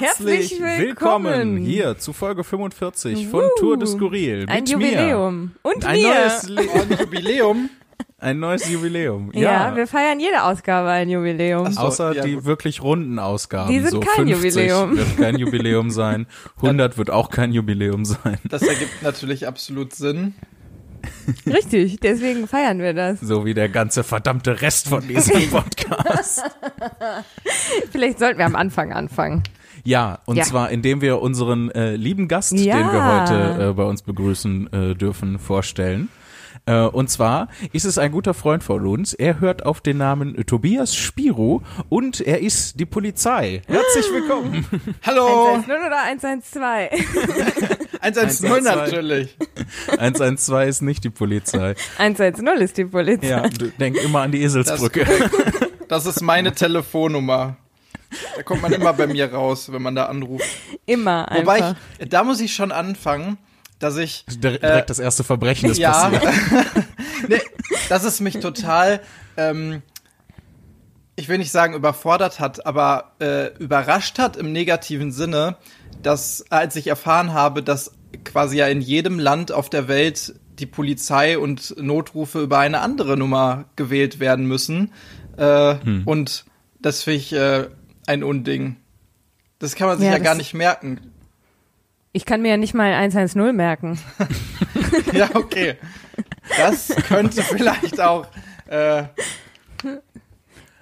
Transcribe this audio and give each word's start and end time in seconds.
Herzlich, 0.00 0.50
Herzlich 0.52 0.60
willkommen. 0.60 1.26
willkommen. 1.26 1.56
hier 1.58 1.98
zu 1.98 2.12
Folge 2.14 2.44
45 2.44 3.28
von 3.28 3.42
Wuhu. 3.42 3.48
Tour 3.58 3.76
de 3.78 3.86
Skurril. 3.86 4.38
Mit 4.40 4.50
Ein 4.50 4.64
mir. 4.64 4.70
Jubiläum. 4.70 5.52
Und 5.62 5.84
Ein 5.84 6.00
mir. 6.00 6.08
neues, 6.08 6.48
Le 6.48 6.60
Ein 6.62 6.98
Jubiläum. 6.98 7.70
ein 8.18 8.38
neues 8.40 8.70
Jubiläum. 8.70 9.30
ja. 9.34 9.40
Ja, 9.70 9.76
wir 9.76 9.86
feiern 9.86 10.18
jede 10.18 10.44
Ausgabe 10.44 10.88
ein 10.88 11.08
Jubiläum. 11.10 11.70
So. 11.72 11.80
außer 11.80 12.14
ja, 12.14 12.22
die 12.22 12.34
gut. 12.36 12.44
wirklich 12.46 12.82
runden 12.82 13.18
Ausgaben. 13.18 13.70
Die 13.70 13.80
sind 13.80 13.90
so 13.90 14.00
kein 14.00 14.28
50 14.28 14.44
Jubiläum. 14.44 14.96
wird 14.96 15.16
kein 15.18 15.36
Jubiläum 15.38 15.90
sein. 15.90 16.26
100 16.56 16.96
wird 16.96 17.10
auch 17.10 17.28
kein 17.30 17.52
Jubiläum 17.52 18.04
sein. 18.06 18.38
Das 18.44 18.62
ergibt 18.62 19.02
natürlich 19.02 19.46
absolut 19.46 19.92
Sinn. 19.94 20.34
Richtig, 21.46 21.98
deswegen 22.00 22.46
feiern 22.46 22.78
wir 22.78 22.94
das. 22.94 23.18
So 23.20 23.44
wie 23.44 23.54
der 23.54 23.68
ganze 23.68 24.04
verdammte 24.04 24.62
Rest 24.62 24.88
von 24.88 25.06
diesem 25.06 25.50
Podcast. 25.50 26.42
Vielleicht 27.90 28.20
sollten 28.20 28.38
wir 28.38 28.46
am 28.46 28.54
Anfang 28.56 28.92
anfangen. 28.92 29.42
Ja, 29.84 30.18
und 30.26 30.36
Ja. 30.36 30.44
zwar 30.44 30.70
indem 30.70 31.00
wir 31.00 31.20
unseren 31.20 31.70
äh, 31.72 31.96
lieben 31.96 32.28
Gast, 32.28 32.52
Ja. 32.52 32.76
den 32.76 32.92
wir 32.92 33.20
heute 33.22 33.70
äh, 33.70 33.72
bei 33.72 33.84
uns 33.84 34.02
begrüßen 34.02 34.72
äh, 34.72 34.94
dürfen, 34.94 35.38
vorstellen. 35.38 36.08
Äh, 36.66 36.82
und 36.82 37.10
zwar 37.10 37.48
ist 37.72 37.84
es 37.84 37.98
ein 37.98 38.12
guter 38.12 38.34
Freund 38.34 38.62
von 38.62 38.86
uns. 38.86 39.14
Er 39.14 39.40
hört 39.40 39.66
auf 39.66 39.80
den 39.80 39.96
Namen 39.98 40.36
Tobias 40.46 40.94
Spiro 40.94 41.62
und 41.88 42.20
er 42.20 42.40
ist 42.40 42.78
die 42.78 42.86
Polizei. 42.86 43.62
Herzlich 43.66 44.12
willkommen. 44.12 44.64
Hallo! 45.02 45.46
110 45.54 45.74
oder 45.74 46.02
112? 46.04 46.90
110 48.00 48.52
112. 48.52 48.76
natürlich. 48.76 49.36
112 49.98 50.68
ist 50.68 50.82
nicht 50.82 51.02
die 51.04 51.10
Polizei. 51.10 51.74
110 51.98 52.46
ist 52.60 52.76
die 52.76 52.84
Polizei. 52.84 53.26
Ja, 53.28 53.48
denk 53.80 53.96
immer 53.96 54.20
an 54.20 54.30
die 54.30 54.42
Das, 54.42 54.54
Eselsbrücke. 54.56 55.06
das 55.88 56.06
ist 56.06 56.20
meine 56.20 56.52
Telefonnummer. 56.54 57.56
Da 58.36 58.42
kommt 58.42 58.62
man 58.62 58.72
immer 58.72 58.92
bei 58.92 59.06
mir 59.06 59.32
raus, 59.32 59.70
wenn 59.72 59.82
man 59.82 59.94
da 59.94 60.06
anruft. 60.06 60.44
Immer 60.86 61.26
Wobei 61.34 61.54
einfach. 61.54 61.74
ich, 61.98 62.08
da 62.08 62.24
muss 62.24 62.40
ich 62.40 62.54
schon 62.54 62.72
anfangen, 62.72 63.38
dass 63.78 63.96
ich 63.96 64.24
Dir- 64.26 64.58
Direkt 64.58 64.90
das 64.90 64.98
erste 64.98 65.24
Verbrechen 65.24 65.70
ist 65.70 65.78
ja, 65.78 66.08
passiert. 66.08 66.22
nee, 67.28 67.40
dass 67.88 68.04
es 68.04 68.20
mich 68.20 68.38
total, 68.40 69.00
ähm, 69.36 69.82
ich 71.16 71.28
will 71.28 71.38
nicht 71.38 71.52
sagen 71.52 71.74
überfordert 71.74 72.40
hat, 72.40 72.64
aber 72.66 73.12
äh, 73.20 73.48
überrascht 73.58 74.18
hat 74.18 74.36
im 74.36 74.52
negativen 74.52 75.12
Sinne, 75.12 75.56
dass 76.02 76.44
als 76.50 76.76
ich 76.76 76.86
erfahren 76.86 77.32
habe, 77.32 77.62
dass 77.62 77.92
quasi 78.24 78.58
ja 78.58 78.66
in 78.68 78.80
jedem 78.80 79.18
Land 79.18 79.52
auf 79.52 79.68
der 79.70 79.88
Welt 79.88 80.34
die 80.58 80.66
Polizei 80.66 81.38
und 81.38 81.74
Notrufe 81.80 82.40
über 82.40 82.58
eine 82.58 82.80
andere 82.80 83.16
Nummer 83.16 83.64
gewählt 83.76 84.20
werden 84.20 84.46
müssen. 84.46 84.92
Äh, 85.36 85.76
Und 86.04 86.44
das 86.80 87.02
finde 87.02 87.16
ich 87.18 87.32
äh, 87.32 87.68
ein 88.12 88.22
Unding. 88.22 88.76
Das 89.58 89.74
kann 89.74 89.88
man 89.88 89.98
sich 89.98 90.06
Ja, 90.06 90.12
ja, 90.12 90.18
gar 90.18 90.34
nicht 90.34 90.54
merken. 90.54 91.12
Ich 92.12 92.26
kann 92.26 92.42
mir 92.42 92.50
ja 92.50 92.56
nicht 92.56 92.74
mal 92.74 92.92
110 92.92 93.54
merken. 93.54 93.98
Ja, 95.12 95.30
okay. 95.34 95.76
Das 96.58 96.88
könnte 97.08 97.42
vielleicht 97.42 97.98
auch 97.98 98.26
äh, 98.66 99.04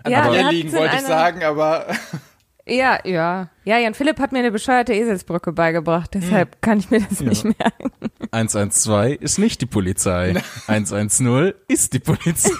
an 0.02 0.12
Ja, 0.12 0.30
mir 0.30 0.50
liegen, 0.50 0.72
wollte 0.72 0.96
ich 0.96 1.02
sagen, 1.02 1.44
aber 1.44 1.86
Ja, 2.66 2.98
ja. 3.04 3.48
Ja, 3.64 3.78
Jan 3.78 3.94
Philipp 3.94 4.18
hat 4.18 4.32
mir 4.32 4.40
eine 4.40 4.50
bescheuerte 4.50 4.92
Eselsbrücke 4.94 5.52
beigebracht, 5.52 6.10
deshalb 6.14 6.60
kann 6.62 6.78
ich 6.78 6.90
mir 6.90 7.00
das 7.00 7.20
nicht 7.20 7.44
merken. 7.44 7.90
112 8.30 9.20
ist 9.20 9.38
nicht 9.38 9.60
die 9.60 9.66
Polizei. 9.66 10.34
110 10.66 11.52
ist 11.68 11.92
die 11.92 11.98
Polizei. 12.00 12.52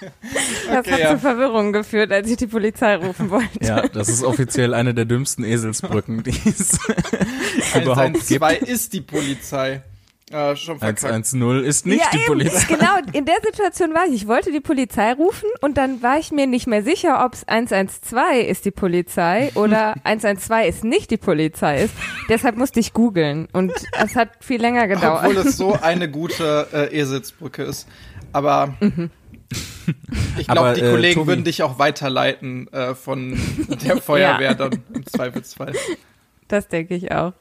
Das 0.68 0.78
Okay, 0.78 0.90
hat 0.92 0.98
ja. 1.00 1.10
zu 1.12 1.18
Verwirrung 1.18 1.72
geführt, 1.72 2.12
als 2.12 2.28
ich 2.30 2.36
die 2.36 2.46
Polizei 2.46 2.96
rufen 2.96 3.30
wollte. 3.30 3.48
Ja, 3.62 3.86
das 3.88 4.08
ist 4.08 4.22
offiziell 4.24 4.74
eine 4.74 4.94
der 4.94 5.04
dümmsten 5.04 5.44
Eselsbrücken, 5.44 6.22
die 6.24 6.30
es 6.44 6.78
überhaupt 7.74 8.26
gibt. 8.26 8.42
112 8.42 8.62
ist 8.62 8.92
die 8.92 9.00
Polizei. 9.00 9.82
Äh, 10.32 10.56
schon 10.56 10.80
verkackt. 10.80 11.04
110 11.04 11.64
ist 11.64 11.86
nicht 11.86 12.00
ja, 12.00 12.06
die 12.12 12.16
eben. 12.16 12.26
Polizei. 12.26 12.74
Genau, 12.74 12.96
in 13.12 13.26
der 13.26 13.36
Situation 13.44 13.94
war 13.94 14.06
ich. 14.08 14.14
Ich 14.14 14.26
wollte 14.26 14.50
die 14.50 14.58
Polizei 14.58 15.12
rufen 15.12 15.48
und 15.60 15.76
dann 15.76 16.02
war 16.02 16.18
ich 16.18 16.32
mir 16.32 16.48
nicht 16.48 16.66
mehr 16.66 16.82
sicher, 16.82 17.24
ob 17.24 17.34
es 17.34 17.46
112 17.46 18.48
ist 18.48 18.64
die 18.64 18.72
Polizei 18.72 19.52
oder 19.54 19.94
112 20.02 20.68
ist 20.68 20.84
nicht 20.84 21.12
die 21.12 21.16
Polizei 21.16 21.84
ist. 21.84 21.94
Deshalb 22.28 22.56
musste 22.56 22.80
ich 22.80 22.92
googeln 22.92 23.46
und 23.52 23.72
es 24.02 24.16
hat 24.16 24.30
viel 24.40 24.60
länger 24.60 24.88
gedauert. 24.88 25.26
Obwohl 25.26 25.46
es 25.46 25.56
so 25.56 25.74
eine 25.80 26.10
gute 26.10 26.66
äh, 26.72 26.98
Eselsbrücke 26.98 27.62
ist. 27.62 27.86
Aber 28.32 28.74
ich 30.38 30.46
glaube, 30.48 30.74
die 30.74 30.80
äh, 30.80 30.90
Kollegen 30.90 31.14
Tobi- 31.20 31.26
würden 31.28 31.44
dich 31.44 31.62
auch 31.62 31.78
weiterleiten 31.78 32.68
äh, 32.72 32.94
von 32.94 33.38
der 33.84 33.96
Feuerwehr 34.02 34.54
dann 34.54 34.82
im 34.92 35.06
Zweifelsfall. 35.06 35.72
Das 36.48 36.68
denke 36.68 36.94
ich 36.94 37.10
auch. 37.10 37.32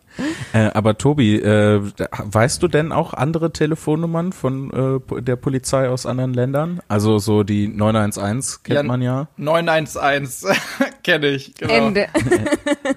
Äh, 0.54 0.72
aber 0.74 0.98
Tobi, 0.98 1.36
äh, 1.36 1.80
weißt 2.24 2.64
du 2.64 2.68
denn 2.68 2.92
auch 2.92 3.14
andere 3.14 3.52
Telefonnummern 3.54 4.32
von 4.34 5.00
äh, 5.12 5.22
der 5.22 5.36
Polizei 5.36 5.90
aus 5.90 6.08
anderen 6.08 6.34
Ländern? 6.34 6.80
Also 6.88 7.20
so 7.20 7.44
die 7.44 7.68
911 7.68 8.64
kennt 8.64 8.76
Ja, 8.78 8.84
man 8.84 9.02
ja. 9.04 9.28
911 9.38 10.46
kenne 11.04 11.28
ich, 11.28 11.54
genau. 11.56 11.74
Ende. 11.74 12.08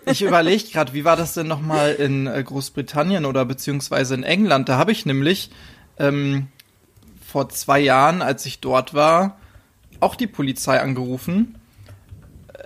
Ich 0.07 0.23
überlege 0.23 0.65
gerade, 0.73 0.95
wie 0.95 1.05
war 1.05 1.17
das 1.17 1.35
denn 1.35 1.47
nochmal 1.49 1.93
in 1.93 2.27
äh, 2.27 2.43
Großbritannien 2.43 3.27
oder 3.27 3.45
beziehungsweise 3.45 4.15
in 4.15 4.23
England? 4.23 4.71
Da 4.71 4.79
habe 4.79 4.91
ich 4.93 5.05
nämlich 5.05 5.51
ähm, 5.99 6.47
vor 7.29 7.51
zwei 7.51 7.79
Jahren, 7.79 8.23
als 8.23 8.47
ich 8.47 8.61
dort 8.61 8.95
war, 8.95 9.37
auch 10.01 10.15
die 10.15 10.27
Polizei 10.27 10.81
angerufen. 10.81 11.57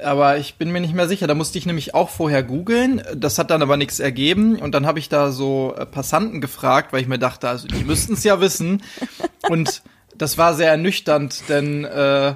Aber 0.04 0.38
ich 0.38 0.54
bin 0.54 0.70
mir 0.70 0.80
nicht 0.80 0.94
mehr 0.94 1.08
sicher. 1.08 1.26
Da 1.26 1.34
musste 1.34 1.58
ich 1.58 1.66
nämlich 1.66 1.94
auch 1.96 2.10
vorher 2.10 2.44
googeln. 2.44 3.02
Das 3.16 3.38
hat 3.38 3.50
dann 3.50 3.60
aber 3.60 3.76
nichts 3.76 3.98
ergeben. 3.98 4.56
Und 4.56 4.72
dann 4.72 4.86
habe 4.86 5.00
ich 5.00 5.08
da 5.08 5.32
so 5.32 5.74
äh, 5.76 5.84
Passanten 5.84 6.40
gefragt, 6.40 6.92
weil 6.92 7.02
ich 7.02 7.08
mir 7.08 7.18
dachte, 7.18 7.48
also 7.48 7.66
die 7.66 7.82
müssten 7.84 8.12
es 8.14 8.22
ja 8.22 8.40
wissen. 8.40 8.82
Und 9.48 9.82
das 10.16 10.38
war 10.38 10.54
sehr 10.54 10.70
ernüchternd, 10.70 11.48
denn 11.48 11.84
äh, 11.84 12.34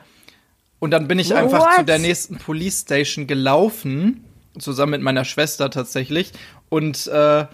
Und 0.80 0.90
dann 0.90 1.06
bin 1.06 1.20
ich 1.20 1.32
einfach 1.32 1.60
What? 1.60 1.74
zu 1.76 1.84
der 1.84 2.00
nächsten 2.00 2.38
Police 2.38 2.80
Station 2.80 3.28
gelaufen, 3.28 4.24
zusammen 4.58 4.90
mit 4.90 5.00
meiner 5.00 5.24
Schwester 5.24 5.70
tatsächlich. 5.70 6.32
Und 6.68 7.06
äh, 7.06 7.46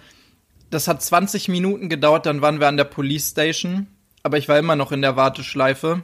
das 0.71 0.87
hat 0.87 1.03
20 1.03 1.47
Minuten 1.47 1.89
gedauert, 1.89 2.25
dann 2.25 2.41
waren 2.41 2.59
wir 2.59 2.67
an 2.67 2.75
der 2.75 2.85
Police 2.85 3.29
Station. 3.29 3.85
Aber 4.23 4.39
ich 4.39 4.49
war 4.49 4.57
immer 4.57 4.75
noch 4.75 4.91
in 4.91 5.03
der 5.03 5.15
Warteschleife. 5.15 6.03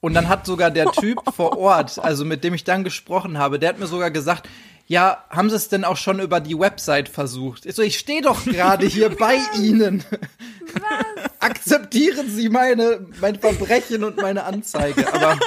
Und 0.00 0.14
dann 0.14 0.30
hat 0.30 0.46
sogar 0.46 0.70
der 0.70 0.90
Typ 0.92 1.18
vor 1.34 1.58
Ort, 1.58 1.98
also 2.02 2.24
mit 2.24 2.44
dem 2.44 2.54
ich 2.54 2.64
dann 2.64 2.82
gesprochen 2.82 3.36
habe, 3.36 3.58
der 3.58 3.68
hat 3.68 3.78
mir 3.78 3.86
sogar 3.86 4.10
gesagt, 4.10 4.48
ja, 4.86 5.24
haben 5.30 5.48
Sie 5.50 5.56
es 5.56 5.68
denn 5.68 5.84
auch 5.84 5.96
schon 5.96 6.20
über 6.20 6.40
die 6.40 6.58
Website 6.58 7.08
versucht? 7.08 7.64
Ich 7.66 7.74
so, 7.74 7.82
ich 7.82 7.98
stehe 7.98 8.20
doch 8.22 8.44
gerade 8.44 8.86
hier 8.86 9.08
bei 9.18 9.36
Ihnen. 9.58 10.04
Akzeptieren 11.40 12.28
Sie 12.30 12.48
meine, 12.48 13.06
mein 13.20 13.38
Verbrechen 13.38 14.04
und 14.04 14.16
meine 14.16 14.44
Anzeige. 14.44 15.12
Aber 15.12 15.38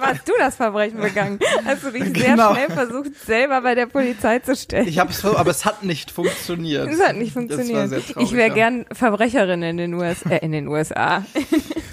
Hast 0.00 0.28
du 0.28 0.32
das 0.38 0.54
Verbrechen 0.54 1.00
begangen? 1.00 1.40
Hast 1.64 1.82
du 1.82 1.90
dich 1.90 2.04
sehr 2.04 2.12
Genau. 2.12 2.54
schnell 2.54 2.70
versucht, 2.70 3.10
selber 3.26 3.60
bei 3.62 3.74
der 3.74 3.86
Polizei 3.86 4.38
zu 4.38 4.54
stellen? 4.54 4.86
ich 4.86 4.98
habe 5.00 5.10
es, 5.10 5.24
aber 5.24 5.50
es 5.50 5.64
hat 5.64 5.82
nicht 5.82 6.10
funktioniert. 6.12 6.88
Das 6.88 7.00
hat 7.00 7.16
nicht 7.16 7.34
Das 7.34 7.36
war 7.36 7.48
funktioniert. 7.56 7.88
sehr 7.90 8.06
traurig, 8.06 8.28
ich 8.28 8.32
wäre 8.36 8.48
ja. 8.48 8.54
gern 8.54 8.86
Verbrecherin 8.92 9.62
in 9.62 9.76
den 9.76 9.94
US 9.94 10.22
äh, 10.22 10.36
in 10.38 10.52
den 10.52 10.68
USA. 10.68 11.24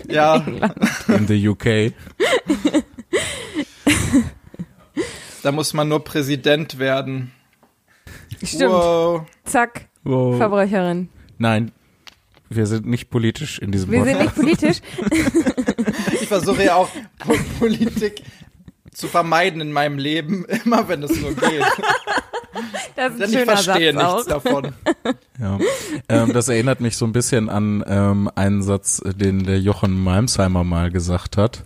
Ja, 0.07 0.35
In 1.07 1.27
the 1.27 1.47
UK. 1.49 1.65
da 5.45 5.51
muss 5.51 5.73
man 5.73 5.87
nur 5.87 6.03
Präsident 6.03 6.79
werden. 6.79 7.31
Stimmt. 8.43 8.71
Wow. 8.71 9.21
Zack, 9.45 9.87
Wow. 10.03 10.37
Verbrecherin. 10.37 11.09
Nein, 11.37 11.71
wir 12.49 12.65
sind 12.67 12.85
nicht 12.85 13.09
politisch 13.09 13.59
in 13.59 13.71
diesem 13.71 13.91
Wir 13.91 14.03
sind 14.03 14.17
Podcast. 14.19 14.37
nicht 14.37 14.59
politisch. 14.59 14.81
Ich 16.21 16.27
versuche 16.27 16.63
ja 16.63 16.75
auch 16.75 16.89
Po- 17.19 17.35
Politik 17.59 18.23
zu 18.91 19.07
vermeiden 19.07 19.61
in 19.61 19.71
meinem 19.71 19.97
Leben, 19.99 20.45
immer 20.65 20.87
wenn 20.87 21.03
es 21.03 21.19
nur 21.21 21.33
geht. 21.35 21.63
Das 22.95 23.13
ist 23.15 23.21
ein 23.21 23.31
Denn 23.31 23.39
ich 23.41 23.45
verstehe 23.49 23.93
Satz 23.93 24.03
auch. 24.03 24.13
nichts 24.15 24.27
davon. 24.29 24.71
Ja. 25.37 25.59
ähm, 26.07 26.31
das 26.31 26.47
erinnert 26.47 26.79
mich 26.79 26.95
so 26.95 27.03
ein 27.05 27.11
bisschen 27.11 27.49
an 27.49 27.83
ähm, 27.85 28.29
einen 28.35 28.63
Satz, 28.63 29.01
den 29.05 29.43
der 29.43 29.59
Jochen 29.59 30.01
Malmsheimer 30.01 30.63
mal 30.63 30.89
gesagt 30.91 31.35
hat. 31.35 31.65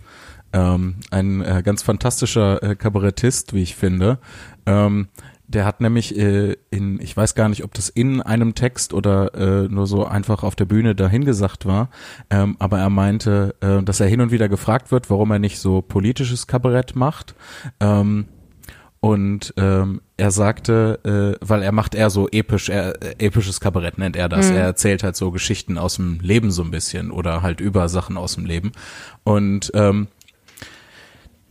Ähm, 0.52 0.96
ein 1.10 1.42
äh, 1.42 1.62
ganz 1.64 1.82
fantastischer 1.82 2.62
äh, 2.62 2.76
Kabarettist, 2.76 3.54
wie 3.54 3.62
ich 3.62 3.76
finde. 3.76 4.18
Ähm, 4.66 5.08
der 5.50 5.64
hat 5.64 5.80
nämlich 5.80 6.16
äh, 6.16 6.56
in, 6.70 7.00
ich 7.00 7.16
weiß 7.16 7.34
gar 7.34 7.48
nicht, 7.48 7.64
ob 7.64 7.74
das 7.74 7.88
in 7.88 8.22
einem 8.22 8.54
Text 8.54 8.94
oder 8.94 9.34
äh, 9.34 9.68
nur 9.68 9.88
so 9.88 10.06
einfach 10.06 10.44
auf 10.44 10.54
der 10.54 10.64
Bühne 10.64 10.94
dahingesagt 10.94 11.66
war, 11.66 11.90
ähm, 12.30 12.54
aber 12.60 12.78
er 12.78 12.90
meinte, 12.90 13.56
äh, 13.60 13.82
dass 13.82 13.98
er 13.98 14.06
hin 14.06 14.20
und 14.20 14.30
wieder 14.30 14.48
gefragt 14.48 14.92
wird, 14.92 15.10
warum 15.10 15.32
er 15.32 15.40
nicht 15.40 15.58
so 15.58 15.82
politisches 15.82 16.46
Kabarett 16.46 16.94
macht. 16.94 17.34
Ähm, 17.80 18.26
und 19.00 19.54
ähm, 19.56 20.02
er 20.18 20.30
sagte, 20.30 21.38
äh, 21.40 21.44
weil 21.44 21.62
er 21.62 21.72
macht 21.72 21.94
eher 21.94 22.10
so 22.10 22.28
episch, 22.28 22.68
er, 22.68 23.02
äh, 23.02 23.14
episches 23.18 23.58
Kabarett 23.58 23.96
nennt 23.96 24.14
er 24.14 24.28
das. 24.28 24.50
Er 24.50 24.62
erzählt 24.62 25.02
halt 25.02 25.16
so 25.16 25.30
Geschichten 25.30 25.78
aus 25.78 25.96
dem 25.96 26.20
Leben 26.20 26.50
so 26.50 26.62
ein 26.62 26.70
bisschen 26.70 27.10
oder 27.10 27.40
halt 27.40 27.60
über 27.60 27.88
Sachen 27.88 28.18
aus 28.18 28.34
dem 28.34 28.44
Leben. 28.44 28.72
Und 29.24 29.72
ähm, 29.74 30.08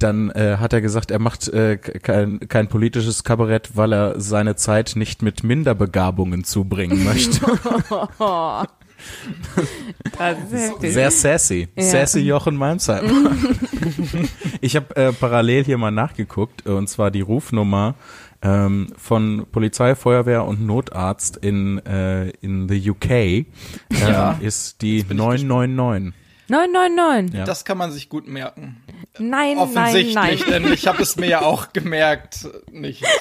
dann 0.03 0.29
äh, 0.31 0.57
hat 0.59 0.73
er 0.73 0.81
gesagt, 0.81 1.11
er 1.11 1.19
macht 1.19 1.47
äh, 1.49 1.77
kein, 1.77 2.39
kein 2.47 2.67
politisches 2.67 3.23
Kabarett, 3.23 3.71
weil 3.75 3.93
er 3.93 4.19
seine 4.19 4.55
Zeit 4.55 4.93
nicht 4.95 5.21
mit 5.21 5.43
Minderbegabungen 5.43 6.43
zubringen 6.43 7.03
möchte. 7.03 7.39
Das 10.17 10.37
ist 10.39 10.51
heftig. 10.53 10.93
Sehr 10.93 11.11
sassy. 11.11 11.67
Ja. 11.75 11.83
Sassy 11.83 12.19
Jochen 12.19 12.55
Malmsheimer. 12.55 13.31
ich 14.61 14.75
habe 14.75 14.95
äh, 14.95 15.13
parallel 15.13 15.63
hier 15.63 15.77
mal 15.77 15.91
nachgeguckt, 15.91 16.65
äh, 16.65 16.71
und 16.71 16.87
zwar 16.89 17.11
die 17.11 17.21
Rufnummer 17.21 17.95
ähm, 18.41 18.87
von 18.97 19.45
Polizei, 19.51 19.95
Feuerwehr 19.95 20.45
und 20.45 20.65
Notarzt 20.65 21.37
in, 21.37 21.77
äh, 21.85 22.29
in 22.41 22.67
the 22.69 22.89
UK 22.91 23.09
ähm, 23.11 23.45
Ja. 24.01 24.37
ist 24.39 24.81
die 24.81 25.03
bin 25.03 25.17
ich 25.17 25.43
999. 25.43 26.13
999. 26.49 27.37
Ja. 27.39 27.45
Das 27.45 27.63
kann 27.63 27.77
man 27.77 27.91
sich 27.91 28.09
gut 28.09 28.27
merken. 28.27 28.77
Nein, 29.17 29.29
nein, 29.29 29.57
Offensichtlich, 29.57 30.15
nein. 30.15 30.37
denn 30.49 30.73
ich 30.73 30.87
habe 30.87 31.01
es 31.01 31.15
mir 31.15 31.27
ja 31.27 31.41
auch 31.41 31.71
gemerkt. 31.73 32.47
Nicht. 32.71 33.03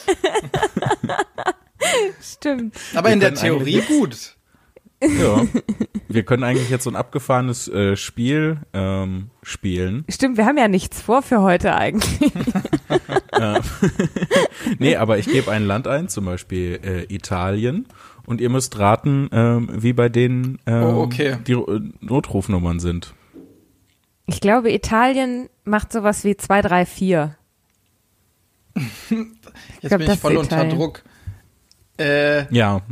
Stimmt. 2.23 2.77
Aber 2.95 3.09
Wir 3.09 3.13
in 3.15 3.21
der 3.21 3.35
Theorie 3.35 3.83
gut. 3.83 4.35
Ja. 5.01 5.47
Wir 6.09 6.25
können 6.25 6.43
eigentlich 6.43 6.71
jetzt 6.71 6.83
so 6.85 6.91
ein 6.91 6.97
abgefahrenes 6.97 7.69
äh, 7.69 7.95
Spiel 7.97 8.59
ähm, 8.73 9.31
spielen. 9.45 10.05
Stimmt, 10.09 10.39
wir 10.39 10.45
haben 10.47 10.59
ja 10.59 10.67
nichts 10.67 11.01
vor 11.01 11.23
für 11.23 11.41
heute 11.43 11.77
eigentlich. 11.77 12.33
Nee, 14.79 14.97
aber 14.97 15.19
ich 15.19 15.27
gebe 15.27 15.51
ein 15.51 15.65
Land 15.65 15.87
ein, 15.87 16.09
zum 16.09 16.25
Beispiel 16.25 16.81
äh, 16.83 17.15
Italien. 17.15 17.87
Und 18.27 18.41
ihr 18.41 18.51
müsst 18.51 18.79
raten, 18.79 19.29
ähm, 19.33 19.69
wie 19.73 19.93
bei 19.93 20.09
denen 20.09 20.59
ähm, 20.67 20.83
Oh, 20.83 21.03
okay. 21.03 21.37
die 21.47 21.53
äh, 21.53 21.81
Notrufnummern 22.01 22.81
sind. 22.81 23.15
Ich 24.31 24.43
glaube, 24.43 24.71
Italien 24.71 25.49
macht 25.65 25.91
sowas 25.91 26.23
wie 26.23 26.37
234. 26.37 27.09
Jetzt 27.09 27.31
glaub, 29.81 29.99
bin 30.01 30.11
ich 30.11 30.21
voll 30.21 30.37
unter 30.37 30.57
Italien. 30.59 30.77
Druck. 30.79 31.03
Äh, 31.99 32.45
Ja, 32.55 32.83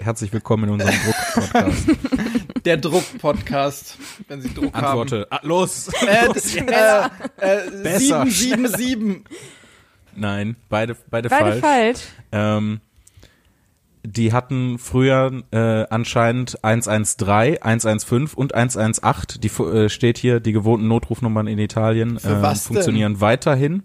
herzlich 0.00 0.32
willkommen 0.32 0.64
in 0.64 0.70
unserem 0.70 0.92
Druck-Podcast. 1.04 1.86
der 2.64 2.76
Druck-Podcast, 2.76 3.98
wenn 4.26 4.42
Sie 4.42 4.52
Druck 4.52 4.74
Antworte. 4.74 5.28
Ah, 5.30 5.38
los! 5.44 5.90
haben. 5.92 6.08
Äh, 6.08 7.46
äh, 7.46 7.68
äh, 7.68 7.82
Besser, 7.84 8.26
777. 8.26 9.24
Nein, 10.16 10.56
beide, 10.68 10.96
beide, 11.08 11.28
Beide 11.28 11.60
falsch. 11.60 11.60
falsch. 11.60 12.00
Ähm, 12.32 12.80
die 14.04 14.32
hatten 14.32 14.78
früher 14.78 15.42
äh, 15.50 15.86
anscheinend 15.90 16.62
113, 16.64 17.62
115 17.62 18.34
und 18.34 18.54
118. 18.54 19.40
Die 19.40 19.48
äh, 19.48 19.88
steht 19.88 20.18
hier, 20.18 20.40
die 20.40 20.52
gewohnten 20.52 20.88
Notrufnummern 20.88 21.46
in 21.46 21.58
Italien 21.58 22.16
äh, 22.16 22.42
was 22.42 22.64
denn? 22.64 22.74
funktionieren 22.74 23.20
weiterhin. 23.20 23.82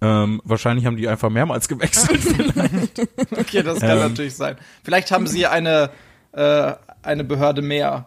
Ähm, 0.00 0.40
wahrscheinlich 0.44 0.86
haben 0.86 0.96
die 0.96 1.08
einfach 1.08 1.30
mehrmals 1.30 1.68
gewechselt. 1.68 2.20
Okay, 3.32 3.62
das 3.62 3.80
kann 3.80 3.90
Ähm. 3.90 4.08
natürlich 4.08 4.34
sein. 4.36 4.56
Vielleicht 4.84 5.10
haben 5.10 5.26
Sie 5.26 5.46
eine, 5.46 5.90
äh, 6.32 6.72
eine 7.02 7.24
Behörde 7.24 7.62
mehr. 7.62 8.06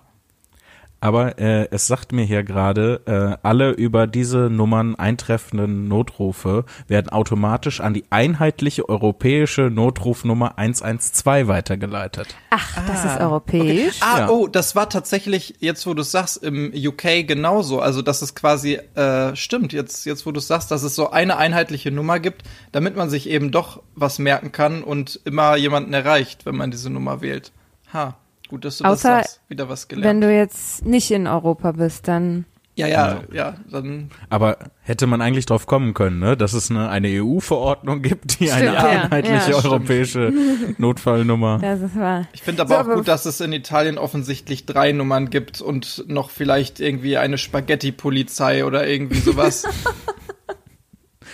Aber 1.03 1.39
äh, 1.39 1.67
es 1.71 1.87
sagt 1.87 2.11
mir 2.11 2.23
hier 2.23 2.43
gerade, 2.43 3.01
äh, 3.07 3.37
alle 3.47 3.71
über 3.71 4.05
diese 4.05 4.51
Nummern 4.51 4.95
eintreffenden 4.95 5.87
Notrufe 5.87 6.63
werden 6.87 7.09
automatisch 7.09 7.81
an 7.81 7.95
die 7.95 8.05
einheitliche 8.11 8.87
europäische 8.87 9.63
Notrufnummer 9.71 10.59
112 10.59 11.47
weitergeleitet. 11.47 12.35
Ach, 12.51 12.77
das 12.87 13.03
ist 13.05 13.19
europäisch. 13.19 13.99
Ah, 14.01 14.19
Ja. 14.19 14.29
oh, 14.29 14.47
das 14.47 14.75
war 14.75 14.89
tatsächlich, 14.89 15.55
jetzt 15.59 15.87
wo 15.87 15.95
du 15.95 16.01
es 16.03 16.11
sagst, 16.11 16.37
im 16.43 16.71
UK 16.75 17.27
genauso. 17.27 17.79
Also, 17.79 18.03
dass 18.03 18.21
es 18.21 18.35
quasi, 18.35 18.75
äh, 18.93 19.35
stimmt, 19.35 19.73
jetzt, 19.73 20.05
jetzt 20.05 20.27
wo 20.27 20.31
du 20.31 20.37
es 20.37 20.47
sagst, 20.47 20.69
dass 20.69 20.83
es 20.83 20.95
so 20.95 21.09
eine 21.09 21.37
einheitliche 21.37 21.89
Nummer 21.89 22.19
gibt, 22.19 22.43
damit 22.71 22.95
man 22.95 23.09
sich 23.09 23.27
eben 23.27 23.49
doch 23.51 23.81
was 23.95 24.19
merken 24.19 24.51
kann 24.51 24.83
und 24.83 25.19
immer 25.25 25.55
jemanden 25.55 25.93
erreicht, 25.93 26.45
wenn 26.45 26.55
man 26.55 26.69
diese 26.69 26.91
Nummer 26.91 27.21
wählt. 27.21 27.51
Ha, 27.91 28.15
gut, 28.51 28.63
dass 28.65 28.77
du 28.77 28.83
Außer, 28.85 29.09
das 29.17 29.25
sagst. 29.25 29.41
Wieder 29.49 29.67
was 29.67 29.87
gelernt. 29.87 30.05
Wenn 30.07 30.21
du 30.21 30.31
jetzt 30.31 30.85
nicht 30.85 31.09
in 31.09 31.25
Europa 31.25 31.71
bist, 31.71 32.07
dann 32.07 32.45
ja, 32.73 32.87
ja, 32.87 33.19
ja, 33.33 33.55
dann, 33.69 34.09
Aber 34.29 34.57
hätte 34.81 35.05
man 35.05 35.21
eigentlich 35.21 35.45
drauf 35.45 35.67
kommen 35.67 35.93
können, 35.93 36.19
ne? 36.19 36.37
dass 36.37 36.53
es 36.53 36.71
eine, 36.71 36.89
eine 36.89 37.09
EU-Verordnung 37.21 38.01
gibt, 38.01 38.39
die 38.39 38.49
eine 38.49 38.69
Stimmt, 38.69 38.75
ja. 38.81 38.87
einheitliche 39.03 39.35
Ja, 39.35 39.41
stimmt. 39.41 39.65
europäische 39.65 40.33
Notfallnummer. 40.77 41.59
das 41.61 41.81
ist 41.81 41.99
wahr. 41.99 42.27
ich 42.31 42.41
finde 42.41 42.61
aber 42.61 42.69
So, 42.69 42.75
auch 42.75 42.79
aber- 42.85 42.95
gut, 42.95 43.07
dass 43.09 43.25
es 43.25 43.41
in 43.41 43.51
Italien 43.51 43.97
offensichtlich 43.97 44.65
drei 44.65 44.93
Nummern 44.93 45.29
gibt 45.29 45.59
und 45.61 46.05
noch 46.07 46.29
vielleicht 46.29 46.79
irgendwie 46.79 47.17
eine 47.17 47.37
Spaghetti-Polizei 47.37 48.63
oder 48.65 48.87
irgendwie 48.87 49.19
sowas. 49.19 49.67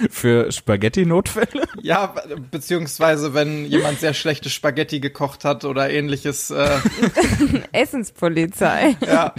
Für 0.09 0.51
Spaghetti-Notfälle? 0.51 1.67
Ja, 1.81 2.13
beziehungsweise 2.51 3.33
wenn 3.33 3.65
jemand 3.65 3.99
sehr 3.99 4.13
schlechte 4.13 4.49
Spaghetti 4.49 4.99
gekocht 4.99 5.43
hat 5.45 5.65
oder 5.65 5.89
ähnliches, 5.89 6.49
äh, 6.51 6.77
Essenspolizei. 7.71 8.95
ja. 9.05 9.33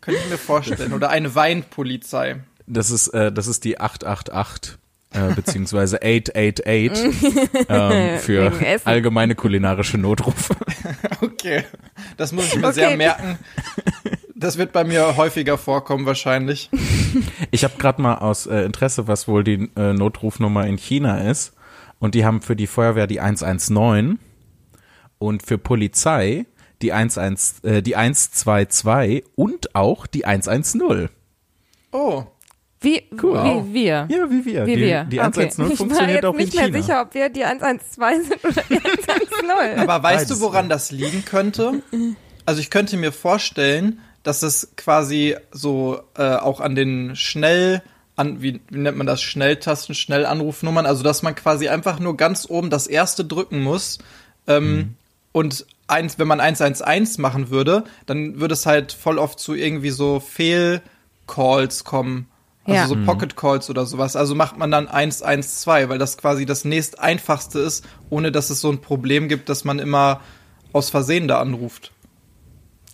Könnte 0.00 0.20
ich 0.22 0.30
mir 0.30 0.38
vorstellen. 0.38 0.92
Oder 0.92 1.08
eine 1.10 1.34
Weinpolizei. 1.34 2.40
Das 2.66 2.90
ist, 2.90 3.08
äh, 3.08 3.32
das 3.32 3.46
ist 3.46 3.64
die 3.64 3.80
888. 3.80 4.76
Äh, 5.12 5.32
beziehungsweise 5.34 5.98
888 6.02 7.24
ähm, 7.68 8.18
für 8.18 8.52
allgemeine 8.84 9.34
kulinarische 9.34 9.96
Notrufe. 9.98 10.54
Okay. 11.20 11.64
Das 12.16 12.32
muss 12.32 12.46
ich 12.48 12.56
mir 12.56 12.66
Okay. 12.66 12.74
sehr 12.74 12.96
merken. 12.96 13.38
Das 14.36 14.58
wird 14.58 14.72
bei 14.72 14.82
mir 14.84 15.16
häufiger 15.16 15.56
vorkommen 15.58 16.06
wahrscheinlich. 16.06 16.70
Ich 17.52 17.62
habe 17.62 17.74
gerade 17.78 18.02
mal 18.02 18.16
aus 18.16 18.46
äh, 18.46 18.62
Interesse, 18.64 19.06
was 19.06 19.28
wohl 19.28 19.44
die 19.44 19.70
äh, 19.76 19.92
Notrufnummer 19.92 20.66
in 20.66 20.76
China 20.76 21.18
ist. 21.30 21.52
Und 22.00 22.14
die 22.16 22.24
haben 22.24 22.42
für 22.42 22.56
die 22.56 22.66
Feuerwehr 22.66 23.06
die 23.06 23.20
119 23.20 24.18
und 25.18 25.42
für 25.46 25.58
Polizei 25.58 26.46
die 26.82 26.90
11, 26.90 27.62
äh, 27.62 27.80
die 27.82 27.94
122 27.96 29.24
und 29.36 29.74
auch 29.74 30.06
die 30.06 30.24
110. 30.26 31.08
Oh. 31.92 32.24
Wie, 32.80 33.02
Cool. 33.22 33.64
wie 33.64 33.74
wir. 33.74 34.08
Ja, 34.10 34.30
wie 34.30 34.44
wir. 34.44 34.66
Wie 34.66 34.76
die, 34.76 34.82
wir. 34.82 35.04
Die 35.04 35.18
okay. 35.20 35.26
110 35.48 35.64
ich 35.64 35.70
war 35.70 35.76
funktioniert 35.76 36.24
auch 36.26 36.32
in 36.34 36.40
nicht 36.40 36.54
mehr 36.54 36.66
China. 36.66 36.82
sicher, 36.82 37.00
ob 37.02 37.14
wir 37.14 37.28
die 37.30 37.44
112 37.44 38.26
sind 38.28 38.44
oder 38.44 38.62
die 38.68 38.76
110. 38.76 39.78
Aber 39.78 40.02
weißt 40.02 40.26
Beides. 40.26 40.28
du, 40.28 40.40
woran 40.40 40.68
das 40.68 40.90
liegen 40.90 41.24
könnte? 41.24 41.82
Also 42.44 42.60
ich 42.60 42.68
könnte 42.70 42.96
mir 42.98 43.12
vorstellen, 43.12 44.00
dass 44.24 44.42
es 44.42 44.72
quasi 44.76 45.36
so 45.52 46.00
äh, 46.16 46.34
auch 46.34 46.60
an 46.60 46.74
den 46.74 47.14
schnell 47.14 47.82
an 48.16 48.42
wie, 48.42 48.60
wie 48.70 48.78
nennt 48.78 48.96
man 48.96 49.06
das 49.06 49.22
Schnelltasten, 49.22 49.94
Schnellanrufnummern, 49.94 50.86
also 50.86 51.02
dass 51.02 51.22
man 51.22 51.34
quasi 51.34 51.68
einfach 51.68 51.98
nur 51.98 52.16
ganz 52.16 52.46
oben 52.48 52.70
das 52.70 52.86
erste 52.86 53.24
drücken 53.24 53.62
muss 53.62 53.98
ähm, 54.46 54.94
und 55.32 55.66
eins, 55.88 56.18
wenn 56.18 56.28
man 56.28 56.40
111 56.40 57.18
machen 57.18 57.50
würde, 57.50 57.84
dann 58.06 58.40
würde 58.40 58.54
es 58.54 58.66
halt 58.66 58.92
voll 58.92 59.18
oft 59.18 59.38
zu 59.38 59.54
irgendwie 59.54 59.90
so 59.90 60.20
Fehlcalls 60.20 61.84
kommen. 61.84 62.28
Also 62.64 62.76
Ja. 62.76 62.86
so 62.86 62.96
Pocket 63.04 63.36
Calls 63.36 63.68
oder 63.68 63.84
sowas. 63.84 64.16
Also 64.16 64.34
macht 64.34 64.56
man 64.56 64.70
dann 64.70 64.88
112, 64.88 65.88
weil 65.88 65.98
das 65.98 66.16
quasi 66.16 66.46
das 66.46 66.64
nächst 66.64 66.98
einfachste 66.98 67.58
ist, 67.58 67.84
ohne 68.08 68.32
dass 68.32 68.48
es 68.48 68.60
so 68.60 68.70
ein 68.70 68.80
Problem 68.80 69.28
gibt, 69.28 69.48
dass 69.50 69.64
man 69.64 69.78
immer 69.78 70.20
aus 70.72 70.88
Versehen 70.88 71.28
da 71.28 71.40
anruft. 71.40 71.92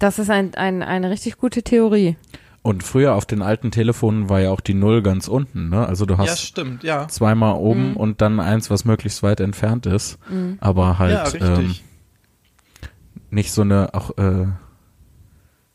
Das 0.00 0.18
ist 0.18 0.28
ein, 0.30 0.54
ein, 0.56 0.82
eine 0.82 1.10
richtig 1.10 1.36
gute 1.36 1.62
Theorie. 1.62 2.16
Und 2.62 2.82
früher 2.82 3.14
auf 3.14 3.24
den 3.24 3.40
alten 3.42 3.70
Telefonen 3.70 4.28
war 4.28 4.40
ja 4.40 4.50
auch 4.50 4.60
die 4.60 4.74
Null 4.74 5.00
ganz 5.02 5.28
unten, 5.28 5.70
ne? 5.70 5.86
Also 5.86 6.04
du 6.04 6.14
Ja, 6.14 6.18
hast 6.20 6.40
stimmt, 6.42 6.82
ja. 6.82 7.06
zweimal 7.08 7.54
Mhm. 7.54 7.60
oben 7.60 7.96
und 7.96 8.20
dann 8.20 8.38
eins, 8.40 8.68
was 8.70 8.84
möglichst 8.84 9.22
weit 9.22 9.40
entfernt 9.40 9.86
ist. 9.86 10.18
Aber 10.60 10.98
halt 10.98 11.40
ja, 11.40 11.56
ähm, 11.58 11.74
nicht 13.30 13.52
so 13.52 13.62
eine 13.62 13.94
auch 13.94 14.16
äh, 14.18 14.46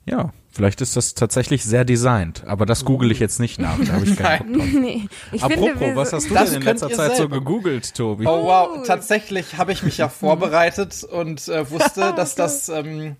ja, 0.05 0.31
Vielleicht 0.51 0.79
ist 0.79 0.95
das 0.95 1.15
tatsächlich 1.15 1.65
sehr 1.65 1.83
designt, 1.83 2.45
aber 2.47 2.65
das 2.65 2.85
google 2.85 3.11
ich 3.11 3.19
jetzt 3.19 3.41
nicht 3.41 3.59
nach. 3.59 3.77
Da 3.77 3.91
habe 3.95 4.05
ich 4.05 4.15
keinen 4.15 4.53
Bock 4.53 4.61
drauf. 4.61 4.71
Nee, 4.79 5.09
ich 5.33 5.43
Apropos, 5.43 5.69
finde, 5.77 5.95
was 5.97 6.11
so- 6.11 6.15
hast 6.17 6.29
du 6.29 6.33
denn 6.33 6.53
in 6.53 6.61
letzter 6.61 6.89
Zeit 6.91 7.11
so 7.11 7.17
selber. 7.17 7.39
gegoogelt, 7.39 7.93
Tobi? 7.93 8.25
Oh 8.25 8.45
wow, 8.45 8.81
tatsächlich 8.87 9.57
habe 9.57 9.73
ich 9.73 9.83
mich 9.83 9.97
ja 9.97 10.07
vorbereitet 10.09 11.03
und 11.03 11.45
äh, 11.49 11.69
wusste, 11.69 12.13
dass 12.15 12.35
das 12.35 12.69
ähm, 12.69 13.17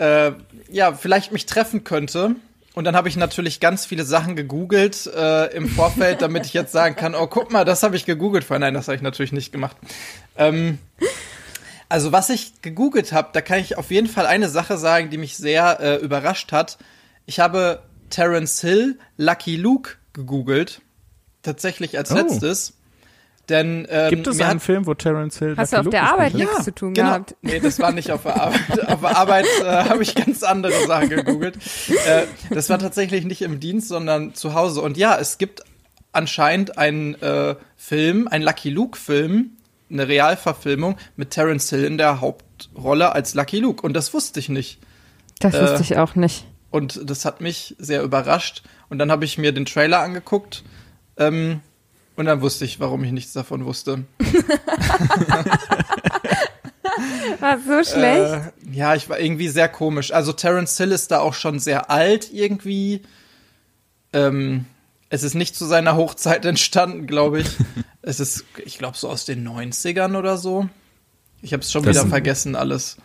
äh, 0.00 0.32
ja 0.70 0.92
vielleicht 0.94 1.30
mich 1.32 1.46
treffen 1.46 1.84
könnte. 1.84 2.34
Und 2.74 2.84
dann 2.84 2.94
habe 2.96 3.08
ich 3.08 3.16
natürlich 3.16 3.58
ganz 3.60 3.84
viele 3.84 4.04
Sachen 4.04 4.36
gegoogelt 4.36 5.06
äh, 5.06 5.46
im 5.56 5.68
Vorfeld, 5.68 6.22
damit 6.22 6.46
ich 6.46 6.52
jetzt 6.54 6.72
sagen 6.72 6.94
kann, 6.96 7.14
oh 7.14 7.26
guck 7.26 7.50
mal, 7.50 7.64
das 7.64 7.82
habe 7.82 7.96
ich 7.96 8.06
gegoogelt. 8.06 8.44
Vorher, 8.44 8.60
nein, 8.60 8.74
das 8.74 8.86
habe 8.86 8.96
ich 8.96 9.02
natürlich 9.02 9.32
nicht 9.32 9.50
gemacht. 9.52 9.76
Ähm, 10.36 10.78
also 11.88 12.12
was 12.12 12.30
ich 12.30 12.62
gegoogelt 12.62 13.12
habe, 13.12 13.30
da 13.32 13.40
kann 13.40 13.58
ich 13.58 13.76
auf 13.76 13.90
jeden 13.90 14.06
Fall 14.06 14.24
eine 14.26 14.48
Sache 14.48 14.78
sagen, 14.78 15.10
die 15.10 15.18
mich 15.18 15.36
sehr 15.36 15.80
äh, 15.80 15.96
überrascht 15.96 16.52
hat. 16.52 16.78
Ich 17.26 17.40
habe 17.40 17.82
Terence 18.08 18.60
Hill, 18.60 18.98
Lucky 19.16 19.56
Luke 19.56 19.92
gegoogelt, 20.12 20.80
tatsächlich 21.42 21.98
als 21.98 22.12
Oh. 22.12 22.14
letztes. 22.14 22.74
Denn 23.50 23.86
ähm, 23.90 24.10
Gibt 24.10 24.26
es 24.28 24.40
einen 24.40 24.54
hat, 24.54 24.62
Film, 24.62 24.86
wo 24.86 24.94
Terence 24.94 25.38
Hill 25.40 25.54
Hast 25.56 25.72
du 25.72 25.78
auf 25.78 25.88
der 25.90 26.04
Arbeit 26.04 26.34
nichts 26.34 26.64
zu 26.64 26.72
tun 26.72 26.94
genau. 26.94 27.08
gehabt? 27.08 27.36
Nee, 27.42 27.58
das 27.58 27.80
war 27.80 27.90
nicht 27.90 28.12
auf 28.12 28.22
der 28.22 28.40
Arbeit. 28.40 28.88
auf 28.88 29.00
der 29.00 29.16
Arbeit 29.16 29.46
äh, 29.60 29.64
habe 29.64 30.02
ich 30.02 30.14
ganz 30.14 30.44
andere 30.44 30.86
Sachen 30.86 31.08
gegoogelt. 31.10 31.58
Äh, 32.06 32.26
das 32.50 32.70
war 32.70 32.78
tatsächlich 32.78 33.24
nicht 33.24 33.42
im 33.42 33.58
Dienst, 33.58 33.88
sondern 33.88 34.34
zu 34.34 34.54
Hause. 34.54 34.80
Und 34.80 34.96
ja, 34.96 35.18
es 35.18 35.36
gibt 35.36 35.62
anscheinend 36.12 36.78
einen 36.78 37.20
äh, 37.20 37.56
Film, 37.76 38.28
einen 38.28 38.44
Lucky 38.44 38.70
Luke-Film, 38.70 39.50
eine 39.90 40.06
Realverfilmung 40.06 40.96
mit 41.16 41.30
Terence 41.30 41.70
Hill 41.70 41.84
in 41.84 41.98
der 41.98 42.20
Hauptrolle 42.20 43.12
als 43.12 43.34
Lucky 43.34 43.58
Luke. 43.58 43.84
Und 43.84 43.94
das 43.94 44.14
wusste 44.14 44.38
ich 44.38 44.48
nicht. 44.48 44.78
Das 45.40 45.54
Äh, 45.54 45.62
wusste 45.62 45.82
ich 45.82 45.98
auch 45.98 46.14
nicht. 46.14 46.46
Und 46.70 47.10
das 47.10 47.24
hat 47.24 47.40
mich 47.40 47.74
sehr 47.78 48.02
überrascht. 48.02 48.62
Und 48.88 48.98
dann 48.98 49.10
habe 49.10 49.24
ich 49.24 49.38
mir 49.38 49.50
den 49.52 49.66
Trailer 49.66 50.00
angeguckt. 50.00 50.62
Ähm, 51.16 51.60
und 52.20 52.26
dann 52.26 52.42
wusste 52.42 52.66
ich, 52.66 52.78
warum 52.80 53.02
ich 53.02 53.12
nichts 53.12 53.32
davon 53.32 53.64
wusste. 53.64 54.04
War 57.40 57.58
so 57.58 57.82
schlecht. 57.82 58.32
Äh, 58.32 58.52
ja, 58.72 58.94
ich 58.94 59.08
war 59.08 59.18
irgendwie 59.18 59.48
sehr 59.48 59.68
komisch. 59.68 60.12
Also 60.12 60.32
Terence 60.32 60.76
Hill 60.76 60.92
ist 60.92 61.10
da 61.10 61.20
auch 61.20 61.32
schon 61.34 61.58
sehr 61.58 61.90
alt 61.90 62.30
irgendwie. 62.32 63.02
Ähm, 64.12 64.66
es 65.08 65.22
ist 65.22 65.34
nicht 65.34 65.56
zu 65.56 65.64
seiner 65.64 65.96
Hochzeit 65.96 66.44
entstanden, 66.44 67.06
glaube 67.06 67.40
ich. 67.40 67.48
es 68.02 68.20
ist, 68.20 68.44
ich 68.64 68.76
glaube, 68.78 68.98
so 68.98 69.08
aus 69.08 69.24
den 69.24 69.48
90ern 69.48 70.16
oder 70.18 70.36
so. 70.36 70.68
Ich 71.40 71.52
habe 71.54 71.62
es 71.62 71.72
schon 71.72 71.82
Das 71.84 71.90
wieder 71.94 72.00
sind- 72.02 72.10
vergessen 72.10 72.54
alles. 72.56 72.98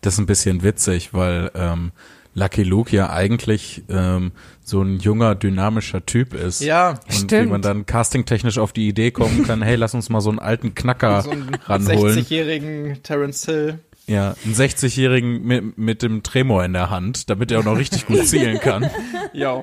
Das 0.00 0.14
ist 0.14 0.18
ein 0.20 0.26
bisschen 0.26 0.62
witzig, 0.62 1.12
weil 1.14 1.50
ähm, 1.54 1.92
Lucky 2.38 2.62
Luke 2.62 2.94
ja 2.94 3.10
eigentlich 3.10 3.82
ähm, 3.88 4.32
so 4.62 4.80
ein 4.82 4.98
junger, 5.00 5.34
dynamischer 5.34 6.04
Typ 6.06 6.34
ist. 6.34 6.60
Ja, 6.60 6.90
Und 6.90 7.08
wie 7.08 7.14
Stimmt. 7.14 7.50
man 7.50 7.62
dann 7.62 7.84
castingtechnisch 7.86 8.58
auf 8.58 8.72
die 8.72 8.88
Idee 8.88 9.10
kommen 9.10 9.44
kann, 9.46 9.60
hey, 9.62 9.76
lass 9.76 9.94
uns 9.94 10.08
mal 10.08 10.20
so 10.20 10.30
einen 10.30 10.38
alten 10.38 10.74
Knacker 10.74 11.22
so 11.22 11.30
einen 11.30 11.54
ranholen. 11.64 12.18
60-jährigen 12.18 13.02
Terence 13.02 13.44
Hill. 13.46 13.78
Ja, 14.06 14.34
einen 14.44 14.54
60-Jährigen 14.54 15.42
mit, 15.44 15.76
mit 15.76 16.02
dem 16.02 16.22
Tremor 16.22 16.64
in 16.64 16.72
der 16.72 16.88
Hand, 16.88 17.28
damit 17.28 17.50
er 17.50 17.60
auch 17.60 17.64
noch 17.64 17.76
richtig 17.76 18.06
gut 18.06 18.26
zielen 18.26 18.58
kann. 18.60 18.88
Ja. 19.34 19.62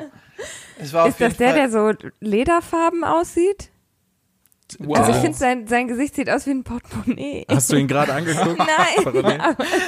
Es 0.77 0.94
war 0.94 1.08
Ist 1.08 1.13
auf 1.15 1.20
jeden 1.22 1.32
das 1.32 1.38
der, 1.38 1.50
Fall, 1.50 1.58
der 1.58 1.70
so 1.72 2.10
lederfarben 2.20 3.03
aussieht? 3.03 3.70
Wow. 4.79 4.98
Also 4.98 5.12
ich 5.12 5.17
finde, 5.17 5.38
sein, 5.38 5.67
sein 5.67 5.88
Gesicht 5.88 6.15
sieht 6.15 6.29
aus 6.29 6.45
wie 6.45 6.51
ein 6.51 6.63
Portemonnaie. 6.63 7.45
Hast 7.50 7.72
du 7.72 7.75
ihn 7.75 7.88
gerade 7.88 8.13
angeguckt? 8.13 8.57
Nein, 8.57 9.03
Parallel? 9.03 9.39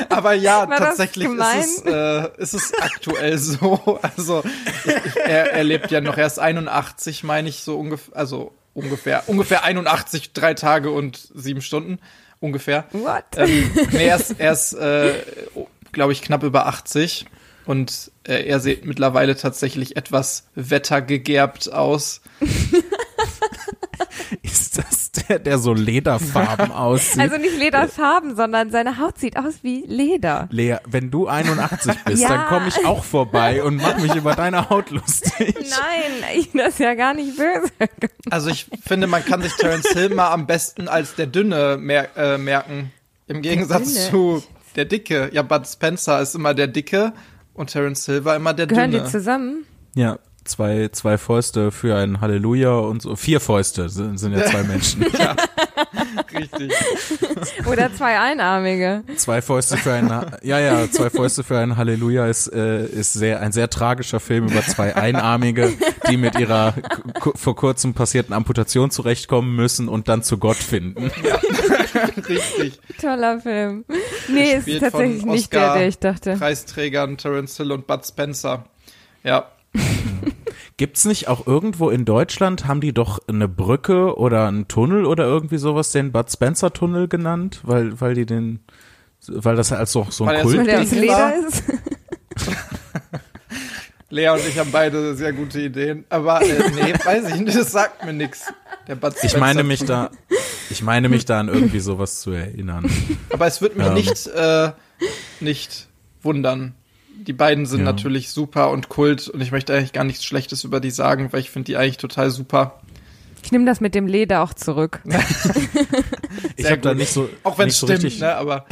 Aber 0.10 0.34
ja, 0.34 0.66
tatsächlich 0.66 1.28
ist 1.28 1.84
es, 1.86 1.86
äh, 1.86 2.30
ist 2.38 2.54
es 2.54 2.74
aktuell 2.80 3.38
so. 3.38 4.00
Also 4.02 4.44
ich, 4.86 4.96
ich, 5.06 5.16
er, 5.18 5.54
er 5.54 5.64
lebt 5.64 5.92
ja 5.92 6.02
noch 6.02 6.18
erst 6.18 6.40
81, 6.40 7.24
meine 7.24 7.50
ich, 7.50 7.62
so 7.62 7.80
ungefähr, 7.80 8.16
also 8.16 8.54
ungefähr, 8.74 9.24
ungefähr 9.28 9.64
81, 9.64 10.34
drei 10.34 10.54
Tage 10.54 10.92
und 10.92 11.30
sieben 11.34 11.62
Stunden, 11.62 12.00
ungefähr. 12.40 12.86
What? 12.92 13.24
Ähm, 13.36 13.72
nee, 13.92 14.08
er 14.08 14.18
ist, 14.18 14.40
er 14.40 14.52
ist 14.52 14.74
äh, 14.74 15.14
glaube 15.92 16.14
ich, 16.14 16.22
knapp 16.22 16.44
über 16.44 16.68
80 16.68 17.26
und 17.66 18.12
äh, 18.24 18.46
er 18.46 18.60
sieht 18.60 18.86
mittlerweile 18.86 19.36
tatsächlich 19.36 19.98
etwas 19.98 20.48
wettergegerbt 20.56 21.74
aus. 21.74 22.22
Ist 24.42 24.78
das 24.78 25.12
der, 25.12 25.40
der 25.40 25.58
so 25.58 25.74
Lederfarben 25.74 26.72
aussieht? 26.72 27.20
Also 27.22 27.38
nicht 27.38 27.58
Lederfarben, 27.58 28.36
sondern 28.36 28.70
seine 28.72 28.98
Haut 29.00 29.18
sieht 29.18 29.38
aus 29.38 29.56
wie 29.64 29.84
Leder. 29.88 30.48
Lea, 30.52 30.78
wenn 30.88 31.10
du 31.12 31.28
81 31.28 31.94
bist, 32.06 32.22
Ja. 32.22 32.30
dann 32.30 32.46
komme 32.48 32.68
ich 32.68 32.86
auch 32.86 33.04
vorbei 33.04 33.64
und 33.64 33.78
mach 33.78 33.98
mich 34.00 34.16
über 34.16 34.36
deine 34.36 34.70
Haut 34.70 34.90
lustig. 34.92 35.56
Nein, 35.56 36.30
ich 36.36 36.52
das 36.52 36.70
ist 36.74 36.80
ja 36.80 36.94
gar 36.94 37.14
nicht 37.14 37.36
böse. 37.38 37.72
Also 38.30 38.50
ich 38.50 38.68
finde, 38.86 39.08
man 39.08 39.24
kann 39.26 39.42
sich 39.42 39.54
Terence 39.56 39.88
Hill 39.90 40.10
mal 40.14 40.32
am 40.32 40.46
besten 40.48 40.88
als 40.88 41.16
der 41.16 41.28
Dünne 41.28 41.78
mer 41.80 42.16
äh, 42.18 42.38
merken. 42.38 42.92
Im 43.28 43.42
Gegensatz 43.42 43.94
Dünne? 43.94 44.10
zu 44.10 44.44
der 44.76 44.86
Dicke. 44.86 45.30
Ja, 45.34 45.42
Bud 45.42 45.68
Spencer 45.68 46.22
ist 46.22 46.36
immer 46.36 46.54
der 46.54 46.68
Dicke 46.68 47.14
und 47.54 47.72
Terence 47.72 48.06
Hill 48.06 48.24
war 48.26 48.36
immer 48.36 48.54
der 48.54 48.68
Gehören 48.68 48.92
die 48.92 48.98
Dünne. 48.98 49.10
zusammen? 49.10 49.66
Ja, 49.96 50.20
zwei, 50.48 50.90
zwei 50.92 51.18
Fäuste 51.18 51.72
für 51.72 51.96
ein 51.96 52.22
Halleluja 52.22 52.74
und 52.74 53.02
so. 53.02 53.16
Vier 53.16 53.40
Fäuste 53.40 53.90
sind, 53.90 54.18
sind 54.18 54.34
ja 54.34 54.46
zwei 54.46 54.64
Menschen. 54.64 55.04
Richtig. 56.34 56.74
Oder 57.66 57.94
zwei 57.94 58.20
Einarmige? 58.20 59.04
Zwei 59.16 59.42
Fäuste 59.42 59.78
für 59.78 59.94
ein, 59.94 60.08
ja, 60.44 60.60
ja, 60.60 60.90
zwei 60.92 61.10
Fäuste 61.10 61.44
für 61.44 61.58
ein 61.58 61.78
Halleluja 61.78 62.28
ist, 62.28 62.48
äh, 62.48 62.86
ist 62.86 63.14
sehr, 63.14 63.42
ein 63.42 63.52
sehr 63.52 63.70
tragischer 63.70 64.20
Film 64.20 64.48
über 64.48 64.62
zwei 64.62 64.96
Einarmige, 64.96 65.74
die 66.10 66.18
mit 66.18 66.40
ihrer 66.40 66.74
vor 67.36 67.56
kurzem 67.56 67.94
passierten 67.94 68.34
Amputation 68.34 68.92
zurechtkommen 68.92 69.56
müssen 69.56 69.88
und 69.88 70.08
dann 70.08 70.24
zu 70.24 70.38
Gott 70.38 70.58
finden. 70.58 71.12
Richtig. 72.28 72.80
Toller 73.00 73.40
Film. 73.40 73.86
Nee, 74.28 74.54
es 74.54 74.68
ist 74.68 74.80
tatsächlich 74.80 75.26
nicht 75.26 75.54
der, 75.54 75.74
der 75.74 75.88
ich 75.88 76.00
dachte. 76.00 76.36
Preisträgern 76.36 77.18
Terence 77.18 77.58
Hill 77.58 77.72
und 77.72 77.88
Bud 77.88 78.06
Spencer. 78.06 78.66
Ja. 79.24 79.52
Gibt's 80.78 81.06
nicht 81.06 81.28
auch 81.28 81.48
irgendwo 81.48 81.90
in 81.90 82.06
Deutschland, 82.06 82.68
haben 82.68 82.82
die 82.82 82.94
doch 82.94 83.20
eine 83.28 83.48
Brücke 83.48 84.16
oder 84.16 84.48
einen 84.48 84.68
Tunnel 84.68 85.06
oder 85.06 85.26
irgendwie 85.26 85.58
sowas, 85.58 85.92
den 85.92 86.12
Bud 86.12 86.32
Spencer 86.32 86.72
Tunnel 86.72 87.08
genannt, 87.08 87.62
weil, 87.64 88.00
weil 88.00 88.14
die 88.14 88.28
den, 88.28 88.60
weil 89.28 89.56
das 89.56 89.72
als 89.72 89.92
so, 89.92 90.06
so 90.10 90.26
ein 90.26 90.44
Kult 90.44 90.68
Ding 90.68 91.00
Leder 91.02 91.34
ist. 91.48 91.64
Lea 94.10 94.30
und 94.30 94.48
ich 94.48 94.58
haben 94.58 94.72
beide 94.72 95.16
sehr 95.16 95.34
gute 95.34 95.60
Ideen. 95.62 96.06
Aber 96.10 96.42
äh, 96.42 96.72
nee, 96.76 96.94
weiß 97.04 97.30
ich 97.30 97.42
nicht, 97.42 97.58
das 97.58 97.72
sagt 97.72 98.06
mir 98.06 98.14
nichts. 98.14 98.46
Der 98.88 98.96
Bud 98.96 99.14
Ich 99.16 99.32
Spencer 99.32 99.40
meine 99.40 99.64
mich 99.64 99.84
da, 99.84 100.12
ich 100.70 100.82
meine 100.82 101.10
mich 101.10 101.26
da 101.26 101.40
an 101.40 101.50
irgendwie 101.50 101.80
sowas 101.80 102.22
zu 102.22 102.32
erinnern. 102.32 102.90
Aber 103.32 103.48
es 103.48 103.62
wird 103.62 103.76
mich 103.76 103.88
Ähm. 103.88 103.94
nicht, 103.96 104.28
äh, 104.28 104.72
nicht 105.40 105.88
wundern. 106.22 106.76
Die 107.28 107.34
beiden 107.34 107.66
sind 107.66 107.80
Ja. 107.82 107.86
natürlich 107.86 108.30
super 108.32 108.72
und 108.72 108.90
Kult 108.90 109.28
und 109.28 109.42
ich 109.42 109.52
möchte 109.52 109.74
eigentlich 109.76 109.94
gar 109.94 110.04
nichts 110.06 110.24
Schlechtes 110.24 110.64
über 110.64 110.80
die 110.80 110.92
sagen, 110.92 111.32
weil 111.32 111.42
ich 111.42 111.50
finde 111.50 111.66
die 111.66 111.78
eigentlich 111.78 111.98
total 111.98 112.32
super. 112.32 112.80
Ich 113.44 113.52
nehme 113.52 113.66
das 113.66 113.80
mit 113.82 113.94
dem 113.96 114.08
Leder 114.08 114.42
auch 114.44 114.54
zurück. 114.54 115.02
Ich 116.56 116.66
habe 116.72 116.82
da 116.82 116.94
nicht 116.96 117.12
so, 117.12 117.30
Auch 117.44 117.58
wenn 117.58 117.66
nicht 117.66 117.76
es 117.76 117.80
so 117.80 117.88
stimmt, 117.88 118.04
richtig, 118.04 118.22
ne? 118.22 118.36
Aber 118.36 118.66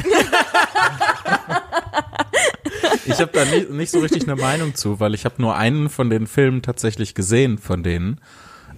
ich 3.06 3.20
habe 3.20 3.32
da 3.32 3.46
nicht, 3.46 3.70
nicht 3.70 3.92
so 3.92 4.00
richtig 4.00 4.24
eine 4.24 4.36
Meinung 4.42 4.76
zu, 4.76 5.00
weil 5.00 5.14
ich 5.14 5.26
habe 5.26 5.36
nur 5.42 5.56
einen 5.56 5.90
von 5.90 6.10
den 6.10 6.28
Filmen 6.28 6.62
tatsächlich 6.62 7.14
gesehen 7.16 7.58
von 7.58 7.84
denen. 7.84 8.20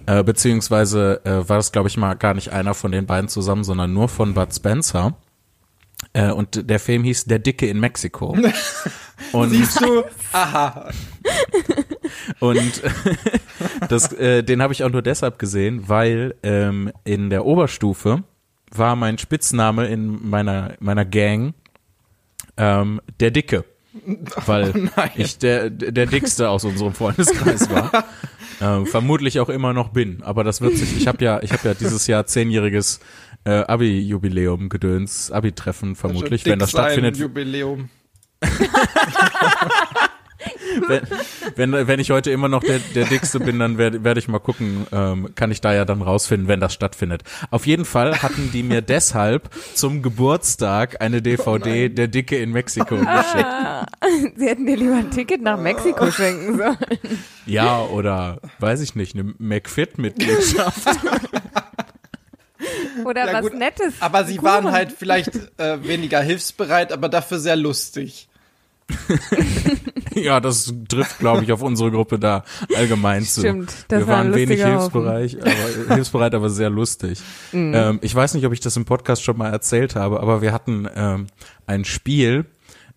Äh, 0.06 0.22
beziehungsweise 0.24 1.20
äh, 1.24 1.48
war 1.48 1.56
das, 1.56 1.72
glaube 1.72 1.88
ich, 1.88 1.96
mal 1.96 2.14
gar 2.14 2.34
nicht 2.34 2.50
einer 2.52 2.74
von 2.74 2.92
den 2.92 3.06
beiden 3.06 3.28
zusammen, 3.28 3.64
sondern 3.64 3.92
nur 3.92 4.08
von 4.08 4.34
Bud 4.34 4.54
Spencer. 4.54 5.16
Äh, 6.12 6.30
und 6.30 6.68
der 6.70 6.80
Film 6.80 7.04
hieß 7.04 7.24
Der 7.26 7.38
Dicke 7.38 7.66
in 7.68 7.80
Mexiko. 7.80 8.36
Und, 9.32 9.50
siehst 9.50 9.80
du, 9.80 10.04
aha, 10.32 10.90
und 12.40 12.82
das, 13.88 14.12
äh, 14.12 14.42
den 14.42 14.62
habe 14.62 14.72
ich 14.72 14.84
auch 14.84 14.90
nur 14.90 15.02
deshalb 15.02 15.38
gesehen, 15.38 15.88
weil 15.88 16.34
ähm, 16.42 16.92
in 17.04 17.30
der 17.30 17.44
Oberstufe 17.44 18.22
war 18.70 18.96
mein 18.96 19.18
Spitzname 19.18 19.86
in 19.86 20.28
meiner, 20.28 20.74
meiner 20.80 21.04
Gang 21.04 21.54
ähm, 22.56 23.00
der 23.20 23.30
Dicke. 23.30 23.64
Weil 24.46 24.90
nein. 24.96 25.10
ich 25.16 25.38
der, 25.38 25.70
der 25.70 26.06
Dickste 26.06 26.50
aus 26.50 26.64
unserem 26.64 26.92
Freundeskreis 26.92 27.68
war. 27.70 28.04
ähm, 28.60 28.86
vermutlich 28.86 29.40
auch 29.40 29.48
immer 29.48 29.72
noch 29.72 29.88
bin. 29.88 30.22
Aber 30.22 30.44
das 30.44 30.60
wird 30.60 30.76
sich, 30.76 30.96
ich 30.96 31.08
habe 31.08 31.24
ja, 31.24 31.42
ich 31.42 31.52
habe 31.52 31.66
ja 31.68 31.74
dieses 31.74 32.06
Jahr 32.06 32.26
zehnjähriges 32.26 33.00
äh, 33.44 33.50
Abi-Jubiläum 33.50 34.68
gedöns, 34.68 35.32
Abi-Treffen 35.32 35.96
vermutlich, 35.96 36.44
Dick 36.44 36.52
wenn 36.52 36.58
das 36.60 36.70
stattfindet. 36.70 37.16
Jubiläum. 37.16 37.88
Wenn, 40.86 41.02
wenn, 41.56 41.86
wenn 41.86 42.00
ich 42.00 42.10
heute 42.10 42.30
immer 42.30 42.48
noch 42.48 42.62
der, 42.62 42.78
der 42.94 43.06
Dickste 43.06 43.40
bin, 43.40 43.58
dann 43.58 43.78
werde 43.78 44.04
werd 44.04 44.18
ich 44.18 44.28
mal 44.28 44.38
gucken, 44.38 44.86
ähm, 44.92 45.34
kann 45.34 45.50
ich 45.50 45.60
da 45.60 45.74
ja 45.74 45.84
dann 45.84 46.02
rausfinden, 46.02 46.48
wenn 46.48 46.60
das 46.60 46.72
stattfindet. 46.74 47.22
Auf 47.50 47.66
jeden 47.66 47.84
Fall 47.84 48.22
hatten 48.22 48.50
die 48.52 48.62
mir 48.62 48.82
deshalb 48.82 49.50
zum 49.74 50.02
Geburtstag 50.02 51.00
eine 51.00 51.22
DVD 51.22 51.86
Oh 51.86 51.94
der 51.94 52.08
Dicke 52.08 52.36
in 52.36 52.52
Mexiko 52.52 52.96
geschickt. 52.96 53.46
Sie 54.36 54.46
hätten 54.46 54.66
dir 54.66 54.76
lieber 54.76 54.96
ein 54.96 55.10
Ticket 55.10 55.42
nach 55.42 55.58
Mexiko 55.58 56.10
schenken 56.10 56.56
sollen. 56.56 56.76
Ja, 57.46 57.80
oder 57.80 58.40
weiß 58.60 58.80
ich 58.80 58.94
nicht, 58.94 59.14
eine 59.14 59.34
McFit-Mitgliedschaft. 59.38 60.88
Oder 63.04 63.26
Ja, 63.26 63.32
was 63.34 63.42
gut, 63.42 63.54
Nettes. 63.54 63.94
Aber 64.00 64.24
sie 64.24 64.36
Kuchen. 64.36 64.46
waren 64.46 64.72
halt 64.72 64.92
vielleicht 64.92 65.34
äh, 65.58 65.86
weniger 65.86 66.20
hilfsbereit, 66.20 66.92
aber 66.92 67.08
dafür 67.08 67.38
sehr 67.38 67.56
lustig. 67.56 68.28
ja, 70.14 70.40
das 70.40 70.72
trifft, 70.88 71.18
glaube 71.18 71.44
ich, 71.44 71.52
auf 71.52 71.62
unsere 71.62 71.90
Gruppe 71.90 72.18
da 72.18 72.44
allgemein 72.74 73.22
zu. 73.22 73.40
Stimmt, 73.40 73.70
das 73.88 74.00
Wir 74.00 74.06
war 74.06 74.16
ein 74.18 74.32
waren 74.32 74.34
wenig 74.34 74.64
hilfsbereit, 74.64 75.36
aber, 75.40 75.94
hilfsbereit, 75.94 76.34
aber 76.34 76.48
sehr 76.50 76.70
lustig. 76.70 77.20
Mhm. 77.52 77.72
Ähm, 77.74 77.98
ich 78.02 78.14
weiß 78.14 78.34
nicht, 78.34 78.46
ob 78.46 78.52
ich 78.52 78.60
das 78.60 78.76
im 78.76 78.86
Podcast 78.86 79.22
schon 79.22 79.36
mal 79.36 79.50
erzählt 79.50 79.94
habe, 79.94 80.20
aber 80.20 80.40
wir 80.42 80.52
hatten 80.52 80.88
ähm, 80.94 81.26
ein 81.66 81.84
Spiel. 81.84 82.46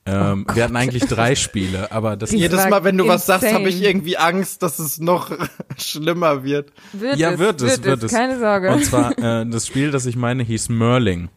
Ähm, 0.03 0.48
wir 0.51 0.63
hatten 0.63 0.75
eigentlich 0.75 1.05
drei 1.05 1.36
Spiele, 1.36 1.91
aber 1.91 2.15
das 2.15 2.31
Jedes 2.41 2.67
Mal, 2.67 2.84
wenn 2.84 2.98
du 2.98 3.08
was 3.08 3.27
sagst, 3.27 3.53
habe 3.53 3.70
ich 3.70 3.75
insane. 3.75 3.89
irgendwie 3.89 4.17
Angst, 4.17 4.63
dass 4.63 4.79
es 4.79 5.00
noch 5.00 5.31
schlimmer 5.77 6.43
wird. 6.43 6.72
Wird 6.91 7.17
ja, 7.17 7.31
es, 7.31 7.39
wird 7.39 7.62
es, 7.62 7.84
wird 7.84 8.03
es. 8.03 8.12
Keine 8.12 8.39
Sorge. 8.39 8.72
Und 8.72 8.84
zwar, 8.84 9.17
äh, 9.20 9.46
das 9.46 9.67
Spiel, 9.67 9.91
das 9.91 10.08
ich 10.08 10.15
meine, 10.15 10.41
hieß 10.43 10.70
Merling. 10.70 11.29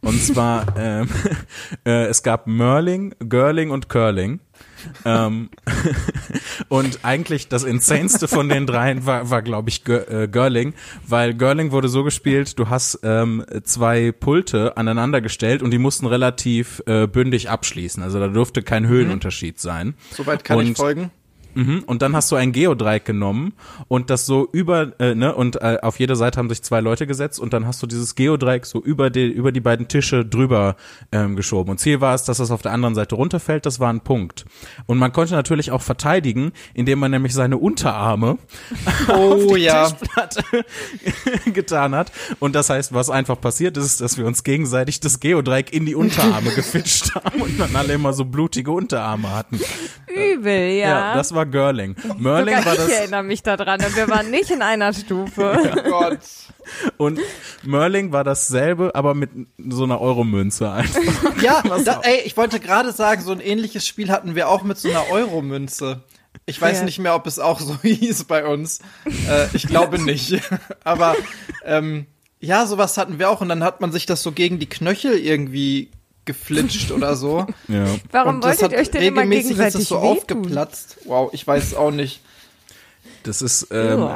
Und 0.00 0.22
zwar, 0.22 0.66
ähm, 0.76 1.08
äh, 1.86 2.06
es 2.06 2.22
gab 2.22 2.46
Merling, 2.46 3.14
Girling 3.20 3.70
und 3.70 3.88
Curling. 3.88 4.40
ähm, 5.04 5.48
und 6.68 7.00
eigentlich 7.04 7.48
das 7.48 7.62
Insaneste 7.64 8.26
von 8.28 8.48
den 8.48 8.66
dreien 8.66 9.06
war, 9.06 9.30
war 9.30 9.42
glaube 9.42 9.68
ich, 9.70 9.84
Gir- 9.84 10.08
äh, 10.10 10.28
Girling, 10.28 10.74
weil 11.06 11.34
Girling 11.34 11.70
wurde 11.70 11.88
so 11.88 12.02
gespielt, 12.04 12.58
du 12.58 12.68
hast 12.68 12.98
ähm, 13.04 13.44
zwei 13.62 14.10
Pulte 14.12 14.76
aneinander 14.76 15.20
gestellt 15.20 15.62
und 15.62 15.70
die 15.70 15.78
mussten 15.78 16.06
relativ 16.06 16.82
äh, 16.86 17.06
bündig 17.06 17.48
abschließen. 17.50 18.02
Also 18.02 18.18
da 18.18 18.28
durfte 18.28 18.62
kein 18.62 18.86
Höhenunterschied 18.88 19.60
sein. 19.60 19.94
Soweit 20.10 20.42
kann 20.44 20.58
ich 20.60 20.68
Und- 20.70 20.76
folgen. 20.78 21.10
Mhm, 21.54 21.84
und 21.86 22.02
dann 22.02 22.16
hast 22.16 22.30
du 22.32 22.36
ein 22.36 22.52
Geodreieck 22.52 23.04
genommen 23.04 23.52
und 23.88 24.10
das 24.10 24.26
so 24.26 24.48
über, 24.52 24.98
äh, 25.00 25.14
ne, 25.14 25.34
und 25.34 25.56
äh, 25.56 25.78
auf 25.82 25.98
jeder 25.98 26.16
Seite 26.16 26.38
haben 26.38 26.48
sich 26.48 26.62
zwei 26.62 26.80
Leute 26.80 27.06
gesetzt 27.06 27.40
und 27.40 27.52
dann 27.52 27.66
hast 27.66 27.82
du 27.82 27.86
dieses 27.86 28.14
Geodreieck 28.14 28.66
so 28.66 28.80
über 28.80 29.10
die, 29.10 29.28
über 29.28 29.52
die 29.52 29.60
beiden 29.60 29.88
Tische 29.88 30.24
drüber 30.24 30.76
ähm, 31.10 31.36
geschoben. 31.36 31.70
Und 31.70 31.78
Ziel 31.78 32.00
war 32.00 32.14
es, 32.14 32.24
dass 32.24 32.38
das 32.38 32.50
auf 32.50 32.62
der 32.62 32.72
anderen 32.72 32.94
Seite 32.94 33.14
runterfällt, 33.14 33.66
das 33.66 33.80
war 33.80 33.92
ein 33.92 34.00
Punkt. 34.00 34.44
Und 34.86 34.98
man 34.98 35.12
konnte 35.12 35.34
natürlich 35.34 35.70
auch 35.70 35.82
verteidigen, 35.82 36.52
indem 36.74 36.98
man 36.98 37.10
nämlich 37.10 37.34
seine 37.34 37.58
Unterarme 37.58 38.38
Oh 39.08 39.56
ja. 39.56 39.90
Tischplatte 39.90 40.44
getan 41.52 41.94
hat. 41.94 42.12
Und 42.40 42.54
das 42.54 42.70
heißt, 42.70 42.94
was 42.94 43.10
einfach 43.10 43.40
passiert 43.40 43.76
ist, 43.76 44.00
dass 44.00 44.18
wir 44.18 44.26
uns 44.26 44.44
gegenseitig 44.44 45.00
das 45.00 45.20
Geodreieck 45.20 45.72
in 45.72 45.86
die 45.86 45.94
Unterarme 45.94 46.50
gefitscht 46.54 47.14
haben 47.14 47.42
und 47.42 47.58
dann 47.58 47.74
alle 47.76 47.92
immer 47.94 48.12
so 48.12 48.24
blutige 48.24 48.70
Unterarme 48.70 49.30
hatten. 49.30 49.60
Übel, 50.08 50.70
ja. 50.72 50.88
Ja, 50.88 51.14
das 51.14 51.34
war 51.34 51.41
Girling. 51.46 51.96
Merling 52.18 52.56
Sogar 52.56 52.64
war 52.66 52.72
ich 52.74 52.78
das 52.78 52.88
erinnere 52.88 53.22
mich 53.22 53.42
daran 53.42 53.80
und 53.84 53.96
wir 53.96 54.08
waren 54.08 54.30
nicht 54.30 54.50
in 54.50 54.62
einer 54.62 54.92
Stufe. 54.92 55.58
Oh 55.86 55.90
Gott. 55.90 56.18
und 56.96 57.20
Merling 57.64 58.12
war 58.12 58.22
dasselbe, 58.24 58.94
aber 58.94 59.14
mit 59.14 59.30
so 59.68 59.84
einer 59.84 60.00
Euromünze 60.00 60.70
einfach. 60.70 61.00
Ja, 61.42 61.62
da, 61.84 62.00
ey, 62.04 62.20
ich 62.24 62.36
wollte 62.36 62.60
gerade 62.60 62.92
sagen, 62.92 63.22
so 63.22 63.32
ein 63.32 63.40
ähnliches 63.40 63.86
Spiel 63.86 64.10
hatten 64.10 64.34
wir 64.36 64.48
auch 64.48 64.62
mit 64.62 64.78
so 64.78 64.88
einer 64.88 65.10
Euromünze. 65.10 66.02
Ich 66.46 66.60
weiß 66.60 66.78
Ja. 66.78 66.84
nicht 66.84 66.98
mehr, 66.98 67.14
ob 67.14 67.26
es 67.26 67.38
auch 67.38 67.60
so 67.60 67.76
hieß 67.82 68.24
bei 68.24 68.46
uns. 68.46 68.80
Äh, 69.28 69.46
ich 69.54 69.66
glaube 69.66 69.98
nicht. 70.00 70.40
Aber 70.84 71.16
ähm, 71.64 72.06
ja, 72.40 72.66
sowas 72.66 72.96
hatten 72.96 73.18
wir 73.18 73.30
auch. 73.30 73.40
Und 73.40 73.48
dann 73.48 73.62
hat 73.64 73.80
man 73.80 73.92
sich 73.92 74.06
das 74.06 74.22
so 74.22 74.32
gegen 74.32 74.58
die 74.58 74.68
Knöchel 74.68 75.18
irgendwie 75.18 75.90
geflitscht 76.24 76.90
oder 76.90 77.16
so. 77.16 77.46
Ja. 77.68 77.86
Warum 78.10 78.36
und 78.36 78.44
das 78.44 78.60
wolltet 78.60 78.72
ihr 78.72 78.78
euch 78.78 78.90
denn 78.90 79.02
immer 79.02 79.22
regelmäßig 79.22 79.50
ist 79.52 79.56
gegenseitig 79.56 79.80
es 79.82 79.88
so 79.88 79.96
wehtun? 79.96 80.16
aufgeplatzt. 80.18 80.96
Wow, 81.04 81.30
ich 81.32 81.46
weiß 81.46 81.64
es 81.64 81.74
auch 81.74 81.90
nicht. 81.90 82.20
Das 83.22 83.40
ist 83.42 83.68
ähm, 83.70 84.08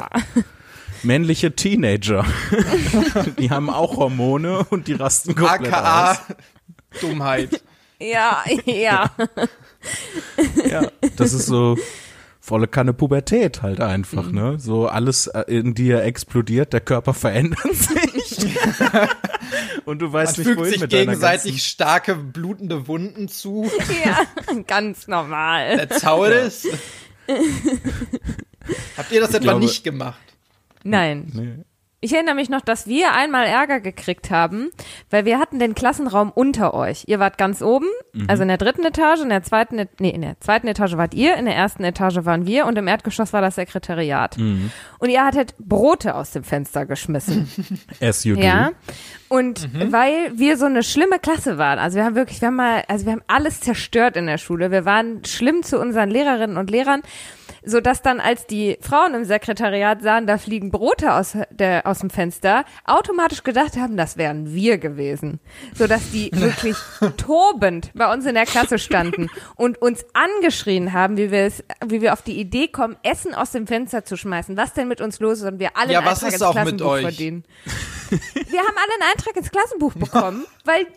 männliche 1.03 1.55
Teenager. 1.55 2.25
die 3.39 3.49
haben 3.49 3.69
auch 3.69 3.97
Hormone 3.97 4.65
und 4.69 4.87
die 4.87 4.93
rasten 4.93 5.35
komplett 5.35 5.73
AKA 5.73 6.11
aus. 6.11 6.17
Dummheit. 7.01 7.61
Ja, 7.99 8.43
ja. 8.65 9.11
Ja, 10.69 10.91
das 11.15 11.33
ist 11.33 11.47
so 11.47 11.77
volle 12.47 12.67
Kanne 12.67 12.93
Pubertät 12.93 13.61
halt 13.61 13.81
einfach, 13.81 14.31
ne? 14.31 14.57
So 14.57 14.87
alles 14.87 15.27
äh, 15.27 15.41
in 15.47 15.73
dir 15.73 16.03
explodiert, 16.03 16.71
der 16.71 16.79
Körper 16.79 17.13
verändert 17.25 17.59
sich. 17.75 18.57
und 19.85 19.99
du 19.99 20.05
Man 20.05 20.13
weißt 20.13 20.37
nicht, 20.37 20.47
fügt 20.47 20.65
sich 20.65 20.79
mit 20.79 20.89
gegenseitig 20.89 21.63
starke, 21.63 22.15
blutende 22.15 22.87
Wunden 22.87 23.27
zu. 23.27 23.69
ja, 24.05 24.21
ganz 24.65 25.07
normal. 25.07 25.77
That's 25.77 26.05
how 26.05 26.25
it 26.27 26.33
is. 26.33 26.67
Habt 28.97 29.11
ihr 29.11 29.19
das 29.19 29.29
etwa 29.31 29.39
glaube- 29.39 29.59
nicht 29.59 29.83
gemacht? 29.83 30.19
Nein. 30.83 31.29
nee. 31.33 31.65
Ich 31.99 32.13
erinnere 32.13 32.35
mich 32.35 32.49
noch, 32.49 32.61
dass 32.61 32.85
wir 32.85 33.13
einmal 33.13 33.47
Ärger 33.47 33.79
gekriegt 33.79 34.29
haben, 34.29 34.69
weil 35.09 35.25
wir 35.25 35.39
hatten 35.39 35.57
den 35.57 35.73
Klassenraum 35.73 36.31
unter 36.31 36.75
euch. 36.75 37.05
Ihr 37.07 37.17
wart 37.17 37.39
ganz 37.39 37.63
oben, 37.63 37.87
also 38.27 38.43
in 38.43 38.49
der 38.49 38.59
dritten 38.59 38.85
Etage, 38.85 39.21
in 39.21 39.29
der 39.29 39.41
zweiten, 39.41 39.83
nee, 39.99 40.11
in 40.11 40.21
der 40.21 40.39
zweiten 40.39 40.67
Etage 40.67 40.95
wart 40.97 41.15
ihr, 41.15 41.35
in 41.37 41.45
der 41.45 41.55
ersten 41.55 41.83
Etage 41.83 42.23
waren 42.23 42.45
wir 42.45 42.67
und 42.67 42.77
im 42.77 42.87
Erdgeschoss 42.87 43.33
war 43.33 43.41
das 43.41 43.55
Sekretariat. 43.55 44.37
Und 44.99 45.09
ihr 45.09 45.25
hattet 45.25 45.55
Brote 45.57 46.13
aus 46.13 46.31
dem 46.31 46.43
Fenster 46.43 46.85
geschmissen. 46.85 47.49
As 47.99 48.23
you 48.23 48.35
do. 48.35 48.41
Ja. 48.41 48.71
Und 49.27 49.67
weil 49.91 50.37
wir 50.37 50.57
so 50.57 50.65
eine 50.65 50.83
schlimme 50.83 51.17
Klasse 51.17 51.57
waren, 51.57 51.79
also 51.79 51.97
wir 51.97 52.05
haben 52.05 52.15
wirklich, 52.15 52.41
wir 52.41 52.49
haben 52.49 52.55
mal, 52.57 52.83
also 52.87 53.05
wir 53.05 53.13
haben 53.13 53.23
alles 53.25 53.59
zerstört 53.59 54.15
in 54.17 54.27
der 54.27 54.37
Schule. 54.37 54.69
Wir 54.69 54.85
waren 54.85 55.25
schlimm 55.25 55.63
zu 55.63 55.79
unseren 55.79 56.11
Lehrerinnen 56.11 56.57
und 56.57 56.69
Lehrern, 56.69 57.01
so 57.63 57.81
dass 57.81 58.01
dann, 58.01 58.19
als 58.19 58.45
die 58.45 58.77
Frauen 58.81 59.13
im 59.13 59.25
Sekretariat 59.25 60.01
sahen, 60.01 60.27
da 60.27 60.37
fliegen 60.37 60.71
Brote 60.71 61.13
aus, 61.13 61.37
der, 61.51 61.85
aus 61.85 61.99
dem 61.99 62.09
Fenster, 62.09 62.65
automatisch 62.85 63.43
gedacht 63.43 63.77
haben, 63.77 63.97
das 63.97 64.17
wären 64.17 64.53
wir 64.53 64.77
gewesen. 64.77 65.39
So 65.75 65.87
dass 65.87 66.11
die 66.11 66.31
wirklich 66.33 66.77
tobend 67.17 67.91
bei 67.93 68.11
uns 68.11 68.25
in 68.25 68.35
der 68.35 68.45
Klasse 68.45 68.79
standen 68.79 69.29
und 69.55 69.81
uns 69.81 70.05
angeschrien 70.13 70.93
haben, 70.93 71.17
wie 71.17 71.31
wir 71.31 71.45
es, 71.45 71.63
wie 71.85 72.01
wir 72.01 72.13
auf 72.13 72.21
die 72.21 72.39
Idee 72.39 72.67
kommen, 72.67 72.97
Essen 73.03 73.33
aus 73.33 73.51
dem 73.51 73.67
Fenster 73.67 74.05
zu 74.05 74.17
schmeißen. 74.17 74.57
Was 74.57 74.73
denn 74.73 74.87
mit 74.87 75.01
uns 75.01 75.19
los 75.19 75.39
ist 75.39 75.45
und 75.45 75.59
wir 75.59 75.77
alle 75.77 75.93
Ja, 75.93 75.99
einen 75.99 76.07
Eintrag 76.09 76.33
ins 76.33 76.51
Klassenbuch 76.51 76.97
verdienen. 76.99 77.43
Wir 78.09 78.59
haben 78.59 78.75
alle 78.77 78.93
einen 78.93 79.11
Eintrag 79.13 79.35
ins 79.35 79.51
Klassenbuch 79.51 79.93
bekommen, 79.93 80.45
weil 80.65 80.87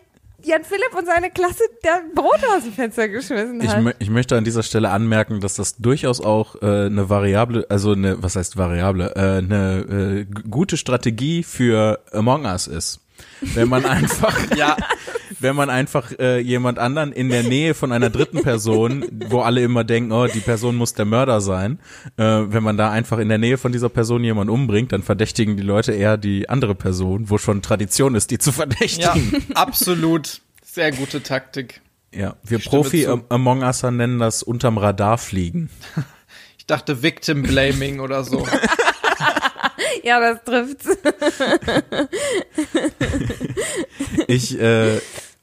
Jan 0.43 0.63
Philipp 0.63 0.93
und 0.97 1.05
seine 1.05 1.29
Klasse 1.29 1.63
der 1.83 2.01
Brote 2.15 2.45
aus 2.55 2.63
dem 2.63 2.73
Fenster 2.73 3.07
geschmissen 3.07 3.61
Ich, 3.61 3.69
hat. 3.69 3.79
mö- 3.79 3.95
ich 3.99 4.09
möchte 4.09 4.37
an 4.37 4.43
dieser 4.43 4.63
Stelle 4.63 4.89
anmerken, 4.89 5.39
dass 5.41 5.55
das 5.55 5.77
durchaus 5.77 6.21
auch 6.21 6.61
äh, 6.61 6.85
eine 6.85 7.09
Variable, 7.09 7.65
also 7.69 7.91
eine, 7.93 8.21
was 8.23 8.35
heißt 8.35 8.57
Variable, 8.57 9.13
äh, 9.15 9.19
eine 9.39 10.25
äh, 10.29 10.49
gute 10.49 10.77
Strategie 10.77 11.43
für 11.43 11.99
Among 12.11 12.45
Us 12.45 12.67
ist. 12.67 12.99
Wenn 13.41 13.69
man 13.69 13.85
einfach, 13.97 14.35
Ja, 14.55 14.75
wenn 15.41 15.55
man 15.55 15.69
einfach 15.69 16.11
äh, 16.19 16.39
jemand 16.39 16.79
anderen 16.79 17.11
in 17.11 17.29
der 17.29 17.43
Nähe 17.43 17.73
von 17.73 17.91
einer 17.91 18.09
dritten 18.09 18.41
Person, 18.43 19.05
wo 19.29 19.41
alle 19.41 19.61
immer 19.63 19.83
denken, 19.83 20.11
oh, 20.11 20.27
die 20.27 20.39
Person 20.39 20.75
muss 20.75 20.93
der 20.93 21.05
Mörder 21.05 21.41
sein, 21.41 21.79
äh, 22.17 22.23
wenn 22.23 22.63
man 22.63 22.77
da 22.77 22.91
einfach 22.91 23.17
in 23.19 23.29
der 23.29 23.37
Nähe 23.37 23.57
von 23.57 23.71
dieser 23.71 23.89
Person 23.89 24.23
jemand 24.23 24.49
umbringt, 24.49 24.91
dann 24.91 25.03
verdächtigen 25.03 25.57
die 25.57 25.63
Leute 25.63 25.93
eher 25.93 26.17
die 26.17 26.47
andere 26.49 26.75
Person, 26.75 27.29
wo 27.29 27.37
schon 27.37 27.61
Tradition 27.61 28.15
ist, 28.15 28.31
die 28.31 28.37
zu 28.37 28.51
ja, 28.51 28.55
verdächtigen. 28.55 29.45
absolut. 29.53 30.41
Sehr 30.63 30.91
gute 30.91 31.21
Taktik. 31.23 31.81
Ja, 32.13 32.35
wir 32.43 32.57
Ich 32.59 32.65
stimme 32.65 32.83
Profi 32.83 33.03
zu. 33.03 33.11
Am- 33.13 33.23
Among 33.29 33.63
User 33.63 33.91
nennen 33.91 34.19
das 34.19 34.43
unterm 34.43 34.77
Radar 34.77 35.17
fliegen. 35.17 35.69
Ich 36.57 36.67
dachte 36.67 37.01
Victim 37.01 37.41
Blaming 37.41 37.99
oder 37.99 38.23
so. 38.23 38.47
ja, 40.03 40.19
das 40.19 40.43
trifft's. 40.45 40.87
Ich, 44.27 44.59
äh, 44.59 44.99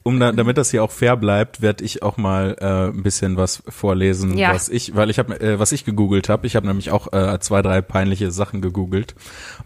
um 0.09 0.19
da, 0.19 0.31
damit 0.31 0.57
das 0.57 0.71
hier 0.71 0.83
auch 0.83 0.91
fair 0.91 1.15
bleibt, 1.15 1.61
werde 1.61 1.83
ich 1.83 2.03
auch 2.03 2.17
mal 2.17 2.55
äh, 2.59 2.87
ein 2.89 3.03
bisschen 3.03 3.37
was 3.37 3.63
vorlesen, 3.69 4.37
Ja. 4.37 4.53
was 4.53 4.67
ich, 4.67 4.95
weil 4.95 5.09
ich 5.09 5.19
habe, 5.19 5.39
äh, 5.39 5.59
was 5.59 5.71
ich 5.71 5.85
gegoogelt 5.85 6.27
habe. 6.29 6.47
Ich 6.47 6.55
habe 6.55 6.67
nämlich 6.67 6.91
auch 6.91 7.13
äh, 7.13 7.39
zwei, 7.39 7.61
drei 7.61 7.81
peinliche 7.81 8.31
Sachen 8.31 8.61
gegoogelt. 8.61 9.15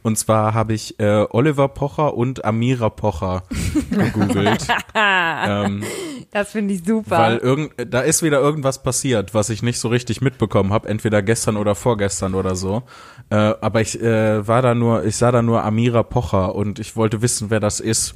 Und 0.04 0.18
zwar 0.18 0.54
habe 0.54 0.74
ich 0.74 1.00
äh, 1.00 1.26
Oliver 1.30 1.70
Pocher 1.70 2.14
und 2.14 2.46
Amira 2.46 2.90
Pocher 2.90 3.44
gegoogelt, 3.90 4.68
ähm, 4.96 5.84
Das 6.32 6.52
finde 6.52 6.74
ich 6.74 6.84
super. 6.86 7.18
weil 7.18 7.38
irgend, 7.38 7.72
da 7.90 8.02
ist 8.02 8.22
wieder 8.24 8.40
irgendwas 8.40 8.84
passiert, 8.84 9.34
was 9.34 9.50
ich 9.50 9.64
nicht 9.64 9.80
so 9.80 9.88
richtig 9.88 10.22
mitbekommen 10.22 10.74
habe, 10.74 10.90
entweder 10.90 11.22
gestern 11.22 11.58
oder 11.58 11.76
vorgestern 11.76 12.36
oder 12.36 12.56
so. 12.56 12.84
Äh, 13.30 13.36
aber 13.36 13.82
ich 13.82 14.02
äh, 14.02 14.46
war 14.48 14.62
da 14.62 14.76
nur, 14.76 15.06
ich 15.06 15.16
sah 15.16 15.32
da 15.32 15.42
nur 15.42 15.64
Amira 15.64 16.04
Pocher 16.04 16.54
und 16.56 16.80
ich 16.80 16.96
wollte 16.96 17.22
wissen, 17.22 17.50
wer 17.50 17.60
das 17.60 17.80
ist. 17.80 18.16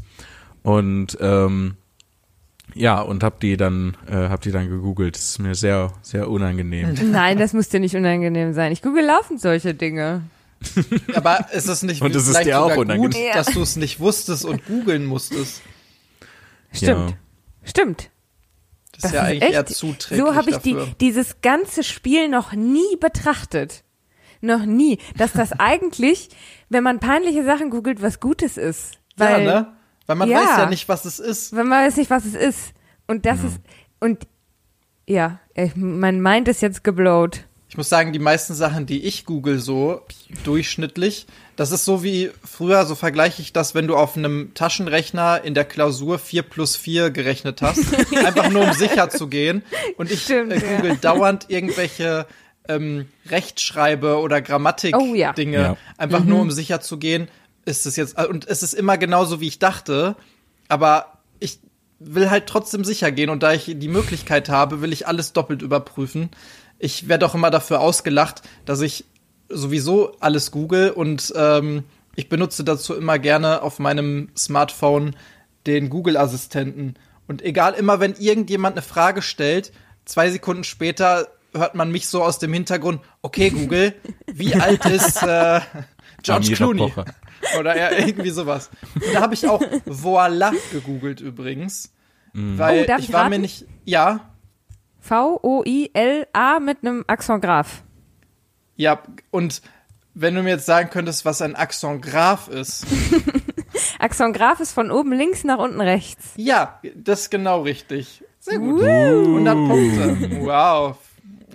Und 0.63 1.18
ähm, 1.22 1.76
Ja, 2.74 3.02
und 3.02 3.24
hab 3.24 3.40
die 3.40 3.58
dann, 3.58 3.98
äh, 4.08 4.14
hab 4.30 4.42
die 4.42 4.52
dann 4.52 4.70
gegoogelt. 4.70 5.16
Das 5.16 5.24
ist 5.24 5.40
mir 5.40 5.56
sehr, 5.56 5.94
sehr 6.02 6.30
unangenehm. 6.30 6.94
Nein, 7.12 7.38
das 7.38 7.54
muss 7.54 7.70
dir 7.70 7.80
nicht 7.80 7.96
unangenehm 7.96 8.54
sein. 8.54 8.72
Ich 8.72 8.82
google 8.82 9.06
laufend 9.06 9.42
solche 9.42 9.74
Dinge. 9.74 10.24
Aber 11.16 11.48
ist 11.54 11.68
es 11.68 11.84
nicht 11.84 12.02
Und 12.02 12.16
es 12.16 12.28
ist 12.28 12.44
dir 12.44 12.60
auch 12.60 12.70
sogar 12.70 12.78
gut, 12.78 12.86
unangenehm. 12.88 13.34
dass 13.34 13.48
du 13.48 13.62
es 13.62 13.76
nicht 13.76 14.00
wusstest 14.00 14.44
und 14.46 14.66
googeln 14.66 15.06
musstest? 15.06 15.62
Stimmt. 16.72 17.12
Ja. 17.12 17.18
Stimmt. 17.64 18.10
Das, 18.94 19.02
Das 19.02 19.12
ist 19.12 19.16
ja 19.16 19.22
ist 19.22 19.28
eigentlich 19.28 19.44
echt- 19.44 19.54
eher 19.54 19.66
zuträglich 19.68 20.26
So 20.28 20.36
habe 20.36 20.50
ich 20.50 20.58
die, 20.58 20.76
dieses 21.00 21.42
ganze 21.42 21.84
Spiel 21.84 22.28
noch 22.30 22.54
nie 22.54 22.96
betrachtet. 23.00 23.84
Noch 24.42 24.66
nie. 24.66 24.98
Dass 25.18 25.34
das 25.34 25.52
eigentlich, 25.60 26.30
wenn 26.70 26.84
man 26.84 27.00
peinliche 27.00 27.44
Sachen 27.44 27.70
googelt, 27.70 28.02
was 28.02 28.20
Gutes 28.20 28.58
ist. 28.58 28.94
Weil, 29.16 29.46
ja, 29.46 29.62
ne? 29.62 29.77
Weil 30.08 30.15
man 30.15 30.30
Ja. 30.30 30.39
weiß 30.39 30.58
ja 30.58 30.65
nicht, 30.70 30.89
was 30.89 31.06
es 31.06 31.20
ist. 31.20 31.56
wenn 31.56 31.67
man 31.67 31.86
weiß 31.86 31.98
nicht, 31.98 32.10
was 32.10 32.26
es 32.26 32.34
ist. 32.34 32.74
Und 33.08 33.26
das 33.26 33.43
ist, 33.43 33.60
und 34.00 34.26
ja, 35.06 35.39
ich, 35.54 35.76
mein 35.76 36.22
Mind 36.22 36.48
ist 36.48 36.62
jetzt 36.62 36.84
geblowt. 36.84 37.41
Ich 37.70 37.78
muss 37.78 37.89
sagen, 37.89 38.13
die 38.13 38.20
meisten 38.20 38.54
Sachen, 38.54 38.86
die 38.86 39.04
ich 39.06 39.26
google 39.26 39.60
so 39.60 40.02
durchschnittlich, 40.46 41.28
das 41.58 41.72
ist 41.72 41.84
so 41.86 42.02
wie 42.04 42.32
früher, 42.43 42.86
so 42.86 42.96
vergleiche 42.96 43.41
ich 43.41 43.52
das, 43.52 43.76
wenn 43.76 43.88
du 43.88 43.96
auf 43.98 44.15
einem 44.15 44.54
Taschenrechner 44.54 45.41
in 45.43 45.54
der 45.54 45.65
Klausur 45.65 46.17
4 46.20 46.43
plus 46.43 46.76
4 46.78 47.10
gerechnet 47.10 47.62
hast, 47.62 47.80
einfach 48.26 48.50
nur 48.50 48.63
um 48.63 48.74
sicher 48.74 49.10
zu 49.10 49.28
gehen. 49.28 49.63
Und 49.98 50.10
ich 50.12 50.24
Stimmt, 50.24 50.54
äh, 50.54 50.60
google 50.60 50.91
ja. 50.91 50.96
dauernd 50.96 51.46
irgendwelche 51.50 52.26
ähm, 52.70 53.08
Rechtschreibe- 53.30 54.17
oder 54.20 54.36
Oh, 54.36 54.39
ja. 54.39 54.41
Grammatik-Dinge, 54.41 55.58
Ja. 55.58 55.78
einfach 55.98 56.24
nur 56.24 56.39
um 56.41 56.52
sicher 56.52 56.80
zu 56.82 56.98
gehen, 56.98 57.28
ist 57.68 57.86
es 57.86 57.96
jetzt, 57.96 58.18
und 58.18 58.48
es 58.48 58.64
ist 58.64 58.74
immer 58.74 58.98
genauso, 58.98 59.40
wie 59.42 59.48
ich 59.48 59.60
dachte, 59.60 60.16
aber 60.68 61.20
ich 61.40 61.60
will 62.00 62.30
halt 62.30 62.48
trotzdem 62.48 62.84
sicher 62.84 63.12
gehen 63.12 63.30
und 63.30 63.44
da 63.44 63.54
ich 63.54 63.66
die 63.76 63.88
Möglichkeit 63.88 64.50
habe, 64.50 64.82
will 64.82 64.94
ich 64.94 65.08
alles 65.08 65.34
doppelt 65.34 65.62
überprüfen. 65.62 66.30
Ich 66.80 67.08
werde 67.08 67.26
auch 67.26 67.36
immer 67.36 67.52
dafür 67.52 67.82
ausgelacht, 67.82 68.42
dass 68.66 68.82
ich 68.82 69.06
sowieso 69.50 70.16
alles 70.20 70.52
google 70.52 70.92
und 70.92 71.34
ähm, 71.36 71.84
ich 72.16 72.30
benutze 72.30 72.64
dazu 72.64 72.96
immer 72.96 73.20
gerne 73.20 73.62
auf 73.62 73.80
meinem 73.80 74.30
Smartphone 74.36 75.16
den 75.66 75.90
Google-Assistenten. 75.90 76.96
Und 77.28 77.42
egal, 77.42 77.74
immer 77.74 78.00
wenn 78.00 78.14
irgendjemand 78.14 78.76
eine 78.76 78.82
Frage 78.82 79.22
stellt, 79.22 79.72
zwei 80.06 80.30
Sekunden 80.30 80.64
später 80.64 81.28
hört 81.54 81.76
man 81.76 81.92
mich 81.92 82.08
so 82.08 82.24
aus 82.24 82.40
dem 82.40 82.54
Hintergrund, 82.54 83.02
okay, 83.22 83.50
Google, 83.50 83.94
wie 84.32 84.56
alt 84.56 84.86
ist 84.86 85.24
äh, 85.24 85.62
George 86.24 86.54
Clooney? 86.54 86.90
Pocher. 86.90 87.06
Oder 87.60 87.78
ja, 87.78 87.91
irgendwie 88.06 88.30
sowas. 88.32 88.69
Und 88.95 89.13
da 89.13 89.21
habe 89.21 89.34
ich 89.34 89.47
auch 89.47 89.62
Voila 89.86 90.52
gegoogelt 90.71 91.21
übrigens. 91.21 91.93
Weil 92.34 92.84
Oh, 92.84 92.88
darf 92.88 93.00
ich 93.00 93.08
ich 93.10 93.13
war 93.13 93.21
raten? 93.21 93.30
mir 93.32 93.39
nicht. 93.39 93.65
Ja, 93.86 94.19
V-O-I-L-A 95.00 96.60
mit 96.60 96.80
einem 96.82 97.04
Accent 97.08 97.41
Graph. 97.43 97.84
ja, 98.76 99.02
und 99.32 99.62
wenn 100.13 100.34
du 100.36 100.41
mir 100.43 100.50
jetzt 100.50 100.65
sagen 100.65 100.89
könntest, 100.89 101.26
was 101.26 101.41
ein 101.41 101.56
Accent 101.56 102.02
Graph 102.02 102.47
ist. 102.47 102.86
Accent 104.00 104.36
Graph 104.36 104.60
ist 104.60 104.71
von 104.73 104.89
oben 104.91 105.13
links 105.13 105.43
nach 105.43 105.60
unten 105.60 105.80
rechts. 105.80 106.34
Ja, 106.38 106.80
das 106.95 107.21
ist 107.21 107.30
genau 107.32 107.62
richtig. 107.62 108.23
Sehr 108.39 108.58
gut. 108.60 108.84
100 108.84 109.54
Punkte. 109.56 110.41
Wow. 110.41 110.97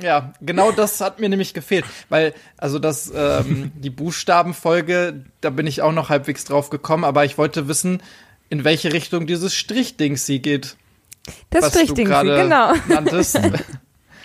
Ja, 0.02 0.32
genau 0.40 0.72
das 0.72 1.00
hat 1.00 1.20
mir 1.20 1.28
nämlich 1.28 1.54
gefehlt, 1.54 1.84
weil 2.08 2.34
also 2.58 2.78
das 2.78 3.10
ähm, 3.14 3.70
die 3.76 3.90
Buchstabenfolge, 3.90 5.24
da 5.40 5.50
bin 5.50 5.66
ich 5.66 5.82
auch 5.82 5.92
noch 5.92 6.08
halbwegs 6.08 6.44
drauf 6.44 6.70
gekommen, 6.70 7.04
aber 7.04 7.24
ich 7.24 7.38
wollte 7.38 7.68
wissen, 7.68 8.02
in 8.50 8.64
welche 8.64 8.92
Richtung 8.92 9.26
dieses 9.26 9.54
Strichding 9.54 10.16
sie 10.16 10.40
geht. 10.40 10.76
Das 11.50 11.62
was 11.64 11.72
du 11.72 11.78
Strichding, 11.80 12.06
gerade 12.06 12.34
genau. 12.36 12.72
nanntest. 12.88 13.38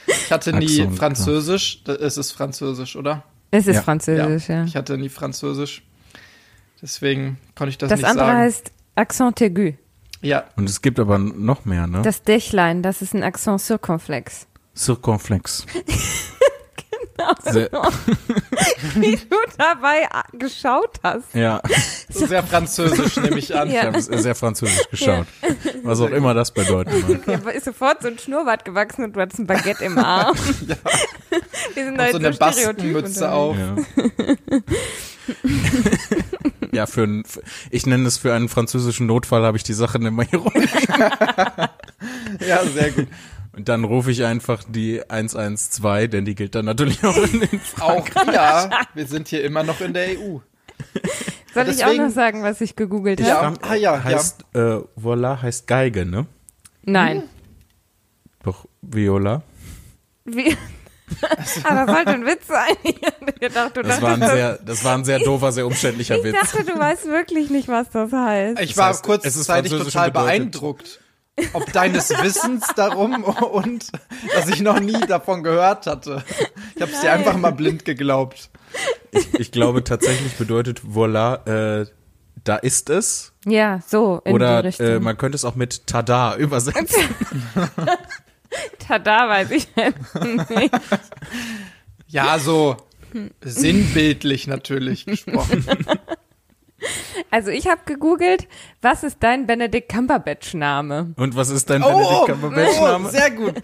Ich 0.10 0.32
hatte 0.32 0.54
nie 0.54 0.80
Axon, 0.82 0.96
Französisch. 0.96 1.84
Da- 1.84 1.96
Es 1.96 2.16
ist 2.16 2.32
Französisch, 2.32 2.96
oder? 2.96 3.24
Es 3.52 3.68
ist 3.68 3.76
Ja. 3.76 3.82
Französisch, 3.82 4.48
ja. 4.48 4.64
Ich 4.64 4.78
hatte 4.78 4.98
nie 4.98 5.10
Französisch. 5.10 5.84
Deswegen 6.82 7.38
konnte 7.56 7.72
ich 7.72 7.78
das, 7.78 7.90
Das 7.90 8.00
nicht 8.00 8.10
andere 8.10 8.26
sagen. 8.28 8.38
heißt 8.40 8.72
Accent 8.96 9.42
aigu. 9.42 9.74
ja, 10.22 10.46
Und 10.56 10.70
es 10.70 10.82
gibt 10.82 11.00
aber 11.00 11.18
noch 11.18 11.66
mehr, 11.66 11.88
ne? 11.88 12.04
Das 12.04 12.24
Dächlein, 12.24 12.84
das 12.84 13.02
ist 13.02 13.14
ein 13.14 13.24
Accent 13.24 13.60
circonflex. 13.62 14.48
Circumflex. 14.78 15.66
Genau. 17.20 17.34
Sehr, 17.52 17.70
Wie 18.96 19.16
du 19.16 19.36
dabei 19.58 20.08
a- 20.12 20.24
geschaut 20.34 21.00
hast. 21.04 21.34
ja, 21.34 21.60
sehr 22.10 22.44
französisch 22.44 23.16
nehme 23.24 23.40
ich 23.40 23.56
an. 23.56 23.70
ich 23.70 23.74
Ja. 23.74 23.86
habe 23.86 24.00
sehr 24.00 24.36
französisch 24.36 24.88
geschaut. 24.92 25.26
Was 25.84 26.00
auch 26.00 26.12
immer 26.12 26.36
das 26.36 26.52
bedeuten 26.52 26.94
mag. 27.26 27.44
Mir 27.44 27.52
ist 27.54 27.66
sofort 27.66 28.04
so 28.04 28.08
ein 28.10 28.20
Schnurrbart 28.20 28.66
gewachsen 28.66 29.04
und 29.04 29.14
du 29.16 29.20
hattest 29.22 29.40
ein 29.40 29.48
Baguette 29.48 29.84
im 29.86 29.98
Arm. 29.98 30.38
Wir 31.74 31.84
sind 31.86 31.94
Und 31.94 32.02
heute 32.02 32.12
so 32.12 32.18
eine 32.44 32.70
unterwegs. 32.70 33.22
auf. 33.24 33.58
Ja. 33.58 33.76
ja, 36.72 36.86
für 36.86 37.04
ein, 37.04 37.24
für- 37.26 37.42
ich 37.72 37.88
nenne 37.88 38.08
es 38.08 38.20
für 38.20 38.34
einen 38.34 38.48
französischen 38.48 39.08
Notfall, 39.08 39.42
habe 39.44 39.58
ich 39.58 39.64
die 39.64 39.74
Sachen 39.74 40.06
immer 40.06 40.24
hier 40.24 40.40
rum. 40.40 40.54
Ja, 42.48 42.64
sehr 42.64 42.92
gut. 42.92 43.08
Und 43.58 43.68
dann 43.70 43.84
rufe 43.84 44.12
ich 44.12 44.24
einfach 44.24 44.64
die 44.68 45.02
112, 45.10 46.12
denn 46.12 46.26
die 46.26 46.36
gilt 46.36 46.54
dann 46.56 46.66
natürlich 46.66 47.04
auch 47.04 47.18
in 47.18 47.40
den 47.42 47.60
Auch 47.80 48.08
ja, 48.32 48.70
wir 48.94 49.08
sind 49.08 49.28
hier 49.28 49.44
immer 49.44 49.64
noch 49.64 49.82
in 49.82 49.94
der 49.94 50.10
EU. 50.10 50.38
Soll 51.54 51.70
ich 51.70 51.84
auch 51.84 51.88
Deswegen- 51.88 52.04
noch 52.06 52.12
sagen, 52.12 52.44
was 52.44 52.62
ich 52.62 52.76
gegoogelt 52.76 53.20
Ja. 53.20 53.42
habe? 53.42 53.58
ah, 53.64 53.74
ja, 53.74 54.04
heißt, 54.04 54.46
äh, 54.54 54.78
Voila 54.96 55.42
heißt 55.42 55.66
Geige, 55.66 56.06
ne? 56.06 56.28
Nein. 56.84 57.24
Doch, 58.44 58.66
Viola. 58.84 59.42
Wie? 60.24 60.56
Aber 61.64 61.92
sollte 61.92 62.12
ein 62.12 62.26
Witz 62.26 62.48
sein. 62.48 62.76
Ich 63.28 63.40
gedacht, 63.42 63.76
du 63.78 63.82
Das 63.82 64.02
war 64.02 64.14
ein 64.14 64.20
sehr, 64.22 64.58
das 64.60 64.84
war 64.84 64.98
ein 64.98 65.04
sehr 65.06 65.20
doofer, 65.20 65.52
sehr 65.52 65.66
umständlicher 65.66 66.18
ich 66.18 66.24
Witz. 66.26 66.34
dachte, 66.40 66.64
du 66.64 66.78
weißt 66.78 67.06
wirklich 67.06 67.50
nicht, 67.50 67.68
was 67.68 67.90
das 67.90 68.12
heißt. 68.12 68.60
Ich 68.62 68.70
Das 68.70 68.78
war 68.78 68.88
heißt, 68.90 69.06
es 69.26 69.36
ist 69.36 69.48
kurzzeitig 69.48 69.72
total 69.72 70.12
bedeutet- 70.12 70.14
beeindruckt. 70.28 71.00
Ob 71.54 71.72
deines 71.72 72.10
Wissens 72.10 72.66
darum 72.76 73.24
und 73.24 73.92
dass 74.34 74.50
ich 74.50 74.62
noch 74.62 74.80
nie 74.80 75.00
davon 75.08 75.44
gehört 75.44 75.86
hatte. 75.86 76.24
Ich 76.76 76.82
habe 76.82 76.92
es 76.92 77.02
dir 77.02 77.12
einfach 77.12 77.38
mal 77.38 77.52
blind 77.52 77.86
geglaubt. 77.86 78.50
Ich 79.38 79.52
glaube 79.52 79.84
tatsächlich 79.84 80.34
bedeutet 80.36 80.82
Voila, 80.84 81.36
äh, 81.46 81.86
da 82.44 82.56
ist 82.56 82.90
es. 82.90 83.34
Ja, 83.46 83.80
so 83.86 84.22
in 84.26 84.32
die 84.32 84.36
Oder 84.36 84.64
Richtung. 84.64 84.88
äh, 84.88 85.00
man 85.00 85.18
könnte 85.18 85.36
es 85.36 85.46
auch 85.46 85.56
mit 85.56 85.86
Tada 85.88 86.36
übersetzen. 86.36 87.04
Tada, 88.80 89.30
weiß 89.30 89.52
ich 89.52 89.68
nicht. 89.76 90.74
Ja, 92.08 92.40
so 92.40 92.78
sinnbildlich 93.42 94.48
natürlich 94.48 95.06
gesprochen. 95.06 95.66
Also 97.32 97.50
ich 97.52 97.68
habe 97.68 97.82
gegoogelt, 97.86 98.48
was 98.82 99.04
ist 99.04 99.18
dein 99.22 99.46
Benedict 99.48 99.90
Cumberbatch-Name? 99.92 101.14
Und 101.18 101.36
was 101.36 101.50
ist 101.50 101.70
dein 101.70 101.84
Oh, 101.84 101.88
Benedict 101.90 102.26
Cumberbatch 102.28 102.78
oh, 102.80 102.86
Name? 102.86 103.10
sehr 103.10 103.32
gut. 103.32 103.56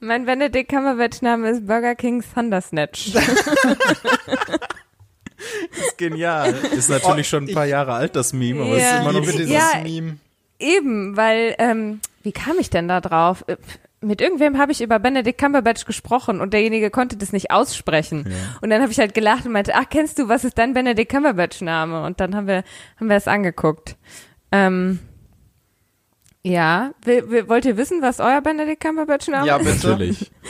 Mein 0.00 0.26
Benedict 0.26 0.70
Cumberbatch-Name 0.70 1.48
ist 1.50 1.66
Burger 1.66 1.94
King 1.94 2.22
Thundersnatch. 2.34 3.14
ist 5.76 5.98
genial. 5.98 6.54
Ist 6.76 6.88
natürlich 6.90 7.28
schon 7.28 7.48
ein 7.48 7.54
paar 7.54 7.66
Jahre 7.66 7.92
alt, 7.94 8.16
das 8.16 8.32
Meme, 8.32 8.62
aber 8.62 8.76
Ja. 8.76 8.82
es 8.84 8.84
ist 8.84 9.00
immer 9.00 9.10
Ich 9.10 9.16
noch 9.26 9.32
dieses 9.32 9.50
Ja. 9.50 9.70
Meme. 9.82 10.16
Eben, 10.58 11.16
weil, 11.16 11.54
ähm, 11.58 12.00
wie 12.22 12.32
kam 12.32 12.56
ich 12.58 12.70
denn 12.70 12.88
da 12.88 13.00
drauf? 13.00 13.44
Mit 14.02 14.20
irgendwem 14.20 14.58
habe 14.58 14.72
ich 14.72 14.82
über 14.82 14.98
Benedict 14.98 15.38
Cumberbatch 15.38 15.84
gesprochen 15.86 16.40
und 16.40 16.52
derjenige 16.52 16.90
konnte 16.90 17.16
das 17.16 17.32
nicht 17.32 17.50
aussprechen. 17.50 18.26
Ja. 18.28 18.58
Und 18.60 18.70
dann 18.70 18.82
habe 18.82 18.92
ich 18.92 18.98
halt 18.98 19.14
gelacht 19.14 19.46
und 19.46 19.52
meinte, 19.52 19.74
ach, 19.74 19.86
kennst 19.88 20.18
du, 20.18 20.28
was 20.28 20.44
ist 20.44 20.58
dein 20.58 20.74
Benedict 20.74 21.10
Cumberbatch-Name? 21.10 22.04
Und 22.04 22.20
dann 22.20 22.36
haben 22.36 22.46
wir, 22.46 22.62
haben 23.00 23.08
wir 23.08 23.16
es 23.16 23.26
angeguckt. 23.26 23.96
Ähm, 24.52 24.98
ja, 26.42 26.92
will, 27.04 27.30
will, 27.30 27.48
wollt 27.48 27.64
ihr 27.64 27.76
wissen, 27.76 28.02
was 28.02 28.20
euer 28.20 28.40
Benedict 28.42 28.80
Cumberbatch-Name 28.82 29.46
Ja, 29.46 29.56
ist? 29.56 29.64
bitte. 29.64 29.88
Natürlich. 29.88 30.30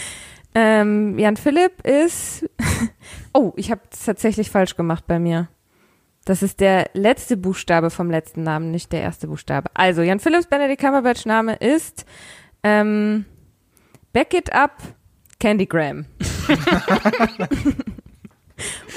Ähm, 0.59 1.19
Jan 1.19 1.37
Philipp 1.37 1.87
ist. 1.87 2.49
Oh, 3.35 3.53
ich 3.57 3.71
habe 3.71 3.83
es 3.93 4.07
tatsächlich 4.07 4.51
falsch 4.51 4.75
gemacht 4.77 5.05
bei 5.07 5.19
mir. 5.19 5.49
Das 6.25 6.43
ist 6.43 6.61
der 6.61 6.89
letzte 6.95 7.37
Buchstabe 7.37 7.91
vom 7.91 8.11
letzten 8.11 8.43
Namen, 8.43 8.71
nicht 8.71 8.91
der 8.93 9.03
erste 9.03 9.27
Buchstabe. 9.27 9.69
Also, 9.75 10.01
Jan 10.01 10.19
Philipps 10.21 10.47
Benedict 10.47 10.81
Cumberbatch 10.81 11.27
Name 11.27 11.57
ist 11.57 12.07
ähm, 12.63 13.27
Back 14.17 14.33
It 14.33 14.51
Up 14.51 14.83
Candygram. 15.39 16.07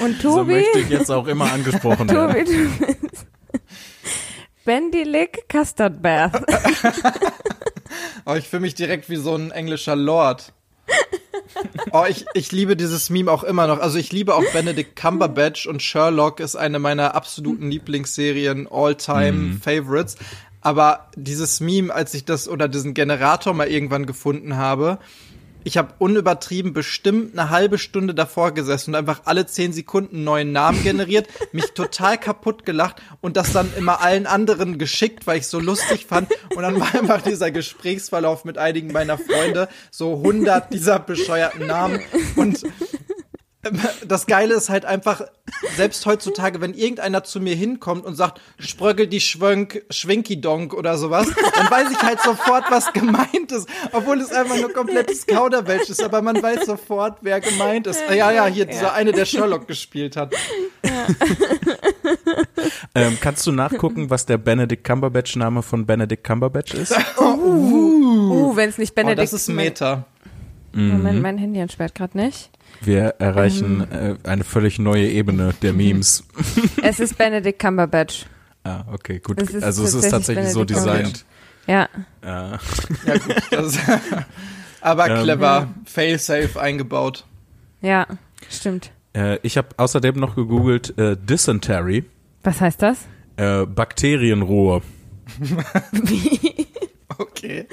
Und 0.00 0.22
So 0.22 0.38
Tobi, 0.38 0.52
möchte 0.54 0.78
ich 0.78 0.88
jetzt 0.88 1.10
auch 1.10 1.26
immer 1.26 1.52
angesprochen 1.52 2.08
werden. 2.08 2.46
Tobi, 2.46 2.46
du 2.46 2.86
bist 2.86 3.26
Bendilik 4.64 5.46
Custard 5.46 6.00
Bath. 6.00 6.42
Oh, 8.24 8.34
ich 8.34 8.48
fühle 8.48 8.60
mich 8.60 8.74
direkt 8.74 9.10
wie 9.10 9.16
so 9.16 9.34
ein 9.34 9.50
englischer 9.50 9.96
Lord. 9.96 10.54
Oh, 11.92 12.04
ich, 12.08 12.24
ich 12.34 12.52
liebe 12.52 12.76
dieses 12.76 13.10
Meme 13.10 13.30
auch 13.30 13.42
immer 13.42 13.66
noch. 13.66 13.80
Also 13.80 13.98
ich 13.98 14.12
liebe 14.12 14.34
auch 14.34 14.44
Benedict 14.52 14.94
Cumberbatch 14.94 15.66
und 15.66 15.82
Sherlock 15.82 16.38
ist 16.40 16.54
eine 16.56 16.78
meiner 16.78 17.14
absoluten 17.14 17.70
Lieblingsserien, 17.70 18.68
All-Time 18.70 19.58
Favorites. 19.60 20.16
Aber 20.60 21.08
dieses 21.16 21.60
Meme, 21.60 21.94
als 21.94 22.14
ich 22.14 22.24
das 22.24 22.48
oder 22.48 22.68
diesen 22.68 22.94
Generator 22.94 23.54
mal 23.54 23.68
irgendwann 23.68 24.06
gefunden 24.06 24.56
habe, 24.56 24.98
ich 25.62 25.76
habe 25.76 25.92
unübertrieben 25.98 26.72
bestimmt 26.72 27.38
eine 27.38 27.50
halbe 27.50 27.76
Stunde 27.76 28.14
davor 28.14 28.52
gesessen 28.52 28.90
und 28.90 28.94
einfach 28.96 29.22
alle 29.24 29.46
zehn 29.46 29.72
Sekunden 29.72 30.16
einen 30.16 30.24
neuen 30.24 30.52
Namen 30.52 30.82
generiert, 30.84 31.28
mich 31.52 31.72
total 31.72 32.18
kaputt 32.18 32.64
gelacht 32.64 32.96
und 33.20 33.36
das 33.36 33.52
dann 33.52 33.70
immer 33.76 34.00
allen 34.00 34.26
anderen 34.26 34.78
geschickt, 34.78 35.26
weil 35.26 35.38
ich 35.38 35.46
so 35.46 35.60
lustig 35.60 36.06
fand. 36.06 36.30
Und 36.54 36.62
dann 36.62 36.80
war 36.80 36.94
einfach 36.94 37.22
dieser 37.22 37.50
Gesprächsverlauf 37.50 38.44
mit 38.44 38.58
einigen 38.58 38.92
meiner 38.92 39.18
Freunde, 39.18 39.68
so 39.90 40.16
100 40.16 40.72
dieser 40.72 40.98
bescheuerten 40.98 41.66
Namen 41.66 42.00
und 42.36 42.62
das 44.06 44.26
Geile 44.26 44.54
ist 44.54 44.70
halt 44.70 44.86
einfach, 44.86 45.22
selbst 45.76 46.06
heutzutage, 46.06 46.62
wenn 46.62 46.72
irgendeiner 46.72 47.24
zu 47.24 47.40
mir 47.40 47.54
hinkommt 47.54 48.06
und 48.06 48.14
sagt, 48.14 48.40
Spröggel 48.58 49.06
die 49.06 49.20
Schwönk, 49.20 49.82
Schwinkidonk 49.90 50.72
oder 50.72 50.96
sowas, 50.96 51.28
dann 51.54 51.70
weiß 51.70 51.90
ich 51.90 52.02
halt 52.02 52.22
sofort, 52.22 52.64
was 52.70 52.92
gemeint 52.94 53.52
ist. 53.52 53.68
Obwohl 53.92 54.20
es 54.20 54.32
einfach 54.32 54.56
nur 54.56 54.72
komplettes 54.72 55.26
Kauderwelsch 55.26 55.90
ist, 55.90 56.02
aber 56.02 56.22
man 56.22 56.42
weiß 56.42 56.64
sofort, 56.66 57.18
wer 57.20 57.40
gemeint 57.40 57.86
ist. 57.86 58.02
Ja, 58.08 58.30
ja, 58.30 58.46
hier 58.46 58.64
dieser 58.64 58.94
eine, 58.94 59.12
der 59.12 59.26
Sherlock 59.26 59.68
gespielt 59.68 60.16
hat. 60.16 60.32
Ja. 60.82 61.06
ähm, 62.94 63.18
kannst 63.20 63.46
du 63.46 63.52
nachgucken, 63.52 64.08
was 64.08 64.24
der 64.24 64.38
Benedict 64.38 64.84
Cumberbatch-Name 64.84 65.62
von 65.62 65.84
Benedict 65.84 66.24
Cumberbatch 66.24 66.72
ist? 66.74 66.94
Oh, 67.18 67.24
uh, 67.24 68.50
uh, 68.50 68.56
wenn 68.56 68.70
es 68.70 68.78
nicht 68.78 68.94
Benedict... 68.94 69.18
Oh, 69.18 69.22
das 69.22 69.32
ist 69.34 69.48
Meta. 69.48 70.06
Moment, 70.72 71.20
mein 71.20 71.36
Handy 71.36 71.60
entsperrt 71.60 71.94
gerade 71.94 72.16
nicht. 72.16 72.50
Wir 72.82 73.14
erreichen 73.18 73.86
ähm, 73.92 74.18
äh, 74.24 74.28
eine 74.28 74.44
völlig 74.44 74.78
neue 74.78 75.06
Ebene 75.08 75.54
der 75.62 75.72
Memes. 75.72 76.24
Es 76.82 77.00
ist 77.00 77.18
Benedict 77.18 77.58
Cumberbatch. 77.58 78.26
Ah, 78.62 78.84
okay, 78.92 79.20
gut. 79.20 79.40
Es 79.40 79.62
also 79.62 79.84
es 79.84 79.94
ist 79.94 80.10
tatsächlich 80.10 80.52
Benedict 80.52 80.52
so 80.52 80.64
designt. 80.66 81.24
Ja. 81.66 81.88
Ja, 82.22 82.58
ja 83.06 83.16
gut. 83.16 83.36
Das, 83.50 83.78
aber 84.82 85.04
clever, 85.22 85.62
ähm, 85.62 85.86
fail-safe 85.86 86.60
eingebaut. 86.60 87.24
Ja, 87.80 88.06
stimmt. 88.50 88.92
Äh, 89.14 89.38
ich 89.42 89.56
habe 89.56 89.68
außerdem 89.78 90.14
noch 90.16 90.36
gegoogelt 90.36 90.96
äh, 90.98 91.16
Dysentery. 91.16 92.04
Was 92.42 92.60
heißt 92.60 92.82
das? 92.82 93.06
Äh, 93.36 93.64
Bakterienrohr. 93.64 94.82
Wie? 95.92 96.66
Okay. 97.16 97.66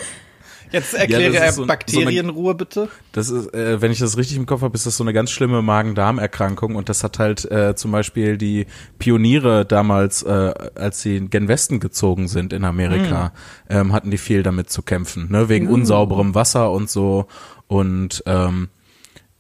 Jetzt 0.71 0.93
erkläre 0.93 1.33
ja, 1.33 1.51
so, 1.51 1.65
Bakterienruhe 1.65 2.51
so 2.51 2.57
bitte. 2.57 2.89
Das 3.11 3.29
ist, 3.29 3.53
äh, 3.53 3.81
wenn 3.81 3.91
ich 3.91 3.99
das 3.99 4.17
richtig 4.17 4.37
im 4.37 4.45
Kopf 4.45 4.61
habe, 4.61 4.75
ist 4.75 4.85
das 4.85 4.97
so 4.97 5.03
eine 5.03 5.13
ganz 5.13 5.31
schlimme 5.31 5.61
Magen-Darm-Erkrankung 5.61 6.75
und 6.75 6.89
das 6.89 7.03
hat 7.03 7.19
halt 7.19 7.49
äh, 7.51 7.75
zum 7.75 7.91
Beispiel 7.91 8.37
die 8.37 8.65
Pioniere 8.99 9.65
damals, 9.65 10.23
äh, 10.23 10.53
als 10.75 11.01
sie 11.01 11.17
in 11.17 11.29
Gen 11.29 11.47
Westen 11.47 11.79
gezogen 11.79 12.27
sind 12.27 12.53
in 12.53 12.65
Amerika, 12.65 13.33
mhm. 13.69 13.75
ähm, 13.75 13.93
hatten 13.93 14.11
die 14.11 14.17
viel 14.17 14.43
damit 14.43 14.69
zu 14.69 14.81
kämpfen, 14.81 15.31
ne, 15.31 15.49
wegen 15.49 15.65
mhm. 15.67 15.73
unsauberem 15.73 16.35
Wasser 16.35 16.71
und 16.71 16.89
so 16.89 17.27
und 17.67 18.23
ähm, 18.25 18.69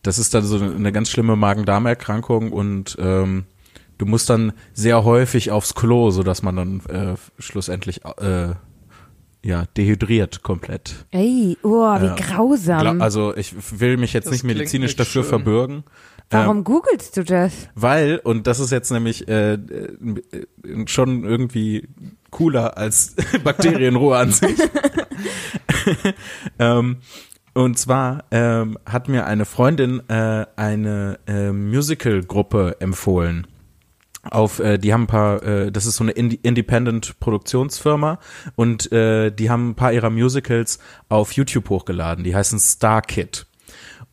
das 0.01 0.19
ist 0.19 0.33
dann 0.33 0.43
so 0.43 0.57
eine 0.57 0.91
ganz 0.91 1.09
schlimme 1.09 1.35
Magen-Darm-Erkrankung 1.35 2.51
und 2.51 2.95
ähm, 2.99 3.45
du 3.97 4.05
musst 4.05 4.29
dann 4.29 4.53
sehr 4.73 5.03
häufig 5.03 5.51
aufs 5.51 5.75
Klo, 5.75 6.11
so 6.11 6.23
dass 6.23 6.43
man 6.43 6.55
dann 6.55 6.81
äh, 6.87 7.15
schlussendlich 7.39 8.05
äh, 8.05 8.53
ja, 9.47 9.63
dehydriert 9.77 10.43
komplett. 10.43 11.05
Ey, 11.11 11.57
oh, 11.63 12.01
wie 12.01 12.07
äh, 12.07 12.15
grausam. 12.15 13.01
Also 13.01 13.33
ich 13.33 13.55
will 13.79 13.95
mich 13.95 14.11
jetzt 14.11 14.25
das 14.25 14.33
nicht 14.33 14.43
medizinisch 14.43 14.89
nicht 14.89 14.99
dafür 14.99 15.23
schön. 15.23 15.29
verbürgen. 15.29 15.83
Warum 16.29 16.57
ähm, 16.57 16.63
googelst 16.65 17.15
du 17.15 17.23
das? 17.23 17.53
Weil, 17.73 18.17
und 18.17 18.45
das 18.45 18.59
ist 18.59 18.73
jetzt 18.73 18.91
nämlich 18.91 19.29
äh, 19.29 19.53
äh 19.53 19.57
schon 20.87 21.23
irgendwie 21.23 21.87
cooler 22.29 22.77
als 22.77 23.15
Bakterienrohr 23.45 24.17
an 24.17 24.33
sich. 24.33 24.59
ähm, 26.59 26.97
und 27.53 27.79
zwar 27.79 28.25
ähm, 28.31 28.77
hat 28.85 29.07
mir 29.07 29.27
eine 29.27 29.45
Freundin 29.45 30.01
äh, 30.09 30.45
eine 30.57 31.19
äh, 31.25 31.53
Musical-Gruppe 31.53 32.75
empfohlen 32.81 33.47
auf, 34.31 34.59
äh, 34.59 34.77
die 34.77 34.93
haben 34.93 35.03
ein 35.03 35.07
paar, 35.07 35.43
äh, 35.43 35.71
das 35.71 35.85
ist 35.85 35.97
so 35.97 36.03
eine 36.03 36.11
Indi 36.11 36.39
Independent 36.43 37.19
Produktionsfirma 37.19 38.19
und 38.55 38.91
äh, 38.91 39.31
die 39.31 39.49
haben 39.49 39.69
ein 39.69 39.75
paar 39.75 39.93
ihrer 39.93 40.09
Musicals 40.09 40.79
auf 41.09 41.31
YouTube 41.33 41.69
hochgeladen. 41.69 42.23
Die 42.23 42.35
heißen 42.35 42.59
Star 42.59 43.01
Kid. 43.01 43.46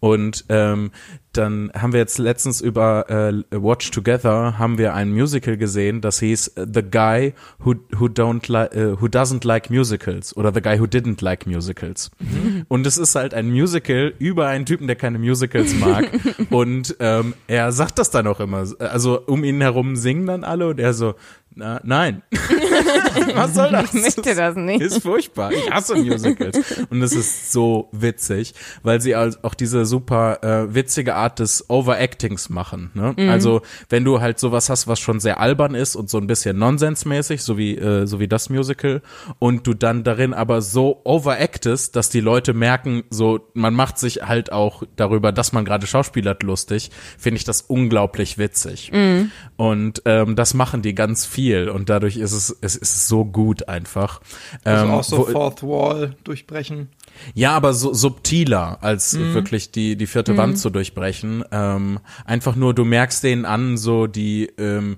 Und 0.00 0.44
ähm, 0.48 0.90
dann 1.33 1.70
haben 1.74 1.92
wir 1.92 2.00
jetzt 2.00 2.18
letztens 2.18 2.61
über 2.61 3.09
äh, 3.11 3.33
Watch 3.50 3.90
Together 3.90 4.59
haben 4.59 4.78
wir 4.78 4.94
ein 4.94 5.11
Musical 5.12 5.57
gesehen, 5.57 6.00
das 6.00 6.20
hieß 6.20 6.48
äh, 6.48 6.66
The 6.72 6.83
Guy 6.83 7.35
Who 7.59 7.74
Who 7.98 8.07
Don't 8.07 8.50
Like 8.50 8.74
uh, 8.74 9.00
Who 9.00 9.07
Doesn't 9.07 9.46
Like 9.46 9.70
Musicals 9.70 10.37
oder 10.37 10.52
The 10.52 10.61
Guy 10.61 10.78
Who 10.78 10.85
Didn't 10.85 11.22
Like 11.24 11.46
Musicals. 11.46 12.11
Mhm. 12.20 12.66
Und 12.68 12.87
es 12.87 12.98
ist 12.98 13.14
halt 13.14 13.35
ein 13.35 13.50
Musical 13.50 14.12
über 14.18 14.46
einen 14.46 14.66
Typen, 14.66 14.87
der 14.87 14.96
keine 14.96 15.18
Musicals 15.18 15.74
mag. 15.74 16.09
und 16.50 16.96
ähm, 17.00 17.35
er 17.46 17.72
sagt 17.72 17.98
das 17.98 18.11
dann 18.11 18.26
auch 18.26 18.40
immer. 18.40 18.64
Also 18.78 19.20
um 19.26 19.42
ihn 19.42 19.61
herum 19.61 19.96
singen 19.96 20.26
dann 20.26 20.44
alle 20.44 20.68
und 20.68 20.78
er 20.78 20.92
so, 20.92 21.14
na, 21.57 21.81
nein. 21.85 22.23
Was 23.35 23.55
soll 23.55 23.71
das? 23.71 23.95
Ich 23.95 24.03
möchte 24.03 24.35
das 24.35 24.57
nicht. 24.57 24.81
Ist 24.81 25.03
furchtbar. 25.03 25.53
Ich 25.53 25.71
hasse 25.71 25.95
Musicals. 25.95 26.59
Und 26.90 27.01
es 27.01 27.14
ist 27.14 27.53
so 27.53 27.88
witzig, 27.93 28.55
weil 28.83 29.01
sie 29.01 29.14
auch 29.14 29.55
diese 29.55 29.87
super 29.87 30.43
äh, 30.43 30.75
witzige 30.75 31.14
Art 31.14 31.38
des 31.38 31.71
Overactings 31.71 32.49
machen. 32.49 32.90
Ne? 32.95 33.14
Mhm. 33.17 33.29
Also 33.29 33.62
wenn 33.88 34.05
du 34.05 34.21
halt 34.21 34.40
sowas 34.40 34.69
hast, 34.69 34.88
was 34.88 34.99
schon 34.99 35.21
sehr 35.21 35.38
albern 35.38 35.77
ist 35.77 35.95
und 35.95 36.11
so 36.11 36.19
ein 36.19 36.27
bisschen 36.27 36.59
nonsensmäßig, 36.59 37.43
so 37.43 37.57
wie 37.57 37.77
äh, 37.77 38.07
so 38.07 38.19
wie 38.19 38.27
das 38.27 38.51
Musical, 38.51 39.01
und 39.38 39.67
du 39.67 39.75
dann 39.75 40.03
darin 40.03 40.35
aber 40.35 40.61
so 40.61 41.03
overactest, 41.05 41.95
dass 41.95 42.09
die 42.09 42.21
Leute 42.21 42.53
merken, 42.53 43.05
so 43.11 43.49
man 43.55 43.75
macht 43.75 43.99
sich 43.99 44.23
halt 44.23 44.51
auch 44.51 44.83
darüber, 44.97 45.31
dass 45.31 45.53
man 45.53 45.64
gerade 45.64 45.87
Schauspielert 45.87 46.43
lustig, 46.43 46.90
finde 47.17 47.37
ich 47.37 47.45
das 47.45 47.62
unglaublich 47.62 48.38
witzig. 48.38 48.90
Mhm. 48.93 49.31
Und 49.57 50.03
ähm, 50.05 50.35
das 50.35 50.55
machen 50.55 50.83
die 50.83 50.97
ganz 50.97 51.25
viel 51.25 51.43
viel 51.44 51.68
und 51.68 51.88
dadurch 51.90 52.16
ist 52.16 52.33
es, 52.33 52.57
es 52.61 52.76
ist 52.76 53.09
so 53.09 53.24
gut 53.24 53.68
einfach. 53.68 54.20
Also 54.64 54.85
ähm, 54.85 54.90
auch 54.92 55.04
so 55.04 55.18
wo, 55.18 55.24
Fourth 55.24 55.62
Wall 55.62 56.16
durchbrechen. 56.24 56.88
Ja, 57.35 57.52
aber 57.52 57.74
so 57.74 57.92
subtiler, 57.92 58.78
als 58.83 59.12
mhm. 59.12 59.35
wirklich 59.35 59.70
die, 59.70 59.96
die 59.96 60.07
vierte 60.07 60.33
mhm. 60.33 60.37
Wand 60.38 60.59
zu 60.59 60.70
durchbrechen. 60.70 61.44
Ähm, 61.52 62.00
einfach 62.24 62.57
nur, 62.57 62.74
du 62.74 62.85
merkst 62.85 63.22
denen 63.22 63.44
an, 63.44 63.76
so 63.76 64.07
die, 64.07 64.46
ähm, 64.59 64.96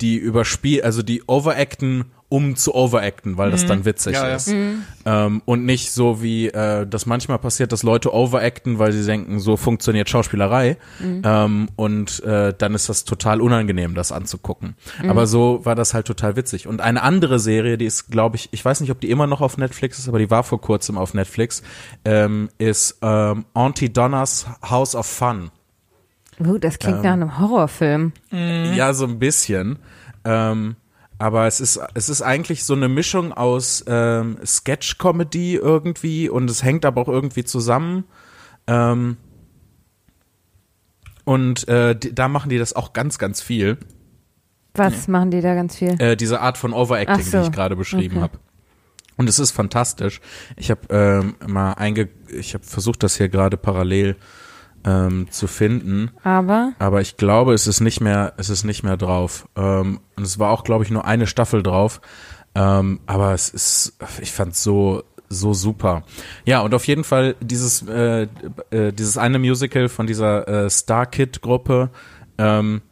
die 0.00 0.16
überspiel, 0.16 0.82
also 0.82 1.02
die 1.02 1.22
overacten 1.26 2.06
um 2.30 2.54
zu 2.54 2.74
overacten, 2.74 3.36
weil 3.36 3.50
das 3.50 3.64
mhm. 3.64 3.68
dann 3.68 3.84
witzig 3.84 4.14
ja, 4.14 4.28
ist. 4.28 4.48
Ja. 4.48 4.54
Mhm. 4.54 4.84
Ähm, 5.04 5.42
und 5.44 5.64
nicht 5.66 5.90
so 5.90 6.22
wie 6.22 6.46
äh, 6.46 6.86
das 6.86 7.04
manchmal 7.04 7.38
passiert, 7.38 7.72
dass 7.72 7.82
Leute 7.82 8.14
overacten, 8.14 8.78
weil 8.78 8.92
sie 8.92 9.04
denken, 9.04 9.40
so 9.40 9.56
funktioniert 9.56 10.08
Schauspielerei. 10.08 10.76
Mhm. 11.00 11.22
Ähm, 11.24 11.68
und 11.74 12.22
äh, 12.22 12.54
dann 12.56 12.74
ist 12.74 12.88
das 12.88 13.04
total 13.04 13.40
unangenehm, 13.40 13.96
das 13.96 14.12
anzugucken. 14.12 14.76
Mhm. 15.02 15.10
Aber 15.10 15.26
so 15.26 15.60
war 15.64 15.74
das 15.74 15.92
halt 15.92 16.06
total 16.06 16.36
witzig. 16.36 16.68
Und 16.68 16.80
eine 16.80 17.02
andere 17.02 17.40
Serie, 17.40 17.76
die 17.76 17.84
ist, 17.84 18.12
glaube 18.12 18.36
ich, 18.36 18.48
ich 18.52 18.64
weiß 18.64 18.80
nicht, 18.80 18.92
ob 18.92 19.00
die 19.00 19.10
immer 19.10 19.26
noch 19.26 19.40
auf 19.40 19.58
Netflix 19.58 19.98
ist, 19.98 20.08
aber 20.08 20.20
die 20.20 20.30
war 20.30 20.44
vor 20.44 20.60
kurzem 20.60 20.96
auf 20.96 21.14
Netflix, 21.14 21.64
ähm, 22.04 22.48
ist 22.58 22.98
ähm, 23.02 23.44
Auntie 23.54 23.92
Donnas 23.92 24.46
House 24.62 24.94
of 24.94 25.06
Fun. 25.06 25.50
Uh, 26.38 26.58
das 26.58 26.78
klingt 26.78 26.98
ähm, 26.98 27.02
nach 27.02 27.12
einem 27.12 27.38
Horrorfilm. 27.40 28.12
Ja, 28.30 28.94
so 28.94 29.04
ein 29.04 29.18
bisschen. 29.18 29.80
Ähm, 30.24 30.76
aber 31.20 31.46
es 31.46 31.60
ist, 31.60 31.78
es 31.92 32.08
ist 32.08 32.22
eigentlich 32.22 32.64
so 32.64 32.72
eine 32.72 32.88
Mischung 32.88 33.34
aus 33.34 33.84
ähm, 33.86 34.38
Sketch-Comedy 34.42 35.56
irgendwie 35.56 36.30
und 36.30 36.48
es 36.48 36.62
hängt 36.62 36.86
aber 36.86 37.02
auch 37.02 37.08
irgendwie 37.08 37.44
zusammen. 37.44 38.04
Ähm, 38.66 39.18
und 41.24 41.68
äh, 41.68 41.94
die, 41.94 42.14
da 42.14 42.28
machen 42.28 42.48
die 42.48 42.56
das 42.56 42.74
auch 42.74 42.94
ganz, 42.94 43.18
ganz 43.18 43.42
viel. 43.42 43.76
Was 44.72 45.08
ja. 45.08 45.12
machen 45.12 45.30
die 45.30 45.42
da 45.42 45.54
ganz 45.54 45.76
viel? 45.76 46.00
Äh, 46.00 46.16
diese 46.16 46.40
Art 46.40 46.56
von 46.56 46.72
Overacting, 46.72 47.22
so. 47.22 47.38
die 47.38 47.44
ich 47.48 47.52
gerade 47.52 47.76
beschrieben 47.76 48.16
okay. 48.16 48.22
habe. 48.22 48.38
Und 49.18 49.28
es 49.28 49.38
ist 49.38 49.50
fantastisch. 49.50 50.22
Ich 50.56 50.70
habe 50.70 50.80
ähm, 50.88 51.34
mal 51.46 51.74
einge, 51.74 52.08
ich 52.32 52.54
habe 52.54 52.64
versucht, 52.64 53.02
das 53.02 53.18
hier 53.18 53.28
gerade 53.28 53.58
parallel 53.58 54.16
ähm, 54.84 55.26
zu 55.30 55.46
finden. 55.46 56.10
Aber? 56.22 56.72
Aber 56.78 57.00
ich 57.00 57.16
glaube, 57.16 57.54
es 57.54 57.66
ist 57.66 57.80
nicht 57.80 58.00
mehr, 58.00 58.34
es 58.36 58.50
ist 58.50 58.64
nicht 58.64 58.82
mehr 58.82 58.96
drauf. 58.96 59.48
Ähm, 59.56 60.00
und 60.16 60.22
es 60.22 60.38
war 60.38 60.50
auch, 60.50 60.64
glaube 60.64 60.84
ich, 60.84 60.90
nur 60.90 61.04
eine 61.04 61.26
Staffel 61.26 61.62
drauf. 61.62 62.00
Ähm, 62.54 63.00
aber 63.06 63.32
es 63.32 63.48
ist, 63.48 63.96
ich 64.20 64.32
fand 64.32 64.56
so, 64.56 65.02
so 65.28 65.54
super. 65.54 66.02
Ja, 66.44 66.60
und 66.60 66.74
auf 66.74 66.86
jeden 66.86 67.04
Fall 67.04 67.36
dieses, 67.40 67.86
äh, 67.86 68.26
äh, 68.70 68.92
dieses 68.92 69.16
eine 69.16 69.38
Musical 69.38 69.88
von 69.88 70.06
dieser 70.06 70.48
äh, 70.48 70.70
Star 70.70 71.06
Kid 71.06 71.40
Gruppe, 71.40 71.90
ähm, 72.38 72.82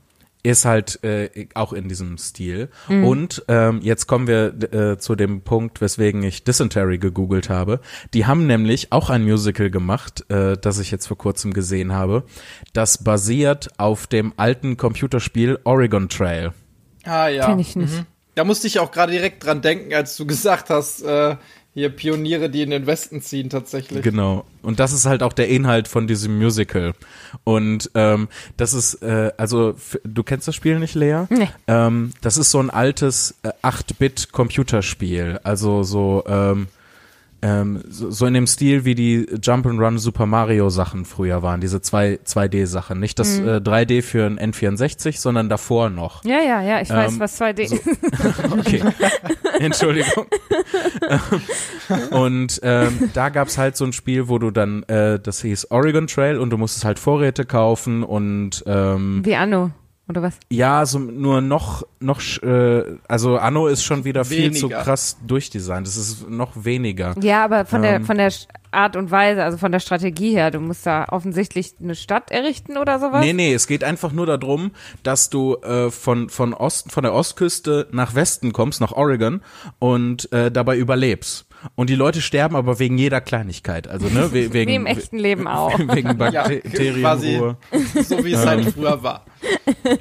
ist 0.49 0.65
halt 0.65 1.03
äh, 1.05 1.49
auch 1.55 1.73
in 1.73 1.89
diesem 1.89 2.19
Stil. 2.19 2.69
Mhm. 2.89 3.05
Und 3.05 3.45
ähm, 3.49 3.81
jetzt 3.83 4.07
kommen 4.07 4.27
wir 4.27 4.55
äh, 4.73 4.99
zu 4.99 5.15
dem 5.15 5.43
Punkt, 5.43 5.81
weswegen 5.81 6.23
ich 6.23 6.45
Dysentery 6.45 6.99
gegoogelt 6.99 7.49
habe. 7.49 7.81
Die 8.15 8.27
haben 8.27 8.47
nämlich 8.47 8.93
auch 8.93 9.11
ein 9.11 9.25
Musical 9.25 9.71
gemacht, 9.71 10.25
äh, 10.31 10.57
das 10.57 10.79
ich 10.79 10.91
jetzt 10.91 11.07
vor 11.07 11.19
kurzem 11.19 11.53
gesehen 11.53 11.93
habe. 11.93 12.25
Das 12.73 13.03
basiert 13.05 13.69
auf 13.79 14.07
dem 14.07 14.33
alten 14.37 14.77
Computerspiel 14.77 15.59
Oregon 15.65 16.09
Trail. 16.09 16.53
Ah 17.05 17.29
ja. 17.29 17.47
Kenn 17.47 17.59
ich 17.59 17.77
nicht. 17.77 17.93
Mhm. 17.93 18.07
Da 18.35 18.45
musste 18.45 18.69
ich 18.69 18.79
auch 18.79 18.93
gerade 18.93 19.13
direkt 19.13 19.45
dran 19.45 19.63
denken, 19.63 19.93
als 19.95 20.17
du 20.17 20.27
gesagt 20.27 20.71
hast, 20.71 21.03
äh, 21.03 21.37
hier 21.79 21.89
Pioniere, 21.91 22.51
die 22.51 22.63
in 22.63 22.71
den 22.71 22.87
Westen 22.87 23.23
ziehen, 23.23 23.49
tatsächlich. 23.51 24.03
Genau. 24.03 24.45
Und 24.63 24.81
das 24.81 24.93
ist 24.93 25.07
halt 25.07 25.23
auch 25.23 25.33
der 25.33 25.49
Inhalt 25.49 25.89
von 25.89 26.07
diesem 26.07 26.37
Musical. 26.39 26.93
Und 27.45 27.91
ähm, 27.95 28.29
das 28.57 28.75
ist, 28.75 28.95
äh, 29.03 29.31
also 29.37 29.71
f- 29.71 29.99
du 30.05 30.23
kennst 30.23 30.47
das 30.49 30.55
Spiel 30.55 30.79
nicht, 30.79 30.95
Lea? 30.95 31.25
Nee. 31.31 31.49
Ähm, 31.67 32.13
das 32.21 32.37
ist 32.37 32.51
so 32.51 32.59
ein 32.61 32.71
altes 32.71 33.37
äh, 33.45 33.51
8-Bit-Computerspiel. 33.63 35.41
Also 35.43 35.83
so, 35.83 36.25
ähm, 36.27 36.67
ähm, 37.43 37.83
so, 37.89 38.11
so 38.11 38.27
in 38.27 38.35
dem 38.35 38.47
Stil, 38.47 38.85
wie 38.85 38.95
die 38.95 39.27
Jump'n'Run 39.27 39.99
Super 39.99 40.27
Mario 40.27 40.71
Sachen 40.71 41.05
früher 41.05 41.43
waren, 41.43 41.61
diese 41.61 41.81
zwei 41.81 42.19
2D-Sachen. 42.25 42.99
Nicht 42.99 43.19
das 43.19 43.39
äh, 43.39 43.59
3D 43.59 44.03
für 44.03 44.27
ein 44.27 44.39
N64, 44.39 45.19
sondern 45.19 45.49
davor 45.49 45.91
noch. 45.91 46.25
Ja, 46.25 46.41
ja, 46.41 46.63
ja, 46.63 46.81
ich 46.81 46.91
weiß, 46.91 47.13
Ähm, 47.15 47.21
was 47.21 47.41
2D 47.41 47.69
so- 47.69 47.75
ist. 47.77 47.89
Okay, 48.59 48.83
Entschuldigung. 49.61 50.27
und 52.11 52.61
ähm, 52.63 53.11
da 53.15 53.29
gab's 53.29 53.59
halt 53.59 53.77
so 53.77 53.85
ein 53.85 53.93
Spiel, 53.93 54.29
wo 54.29 54.39
du 54.39 54.51
dann, 54.51 54.83
äh, 54.85 55.19
das 55.21 55.43
hieß 55.43 55.71
Oregon 55.71 56.07
Trail 56.07 56.39
und 56.39 56.51
du 56.51 56.59
musstest 56.59 56.85
halt 56.85 56.99
Vorräte 56.99 57.45
kaufen 57.45 58.03
und 58.03 58.63
ähm, 58.67 59.21
Wie 59.25 59.35
Anno, 59.37 59.71
oder 60.09 60.23
was? 60.23 60.39
ja, 60.51 60.85
so 60.87 60.99
nur 60.99 61.41
noch, 61.41 61.87
noch, 62.01 62.21
äh, 62.43 62.85
also 63.09 63.37
Anno 63.39 63.67
ist 63.69 63.85
schon 63.85 64.05
wieder 64.05 64.25
viel 64.25 64.53
zu 64.53 64.69
krass 64.69 65.19
durchdesignt. 65.27 65.87
Das 65.87 65.97
ist 65.97 66.29
noch 66.29 66.53
weniger. 66.65 67.15
Ja, 67.23 67.45
aber 67.45 67.65
von 67.65 67.83
der 67.83 67.97
Ähm. 67.97 68.05
von 68.05 68.17
der 68.17 68.31
Art 68.71 68.97
und 68.97 69.11
Weise, 69.11 69.43
also 69.45 69.59
von 69.59 69.73
der 69.73 69.81
Strategie 69.81 70.33
her, 70.33 70.51
du 70.51 70.61
musst 70.61 70.85
da 70.87 71.07
offensichtlich 71.11 71.75
eine 71.83 71.95
Stadt 71.95 72.31
errichten 72.31 72.77
oder 72.77 72.99
sowas. 72.99 73.25
Nee, 73.25 73.33
nee, 73.33 73.53
es 73.55 73.67
geht 73.67 73.85
einfach 73.85 74.13
nur 74.13 74.27
darum, 74.27 74.73
dass 75.03 75.31
du 75.31 75.57
äh, 75.63 75.91
von, 75.91 76.29
von, 76.29 76.55
Osten, 76.55 76.91
von 76.91 77.03
der 77.03 77.13
Ostküste 77.15 77.89
nach 77.93 78.15
Westen 78.15 78.53
kommst, 78.53 78.81
nach 78.81 78.93
Oregon 78.93 79.41
und 79.79 80.31
äh, 80.33 80.51
dabei 80.51 80.77
überlebst. 80.77 81.47
Und 81.75 81.91
die 81.91 81.97
Leute 81.97 82.21
sterben 82.21 82.55
aber 82.55 82.79
wegen 82.79 82.99
jeder 82.99 83.21
Kleinigkeit. 83.21 83.89
Also, 83.89 84.07
ne, 84.09 84.33
we- 84.33 84.53
wegen, 84.53 84.71
Wie 84.71 84.77
im 84.77 84.87
echten 84.87 85.19
Leben 85.19 85.49
auch. 85.49 85.77
wegen 85.79 86.09
Ja, 86.09 86.15
Bakterienruhe. 86.15 87.57
So 88.05 88.25
wie 88.25 88.33
es 88.33 88.47
halt 88.47 88.65
früher 88.71 89.03
war. 89.03 89.25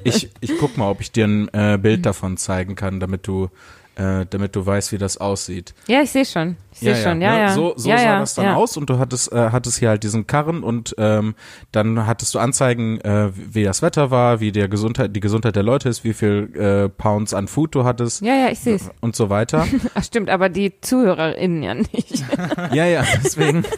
Ich, 0.04 0.30
ich 0.40 0.58
guck 0.60 0.78
mal, 0.78 0.90
ob 0.90 1.02
ich 1.02 1.12
dir 1.12 1.26
ein 1.26 1.48
äh, 1.54 1.78
Bild 1.82 2.06
davon 2.06 2.38
zeigen 2.38 2.76
kann, 2.76 3.00
damit 3.00 3.28
du, 3.28 3.50
äh, 3.98 4.26
damit 4.30 4.56
du 4.56 4.66
weißt, 4.66 4.92
wie 4.92 4.98
das 4.98 5.18
aussieht. 5.18 5.74
Ja, 5.88 6.02
ich 6.02 6.12
sehe 6.12 6.26
schon. 6.26 6.56
Ich 6.74 6.80
sehe 6.80 6.96
schon, 6.96 7.20
ja, 7.20 7.32
ne? 7.32 7.40
ja. 7.40 7.50
So, 7.54 7.74
so 7.76 7.90
ja, 7.90 7.98
sah 7.98 8.04
ja, 8.04 8.20
das 8.20 8.36
dann 8.36 8.46
ja. 8.46 8.56
aus 8.56 8.78
und 8.78 8.88
du 8.88 9.00
hattest, 9.00 9.32
äh, 9.32 9.50
hattest 9.52 9.80
hier 9.80 9.90
halt 9.90 10.04
diesen 10.04 10.28
Karren 10.28 10.62
und 10.62 10.94
ähm, 11.00 11.34
dann 11.72 12.06
hattest 12.06 12.36
du 12.36 12.40
Anzeigen, 12.40 13.02
äh, 13.02 13.32
wie 13.34 13.64
das 13.64 13.82
Wetter 13.82 14.12
war, 14.12 14.40
wie 14.40 14.52
der 14.52 14.68
Gesundheit, 14.68 15.16
die 15.16 15.20
Gesundheit 15.20 15.56
der 15.56 15.64
Leute 15.64 15.90
ist, 15.90 16.04
wie 16.04 16.14
viel 16.14 16.54
äh, 16.56 16.90
Pounds 16.90 17.34
an 17.34 17.48
Food 17.48 17.74
du 17.74 17.84
hattest 17.84 18.22
Ja, 18.22 18.36
ja, 18.36 18.50
ich 18.50 18.60
sehe 18.60 18.76
es. 18.76 18.92
und 19.02 19.16
so 19.16 19.32
weiter. 19.32 19.66
Ach 19.96 20.04
stimmt, 20.04 20.30
aber 20.30 20.50
die 20.50 20.80
ZuhörerInnen 20.80 21.64
ja 21.64 21.74
nicht. 21.74 22.24
ja, 22.74 22.86
ja, 22.86 23.04
deswegen. 23.24 23.66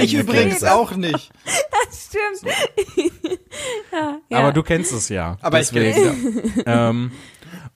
Ich 0.00 0.14
übrigens 0.14 0.62
auch 0.64 0.94
nicht. 0.94 1.30
Stimmt. 1.90 2.54
ja, 3.92 4.18
ja. 4.28 4.38
Aber 4.38 4.52
du 4.52 4.62
kennst 4.62 4.92
es 4.92 5.08
ja. 5.08 5.36
Aber 5.40 5.60
ich 5.60 5.70
deswegen. 5.70 6.62
ähm, 6.66 7.10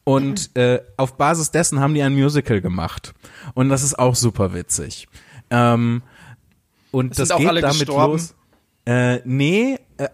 und 0.04 0.56
äh, 0.56 0.80
auf 0.96 1.16
Basis 1.16 1.50
dessen 1.50 1.80
haben 1.80 1.94
die 1.94 2.02
ein 2.02 2.14
Musical 2.14 2.60
gemacht. 2.60 3.14
Und 3.54 3.68
das 3.68 3.82
ist 3.82 3.98
auch 3.98 4.14
super 4.14 4.54
witzig. 4.54 5.08
Ähm, 5.50 6.02
und 6.90 7.12
Es 7.12 7.28
das 7.28 7.38
geht 7.38 7.46
damit 7.46 7.62
gestorben? 7.62 8.12
los. 8.12 8.34
Äh, 8.84 9.20
nee, 9.24 9.78
äh, 9.98 10.08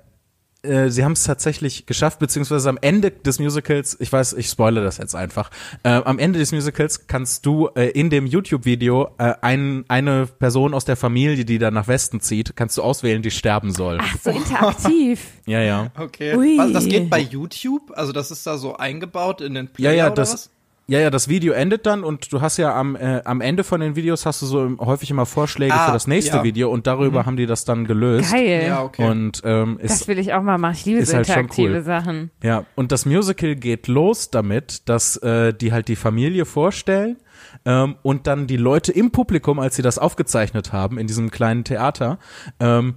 äh, 0.69 0.91
sie 0.91 1.05
haben 1.05 1.13
es 1.13 1.25
tatsächlich 1.25 1.87
geschafft, 1.87 2.19
beziehungsweise 2.19 2.69
am 2.69 2.79
Ende 2.81 3.11
des 3.11 3.39
Musicals, 3.39 3.97
ich 4.01 4.13
weiß, 4.13 4.35
ich 4.35 4.49
spoile 4.49 4.83
das 4.83 4.99
jetzt 4.99 5.15
einfach, 5.15 5.51
äh, 5.83 5.89
am 5.89 6.19
Ende 6.19 6.39
des 6.39 6.53
Musicals 6.53 7.07
kannst 7.07 7.47
du 7.47 7.69
äh, 7.75 7.89
in 7.91 8.11
dem 8.11 8.27
YouTube-Video 8.27 9.11
äh, 9.19 9.35
ein, 9.41 9.85
eine 9.89 10.27
Person 10.27 10.75
aus 10.75 10.85
der 10.85 10.97
Familie, 10.97 11.45
die 11.45 11.59
dann 11.59 11.75
nach 11.75 11.89
Westen 11.89 12.21
zieht, 12.21 12.55
kannst 12.57 12.77
du 12.79 12.83
auswählen, 12.83 13.23
die 13.23 13.31
sterben 13.31 13.73
soll. 13.73 13.99
Ach, 14.01 14.17
so 14.23 14.31
interaktiv. 14.31 15.21
Ja, 15.47 15.61
ja. 15.61 15.91
Okay. 15.99 16.37
Ui. 16.37 16.59
Was, 16.59 16.73
das 16.73 16.85
geht 16.87 17.09
bei 17.11 17.21
YouTube? 17.21 17.93
Also 17.95 18.13
das 18.13 18.31
ist 18.31 18.47
da 18.47 18.59
so 18.59 18.77
eingebaut 18.77 19.41
in 19.41 19.55
den 19.55 19.67
Ja, 19.67 19.73
Player 19.73 19.95
ja, 19.95 20.07
oder 20.07 20.15
das, 20.15 20.33
was? 20.33 20.51
Ja, 20.91 21.01
ja, 21.01 21.11
das 21.11 21.29
Video 21.29 21.53
endet 21.53 21.85
dann 21.85 22.03
und 22.03 22.33
du 22.33 22.41
hast 22.41 22.57
ja 22.57 22.75
am, 22.75 22.97
äh, 22.97 23.21
am 23.25 23.41
Ende 23.43 23.63
von 23.63 23.81
den 23.81 23.95
Videos 23.95 24.25
hast 24.25 24.41
du 24.43 24.47
so 24.47 24.65
im- 24.65 24.81
häufig 24.81 25.11
immer 25.11 25.27
Vorschläge 25.27 25.75
Ah, 25.75 25.87
für 25.87 25.93
das 25.93 26.07
nächste 26.07 26.39
ja. 26.39 26.43
Video 26.43 26.71
und 26.71 26.87
darüber 26.87 27.27
haben 27.27 27.37
die 27.37 27.45
das 27.47 27.65
dann 27.67 27.85
gelöst. 27.85 28.33
Geil. 28.33 28.65
Ja, 28.67 28.83
okay. 28.83 29.07
Und 29.09 29.43
ähm, 29.45 29.79
Das 29.83 29.93
ist, 29.93 30.09
will 30.09 30.19
ich 30.19 30.33
auch 30.33 30.43
mal 30.43 30.57
machen. 30.59 30.75
Ich 30.79 30.87
liebe 30.87 31.01
ist 31.01 31.11
so 31.11 31.17
halt 31.17 31.27
schon 31.27 31.35
interaktive 31.37 31.75
cool. 31.77 31.83
Sachen. 31.83 32.31
ja, 32.43 32.65
und 32.75 32.91
das 32.91 33.05
Musical 33.05 33.55
geht 33.55 33.87
los 33.87 34.31
damit, 34.31 34.89
dass 34.89 35.17
äh, 35.19 35.53
die 35.53 35.73
halt 35.73 35.89
die 35.89 35.97
Familie 35.97 36.47
vorstellen 36.47 37.19
ähm, 37.67 37.97
und 38.03 38.27
dann 38.27 38.47
die 38.47 38.57
Leute 38.57 38.91
im 38.93 39.11
Publikum, 39.11 39.59
als 39.59 39.77
sie 39.77 39.83
das 39.83 39.99
aufgezeichnet 39.99 40.73
haben 40.73 40.99
in 40.99 41.07
diesem 41.07 41.31
kleinen 41.31 41.65
Theater, 41.65 42.19
ähm, 42.61 42.95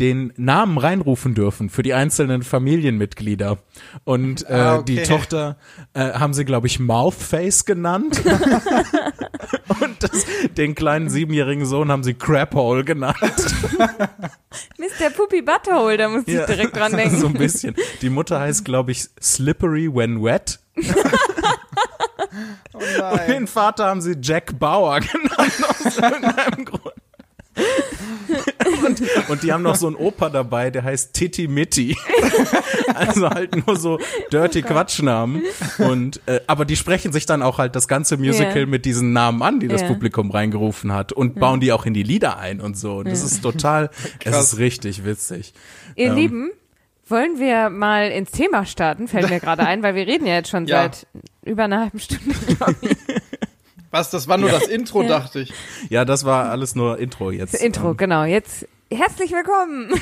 den 0.00 0.32
Namen 0.36 0.78
reinrufen 0.78 1.34
dürfen 1.34 1.68
für 1.70 1.82
die 1.82 1.94
einzelnen 1.94 2.42
Familienmitglieder. 2.42 3.58
Und 4.04 4.48
äh, 4.48 4.52
Ah, 4.54 4.76
okay. 4.76 4.84
die 4.96 5.02
Tochter 5.02 5.56
äh, 5.94 6.12
haben 6.12 6.34
sie, 6.34 6.44
glaube 6.44 6.66
ich, 6.66 6.78
Mouthface 6.80 7.64
genannt. 7.64 8.22
Und 9.80 10.02
das, 10.02 10.26
den 10.56 10.74
kleinen 10.74 11.08
siebenjährigen 11.10 11.66
Sohn 11.66 11.90
haben 11.90 12.02
sie 12.04 12.14
Craphole 12.14 12.84
genannt. 12.84 13.16
Mr. 14.78 15.10
Puppy 15.16 15.42
Butthole, 15.42 15.96
da 15.96 16.08
muss 16.08 16.22
ich 16.26 16.34
Ja, 16.34 16.46
direkt 16.46 16.76
dran 16.76 16.92
denken. 16.92 17.18
So 17.18 17.26
ein 17.28 17.34
bisschen. 17.34 17.74
Die 18.00 18.10
Mutter 18.10 18.40
heißt, 18.40 18.64
glaube 18.64 18.92
ich, 18.92 19.08
Slippery 19.20 19.92
When 19.94 20.22
Wet. 20.22 20.58
Oh 22.74 22.78
Und 22.78 23.28
den 23.28 23.46
Vater 23.46 23.86
haben 23.86 24.00
sie 24.00 24.16
Jack 24.20 24.58
Bauer 24.58 25.00
genannt 25.00 25.52
aus 25.68 25.98
irgendeinem 25.98 26.64
Grund. 26.64 26.94
Und, 28.86 29.02
und 29.28 29.42
die 29.42 29.52
haben 29.52 29.62
noch 29.62 29.74
so 29.74 29.86
einen 29.86 29.96
Opa 29.96 30.28
dabei, 30.30 30.70
der 30.70 30.84
heißt 30.84 31.12
Titty 31.14 31.48
Mitty. 31.48 31.96
Also 32.94 33.28
halt 33.30 33.66
nur 33.66 33.76
so 33.76 33.98
dirty 34.32 34.60
Quatschnamen. 34.62 35.42
Und 35.78 36.20
äh, 36.26 36.40
aber 36.46 36.64
die 36.64 36.76
sprechen 36.76 37.10
sich 37.12 37.24
dann 37.26 37.42
auch 37.42 37.58
halt 37.58 37.74
das 37.74 37.88
ganze 37.88 38.16
Musical 38.16 38.60
Ja. 38.60 38.66
mit 38.66 38.84
diesen 38.84 39.12
Namen 39.12 39.42
an, 39.42 39.60
die 39.60 39.68
das 39.68 39.80
Ja. 39.82 39.88
Publikum 39.88 40.30
reingerufen 40.30 40.92
hat 40.92 41.12
und 41.12 41.36
bauen 41.40 41.60
die 41.60 41.72
auch 41.72 41.86
in 41.86 41.94
die 41.94 42.02
Lieder 42.02 42.38
ein 42.38 42.60
und 42.60 42.76
so. 42.76 42.96
Und 42.98 43.08
das 43.08 43.22
ist 43.24 43.42
total, 43.42 43.90
es 44.24 44.36
ist 44.38 44.58
richtig 44.58 45.04
witzig. 45.04 45.54
Ihr 45.96 46.08
Ähm. 46.08 46.14
Lieben, 46.16 46.50
wollen 47.08 47.38
wir 47.38 47.70
mal 47.70 48.10
ins 48.10 48.30
Thema 48.30 48.66
starten? 48.66 49.08
Fällt 49.08 49.30
mir 49.30 49.40
gerade 49.40 49.64
ein, 49.66 49.82
weil 49.82 49.94
wir 49.94 50.06
reden 50.06 50.26
ja 50.26 50.34
jetzt 50.34 50.50
schon 50.50 50.66
Ja. 50.66 50.82
seit 50.82 51.06
über 51.44 51.64
einer 51.64 51.80
halben 51.80 51.98
Stunde, 51.98 52.34
glaube 52.56 52.76
ich. 52.82 52.90
Was, 53.92 54.10
das 54.10 54.26
war 54.26 54.38
nur 54.38 54.50
Ja. 54.50 54.58
das 54.58 54.66
Intro, 54.68 55.02
dachte 55.04 55.40
ich. 55.40 55.52
Ja, 55.90 56.04
das 56.04 56.24
war 56.24 56.50
alles 56.50 56.74
nur 56.74 56.98
Intro 56.98 57.30
jetzt. 57.30 57.54
Das 57.54 57.60
Intro, 57.60 57.90
ähm, 57.90 57.96
genau. 57.98 58.24
Jetzt 58.24 58.66
herzlich 58.90 59.30
willkommen. 59.32 59.90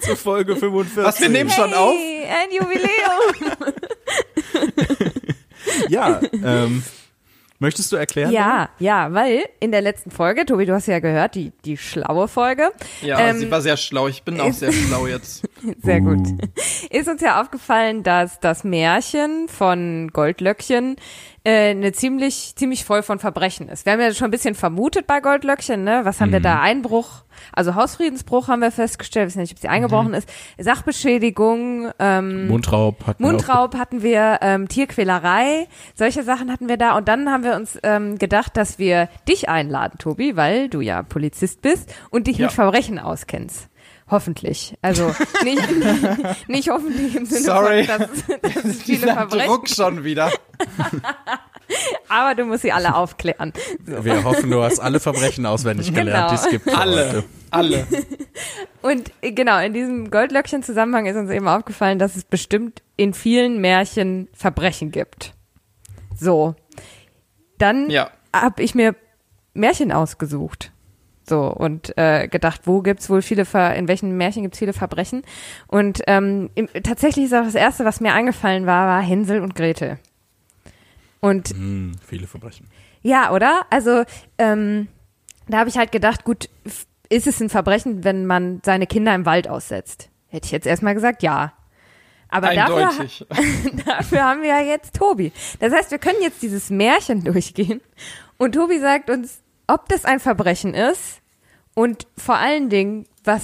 Zur 0.00 0.16
Folge 0.16 0.56
45. 0.56 1.04
Was, 1.04 1.20
wir 1.20 1.28
nehmen 1.28 1.50
schon 1.50 1.74
auf? 1.74 1.94
Hey, 1.94 2.26
ein 2.26 2.50
Jubiläum. 2.56 3.52
Ja, 5.88 6.20
ähm, 6.44 6.82
möchtest 7.58 7.92
du 7.92 7.96
erklären? 7.96 8.32
Ja, 8.32 8.68
ja, 8.78 9.12
weil 9.12 9.44
in 9.60 9.70
der 9.70 9.80
letzten 9.80 10.10
Folge, 10.10 10.44
Tobi, 10.44 10.66
du 10.66 10.74
hast 10.74 10.86
ja 10.86 10.98
gehört, 10.98 11.34
die, 11.34 11.52
die 11.64 11.76
schlaue 11.76 12.28
Folge. 12.28 12.70
Ja, 13.00 13.18
Ähm, 13.20 13.38
sie 13.38 13.50
war 13.50 13.60
sehr 13.60 13.76
schlau. 13.76 14.08
Ich 14.08 14.22
bin 14.22 14.40
auch 14.40 14.48
ist- 14.48 14.60
sehr 14.60 14.72
schlau 14.72 15.06
jetzt. 15.06 15.44
Sehr 15.82 16.00
Uh. 16.02 16.16
gut. 16.16 16.26
Ist 16.90 17.08
uns 17.08 17.20
ja 17.22 17.40
aufgefallen, 17.40 18.02
dass 18.02 18.40
das 18.40 18.64
Märchen 18.64 19.48
von 19.48 20.10
Goldlöckchen 20.12 20.96
äh, 21.44 21.70
eine 21.70 21.92
ziemlich, 21.92 22.54
ziemlich 22.56 22.84
voll 22.84 23.02
von 23.02 23.18
Verbrechen 23.18 23.68
ist. 23.68 23.84
Wir 23.86 23.92
haben 23.94 24.00
ja 24.00 24.12
schon 24.14 24.26
ein 24.26 24.30
bisschen 24.30 24.54
vermutet 24.54 25.06
bei 25.06 25.20
Goldlöckchen, 25.20 25.82
ne? 25.84 26.00
Was 26.04 26.20
haben 26.20 26.30
wir 26.32 26.38
Mhm. 26.38 26.44
da? 26.44 26.60
Einbruch, 26.60 27.24
also 27.52 27.74
Hausfriedensbruch 27.74 28.48
haben 28.48 28.60
wir 28.62 28.70
festgestellt, 28.70 29.26
wissen 29.28 29.40
nicht, 29.40 29.52
ob 29.52 29.58
sie 29.58 29.68
eingebrochen 29.68 30.08
Mhm. 30.08 30.14
ist, 30.14 30.28
Sachbeschädigung, 30.58 31.90
ähm, 31.98 32.48
Mundraub 32.48 33.06
hatten 33.06 33.22
wir 33.24 33.30
Mundraub 33.32 33.74
hatten 33.76 34.02
wir, 34.02 34.38
ähm, 34.42 34.68
Tierquälerei, 34.68 35.66
solche 35.94 36.22
Sachen 36.22 36.52
hatten 36.52 36.68
wir 36.68 36.76
da. 36.76 36.96
Und 36.96 37.08
dann 37.08 37.28
haben 37.30 37.42
wir 37.44 37.56
uns 37.56 37.78
ähm, 37.82 38.18
gedacht, 38.18 38.56
dass 38.56 38.78
wir 38.78 39.08
dich 39.28 39.48
einladen, 39.48 39.98
Tobi, 39.98 40.36
weil 40.36 40.68
du 40.68 40.80
ja 40.80 41.02
Polizist 41.02 41.62
bist 41.62 41.92
und 42.10 42.26
dich 42.26 42.38
Ja. 42.38 42.46
mit 42.46 42.52
Verbrechen 42.52 42.98
auskennst. 42.98 43.68
Hoffentlich. 44.12 44.76
Also 44.82 45.12
nicht, 45.44 46.48
nicht 46.48 46.68
hoffentlich 46.70 47.16
im 47.16 47.26
Sinne 47.26 47.40
Sorry. 47.40 47.84
von, 47.84 47.98
dass, 47.98 48.10
dass 48.54 48.64
es 48.64 48.82
viele 48.82 48.98
Dieser 48.98 49.14
Verbrechen, 49.14 49.46
Druck 49.48 49.68
schon 49.68 50.04
wieder. 50.04 50.30
aber 52.08 52.34
du 52.34 52.44
musst 52.44 52.62
sie 52.62 52.72
alle 52.72 52.94
aufklären. 52.94 53.52
So. 53.86 54.04
Wir 54.04 54.22
hoffen, 54.22 54.50
du 54.50 54.62
hast 54.62 54.78
alle 54.80 55.00
Verbrechen 55.00 55.46
auswendig 55.46 55.92
gelernt, 55.94 56.10
Genau. 56.10 56.28
die 56.28 56.34
es 56.34 56.48
gibt. 56.64 56.76
Alle. 56.76 57.08
heute. 57.08 57.24
Alle. 57.50 57.86
Und 58.82 59.12
genau, 59.20 59.58
in 59.60 59.72
diesem 59.72 60.10
Goldlöckchen-Zusammenhang 60.10 61.06
ist 61.06 61.16
uns 61.16 61.30
eben 61.30 61.48
aufgefallen, 61.48 61.98
dass 61.98 62.16
es 62.16 62.24
bestimmt 62.24 62.82
in 62.96 63.14
vielen 63.14 63.60
Märchen 63.60 64.28
Verbrechen 64.34 64.90
gibt. 64.90 65.34
So. 66.18 66.54
Dann 67.58 67.90
Ja. 67.90 68.10
habe 68.34 68.62
ich 68.62 68.74
mir 68.74 68.94
Märchen 69.54 69.92
ausgesucht. 69.92 70.72
So, 71.28 71.46
und 71.46 71.96
äh, 71.96 72.26
gedacht, 72.28 72.62
wo 72.64 72.82
gibt's 72.82 73.08
wohl 73.08 73.22
viele, 73.22 73.44
Ver 73.44 73.74
in 73.76 73.86
welchen 73.88 74.16
Märchen 74.16 74.42
gibt's 74.42 74.58
viele 74.58 74.72
Verbrechen? 74.72 75.22
Und 75.68 76.02
ähm, 76.06 76.50
im, 76.54 76.68
tatsächlich 76.82 77.26
ist 77.26 77.34
auch 77.34 77.44
das 77.44 77.54
Erste, 77.54 77.84
was 77.84 78.00
mir 78.00 78.12
eingefallen 78.12 78.66
war, 78.66 78.86
war 78.88 79.02
Hänsel 79.02 79.40
und 79.40 79.54
Gretel. 79.54 79.98
Und 81.20 81.50
Hm, 81.50 81.92
viele 82.04 82.26
Verbrechen. 82.26 82.66
ja, 83.02 83.30
oder? 83.32 83.62
Also, 83.70 84.02
ähm, 84.38 84.88
da 85.48 85.58
habe 85.58 85.68
ich 85.68 85.78
halt 85.78 85.92
gedacht, 85.92 86.24
gut, 86.24 86.48
ist 87.08 87.26
es 87.26 87.40
ein 87.40 87.50
Verbrechen, 87.50 88.02
wenn 88.04 88.26
man 88.26 88.60
seine 88.64 88.86
Kinder 88.86 89.14
im 89.14 89.26
Wald 89.26 89.46
aussetzt? 89.48 90.08
Hätte 90.28 90.46
ich 90.46 90.52
jetzt 90.52 90.66
erstmal 90.66 90.94
gesagt, 90.94 91.22
ja. 91.22 91.52
Aber 92.28 92.54
dafür, 92.54 92.88
dafür 93.86 94.24
haben 94.24 94.40
wir 94.42 94.48
ja 94.48 94.60
jetzt 94.62 94.96
Tobi. 94.96 95.30
Das 95.60 95.72
heißt, 95.72 95.90
wir 95.90 95.98
können 95.98 96.22
jetzt 96.22 96.42
dieses 96.42 96.70
Märchen 96.70 97.22
durchgehen 97.24 97.82
und 98.38 98.52
Tobi 98.54 98.78
sagt 98.80 99.10
uns, 99.10 99.41
ob 99.72 99.88
das 99.88 100.04
ein 100.04 100.20
Verbrechen 100.20 100.74
ist 100.74 101.20
und 101.74 102.06
vor 102.16 102.36
allen 102.36 102.68
Dingen, 102.68 103.06
was 103.24 103.42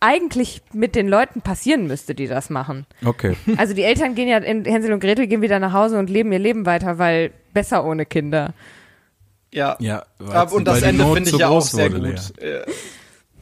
eigentlich 0.00 0.62
mit 0.72 0.94
den 0.94 1.08
Leuten 1.08 1.40
passieren 1.40 1.86
müsste, 1.86 2.14
die 2.14 2.26
das 2.26 2.50
machen. 2.50 2.86
Okay. 3.04 3.36
Also 3.56 3.74
die 3.74 3.82
Eltern 3.82 4.14
gehen 4.14 4.28
ja 4.28 4.38
in 4.38 4.64
Hänsel 4.64 4.92
und 4.92 5.00
Gretel 5.00 5.26
gehen 5.26 5.42
wieder 5.42 5.58
nach 5.58 5.72
Hause 5.72 5.98
und 5.98 6.10
leben 6.10 6.32
ihr 6.32 6.38
Leben 6.38 6.66
weiter, 6.66 6.98
weil 6.98 7.32
besser 7.52 7.84
ohne 7.84 8.06
Kinder. 8.06 8.54
Ja. 9.52 9.76
Ja, 9.78 10.04
Aber, 10.18 10.52
und 10.52 10.64
das 10.64 10.82
Ende 10.82 11.04
finde 11.12 11.30
ich 11.30 11.36
ja 11.36 11.48
auch 11.48 11.60
sehr 11.60 11.92
wurde, 11.92 12.10
gut. 12.10 12.38
Äh, 12.38 12.62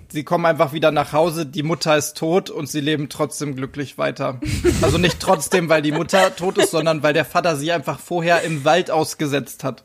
Sie 0.08 0.22
kommen 0.24 0.46
einfach 0.46 0.72
wieder 0.72 0.92
nach 0.92 1.12
Hause, 1.12 1.46
die 1.46 1.64
Mutter 1.64 1.96
ist 1.96 2.16
tot 2.16 2.48
und 2.48 2.68
sie 2.68 2.80
leben 2.80 3.08
trotzdem 3.08 3.56
glücklich 3.56 3.98
weiter. 3.98 4.40
Also 4.80 4.98
nicht 4.98 5.18
trotzdem, 5.20 5.68
weil 5.68 5.82
die 5.82 5.90
Mutter 5.92 6.34
tot 6.36 6.58
ist, 6.58 6.70
sondern 6.70 7.02
weil 7.02 7.12
der 7.12 7.24
Vater 7.24 7.56
sie 7.56 7.72
einfach 7.72 7.98
vorher 7.98 8.42
im 8.42 8.64
Wald 8.64 8.90
ausgesetzt 8.90 9.64
hat. 9.64 9.82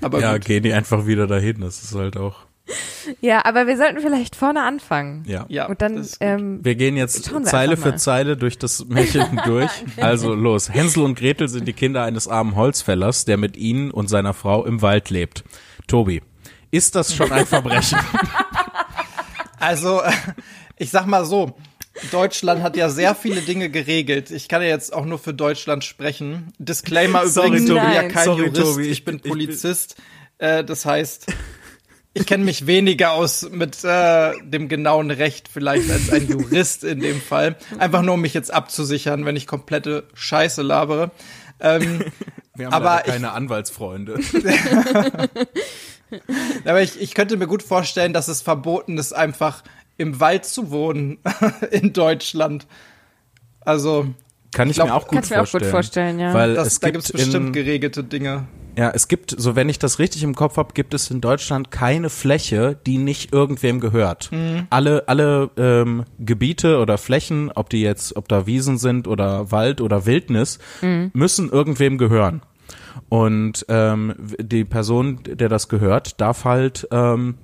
Aber 0.00 0.20
Ja, 0.20 0.32
gut. 0.34 0.44
gehen 0.46 0.62
die 0.62 0.72
einfach 0.72 1.06
wieder 1.06 1.26
dahin. 1.26 1.60
Das 1.60 1.82
ist 1.82 1.94
halt 1.94 2.16
auch. 2.16 2.36
Ja, 3.20 3.44
aber 3.44 3.68
wir 3.68 3.76
sollten 3.76 4.00
vielleicht 4.00 4.34
vorne 4.34 4.62
anfangen. 4.64 5.22
Ja. 5.26 5.46
Ja, 5.48 5.66
Und 5.66 5.80
dann, 5.82 5.96
das 5.96 6.06
ist 6.08 6.20
gut. 6.20 6.28
ähm, 6.28 6.58
Wir 6.64 6.74
gehen 6.74 6.96
jetzt 6.96 7.30
wir 7.32 7.42
Zeile 7.44 7.76
für. 7.76 7.94
Zeile 7.94 8.36
durch 8.36 8.58
das 8.58 8.84
Märchen 8.86 9.40
durch. 9.46 9.70
Also 9.98 10.34
los. 10.34 10.68
Hänsel 10.72 11.04
und 11.04 11.16
Gretel 11.16 11.46
sind 11.48 11.66
die 11.68 11.72
Kinder 11.72 12.02
eines 12.02 12.26
armen 12.26 12.56
Holzfällers, 12.56 13.24
der 13.24 13.36
mit 13.36 13.56
ihnen 13.56 13.92
und 13.92 14.08
seiner 14.08 14.34
Frau 14.34 14.64
im 14.64 14.82
Wald 14.82 15.10
lebt. 15.10 15.44
Tobi, 15.86 16.22
ist 16.72 16.96
das 16.96 17.14
schon 17.14 17.30
ein 17.30 17.46
Verbrechen? 17.46 17.98
Also, 19.58 20.02
äh, 20.02 20.12
ich 20.76 20.90
sag 20.90 21.06
mal 21.06 21.24
so, 21.24 21.56
Deutschland 22.10 22.62
hat 22.62 22.76
ja 22.76 22.88
sehr 22.88 23.14
viele 23.14 23.40
Dinge 23.40 23.70
geregelt. 23.70 24.30
Ich 24.30 24.48
kann 24.48 24.62
ja 24.62 24.68
jetzt 24.68 24.92
auch 24.92 25.04
nur 25.04 25.18
für 25.18 25.34
Deutschland 25.34 25.84
sprechen. 25.84 26.52
Disclaimer 26.58 27.26
Sorry, 27.26 27.48
übrigens, 27.58 27.68
ich 27.70 27.74
bin 27.80 27.92
ja 27.92 28.02
kein 28.08 28.24
Sorry, 28.24 28.46
Jurist, 28.46 28.62
Tobi, 28.62 28.82
ich, 28.88 29.04
bin 29.04 29.16
ich 29.16 29.22
bin- 29.22 29.30
Polizist. 29.30 29.96
Äh, 30.38 30.62
das 30.64 30.84
heißt, 30.84 31.26
ich 32.14 32.26
kenne 32.26 32.44
mich 32.44 32.66
weniger 32.66 33.12
aus 33.12 33.48
mit 33.50 33.82
äh, 33.84 34.32
dem 34.42 34.68
genauen 34.68 35.10
Recht 35.10 35.48
vielleicht 35.52 35.90
als 35.90 36.10
ein 36.10 36.28
Jurist 36.28 36.84
in 36.84 37.00
dem 37.00 37.20
Fall. 37.20 37.56
Einfach 37.78 38.02
nur, 38.02 38.14
um 38.14 38.20
mich 38.20 38.34
jetzt 38.34 38.52
abzusichern, 38.52 39.24
wenn 39.24 39.36
ich 39.36 39.46
komplette 39.46 40.04
Scheiße 40.14 40.62
labere. 40.62 41.10
Ähm, 41.60 42.04
Wir 42.54 42.66
haben 42.66 42.74
Aber 42.74 42.84
leider 42.86 43.06
ich- 43.06 43.12
keine 43.12 43.32
Anwaltsfreunde. 43.32 44.18
aber 46.64 46.82
ich, 46.82 47.00
ich 47.00 47.14
könnte 47.14 47.36
mir 47.36 47.46
gut 47.46 47.62
vorstellen, 47.62 48.12
dass 48.12 48.28
es 48.28 48.42
verboten 48.42 48.98
ist, 48.98 49.12
einfach 49.12 49.62
im 49.96 50.20
Wald 50.20 50.44
zu 50.44 50.70
wohnen 50.70 51.18
in 51.70 51.92
Deutschland. 51.92 52.66
Also, 53.60 54.06
Kann 54.52 54.70
ich, 54.70 54.76
glaub, 54.76 54.88
mir 54.88 54.94
auch 54.94 55.08
gut 55.08 55.14
kannst 55.14 55.30
mir 55.30 55.36
auch 55.36 55.40
vorstellen. 55.40 55.62
gut 55.62 55.70
vorstellen, 55.70 56.18
ja. 56.20 56.34
Weil 56.34 56.54
das, 56.54 56.68
es 56.68 56.80
da 56.80 56.88
gibt 56.88 57.04
gibt's 57.04 57.12
bestimmt 57.12 57.48
in, 57.48 57.52
geregelte 57.52 58.04
Dinge. 58.04 58.46
Ja, 58.78 58.90
es 58.94 59.08
gibt, 59.08 59.34
so 59.36 59.56
wenn 59.56 59.70
ich 59.70 59.78
das 59.78 59.98
richtig 59.98 60.22
im 60.22 60.34
Kopf 60.34 60.58
habe, 60.58 60.74
gibt 60.74 60.92
es 60.92 61.10
in 61.10 61.22
Deutschland 61.22 61.70
keine 61.70 62.10
Fläche, 62.10 62.78
die 62.86 62.98
nicht 62.98 63.32
irgendwem 63.32 63.80
gehört. 63.80 64.30
Alle, 64.68 65.08
alle 65.08 65.50
ähm, 65.56 66.04
Gebiete 66.18 66.78
oder 66.78 66.98
Flächen, 66.98 67.50
ob 67.54 67.70
die 67.70 67.80
jetzt, 67.80 68.16
ob 68.16 68.28
da 68.28 68.46
Wiesen 68.46 68.76
sind 68.76 69.08
oder 69.08 69.50
Wald 69.50 69.80
oder 69.80 70.04
Wildnis, 70.04 70.58
müssen 70.82 71.48
irgendwem 71.48 71.96
gehören. 71.96 72.42
Und 73.08 73.64
ähm, 73.68 74.14
die 74.38 74.64
Person, 74.64 75.20
der 75.24 75.48
das 75.48 75.68
gehört, 75.68 76.20
darf 76.20 76.44
halt 76.44 76.86
ähm, 76.90 77.36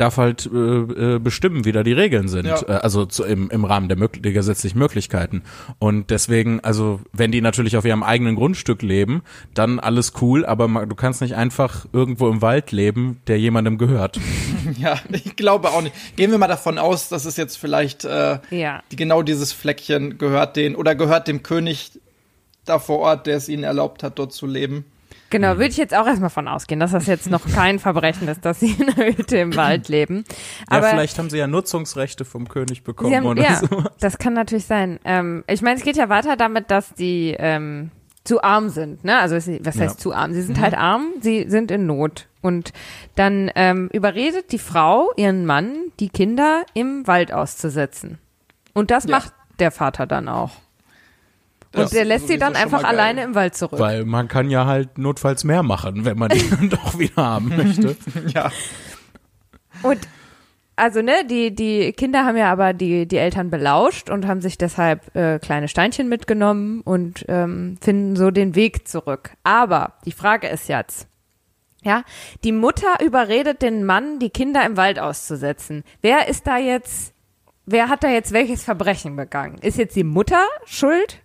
darf 0.00 0.16
halt 0.16 0.48
äh, 0.52 0.56
äh, 0.58 1.18
bestimmen, 1.18 1.64
wie 1.64 1.72
da 1.72 1.82
die 1.82 1.92
Regeln 1.92 2.28
sind. 2.28 2.46
Ja. 2.46 2.60
Äh, 2.62 2.72
also 2.72 3.04
zu, 3.06 3.24
im, 3.24 3.50
im 3.50 3.64
Rahmen 3.64 3.88
der, 3.88 3.96
der 3.96 4.32
gesetzlichen 4.32 4.78
Möglichkeiten. 4.78 5.42
Und 5.78 6.10
deswegen, 6.10 6.60
also 6.60 7.00
wenn 7.12 7.30
die 7.32 7.40
natürlich 7.40 7.76
auf 7.76 7.84
ihrem 7.84 8.02
eigenen 8.02 8.36
Grundstück 8.36 8.82
leben, 8.82 9.22
dann 9.54 9.78
alles 9.78 10.12
cool, 10.20 10.46
aber 10.46 10.68
ma- 10.68 10.86
du 10.86 10.94
kannst 10.94 11.20
nicht 11.20 11.34
einfach 11.36 11.86
irgendwo 11.92 12.28
im 12.28 12.42
Wald 12.42 12.72
leben, 12.72 13.20
der 13.26 13.38
jemandem 13.38 13.78
gehört. 13.78 14.18
Ja, 14.78 14.98
ich 15.10 15.36
glaube 15.36 15.68
auch 15.70 15.82
nicht. 15.82 15.94
Gehen 16.16 16.30
wir 16.30 16.38
mal 16.38 16.46
davon 16.46 16.78
aus, 16.78 17.08
dass 17.08 17.24
es 17.24 17.36
jetzt 17.36 17.56
vielleicht 17.56 18.04
äh, 18.04 18.38
Ja. 18.50 18.82
die, 18.92 18.96
genau 18.96 19.22
dieses 19.22 19.52
Fleckchen 19.52 20.16
gehört 20.18 20.56
den 20.56 20.76
oder 20.76 20.94
gehört 20.94 21.28
dem 21.28 21.42
König 21.42 21.92
da 22.64 22.78
vor 22.78 22.98
Ort, 23.00 23.26
der 23.26 23.36
es 23.36 23.48
ihnen 23.48 23.64
erlaubt 23.64 24.02
hat, 24.02 24.18
dort 24.18 24.32
zu 24.32 24.46
leben. 24.46 24.84
Genau, 25.30 25.52
würde 25.56 25.68
ich 25.68 25.76
jetzt 25.76 25.94
auch 25.94 26.06
erstmal 26.06 26.30
von 26.30 26.48
ausgehen, 26.48 26.80
dass 26.80 26.90
das 26.90 27.06
jetzt 27.06 27.30
noch 27.30 27.46
kein 27.54 27.78
Verbrechen 27.78 28.26
ist, 28.28 28.44
dass 28.44 28.60
sie 28.60 28.72
in 28.78 28.88
einer 28.90 29.16
Hütte 29.16 29.38
im 29.38 29.54
Wald 29.56 29.88
leben. 29.88 30.24
Aber 30.68 30.86
ja, 30.86 30.90
vielleicht 30.90 31.18
haben 31.18 31.30
sie 31.30 31.38
ja 31.38 31.46
Nutzungsrechte 31.46 32.24
vom 32.24 32.48
König 32.48 32.82
bekommen 32.82 33.14
haben, 33.14 33.26
oder 33.26 33.42
ja, 33.42 33.56
so. 33.56 33.84
das 34.00 34.18
kann 34.18 34.34
natürlich 34.34 34.66
sein. 34.66 34.98
Ähm, 35.04 35.44
ich 35.46 35.62
meine, 35.62 35.78
es 35.78 35.84
geht 35.84 35.96
ja 35.96 36.08
weiter 36.08 36.36
damit, 36.36 36.70
dass 36.70 36.94
die 36.94 37.34
ähm, 37.38 37.90
zu 38.24 38.42
arm 38.42 38.68
sind. 38.68 39.04
Ne? 39.04 39.18
Also 39.18 39.36
was 39.36 39.46
Ja. 39.46 39.82
heißt 39.82 40.00
zu 40.00 40.12
arm? 40.12 40.32
Sie 40.34 40.42
sind 40.42 40.60
halt 40.60 40.74
arm, 40.74 41.06
sie 41.20 41.48
sind 41.48 41.70
in 41.70 41.86
Not. 41.86 42.26
Und 42.42 42.72
dann 43.16 43.50
ähm, 43.54 43.88
überredet 43.92 44.50
die 44.52 44.58
Frau 44.58 45.10
ihren 45.16 45.46
Mann, 45.46 45.74
die 46.00 46.08
Kinder 46.08 46.64
im 46.74 47.06
Wald 47.06 47.32
auszusetzen. 47.32 48.18
Und 48.74 48.90
das 48.90 49.04
Ja. 49.04 49.10
macht 49.16 49.32
der 49.58 49.70
Vater 49.70 50.06
dann 50.06 50.28
auch. 50.28 50.52
Das 51.72 51.84
Und 51.84 51.94
der 51.94 52.02
ist 52.02 52.08
lässt 52.08 52.28
sie 52.28 52.38
dann 52.38 52.56
einfach 52.56 52.82
alleine 52.82 53.22
im 53.22 53.34
Wald 53.34 53.54
zurück. 53.54 53.78
Weil 53.78 54.04
man 54.04 54.26
kann 54.26 54.50
ja 54.50 54.66
halt 54.66 54.98
notfalls 54.98 55.44
mehr 55.44 55.62
machen, 55.62 56.04
wenn 56.04 56.18
man 56.18 56.30
die 56.30 56.50
dann 56.50 56.68
doch 56.70 56.98
wieder 56.98 57.16
haben 57.16 57.48
möchte. 57.56 57.96
Ja, 58.34 58.50
Und 59.82 60.00
also 60.76 61.02
ne, 61.02 61.24
die 61.28 61.54
die 61.54 61.92
Kinder 61.92 62.24
haben 62.24 62.36
ja 62.36 62.50
aber 62.50 62.72
die 62.72 63.06
die 63.06 63.18
Eltern 63.18 63.50
belauscht 63.50 64.10
und 64.10 64.26
haben 64.26 64.40
sich 64.40 64.58
deshalb 64.58 65.14
äh, 65.14 65.38
kleine 65.38 65.68
Steinchen 65.68 66.08
mitgenommen 66.08 66.80
und 66.80 67.24
ähm, 67.28 67.76
finden 67.80 68.16
so 68.16 68.30
den 68.30 68.54
Weg 68.54 68.88
zurück. 68.88 69.30
Aber 69.44 69.92
die 70.06 70.12
Frage 70.12 70.48
ist 70.48 70.68
jetzt, 70.68 71.06
ja, 71.82 72.02
die 72.44 72.52
Mutter 72.52 72.98
überredet 73.04 73.62
den 73.62 73.84
Mann, 73.84 74.18
die 74.18 74.30
Kinder 74.30 74.64
im 74.66 74.76
Wald 74.76 74.98
auszusetzen. 74.98 75.84
Wer 76.02 76.28
ist 76.28 76.46
da 76.46 76.58
jetzt? 76.58 77.12
Wer 77.66 77.88
hat 77.88 78.02
da 78.02 78.08
jetzt 78.08 78.32
welches 78.32 78.64
Verbrechen 78.64 79.14
begangen? 79.16 79.58
Ist 79.58 79.78
jetzt 79.78 79.94
die 79.94 80.04
Mutter 80.04 80.44
schuld? 80.64 81.20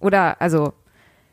Oder 0.00 0.40
also 0.40 0.72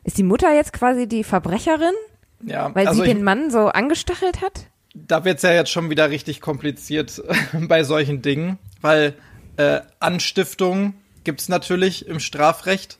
ist 0.04 0.18
die 0.18 0.22
Mutter 0.22 0.54
jetzt 0.54 0.72
quasi 0.72 1.08
die 1.08 1.24
Verbrecherin, 1.24 1.94
ja. 2.42 2.74
weil 2.74 2.86
also 2.86 3.02
sie 3.02 3.08
den 3.08 3.24
Mann 3.24 3.50
so 3.50 3.66
angestachelt 3.68 4.40
hat? 4.40 4.68
da 5.06 5.24
wird's 5.24 5.42
ja 5.42 5.52
jetzt 5.52 5.70
schon 5.70 5.90
wieder 5.90 6.10
richtig 6.10 6.40
kompliziert 6.40 7.22
bei 7.52 7.84
solchen 7.84 8.22
Dingen, 8.22 8.58
weil 8.80 9.14
äh, 9.56 9.80
Anstiftung 10.00 10.94
gibt's 11.24 11.48
natürlich 11.48 12.06
im 12.06 12.20
Strafrecht, 12.20 12.98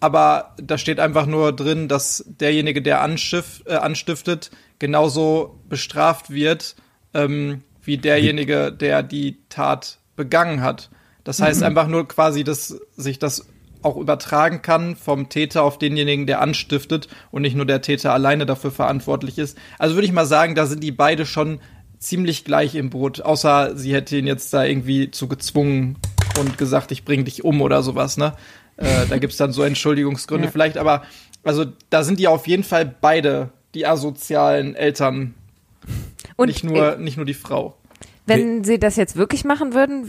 aber 0.00 0.54
da 0.60 0.78
steht 0.78 1.00
einfach 1.00 1.26
nur 1.26 1.52
drin, 1.52 1.88
dass 1.88 2.24
derjenige, 2.26 2.82
der 2.82 3.00
anschiff, 3.00 3.62
äh, 3.66 3.74
anstiftet, 3.74 4.50
genauso 4.78 5.60
bestraft 5.68 6.30
wird 6.30 6.74
ähm, 7.14 7.62
wie 7.84 7.98
derjenige, 7.98 8.72
der 8.72 9.02
die 9.02 9.38
Tat 9.48 9.98
begangen 10.16 10.60
hat. 10.60 10.90
Das 11.24 11.40
heißt 11.40 11.62
einfach 11.62 11.86
nur 11.86 12.08
quasi, 12.08 12.42
dass 12.42 12.80
sich 12.96 13.20
das 13.20 13.46
auch 13.82 13.96
übertragen 13.96 14.62
kann 14.62 14.96
vom 14.96 15.28
Täter 15.28 15.62
auf 15.62 15.78
denjenigen, 15.78 16.26
der 16.26 16.40
anstiftet 16.40 17.08
und 17.30 17.42
nicht 17.42 17.56
nur 17.56 17.66
der 17.66 17.82
Täter 17.82 18.12
alleine 18.12 18.46
dafür 18.46 18.70
verantwortlich 18.70 19.38
ist. 19.38 19.58
Also 19.78 19.94
würde 19.94 20.06
ich 20.06 20.12
mal 20.12 20.26
sagen, 20.26 20.54
da 20.54 20.66
sind 20.66 20.82
die 20.82 20.92
beide 20.92 21.26
schon 21.26 21.60
ziemlich 21.98 22.44
gleich 22.44 22.74
im 22.74 22.90
Boot, 22.90 23.20
außer 23.20 23.76
sie 23.76 23.94
hätte 23.94 24.16
ihn 24.16 24.26
jetzt 24.26 24.52
da 24.52 24.64
irgendwie 24.64 25.10
zu 25.10 25.28
gezwungen 25.28 25.98
und 26.38 26.58
gesagt, 26.58 26.90
ich 26.90 27.04
bring 27.04 27.24
dich 27.24 27.44
um 27.44 27.60
oder 27.60 27.82
sowas, 27.82 28.16
ne? 28.16 28.34
Äh, 28.76 29.06
da 29.08 29.18
gibt's 29.18 29.36
dann 29.36 29.52
so 29.52 29.62
Entschuldigungsgründe 29.62 30.46
Ja. 30.46 30.50
vielleicht, 30.50 30.78
aber 30.78 31.02
also 31.44 31.66
da 31.90 32.02
sind 32.02 32.18
die 32.18 32.28
auf 32.28 32.46
jeden 32.48 32.64
Fall 32.64 32.92
beide 33.00 33.50
die 33.74 33.86
asozialen 33.86 34.74
Eltern, 34.74 35.34
Und 36.36 36.48
nicht 36.48 36.64
nur 36.64 36.96
nicht 36.96 37.16
nur 37.16 37.26
die 37.26 37.34
Frau. 37.34 37.76
Wenn 38.26 38.64
sie 38.64 38.78
das 38.78 38.96
jetzt 38.96 39.16
wirklich 39.16 39.44
machen 39.44 39.74
würden, 39.74 40.08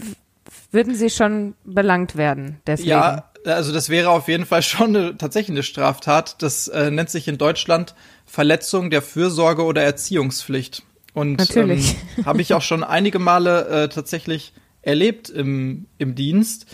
würden 0.70 0.94
sie 0.94 1.10
schon 1.10 1.54
belangt 1.64 2.16
werden. 2.16 2.60
Deswegen. 2.66 2.90
Ja, 2.90 3.30
also 3.44 3.72
das 3.72 3.88
wäre 3.88 4.10
auf 4.10 4.28
jeden 4.28 4.46
Fall 4.46 4.62
schon 4.62 4.96
eine, 4.96 5.16
tatsächlich 5.16 5.54
eine 5.54 5.62
Straftat. 5.62 6.42
Das 6.42 6.68
äh, 6.68 6.90
nennt 6.90 7.10
sich 7.10 7.28
in 7.28 7.38
Deutschland 7.38 7.94
Verletzung 8.26 8.90
der 8.90 9.02
Fürsorge 9.02 9.64
oder 9.64 9.82
Erziehungspflicht. 9.82 10.82
Und 11.12 11.38
Natürlich. 11.38 11.96
ähm, 12.18 12.26
habe 12.26 12.42
ich 12.42 12.54
auch 12.54 12.62
schon 12.62 12.82
einige 12.82 13.18
Male 13.18 13.66
äh, 13.68 13.88
tatsächlich 13.88 14.52
erlebt 14.82 15.30
im, 15.30 15.86
im 15.98 16.14
Dienst. 16.14 16.66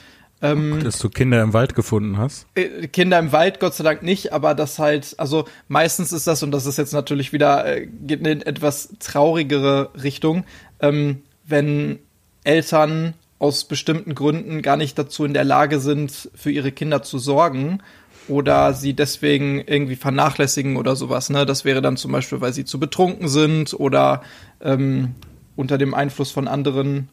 Ähm, 0.42 0.80
Dass 0.82 0.98
du 0.98 1.10
Kinder 1.10 1.42
im 1.42 1.52
Wald 1.52 1.74
gefunden 1.74 2.16
hast. 2.16 2.46
äh, 2.54 2.88
Kinder 2.88 3.18
im 3.18 3.30
Wald, 3.32 3.60
Gott 3.60 3.74
sei 3.74 3.84
Dank 3.84 4.02
nicht, 4.02 4.32
aber 4.32 4.54
das 4.54 4.78
halt, 4.78 5.14
also 5.18 5.44
meistens 5.68 6.12
ist 6.12 6.26
das, 6.26 6.42
und 6.42 6.50
das 6.50 6.64
ist 6.64 6.78
jetzt 6.78 6.94
natürlich 6.94 7.34
wieder, 7.34 7.66
äh, 7.66 7.86
geht 7.86 8.20
in 8.20 8.26
eine 8.26 8.46
etwas 8.46 8.88
traurigere 9.00 9.90
Richtung, 10.02 10.44
ähm, 10.80 11.22
wenn 11.44 11.98
Eltern 12.42 13.14
aus 13.40 13.64
bestimmten 13.64 14.14
Gründen 14.14 14.62
gar 14.62 14.76
nicht 14.76 14.96
dazu 14.96 15.24
in 15.24 15.34
der 15.34 15.44
Lage 15.44 15.80
sind, 15.80 16.30
für 16.34 16.52
ihre 16.52 16.70
Kinder 16.70 17.02
zu 17.02 17.18
sorgen 17.18 17.82
oder 18.28 18.74
sie 18.74 18.92
deswegen 18.94 19.64
irgendwie 19.66 19.96
vernachlässigen 19.96 20.76
oder 20.76 20.94
sowas. 20.94 21.30
Ne? 21.30 21.46
Das 21.46 21.64
wäre 21.64 21.82
dann 21.82 21.96
zum 21.96 22.12
Beispiel, 22.12 22.40
weil 22.40 22.52
sie 22.52 22.66
zu 22.66 22.78
betrunken 22.78 23.28
sind 23.28 23.74
oder 23.74 24.22
ähm, 24.60 25.14
unter 25.56 25.78
dem 25.78 25.94
Einfluss 25.94 26.30
von 26.30 26.46
anderen 26.48 27.08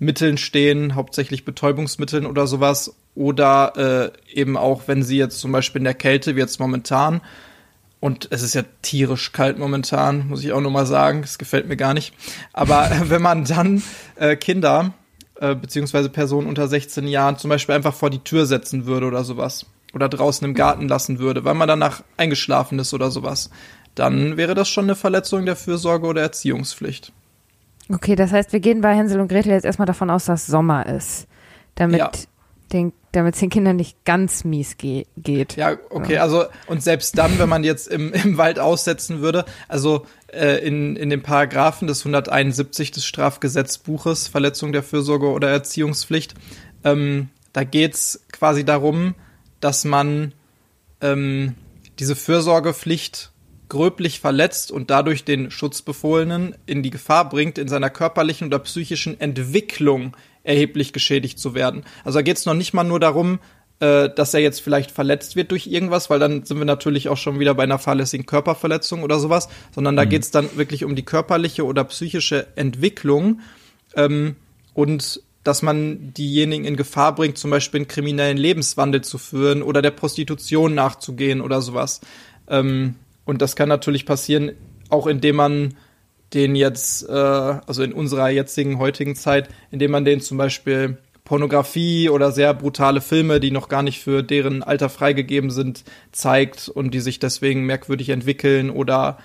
Mitteln 0.00 0.38
stehen, 0.38 0.96
hauptsächlich 0.96 1.44
Betäubungsmitteln 1.44 2.26
oder 2.26 2.48
sowas. 2.48 2.96
Oder 3.14 4.12
äh, 4.26 4.38
eben 4.38 4.56
auch, 4.56 4.82
wenn 4.86 5.04
sie 5.04 5.16
jetzt 5.16 5.38
zum 5.38 5.52
Beispiel 5.52 5.78
in 5.78 5.84
der 5.84 5.94
Kälte, 5.94 6.34
wie 6.34 6.40
jetzt 6.40 6.58
momentan, 6.58 7.20
und 8.00 8.26
es 8.32 8.42
ist 8.42 8.54
ja 8.54 8.64
tierisch 8.82 9.32
kalt 9.32 9.58
momentan, 9.58 10.28
muss 10.28 10.44
ich 10.44 10.52
auch 10.52 10.60
nochmal 10.60 10.84
sagen, 10.84 11.22
das 11.22 11.38
gefällt 11.38 11.68
mir 11.68 11.76
gar 11.76 11.94
nicht. 11.94 12.12
Aber 12.52 12.90
wenn 13.04 13.22
man 13.22 13.44
dann 13.44 13.82
äh, 14.16 14.34
Kinder 14.34 14.92
äh, 15.44 15.54
beziehungsweise 15.54 16.08
Personen 16.08 16.46
unter 16.46 16.66
16 16.68 17.06
Jahren 17.06 17.36
zum 17.36 17.50
Beispiel 17.50 17.74
einfach 17.74 17.94
vor 17.94 18.08
die 18.08 18.20
Tür 18.20 18.46
setzen 18.46 18.86
würde 18.86 19.06
oder 19.06 19.24
sowas 19.24 19.66
oder 19.92 20.08
draußen 20.08 20.46
im 20.46 20.54
Garten 20.54 20.88
lassen 20.88 21.18
würde, 21.18 21.44
weil 21.44 21.54
man 21.54 21.68
danach 21.68 22.02
eingeschlafen 22.16 22.78
ist 22.78 22.94
oder 22.94 23.10
sowas, 23.10 23.50
dann 23.94 24.36
wäre 24.36 24.54
das 24.54 24.68
schon 24.68 24.86
eine 24.86 24.94
Verletzung 24.94 25.44
der 25.44 25.54
Fürsorge 25.54 26.06
oder 26.06 26.22
Erziehungspflicht. 26.22 27.12
Okay, 27.92 28.16
das 28.16 28.32
heißt, 28.32 28.52
wir 28.52 28.60
gehen 28.60 28.80
bei 28.80 28.94
Hänsel 28.96 29.20
und 29.20 29.28
Gretel 29.28 29.52
jetzt 29.52 29.66
erstmal 29.66 29.86
davon 29.86 30.08
aus, 30.08 30.24
dass 30.24 30.46
Sommer 30.46 30.86
ist. 30.86 31.26
Damit 31.74 31.98
Ja. 31.98 32.10
Den, 32.72 32.92
damit 33.12 33.34
es 33.34 33.40
den 33.40 33.50
Kindern 33.50 33.76
nicht 33.76 34.04
ganz 34.04 34.44
mies 34.44 34.76
ge 34.76 35.06
geht. 35.16 35.56
Ja, 35.56 35.76
okay, 35.90 36.18
also 36.18 36.44
und 36.66 36.82
selbst 36.82 37.16
dann, 37.18 37.38
wenn 37.38 37.48
man 37.48 37.64
jetzt 37.64 37.88
im, 37.88 38.12
im 38.12 38.38
Wald 38.38 38.58
aussetzen 38.58 39.20
würde, 39.20 39.44
also 39.68 40.06
äh, 40.32 40.66
in, 40.66 40.96
in 40.96 41.10
den 41.10 41.22
Paragraphen 41.22 41.86
des 41.86 42.00
171 42.00 42.90
des 42.90 43.04
Strafgesetzbuches, 43.04 44.28
Verletzung 44.28 44.72
der 44.72 44.82
Fürsorge 44.82 45.28
oder 45.28 45.50
Erziehungspflicht, 45.50 46.34
ähm, 46.82 47.28
da 47.52 47.64
geht's 47.64 48.24
quasi 48.32 48.64
darum, 48.64 49.14
dass 49.60 49.84
man 49.84 50.32
ähm, 51.00 51.54
diese 51.98 52.16
Fürsorgepflicht 52.16 53.30
gröblich 53.68 54.20
verletzt 54.20 54.70
und 54.70 54.90
dadurch 54.90 55.24
den 55.24 55.50
Schutzbefohlenen 55.50 56.54
in 56.66 56.82
die 56.82 56.90
Gefahr 56.90 57.28
bringt, 57.28 57.58
in 57.58 57.68
seiner 57.68 57.90
körperlichen 57.90 58.48
oder 58.48 58.58
psychischen 58.58 59.20
Entwicklung 59.20 60.16
erheblich 60.44 60.92
geschädigt 60.92 61.38
zu 61.38 61.54
werden. 61.54 61.84
Also 62.04 62.18
da 62.18 62.22
geht 62.22 62.36
es 62.36 62.46
noch 62.46 62.54
nicht 62.54 62.72
mal 62.74 62.84
nur 62.84 63.00
darum, 63.00 63.40
äh, 63.80 64.08
dass 64.08 64.34
er 64.34 64.40
jetzt 64.40 64.60
vielleicht 64.60 64.92
verletzt 64.92 65.34
wird 65.34 65.50
durch 65.50 65.66
irgendwas, 65.66 66.08
weil 66.08 66.20
dann 66.20 66.44
sind 66.44 66.58
wir 66.58 66.64
natürlich 66.64 67.08
auch 67.08 67.16
schon 67.16 67.40
wieder 67.40 67.54
bei 67.54 67.64
einer 67.64 67.78
fahrlässigen 67.78 68.26
Körperverletzung 68.26 69.02
oder 69.02 69.18
sowas, 69.18 69.48
sondern 69.74 69.96
da 69.96 70.04
geht 70.04 70.22
es 70.22 70.30
dann 70.30 70.48
wirklich 70.56 70.84
um 70.84 70.94
die 70.94 71.04
körperliche 71.04 71.64
oder 71.64 71.82
psychische 71.84 72.46
Entwicklung 72.54 73.40
ähm, 73.96 74.36
und 74.74 75.22
dass 75.42 75.60
man 75.60 76.14
diejenigen 76.14 76.64
in 76.64 76.76
Gefahr 76.76 77.14
bringt, 77.14 77.36
zum 77.36 77.50
Beispiel 77.50 77.80
einen 77.80 77.88
kriminellen 77.88 78.38
Lebenswandel 78.38 79.02
zu 79.02 79.18
führen 79.18 79.62
oder 79.62 79.82
der 79.82 79.90
Prostitution 79.90 80.74
nachzugehen 80.74 81.40
oder 81.40 81.60
sowas. 81.60 82.00
Ähm, 82.48 82.94
und 83.24 83.42
das 83.42 83.56
kann 83.56 83.68
natürlich 83.68 84.06
passieren, 84.06 84.52
auch 84.88 85.06
indem 85.06 85.36
man 85.36 85.74
den 86.34 86.56
jetzt, 86.56 87.08
äh, 87.08 87.12
also 87.12 87.82
in 87.82 87.92
unserer 87.92 88.28
jetzigen, 88.28 88.78
heutigen 88.78 89.16
Zeit, 89.16 89.48
indem 89.70 89.92
man 89.92 90.04
den 90.04 90.20
zum 90.20 90.38
Beispiel 90.38 90.98
Pornografie 91.24 92.10
oder 92.10 92.32
sehr 92.32 92.52
brutale 92.52 93.00
Filme, 93.00 93.40
die 93.40 93.50
noch 93.50 93.68
gar 93.68 93.82
nicht 93.82 94.02
für 94.02 94.22
deren 94.22 94.62
Alter 94.62 94.90
freigegeben 94.90 95.50
sind, 95.50 95.84
zeigt 96.12 96.68
und 96.68 96.92
die 96.92 97.00
sich 97.00 97.18
deswegen 97.18 97.64
merkwürdig 97.64 98.10
entwickeln 98.10 98.70
oder 98.70 99.18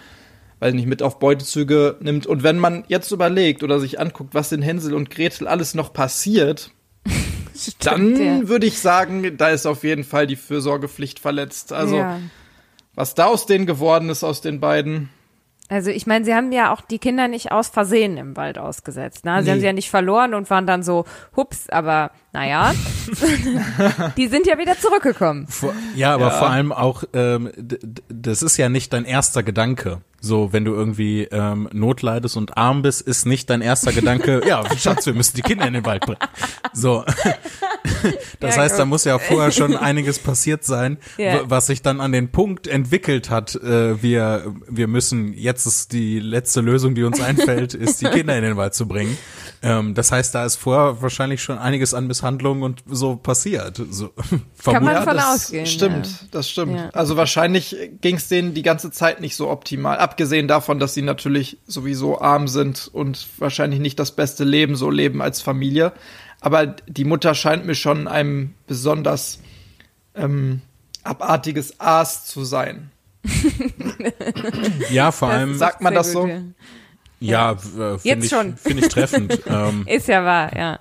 weil 0.60 0.74
nicht 0.74 0.88
mit 0.88 1.02
auf 1.02 1.20
Beutezüge 1.20 1.98
nimmt. 2.02 2.26
Und 2.26 2.44
wenn 2.44 2.60
man 2.60 2.84
jetzt 2.88 3.12
überlegt 3.12 3.64
oder 3.64 3.80
sich 3.80 4.00
anguckt, 4.00 4.34
was 4.34 4.52
in 4.52 4.62
Hänsel 4.62 4.94
und 4.94 5.10
Gretel 5.10 5.48
alles 5.48 5.74
noch 5.74 5.94
passiert, 5.94 6.72
dann 7.80 8.16
ja. 8.22 8.48
würde 8.48 8.68
ich 8.68 8.80
sagen, 8.80 9.38
da 9.38 9.50
ist 9.50 9.66
auf 9.66 9.84
jeden 9.84 10.04
Fall 10.04 10.28
die 10.28 10.36
Fürsorgepflicht 10.36 11.20
verletzt. 11.20 11.74
Also 11.74 11.98
ja. 11.98 12.20
was 12.96 13.16
da 13.16 13.26
aus 13.26 13.46
denen 13.46 13.66
geworden 13.66 14.10
ist, 14.10 14.24
aus 14.24 14.42
den 14.42 14.60
beiden. 14.60 15.10
Also 15.70 15.92
ich 15.92 16.08
meine, 16.08 16.26
sie 16.26 16.34
haben 16.34 16.52
ja 16.52 16.74
auch 16.74 16.82
die 16.82 16.98
Kinder 16.98 17.28
nicht 17.28 17.52
aus 17.52 17.68
Versehen 17.70 18.18
im 18.18 18.36
Wald 18.36 18.58
ausgesetzt. 18.58 19.24
Ne? 19.24 19.38
Sie 19.40 19.44
Nee. 19.46 19.52
haben 19.52 19.60
sie 19.60 19.66
ja 19.68 19.74
nicht 19.74 19.90
verloren 19.92 20.34
und 20.34 20.50
waren 20.50 20.66
dann 20.66 20.82
so, 20.82 21.06
hups, 21.36 21.70
aber 21.70 22.10
naja, 22.34 22.74
die 24.18 24.28
sind 24.28 24.48
ja 24.48 24.58
wieder 24.58 24.78
zurückgekommen. 24.80 25.48
Vor, 25.48 25.74
ja, 25.96 26.14
aber 26.14 26.26
Ja. 26.26 26.32
vor 26.32 26.50
allem 26.50 26.72
auch, 26.72 27.04
ähm, 27.14 27.52
das 28.10 28.42
ist 28.42 28.58
ja 28.58 28.68
nicht 28.70 28.94
dein 28.94 29.06
erster 29.06 29.44
Gedanke. 29.44 30.02
So, 30.22 30.52
wenn 30.52 30.66
du 30.66 30.74
irgendwie 30.74 31.24
ähm, 31.32 31.70
Not 31.72 32.02
leidest 32.02 32.36
und 32.38 32.58
arm 32.58 32.82
bist, 32.82 33.02
ist 33.02 33.26
nicht 33.26 33.50
dein 33.50 33.62
erster 33.62 33.92
Gedanke, 33.94 34.42
ja, 34.48 34.64
Schatz, 34.78 35.06
wir 35.06 35.14
müssen 35.14 35.36
die 35.38 35.42
Kinder 35.42 35.66
in 35.68 35.74
den 35.74 35.86
Wald 35.86 36.02
bringen. 36.06 36.20
So. 36.74 37.04
Das 38.40 38.56
Ja, 38.56 38.62
heißt, 38.64 38.78
da 38.78 38.84
gut. 38.84 38.90
muss 38.90 39.04
ja 39.04 39.20
vorher 39.20 39.52
schon 39.52 39.76
einiges 39.76 40.20
passiert 40.20 40.64
sein, 40.64 40.98
Ja. 41.18 41.42
was 41.50 41.68
sich 41.68 41.82
dann 41.82 42.00
an 42.02 42.12
den 42.12 42.30
Punkt 42.32 42.68
entwickelt 42.68 43.30
hat, 43.30 43.56
äh, 43.56 44.02
wir, 44.02 44.54
wir 44.70 44.88
müssen, 44.88 45.34
jetzt 45.34 45.66
ist 45.66 45.92
die 45.92 46.20
letzte 46.20 46.62
Lösung, 46.62 46.96
die 46.96 47.04
uns 47.04 47.20
einfällt, 47.22 47.74
ist 47.74 48.02
die 48.02 48.06
Kinder 48.06 48.36
in 48.38 48.44
den 48.44 48.58
Wald 48.58 48.74
zu 48.74 48.88
bringen. 48.88 49.18
Ähm, 49.62 49.94
das 49.94 50.12
heißt, 50.12 50.34
da 50.36 50.46
ist 50.46 50.56
vorher 50.56 51.02
wahrscheinlich 51.02 51.42
schon 51.44 51.58
einiges 51.58 51.94
an 51.94 52.08
Misshandlungen 52.08 52.64
und 52.64 52.84
so 52.88 53.16
passiert. 53.18 53.82
So, 53.90 54.12
Kann 54.64 54.84
man 54.84 55.04
von 55.04 55.16
das 55.18 55.26
ausgehen, 55.26 55.66
Stimmt, 55.66 56.06
ja. 56.08 56.28
das 56.32 56.50
stimmt. 56.50 56.76
Ja. 56.76 56.90
Also 56.92 57.18
wahrscheinlich 57.18 57.76
ging 58.02 58.16
es 58.16 58.28
denen 58.30 58.54
die 58.54 58.62
ganze 58.64 58.92
Zeit 58.92 59.20
nicht 59.20 59.36
so 59.36 59.50
optimal. 59.50 59.98
Abgesehen 60.10 60.48
davon, 60.48 60.80
dass 60.80 60.96
sie 60.96 61.04
natürlich 61.04 61.60
sowieso 61.68 62.20
arm 62.20 62.48
sind 62.48 62.90
und 62.92 63.28
wahrscheinlich 63.38 63.80
nicht 63.80 64.00
das 64.00 64.12
beste 64.16 64.44
Leben 64.44 64.76
so 64.76 64.90
leben 64.90 65.22
als 65.22 65.40
Familie. 65.40 65.94
Aber 66.42 66.66
die 66.66 67.06
Mutter 67.06 67.36
scheint 67.36 67.68
mir 67.68 67.76
schon 67.76 68.08
ein 68.08 68.56
besonders 68.66 69.40
ähm, 70.16 70.62
abartiges 71.04 71.80
Aas 71.80 72.26
zu 72.26 72.44
sein. 72.44 72.90
Ja, 74.90 75.12
vor 75.12 75.28
Das 75.30 75.38
allem, 75.38 75.58
sagt 75.60 75.82
man 75.82 75.94
das 75.94 76.12
so? 76.12 76.22
gut, 76.24 76.32
ja, 77.20 77.52
äh, 77.52 77.98
Jetzt 78.02 78.02
finde 78.04 78.26
ich, 78.26 78.30
schon. 78.32 78.58
finde 78.58 78.84
ich 78.86 78.90
treffend. 78.92 79.42
ähm, 79.46 79.86
ja. 79.88 79.96
Ist 79.96 80.08
ja 80.08 80.26
wahr, 80.26 80.58
ja. 80.58 80.80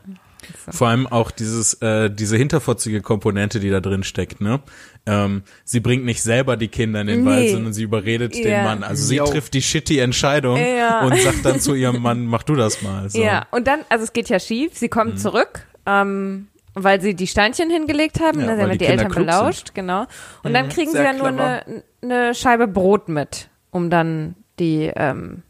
Vor 0.70 0.89
allem 0.89 1.07
auch 1.07 1.30
dieses, 1.30 1.74
äh, 1.82 2.11
diese 2.11 2.36
hinterfotzige 2.36 3.01
Komponente, 3.01 3.61
die 3.61 3.70
da 3.70 3.80
drin 3.80 4.03
steckt, 4.03 4.41
ne? 4.41 4.61
Ähm, 5.07 5.43
sie 5.64 5.80
bringt 5.80 6.05
nicht 6.05 6.22
selber 6.22 6.57
die 6.57 6.68
Kinder 6.68 7.01
in 7.01 7.07
den 7.07 7.24
Nee. 7.24 7.30
Wald, 7.30 7.51
sondern 7.51 7.72
sie 7.72 7.82
überredet 7.82 8.34
den 8.34 8.49
Ja. 8.51 8.62
Mann. 8.64 8.82
Also 8.82 9.05
sie 9.05 9.16
Jo. 9.16 9.24
trifft 9.26 9.55
die 9.55 9.62
shitty 9.62 9.99
Entscheidung 9.99 10.57
Ja. 10.59 11.01
und 11.07 11.16
sagt 11.18 11.45
dann 11.45 11.61
zu 11.61 11.74
ihrem 11.74 12.03
Mann, 12.03 12.24
mach 12.26 12.43
du 12.43 12.55
das 12.55 12.82
mal. 12.82 13.09
So. 13.09 13.22
Ja, 13.22 13.47
und 13.51 13.66
dann, 13.66 13.80
also 13.89 14.05
es 14.05 14.12
geht 14.12 14.28
ja 14.28 14.39
schief, 14.39 14.72
sie 14.76 14.89
kommen 14.89 15.16
zurück, 15.16 15.66
ähm, 15.86 16.49
weil 16.74 17.01
sie 17.01 17.14
die 17.14 17.26
Steinchen 17.26 17.70
hingelegt 17.70 18.20
haben, 18.20 18.41
Ja, 18.41 18.47
ne, 18.47 18.53
sie 18.53 18.59
weil 18.59 18.64
haben 18.66 18.72
die 18.72 18.78
die, 18.78 18.84
Eltern 18.86 19.12
belauscht, 19.12 19.74
genau. 19.74 20.07
Und 20.43 20.53
dann 20.55 20.68
kriegen 20.68 20.91
sie 20.93 20.99
ja 20.99 21.12
nur 21.12 21.28
clever. 21.28 21.62
eine, 21.66 21.82
eine 22.03 22.34
Scheibe 22.34 22.68
Brot 22.68 23.09
mit, 23.09 23.49
um 23.70 23.91
dann 23.91 24.34
die, 24.59 24.93
ähm, 24.95 25.43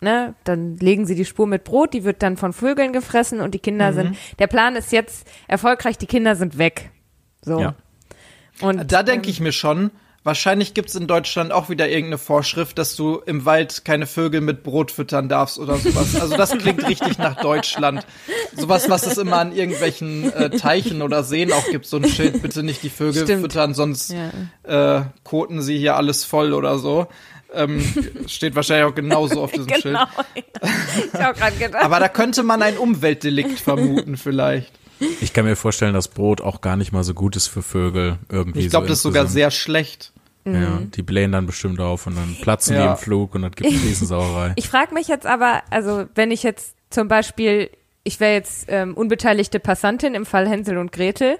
ne, 0.00 0.34
dann 0.44 0.76
legen 0.76 1.06
sie 1.06 1.14
die 1.14 1.24
Spur 1.24 1.46
mit 1.46 1.64
Brot, 1.64 1.94
die 1.94 2.04
wird 2.04 2.22
dann 2.22 2.36
von 2.36 2.52
Vögeln 2.52 2.92
gefressen 2.92 3.40
und 3.40 3.54
die 3.54 3.58
Kinder 3.58 3.92
sind, 3.92 4.16
der 4.38 4.46
Plan 4.46 4.76
ist 4.76 4.92
jetzt 4.92 5.26
erfolgreich, 5.48 5.98
die 5.98 6.06
Kinder 6.06 6.36
sind 6.36 6.58
weg. 6.58 6.90
So. 7.42 7.60
Ja. 7.60 7.74
Und 8.60 8.90
Da 8.92 9.02
denke 9.02 9.26
ähm, 9.26 9.30
ich 9.30 9.40
mir 9.40 9.52
schon, 9.52 9.90
wahrscheinlich 10.24 10.74
gibt's 10.74 10.94
in 10.94 11.06
Deutschland 11.06 11.52
auch 11.52 11.68
wieder 11.68 11.88
irgendeine 11.88 12.18
Vorschrift, 12.18 12.78
dass 12.78 12.96
du 12.96 13.18
im 13.26 13.44
Wald 13.44 13.84
keine 13.84 14.06
Vögel 14.06 14.40
mit 14.40 14.62
Brot 14.62 14.90
füttern 14.90 15.28
darfst 15.28 15.58
oder 15.58 15.76
sowas. 15.76 16.20
Also 16.20 16.36
das 16.36 16.50
klingt 16.58 16.86
richtig 16.88 17.18
nach 17.18 17.36
Deutschland. 17.40 18.06
Sowas, 18.54 18.88
was 18.90 19.06
es 19.06 19.18
immer 19.18 19.38
an 19.38 19.52
irgendwelchen 19.52 20.32
äh, 20.32 20.50
Teichen 20.50 21.02
oder 21.02 21.22
Seen 21.22 21.52
auch 21.52 21.66
gibt, 21.70 21.86
so 21.86 21.98
ein 21.98 22.08
Schild, 22.08 22.42
bitte 22.42 22.62
nicht 22.62 22.82
die 22.82 22.90
Vögel 22.90 23.24
Stimmt. 23.24 23.42
füttern, 23.42 23.74
sonst 23.74 24.12
Ja. 24.64 24.98
äh, 24.98 25.04
koten 25.22 25.62
sie 25.62 25.78
hier 25.78 25.96
alles 25.96 26.24
voll 26.24 26.52
oder 26.54 26.78
so. 26.78 27.06
Ähm, 27.56 27.82
steht 28.26 28.54
wahrscheinlich 28.54 28.86
auch 28.90 28.94
genauso 28.94 29.42
auf 29.42 29.52
diesem 29.52 29.68
Schild. 29.80 29.84
Genau. 29.84 30.06
ich 30.34 31.20
hab 31.20 31.34
auch 31.34 31.38
gerade 31.38 31.56
gedacht. 31.56 31.82
Aber 31.84 31.98
da 32.00 32.08
könnte 32.08 32.42
man 32.42 32.62
ein 32.62 32.76
Umweltdelikt 32.78 33.58
vermuten 33.60 34.16
vielleicht. 34.16 34.72
Ich 35.20 35.32
kann 35.32 35.44
mir 35.44 35.56
vorstellen, 35.56 35.92
dass 35.94 36.08
Brot 36.08 36.40
auch 36.40 36.60
gar 36.60 36.76
nicht 36.76 36.92
mal 36.92 37.04
so 37.04 37.12
gut 37.14 37.36
ist 37.36 37.48
für 37.48 37.62
Vögel 37.62 38.18
irgendwie. 38.30 38.60
Ich 38.60 38.70
glaube, 38.70 38.86
so 38.86 38.90
das 38.90 38.98
ist 38.98 39.02
sogar 39.02 39.26
sehr 39.26 39.50
schlecht. 39.50 40.12
Ja, 40.44 40.78
die 40.94 41.02
blähen 41.02 41.32
dann 41.32 41.44
bestimmt 41.46 41.80
auf 41.80 42.06
und 42.06 42.16
dann 42.16 42.36
platzen 42.40 42.74
die 42.76 42.80
Ja. 42.80 42.92
im 42.92 42.96
Flug 42.96 43.34
und 43.34 43.42
das 43.42 43.50
gibt 43.50 43.68
Riesensauerei. 43.68 44.52
Ich 44.54 44.68
frage 44.68 44.94
mich 44.94 45.08
jetzt 45.08 45.26
aber, 45.26 45.62
also 45.70 46.04
wenn 46.14 46.30
ich 46.30 46.44
jetzt 46.44 46.76
zum 46.88 47.08
Beispiel, 47.08 47.68
ich 48.04 48.20
wäre 48.20 48.34
jetzt 48.34 48.66
ähm, 48.68 48.94
unbeteiligte 48.94 49.58
Passantin 49.58 50.14
im 50.14 50.24
Fall 50.24 50.48
Hänsel 50.48 50.78
und 50.78 50.92
Gretel 50.92 51.36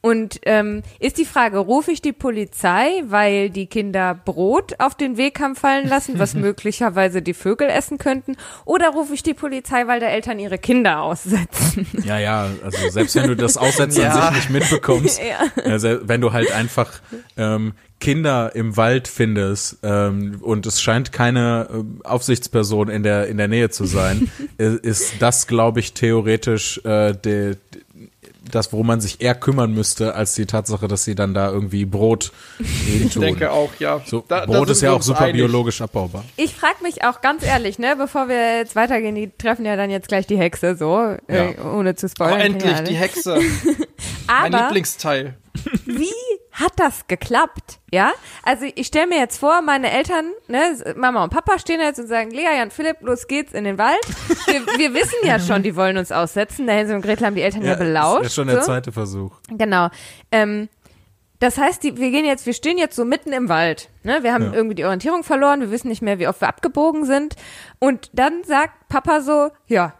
Und 0.00 0.38
ähm, 0.44 0.82
ist 1.00 1.18
die 1.18 1.24
Frage, 1.24 1.58
rufe 1.58 1.90
ich 1.90 2.00
die 2.00 2.12
Polizei, 2.12 3.02
weil 3.08 3.50
die 3.50 3.66
Kinder 3.66 4.14
Brot 4.14 4.74
auf 4.78 4.94
den 4.94 5.16
Weg 5.16 5.40
haben 5.40 5.56
fallen 5.56 5.88
lassen, 5.88 6.18
was 6.20 6.34
möglicherweise 6.34 7.20
die 7.20 7.34
Vögel 7.34 7.68
essen 7.68 7.98
könnten, 7.98 8.36
oder 8.64 8.90
rufe 8.90 9.12
ich 9.14 9.24
die 9.24 9.34
Polizei, 9.34 9.86
weil 9.88 9.98
der 9.98 10.12
Eltern 10.12 10.38
ihre 10.38 10.58
Kinder 10.58 11.02
aussetzen? 11.02 11.86
Ja, 12.04 12.18
ja, 12.18 12.46
also 12.64 12.88
selbst 12.90 13.16
wenn 13.16 13.26
du 13.28 13.36
das 13.36 13.56
Aussetzen 13.56 14.02
Ja. 14.02 14.10
an 14.28 14.34
sich 14.34 14.48
nicht 14.48 14.50
mitbekommst, 14.50 15.20
Ja. 15.56 15.62
also 15.64 15.98
wenn 16.02 16.20
du 16.20 16.32
halt 16.32 16.52
einfach 16.52 17.00
ähm, 17.36 17.72
Kinder 18.00 18.54
im 18.54 18.76
Wald 18.76 19.08
findest 19.08 19.78
ähm, 19.82 20.38
und 20.40 20.64
es 20.66 20.80
scheint 20.80 21.10
keine 21.12 21.68
ähm, 21.72 22.00
Aufsichtsperson 22.04 22.88
in 22.88 23.02
der 23.02 23.26
in 23.26 23.36
der 23.36 23.48
Nähe 23.48 23.70
zu 23.70 23.84
sein, 23.86 24.30
äh, 24.58 24.76
ist 24.82 25.14
das, 25.20 25.48
glaube 25.48 25.80
ich, 25.80 25.94
theoretisch 25.94 26.78
äh, 26.84 27.12
de, 27.14 27.56
das, 28.50 28.72
worum 28.72 28.86
man 28.88 29.00
sich 29.00 29.20
eher 29.20 29.34
kümmern 29.34 29.72
müsste, 29.72 30.14
als 30.14 30.34
die 30.34 30.46
Tatsache, 30.46 30.88
dass 30.88 31.04
sie 31.04 31.14
dann 31.14 31.34
da 31.34 31.50
irgendwie 31.50 31.84
Brot 31.84 32.32
äh, 32.60 33.04
Ich 33.06 33.12
tun. 33.12 33.22
denke 33.22 33.50
auch, 33.50 33.70
ja. 33.78 34.00
so, 34.06 34.24
Da- 34.26 34.46
Brot 34.46 34.68
ist 34.70 34.82
ja 34.82 34.92
auch 34.92 35.02
super 35.02 35.20
einig. 35.22 35.34
biologisch 35.36 35.80
abbaubar. 35.80 36.24
Ich 36.36 36.54
frage 36.54 36.82
mich 36.82 37.04
auch 37.04 37.20
ganz 37.20 37.42
ehrlich, 37.44 37.78
ne, 37.78 37.94
bevor 37.96 38.28
wir 38.28 38.58
jetzt 38.58 38.76
weitergehen, 38.76 39.14
die 39.14 39.30
treffen 39.36 39.64
ja 39.64 39.76
dann 39.76 39.90
jetzt 39.90 40.08
gleich 40.08 40.26
die 40.26 40.38
Hexe, 40.38 40.76
so, 40.76 41.16
äh, 41.26 41.54
ohne 41.62 41.94
zu 41.94 42.06
Oh, 42.06 42.10
spoilern. 42.10 42.40
endlich, 42.40 42.72
ja, 42.72 42.82
die? 42.82 42.94
Hexe. 42.94 43.38
mein 44.26 44.52
Lieblingsteil. 44.52 45.34
Wie 45.86 46.12
hat 46.52 46.72
das 46.76 47.06
geklappt? 47.06 47.78
Ja, 47.92 48.12
also 48.42 48.66
ich 48.74 48.86
stelle 48.88 49.06
mir 49.06 49.18
jetzt 49.18 49.38
vor, 49.38 49.62
meine 49.62 49.90
Eltern, 49.90 50.32
ne, 50.48 50.94
Mama 50.96 51.24
und 51.24 51.30
Papa 51.30 51.58
stehen 51.58 51.80
jetzt 51.80 51.98
und 51.98 52.06
sagen, 52.08 52.30
Lea, 52.30 52.44
Jan, 52.56 52.70
Philipp, 52.70 52.98
los 53.00 53.26
geht's 53.26 53.52
in 53.52 53.64
den 53.64 53.78
Wald. 53.78 53.98
Wir, 54.46 54.66
wir 54.78 54.94
wissen 54.94 55.16
ja 55.24 55.38
schon, 55.40 55.62
die 55.62 55.76
wollen 55.76 55.96
uns 55.98 56.12
aussetzen. 56.12 56.66
Der 56.66 56.76
Hänsel 56.76 56.96
und 56.96 57.02
Gretel 57.02 57.26
haben 57.26 57.34
die 57.34 57.42
Eltern 57.42 57.62
ja, 57.64 57.74
belauscht. 57.74 58.20
das 58.20 58.26
ist 58.28 58.34
schon 58.34 58.48
der 58.48 58.60
so. 58.60 58.66
zweite 58.66 58.92
Versuch. 58.92 59.36
Genau. 59.48 59.88
Ähm, 60.32 60.68
das 61.40 61.56
heißt, 61.56 61.82
die, 61.84 61.96
wir 61.96 62.10
gehen 62.10 62.24
jetzt, 62.24 62.46
wir 62.46 62.52
stehen 62.52 62.78
jetzt 62.78 62.96
so 62.96 63.04
mitten 63.04 63.32
im 63.32 63.48
Wald. 63.48 63.88
Ne? 64.02 64.22
Wir 64.22 64.32
haben 64.32 64.46
Ja. 64.46 64.52
irgendwie 64.54 64.74
die 64.74 64.84
Orientierung 64.84 65.22
verloren, 65.22 65.60
wir 65.60 65.70
wissen 65.70 65.88
nicht 65.88 66.02
mehr, 66.02 66.18
wie 66.18 66.26
oft 66.26 66.40
wir 66.40 66.48
abgebogen 66.48 67.04
sind. 67.04 67.36
Und 67.78 68.10
dann 68.12 68.42
sagt 68.44 68.88
Papa 68.88 69.20
so, 69.20 69.50
ja, 69.68 69.94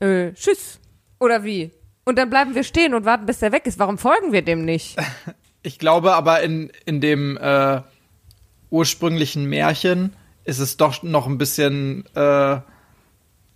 äh, 0.00 0.32
tschüss. 0.32 0.80
Oder 1.20 1.44
wie? 1.44 1.70
Und 2.04 2.18
dann 2.18 2.30
bleiben 2.30 2.54
wir 2.54 2.64
stehen 2.64 2.94
und 2.94 3.04
warten, 3.04 3.26
bis 3.26 3.38
der 3.38 3.52
weg 3.52 3.66
ist. 3.66 3.78
Warum 3.78 3.98
folgen 3.98 4.32
wir 4.32 4.42
dem 4.42 4.64
nicht? 4.64 4.96
Ich 5.64 5.78
glaube 5.78 6.14
aber 6.14 6.42
in, 6.42 6.72
in 6.86 7.00
dem 7.00 7.36
äh, 7.36 7.82
ursprünglichen 8.70 9.44
Märchen 9.48 10.12
ist 10.42 10.58
es 10.58 10.76
doch 10.76 11.04
noch 11.04 11.28
ein 11.28 11.38
bisschen 11.38 12.04
äh, 12.16 12.58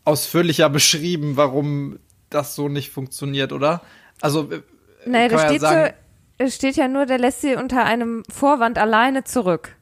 ausführlicher 0.05 0.71
beschrieben, 0.71 1.37
warum 1.37 1.99
das 2.31 2.55
so 2.55 2.69
nicht 2.69 2.91
funktioniert, 2.91 3.53
oder? 3.53 3.83
Also, 4.21 4.51
äh, 4.53 4.63
Naja, 5.05 5.29
da 5.29 5.37
man 5.37 5.47
steht 5.47 5.63
ja 5.63 5.69
sagen, 5.69 5.95
so, 6.39 6.45
es 6.45 6.55
steht 6.55 6.77
ja 6.77 6.87
nur, 6.87 7.07
der 7.07 7.19
lässt 7.19 7.41
sie 7.41 7.57
unter 7.57 7.85
einem 7.85 8.23
Vorwand 8.33 8.79
alleine 8.79 9.25
zurück. 9.25 9.75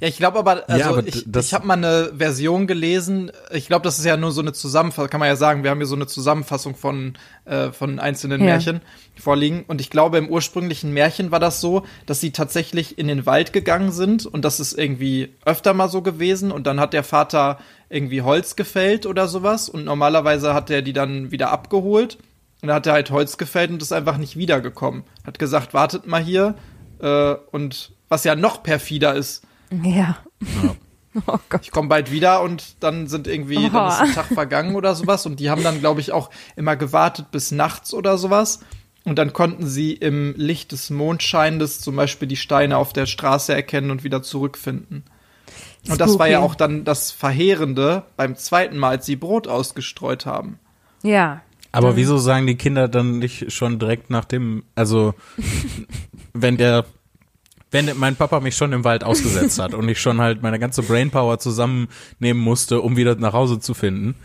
Ja, 0.00 0.08
ich 0.08 0.16
glaube 0.16 0.38
aber, 0.38 0.64
also 0.68 0.88
aber 0.88 1.02
d- 1.02 1.08
ich, 1.10 1.26
ich 1.36 1.54
habe 1.54 1.66
mal 1.66 1.74
eine 1.74 2.12
Version 2.16 2.66
gelesen. 2.66 3.30
Ich 3.52 3.66
glaube, 3.66 3.82
das 3.84 3.98
ist 3.98 4.04
ja 4.06 4.16
nur 4.16 4.32
so 4.32 4.40
eine 4.40 4.52
Zusammenfassung, 4.54 5.10
kann 5.10 5.20
man 5.20 5.28
ja 5.28 5.36
sagen, 5.36 5.62
wir 5.62 5.70
haben 5.70 5.78
hier 5.78 5.86
so 5.86 5.94
eine 5.94 6.06
Zusammenfassung 6.06 6.74
von, 6.74 7.18
äh, 7.44 7.70
von 7.70 7.98
einzelnen 7.98 8.40
Ja. 8.40 8.46
Märchen 8.46 8.80
vorliegen. 9.18 9.64
Und 9.68 9.80
ich 9.80 9.90
glaube, 9.90 10.16
im 10.16 10.28
ursprünglichen 10.30 10.92
Märchen 10.94 11.30
war 11.30 11.38
das 11.40 11.60
so, 11.60 11.84
dass 12.06 12.20
sie 12.20 12.30
tatsächlich 12.30 12.98
in 12.98 13.08
den 13.08 13.26
Wald 13.26 13.52
gegangen 13.52 13.92
sind 13.92 14.24
und 14.24 14.44
das 14.44 14.58
ist 14.58 14.72
irgendwie 14.78 15.34
öfter 15.44 15.74
mal 15.74 15.88
so 15.90 16.00
gewesen. 16.00 16.50
Und 16.50 16.66
dann 16.66 16.80
hat 16.80 16.94
der 16.94 17.04
Vater 17.04 17.58
irgendwie 17.90 18.22
Holz 18.22 18.56
gefällt 18.56 19.04
oder 19.04 19.28
sowas. 19.28 19.68
Und 19.68 19.84
normalerweise 19.84 20.54
hat 20.54 20.70
er 20.70 20.80
die 20.80 20.94
dann 20.94 21.30
wieder 21.30 21.50
abgeholt. 21.50 22.16
Und 22.62 22.68
dann 22.68 22.76
hat 22.76 22.86
er 22.86 22.94
halt 22.94 23.10
Holz 23.10 23.36
gefällt 23.36 23.70
und 23.70 23.82
ist 23.82 23.92
einfach 23.92 24.16
nicht 24.16 24.36
wiedergekommen. 24.36 25.04
Hat 25.26 25.38
gesagt, 25.38 25.74
wartet 25.74 26.06
mal 26.06 26.22
hier. 26.22 26.54
Äh, 27.02 27.34
und 27.50 27.92
was 28.08 28.24
ja 28.24 28.34
noch 28.34 28.62
perfider 28.62 29.14
ist, 29.14 29.42
Ja. 29.82 30.18
Oh 31.26 31.38
Gott. 31.48 31.62
ich 31.62 31.72
komme 31.72 31.88
bald 31.88 32.12
wieder 32.12 32.40
und 32.42 32.76
dann 32.80 33.08
sind 33.08 33.26
irgendwie, 33.26 33.68
dann 33.68 33.88
ist 33.88 34.00
ein 34.00 34.14
Tag 34.14 34.26
vergangen 34.26 34.76
oder 34.76 34.94
sowas 34.94 35.26
und 35.26 35.40
die 35.40 35.50
haben 35.50 35.64
dann, 35.64 35.80
glaube 35.80 36.00
ich, 36.00 36.12
auch 36.12 36.30
immer 36.54 36.76
gewartet 36.76 37.32
bis 37.32 37.50
nachts 37.50 37.92
oder 37.92 38.16
sowas 38.16 38.60
und 39.04 39.18
dann 39.18 39.32
konnten 39.32 39.66
sie 39.66 39.92
im 39.92 40.34
Licht 40.36 40.72
des 40.72 40.90
Mondscheindes 40.90 41.80
zum 41.80 41.96
Beispiel 41.96 42.28
die 42.28 42.36
Steine 42.36 42.76
auf 42.76 42.92
der 42.92 43.06
Straße 43.06 43.52
erkennen 43.52 43.90
und 43.90 44.04
wieder 44.04 44.22
zurückfinden. 44.22 45.04
Und 45.88 46.00
das 46.00 46.18
war 46.18 46.28
ja 46.28 46.38
Spooky. 46.38 46.52
auch 46.52 46.54
dann 46.54 46.84
das 46.84 47.10
Verheerende 47.10 48.04
beim 48.16 48.36
zweiten 48.36 48.76
Mal, 48.76 48.90
als 48.90 49.06
sie 49.06 49.16
Brot 49.16 49.48
ausgestreut 49.48 50.26
haben. 50.26 50.58
Ja. 51.02 51.40
Aber 51.72 51.96
wieso 51.96 52.18
sagen 52.18 52.46
die 52.46 52.56
Kinder 52.56 52.88
dann 52.88 53.18
nicht 53.18 53.52
schon 53.52 53.78
direkt 53.78 54.10
nach 54.10 54.24
dem, 54.24 54.64
also 54.74 55.14
wenn 56.34 56.56
der, 56.56 56.84
wenn 57.70 57.90
mein 57.96 58.16
Papa 58.16 58.40
mich 58.40 58.56
schon 58.56 58.72
im 58.72 58.84
Wald 58.84 59.04
ausgesetzt 59.04 59.58
hat 59.58 59.74
und 59.74 59.88
ich 59.88 60.00
schon 60.00 60.20
halt 60.20 60.42
meine 60.42 60.58
ganze 60.58 60.82
Brainpower 60.82 61.38
zusammennehmen 61.38 62.42
musste, 62.42 62.80
um 62.80 62.96
wieder 62.96 63.14
nach 63.16 63.32
Hause 63.32 63.60
zu 63.60 63.74
finden, 63.74 64.16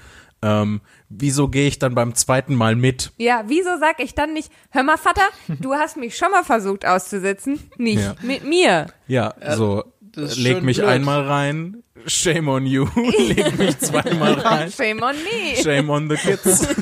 ähm, 0.42 0.82
wieso 1.10 1.48
gehe 1.48 1.68
ich 1.68 1.80
dann 1.80 1.96
beim 1.96 2.14
zweiten 2.14 2.56
Mal 2.56 2.76
mit? 2.76 3.12
Ja, 3.18 3.44
wieso 3.48 3.70
sag 3.80 4.00
ich 4.00 4.14
dann 4.16 4.34
nicht, 4.34 4.52
hör 4.70 4.84
mal, 4.84 4.98
Vater, 4.98 5.24
du 5.48 5.74
hast 5.74 5.98
mich 5.98 6.18
schon 6.18 6.30
mal 6.32 6.44
versucht 6.44 6.86
auszusetzen, 6.86 7.60
nicht 7.78 8.04
Ja. 8.04 8.16
mit 8.22 8.44
mir. 8.44 8.88
Ja, 9.08 9.34
so 9.56 9.84
leg 10.16 10.64
mich 10.64 10.78
blöd. 10.78 10.90
einmal 10.90 11.28
rein, 11.28 11.84
shame 12.08 12.48
on 12.50 12.66
you, 12.66 12.88
leg 12.96 13.58
mich 13.58 13.78
zweimal 13.80 14.34
rein, 14.34 14.72
Shame 14.72 15.02
on 15.04 15.16
me. 15.16 15.56
shame 15.62 15.90
on 15.90 16.10
the 16.10 16.16
kids. 16.16 16.68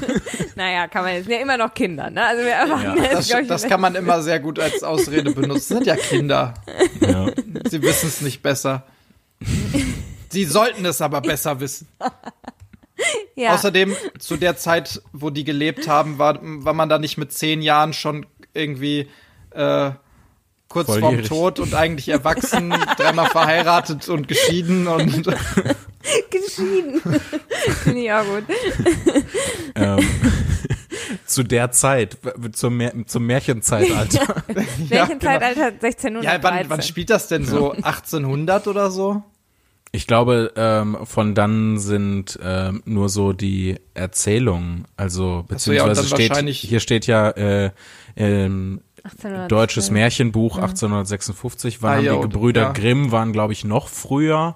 Naja, 0.56 0.88
kann 0.88 1.04
man 1.04 1.16
jetzt 1.16 1.24
sind 1.26 1.34
ja 1.34 1.40
immer 1.40 1.58
noch 1.58 1.74
Kinder, 1.74 2.12
ne? 2.12 2.24
Also 2.24 2.44
wir 2.44 2.52
erwarten 2.52 2.98
Ja, 2.98 3.04
jetzt, 3.18 3.34
Das, 3.34 3.48
das 3.48 3.68
kann 3.68 3.82
man 3.82 3.96
immer 3.96 4.22
sehr 4.22 4.40
gut 4.40 4.60
als 4.60 4.84
Ausrede 4.84 5.32
benutzen. 5.32 5.78
Sind 5.78 5.88
ja 5.88 5.96
Kinder. 5.96 6.54
Ja. 7.02 7.32
Sie 7.68 7.82
wissen 7.82 8.08
es 8.10 8.22
nicht 8.22 8.44
besser. 8.44 8.84
Sie 10.30 10.46
sollten 10.46 10.86
es 10.86 11.02
aber 11.02 11.22
besser 11.22 11.60
wissen. 11.60 11.88
ja. 13.36 13.56
Außerdem, 13.56 13.96
zu 14.20 14.38
der 14.38 14.56
Zeit, 14.58 15.02
wo 15.12 15.32
die 15.32 15.44
gelebt 15.44 15.88
haben, 15.88 16.20
war, 16.20 16.38
war 16.42 16.74
man 16.74 16.88
da 16.88 17.00
nicht 17.00 17.18
mit 17.18 17.32
zehn 17.34 17.64
Jahren 17.64 17.94
schon 17.94 18.26
irgendwie 18.54 19.10
äh, 19.56 19.92
kurz 20.74 20.88
vorm 20.88 21.02
Volljährig. 21.02 21.28
Tod 21.30 21.60
und 21.60 21.74
eigentlich 21.76 22.10
erwachsen, 22.10 22.74
dreimal 22.98 23.28
verheiratet 23.30 24.10
und 24.10 24.28
geschieden 24.28 24.88
und 24.88 25.06
geschieden. 26.32 27.02
Finde 27.84 28.00
ich 28.02 28.12
auch 28.12 28.26
gut. 28.26 28.44
ähm, 29.76 30.00
zu 31.26 31.44
der 31.44 31.72
Zeit, 31.72 32.18
zum, 32.54 32.78
Mär 32.78 32.94
zum 33.06 33.26
Märchenzeitalter. 33.26 34.44
Welchen 34.48 35.22
Zeitalter? 35.22 35.66
1613. 35.68 36.22
ja, 36.24 36.38
wann, 36.42 36.70
wann 36.70 36.82
spielt 36.82 37.10
das 37.10 37.28
denn 37.28 37.46
so? 37.46 37.72
1800 37.72 38.68
oder 38.68 38.90
so? 38.92 39.24
Ich 39.96 40.08
glaube, 40.08 40.52
ähm, 40.56 40.98
von 41.04 41.36
dann 41.36 41.78
sind 41.78 42.40
ähm, 42.44 42.82
nur 42.86 43.10
so 43.10 43.32
die 43.32 43.76
Erzählungen, 43.94 44.86
also 44.98 45.46
Ach 45.54 45.60
so, 45.60 45.72
ja, 45.72 45.84
beziehungsweise 45.86 46.08
steht, 46.16 46.30
wahrscheinlich- 46.32 46.60
hier 46.62 46.80
steht 46.80 47.06
ja 47.06 47.30
äh, 47.30 47.70
ähm, 48.16 48.82
1800. 48.88 48.93
deutsches 49.50 49.92
Märchenbuch 49.92 50.58
1856. 50.58 51.82
Wann 51.82 51.92
Ah, 51.92 51.96
haben 51.98 52.06
ja, 52.06 52.12
die 52.14 52.18
und- 52.20 52.32
Gebrüder 52.32 52.62
ja. 52.62 52.72
Grimm 52.72 53.12
waren, 53.12 53.34
glaube 53.34 53.54
ich, 53.54 53.66
noch 53.66 53.88
früher. 53.90 54.56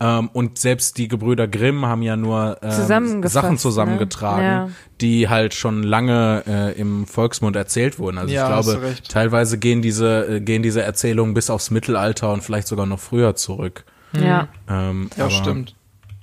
Ähm, 0.00 0.30
und 0.32 0.58
selbst 0.58 0.98
die 0.98 1.08
Gebrüder 1.08 1.48
Grimm 1.48 1.84
haben 1.86 2.02
ja 2.02 2.16
nur 2.16 2.58
ähm, 2.62 3.22
Sachen 3.28 3.52
ne? 3.52 3.56
zusammengetragen, 3.58 4.42
Ja. 4.44 4.68
die 5.00 5.28
halt 5.28 5.54
schon 5.54 5.82
lange 5.82 6.44
äh, 6.46 6.78
im 6.80 7.06
Volksmund 7.06 7.56
erzählt 7.56 7.98
wurden. 7.98 8.18
Also 8.18 8.32
Ja, 8.32 8.58
ich 8.60 8.64
glaube, 8.66 8.94
teilweise 9.08 9.58
gehen 9.58 9.82
diese 9.82 10.36
äh, 10.36 10.40
gehen 10.40 10.62
diese 10.62 10.82
Erzählungen 10.82 11.34
bis 11.34 11.50
aufs 11.50 11.70
Mittelalter 11.70 12.32
und 12.32 12.42
vielleicht 12.42 12.68
sogar 12.68 12.86
noch 12.86 13.00
früher 13.00 13.34
zurück. 13.34 13.84
Ja. 14.12 14.48
Ähm, 14.68 15.10
Ja, 15.16 15.24
aber- 15.24 15.30
stimmt. 15.32 15.74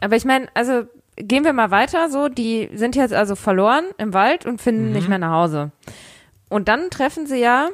Aber 0.01 0.15
ich 0.15 0.25
meine, 0.25 0.47
also 0.53 0.83
gehen 1.17 1.43
wir 1.45 1.53
mal 1.53 1.71
weiter. 1.71 2.09
So, 2.09 2.27
die 2.29 2.69
sind 2.73 2.95
jetzt 2.95 3.13
also 3.13 3.35
verloren 3.35 3.85
im 3.97 4.13
Wald 4.13 4.45
und 4.45 4.61
finden 4.61 4.87
Mhm. 4.87 4.91
nicht 4.93 5.09
mehr 5.09 5.17
nach 5.19 5.31
Hause. 5.31 5.71
Und 6.49 6.67
dann 6.67 6.89
treffen 6.89 7.25
sie 7.27 7.39
ja 7.39 7.69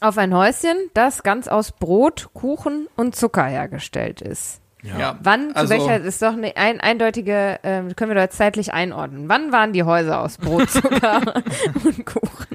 auf 0.00 0.16
ein 0.18 0.34
Häuschen, 0.34 0.76
das 0.94 1.22
ganz 1.22 1.46
aus 1.48 1.72
Brot, 1.72 2.30
Kuchen 2.32 2.88
und 2.96 3.14
Zucker 3.16 3.44
hergestellt 3.44 4.22
ist. 4.22 4.60
Ja. 4.82 5.18
Wann, 5.22 5.52
Also- 5.54 5.74
zu 5.74 5.80
welcher, 5.86 6.02
ist 6.02 6.22
doch 6.22 6.32
eine 6.32 6.56
ein, 6.56 6.80
eindeutige, 6.80 7.60
ähm, 7.62 7.94
können 7.96 8.10
wir 8.10 8.14
doch 8.14 8.22
jetzt 8.22 8.38
zeitlich 8.38 8.72
einordnen. 8.72 9.28
Wann 9.28 9.52
waren 9.52 9.74
die 9.74 9.82
Häuser 9.82 10.20
aus 10.22 10.38
Brot, 10.38 10.70
Zucker 10.70 11.20
und 11.84 12.06
Kuchen? 12.06 12.46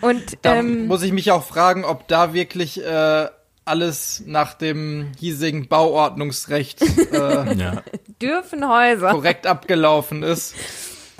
Und 0.00 0.38
Da 0.42 0.54
ähm, 0.56 0.86
muss 0.86 1.02
ich 1.02 1.12
mich 1.12 1.32
auch 1.32 1.42
fragen, 1.42 1.84
ob 1.84 2.06
da 2.06 2.34
wirklich 2.34 2.80
äh, 2.84 3.26
alles 3.64 4.22
nach 4.26 4.54
dem 4.54 5.10
hiesigen 5.18 5.66
Bauordnungsrecht 5.66 6.82
äh, 7.12 7.54
Ja, 7.56 7.82
dürfen 8.22 8.68
Häuser. 8.68 9.10
korrekt 9.10 9.48
abgelaufen 9.48 10.22
ist. 10.22 10.54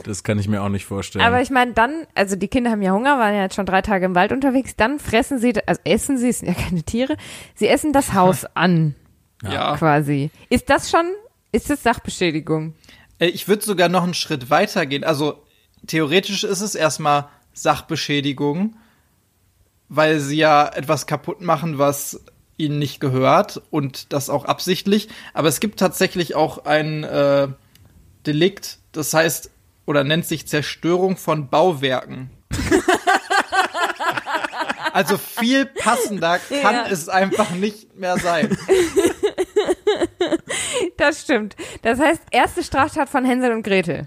Das 0.04 0.22
kann 0.24 0.38
ich 0.38 0.48
mir 0.48 0.62
auch 0.62 0.68
nicht 0.68 0.84
vorstellen. 0.84 1.24
Aber 1.24 1.40
ich 1.40 1.50
meine, 1.50 1.72
dann, 1.72 2.06
also 2.14 2.36
die 2.36 2.48
Kinder 2.48 2.70
haben 2.70 2.82
ja 2.82 2.92
Hunger, 2.92 3.18
waren 3.18 3.34
ja 3.34 3.42
jetzt 3.42 3.54
schon 3.54 3.66
drei 3.66 3.82
Tage 3.82 4.06
im 4.06 4.14
Wald 4.14 4.32
unterwegs, 4.32 4.76
dann 4.76 4.98
fressen 4.98 5.38
sie, 5.38 5.54
also 5.66 5.80
essen 5.84 6.18
sie, 6.18 6.28
es 6.28 6.40
sind 6.40 6.48
ja 6.48 6.54
keine 6.54 6.82
Tiere, 6.82 7.16
sie 7.54 7.68
essen 7.68 7.92
das 7.92 8.12
Haus 8.14 8.44
an, 8.54 8.94
Ja. 9.42 9.76
quasi. 9.76 10.30
Ist 10.48 10.70
das 10.70 10.90
schon, 10.90 11.06
ist 11.52 11.70
das 11.70 11.82
Sachbeschädigung? 11.82 12.74
Äh, 13.18 13.26
Ich 13.28 13.48
würde 13.48 13.62
sogar 13.64 13.88
noch 13.88 14.04
einen 14.04 14.14
Schritt 14.14 14.50
weiter 14.50 14.86
gehen. 14.86 15.04
Also 15.04 15.42
theoretisch 15.86 16.44
ist 16.44 16.60
es 16.60 16.74
erstmal 16.74 17.28
Sachbeschädigung. 17.52 18.76
weil 19.92 20.20
sie 20.20 20.36
ja 20.36 20.68
etwas 20.68 21.08
kaputt 21.08 21.40
machen, 21.40 21.78
was 21.78 22.20
ihnen 22.56 22.78
nicht 22.78 23.00
gehört 23.00 23.60
und 23.70 24.12
das 24.12 24.30
auch 24.30 24.44
absichtlich. 24.44 25.08
Aber 25.34 25.48
es 25.48 25.58
gibt 25.58 25.80
tatsächlich 25.80 26.36
auch 26.36 26.64
ein 26.64 27.02
äh, 27.02 27.48
Delikt, 28.24 28.78
das 28.92 29.12
heißt 29.14 29.50
oder 29.90 30.04
nennt 30.04 30.24
sich 30.24 30.46
Zerstörung 30.46 31.16
von 31.16 31.48
Bauwerken. 31.50 32.30
also 34.92 35.18
viel 35.18 35.66
passender 35.66 36.38
kann 36.62 36.74
Ja. 36.76 36.86
es 36.88 37.08
einfach 37.08 37.50
nicht 37.50 37.96
mehr 37.96 38.16
sein. 38.18 38.56
Das 40.96 41.22
stimmt. 41.22 41.56
Das 41.82 41.98
heißt, 41.98 42.22
erste 42.30 42.62
Straftat 42.62 43.08
von 43.08 43.24
Hänsel 43.24 43.50
und 43.52 43.64
Gretel. 43.64 44.06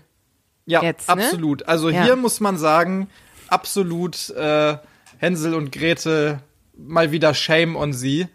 Ja, 0.66 0.82
Jetzt, 0.82 1.10
ne? 1.10 1.14
absolut. 1.16 1.68
Also 1.68 1.90
Ja. 1.90 2.04
hier 2.06 2.16
muss 2.16 2.40
man 2.40 2.58
sagen, 2.58 3.10
absolut 3.50 4.30
äh, 4.30 4.78
Hänsel 5.18 5.54
und 5.54 5.74
Gretel 5.74 6.40
mal 6.78 7.12
wieder 7.12 7.34
Shame 7.34 7.76
on 7.76 7.92
sie. 7.92 8.28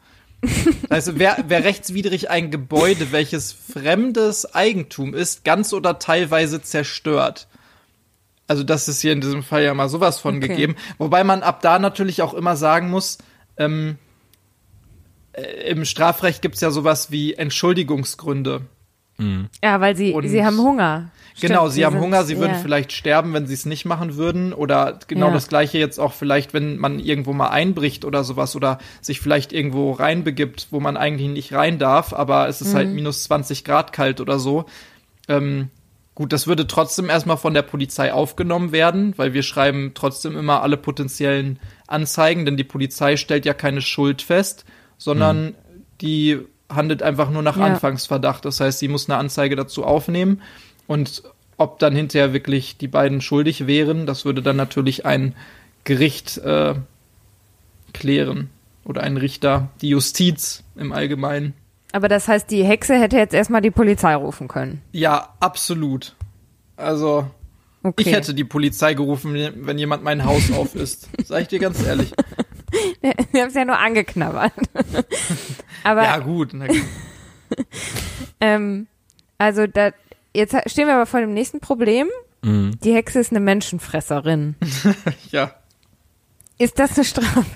Also 0.88 1.18
wer, 1.18 1.44
wer 1.48 1.64
rechtswidrig 1.64 2.30
ein 2.30 2.50
Gebäude, 2.50 3.12
welches 3.12 3.52
fremdes 3.52 4.54
Eigentum 4.54 5.14
ist, 5.14 5.44
ganz 5.44 5.72
oder 5.72 5.98
teilweise 5.98 6.62
zerstört. 6.62 7.48
Also 8.46 8.62
das 8.62 8.88
ist 8.88 9.00
hier 9.00 9.12
in 9.12 9.20
diesem 9.20 9.42
Fall 9.42 9.64
ja 9.64 9.74
mal 9.74 9.88
sowas 9.88 10.18
von 10.18 10.36
Okay. 10.38 10.48
gegeben. 10.48 10.76
Wobei 10.96 11.22
man 11.24 11.42
ab 11.42 11.60
da 11.60 11.78
natürlich 11.78 12.22
auch 12.22 12.34
immer 12.34 12.56
sagen 12.56 12.88
muss, 12.88 13.18
ähm, 13.58 13.98
äh, 15.32 15.70
im 15.70 15.84
Strafrecht 15.84 16.40
gibt's 16.40 16.60
ja 16.60 16.70
sowas 16.70 17.10
wie 17.10 17.34
Entschuldigungsgründe. 17.34 18.62
Ja, 19.62 19.80
weil 19.80 19.96
sie, 19.96 20.12
Und- 20.12 20.28
sie 20.28 20.44
haben 20.44 20.58
Hunger. 20.58 21.10
Genau, 21.40 21.60
Stimmt, 21.62 21.72
sie 21.74 21.84
haben 21.86 21.92
sind- 21.94 22.02
Hunger, 22.02 22.24
sie 22.24 22.38
würden 22.38 22.54
ja. 22.54 22.58
vielleicht 22.58 22.92
sterben, 22.92 23.32
wenn 23.32 23.46
sie 23.46 23.54
es 23.54 23.64
nicht 23.64 23.84
machen 23.84 24.16
würden. 24.16 24.52
Oder 24.52 24.98
genau 25.06 25.28
Ja. 25.28 25.32
das 25.32 25.46
gleiche 25.48 25.78
jetzt 25.78 25.98
auch 26.00 26.12
vielleicht, 26.12 26.52
wenn 26.52 26.78
man 26.78 26.98
irgendwo 26.98 27.32
mal 27.32 27.48
einbricht 27.48 28.04
oder 28.04 28.24
sowas 28.24 28.56
oder 28.56 28.78
sich 29.00 29.20
vielleicht 29.20 29.52
irgendwo 29.52 29.92
reinbegibt, 29.92 30.68
wo 30.72 30.80
man 30.80 30.96
eigentlich 30.96 31.28
nicht 31.28 31.52
rein 31.52 31.78
darf, 31.78 32.12
aber 32.12 32.48
es 32.48 32.60
ist 32.60 32.72
Mhm. 32.72 32.76
halt 32.76 32.88
minus 32.90 33.22
20 33.24 33.64
Grad 33.64 33.92
kalt 33.92 34.20
oder 34.20 34.40
so. 34.40 34.64
Ähm, 35.28 35.68
gut, 36.16 36.32
das 36.32 36.48
würde 36.48 36.66
trotzdem 36.66 37.08
erstmal 37.08 37.36
von 37.36 37.54
der 37.54 37.62
Polizei 37.62 38.12
aufgenommen 38.12 38.72
werden, 38.72 39.14
weil 39.16 39.32
wir 39.32 39.44
schreiben 39.44 39.92
trotzdem 39.94 40.36
immer 40.36 40.62
alle 40.62 40.76
potenziellen 40.76 41.60
Anzeigen, 41.86 42.46
denn 42.46 42.56
die 42.56 42.64
Polizei 42.64 43.16
stellt 43.16 43.46
ja 43.46 43.54
keine 43.54 43.80
Schuld 43.80 44.22
fest, 44.22 44.64
sondern 44.96 45.54
die 46.00 46.38
handelt 46.68 47.02
einfach 47.02 47.30
nur 47.30 47.42
nach 47.42 47.56
Ja. 47.56 47.64
Anfangsverdacht. 47.64 48.44
Das 48.44 48.60
heißt, 48.60 48.78
sie 48.78 48.88
muss 48.88 49.08
eine 49.08 49.18
Anzeige 49.18 49.56
dazu 49.56 49.84
aufnehmen 49.84 50.42
und 50.86 51.22
ob 51.56 51.78
dann 51.80 51.94
hinterher 51.96 52.32
wirklich 52.32 52.76
die 52.76 52.88
beiden 52.88 53.20
schuldig 53.20 53.66
wären, 53.66 54.06
das 54.06 54.24
würde 54.24 54.42
dann 54.42 54.56
natürlich 54.56 55.04
ein 55.06 55.34
Gericht 55.84 56.38
äh, 56.38 56.74
klären 57.92 58.50
oder 58.84 59.02
ein 59.02 59.16
Richter, 59.16 59.68
die 59.80 59.88
Justiz 59.88 60.62
im 60.76 60.92
Allgemeinen. 60.92 61.54
Aber 61.92 62.08
das 62.08 62.28
heißt, 62.28 62.50
die 62.50 62.64
Hexe 62.64 62.94
hätte 63.00 63.16
jetzt 63.16 63.34
erstmal 63.34 63.62
die 63.62 63.70
Polizei 63.70 64.14
rufen 64.14 64.46
können. 64.46 64.82
Ja, 64.92 65.34
absolut. 65.40 66.14
Also 66.76 67.26
Okay. 67.82 68.02
ich 68.08 68.12
hätte 68.12 68.34
die 68.34 68.44
Polizei 68.44 68.94
gerufen, 68.94 69.34
wenn 69.54 69.78
jemand 69.78 70.02
mein 70.02 70.24
Haus 70.24 70.50
auf 70.52 70.74
ist. 70.74 71.08
Sag 71.24 71.42
ich 71.42 71.48
dir 71.48 71.60
ganz 71.60 71.82
ehrlich. 71.84 72.12
Wir 73.32 73.42
haben 73.42 73.48
es 73.48 73.54
ja 73.54 73.64
nur 73.64 73.78
angeknabbert. 73.78 74.52
Aber 75.84 76.02
Ja 76.02 76.18
gut, 76.18 76.50
na 76.52 76.66
gut. 76.66 76.76
ähm, 78.40 78.86
also 79.38 79.66
da, 79.66 79.92
jetzt 80.34 80.54
stehen 80.70 80.86
wir 80.86 80.94
aber 80.94 81.06
vor 81.06 81.20
dem 81.20 81.32
nächsten 81.32 81.60
Problem. 81.60 82.08
Mhm. 82.42 82.78
Die 82.84 82.92
Hexe 82.92 83.20
ist 83.20 83.30
eine 83.30 83.40
Menschenfresserin. 83.40 84.56
ja. 85.30 85.52
Ist 86.58 86.78
das 86.78 86.96
eine 86.96 87.04
Straftat? 87.04 87.46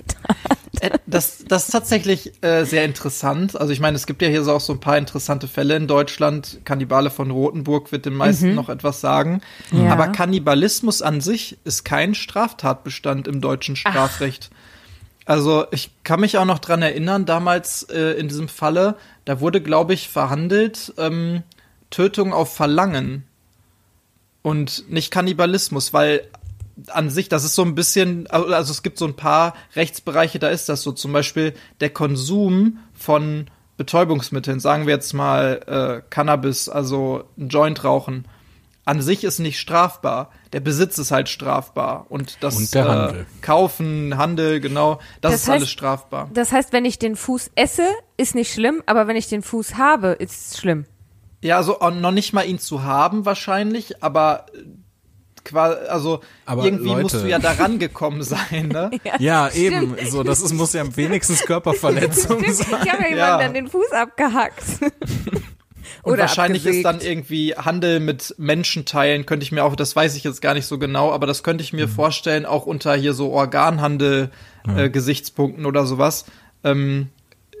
Äh, 0.79 0.91
Das, 1.05 1.43
das 1.47 1.65
ist 1.65 1.71
tatsächlich 1.71 2.33
äh, 2.41 2.63
sehr 2.65 2.85
interessant. 2.85 3.59
Also 3.59 3.71
ich 3.73 3.79
meine, 3.79 3.95
es 3.95 4.05
gibt 4.05 4.21
ja 4.21 4.29
hier 4.29 4.43
so 4.43 4.53
auch 4.53 4.61
so 4.61 4.73
ein 4.73 4.79
paar 4.79 4.97
interessante 4.97 5.47
Fälle 5.47 5.75
in 5.75 5.87
Deutschland. 5.87 6.59
Kannibale 6.63 7.09
von 7.09 7.29
Rothenburg 7.31 7.91
wird 7.91 8.05
den 8.05 8.15
meisten 8.15 8.55
noch 8.55 8.69
etwas 8.69 9.01
sagen. 9.01 9.41
Ja. 9.71 9.91
Aber 9.91 10.07
Kannibalismus 10.07 11.01
an 11.01 11.21
sich 11.21 11.57
ist 11.65 11.83
kein 11.83 12.15
Straftatbestand 12.15 13.27
im 13.27 13.41
deutschen 13.41 13.75
Strafrecht. 13.75 14.49
Also 15.25 15.65
ich 15.71 15.91
kann 16.03 16.19
mich 16.19 16.37
auch 16.37 16.45
noch 16.45 16.59
dran 16.59 16.81
erinnern, 16.81 17.25
damals 17.25 17.83
äh, 17.83 18.11
in 18.13 18.27
diesem 18.27 18.49
Falle, 18.49 18.97
da 19.25 19.39
wurde, 19.39 19.61
glaube 19.61 19.93
ich, 19.93 20.09
verhandelt 20.09 20.93
ähm, 20.97 21.43
Tötung 21.89 22.33
auf 22.33 22.53
Verlangen 22.53 23.23
und 24.41 24.89
nicht 24.89 25.11
Kannibalismus, 25.11 25.93
weil 25.93 26.27
an 26.87 27.09
sich, 27.09 27.29
das 27.29 27.43
ist 27.43 27.55
so 27.55 27.61
ein 27.61 27.75
bisschen, 27.75 28.27
also 28.27 28.71
es 28.71 28.83
gibt 28.83 28.97
so 28.97 29.05
ein 29.05 29.15
paar 29.15 29.53
Rechtsbereiche, 29.75 30.39
da 30.39 30.49
ist 30.49 30.69
das 30.69 30.81
so, 30.81 30.91
zum 30.91 31.13
Beispiel 31.13 31.53
der 31.79 31.91
Konsum 31.91 32.79
von 32.93 33.45
Betäubungsmitteln, 33.77 34.59
sagen 34.59 34.87
wir 34.87 34.93
jetzt 34.93 35.13
mal 35.13 35.61
äh, 35.67 36.09
Cannabis, 36.09 36.69
also 36.69 37.25
ein 37.37 37.49
Joint 37.49 37.83
rauchen, 37.83 38.25
an 38.85 39.01
sich 39.01 39.23
ist 39.23 39.39
nicht 39.39 39.59
strafbar. 39.59 40.31
Der 40.53 40.59
Besitz 40.59 40.97
ist 40.99 41.11
halt 41.11 41.29
strafbar 41.29 42.05
und 42.09 42.37
das 42.41 42.55
Und 42.57 42.73
der 42.73 42.85
äh, 42.85 42.89
Handel. 42.89 43.25
Kaufen, 43.41 44.17
Handel, 44.17 44.59
genau, 44.61 44.99
das, 45.19 45.31
Das 45.33 45.41
ist 45.43 45.49
heißt- 45.49 45.51
alles 45.53 45.69
strafbar. 45.71 46.29
Das 46.33 46.51
heißt, 46.51 46.71
wenn 46.73 46.85
ich 46.85 46.99
den 46.99 47.15
Fuß 47.15 47.51
esse, 47.55 47.87
ist 48.17 48.35
nicht 48.35 48.53
schlimm, 48.53 48.81
aber 48.85 49.07
wenn 49.07 49.15
ich 49.15 49.27
den 49.27 49.41
Fuß 49.41 49.75
habe, 49.77 50.09
ist 50.09 50.51
es 50.53 50.59
schlimm. 50.59 50.85
Ja, 51.41 51.57
also 51.57 51.81
auch 51.81 51.91
noch 51.93 52.11
nicht 52.11 52.31
mal 52.33 52.45
ihn 52.45 52.59
zu 52.59 52.83
haben 52.83 53.25
wahrscheinlich, 53.25 54.01
aber 54.03 54.45
quasi, 55.43 55.75
also 55.89 56.21
Aber 56.45 56.63
irgendwie 56.63 56.87
Leute. 56.87 57.01
musst 57.01 57.15
du 57.15 57.27
ja 57.27 57.37
daran 57.39 57.77
gekommen 57.79 58.21
sein, 58.23 58.69
ne? 58.69 58.91
Ja, 59.19 59.49
eben. 59.49 59.97
So, 60.09 60.23
das 60.23 60.39
ist, 60.41 60.53
muss 60.53 60.71
ja 60.71 60.83
wenigstens 60.95 61.41
Körperverletzung 61.45 62.41
Ich 62.45 62.53
sein. 62.53 62.71
habe 62.71 62.85
ja 62.87 62.93
jemanden 63.09 63.17
Ja. 63.17 63.37
dann 63.39 63.53
den 63.53 63.67
Fuß 63.67 63.91
abgehackt. 63.91 64.63
Und 66.03 66.11
Oder 66.13 66.23
wahrscheinlich 66.23 66.65
ist 66.65 66.83
dann 66.83 66.95
abgesägt. 66.95 67.11
irgendwie 67.11 67.55
Handel 67.55 67.99
mit 68.01 68.35
Menschenteilen, 68.37 69.25
könnte 69.25 69.43
ich 69.45 69.51
mir 69.53 69.63
auch, 69.63 69.75
das 69.75 69.95
weiß 69.95 70.15
ich 70.17 70.23
jetzt 70.25 70.41
gar 70.41 70.53
nicht 70.53 70.65
so 70.65 70.77
genau, 70.77 71.11
aber 71.13 71.25
das 71.27 71.43
könnte 71.43 71.63
ich 71.63 71.71
mir 71.73 71.87
Mhm. 71.87 71.91
vorstellen, 71.91 72.45
auch 72.45 72.65
unter 72.65 72.93
hier 72.95 73.13
so 73.13 73.31
Organhandel 73.31 74.29
äh, 74.67 74.89
Gesichtspunkten 74.89 75.65
oder 75.65 75.85
sowas, 75.85 76.25
ähm, 76.65 77.07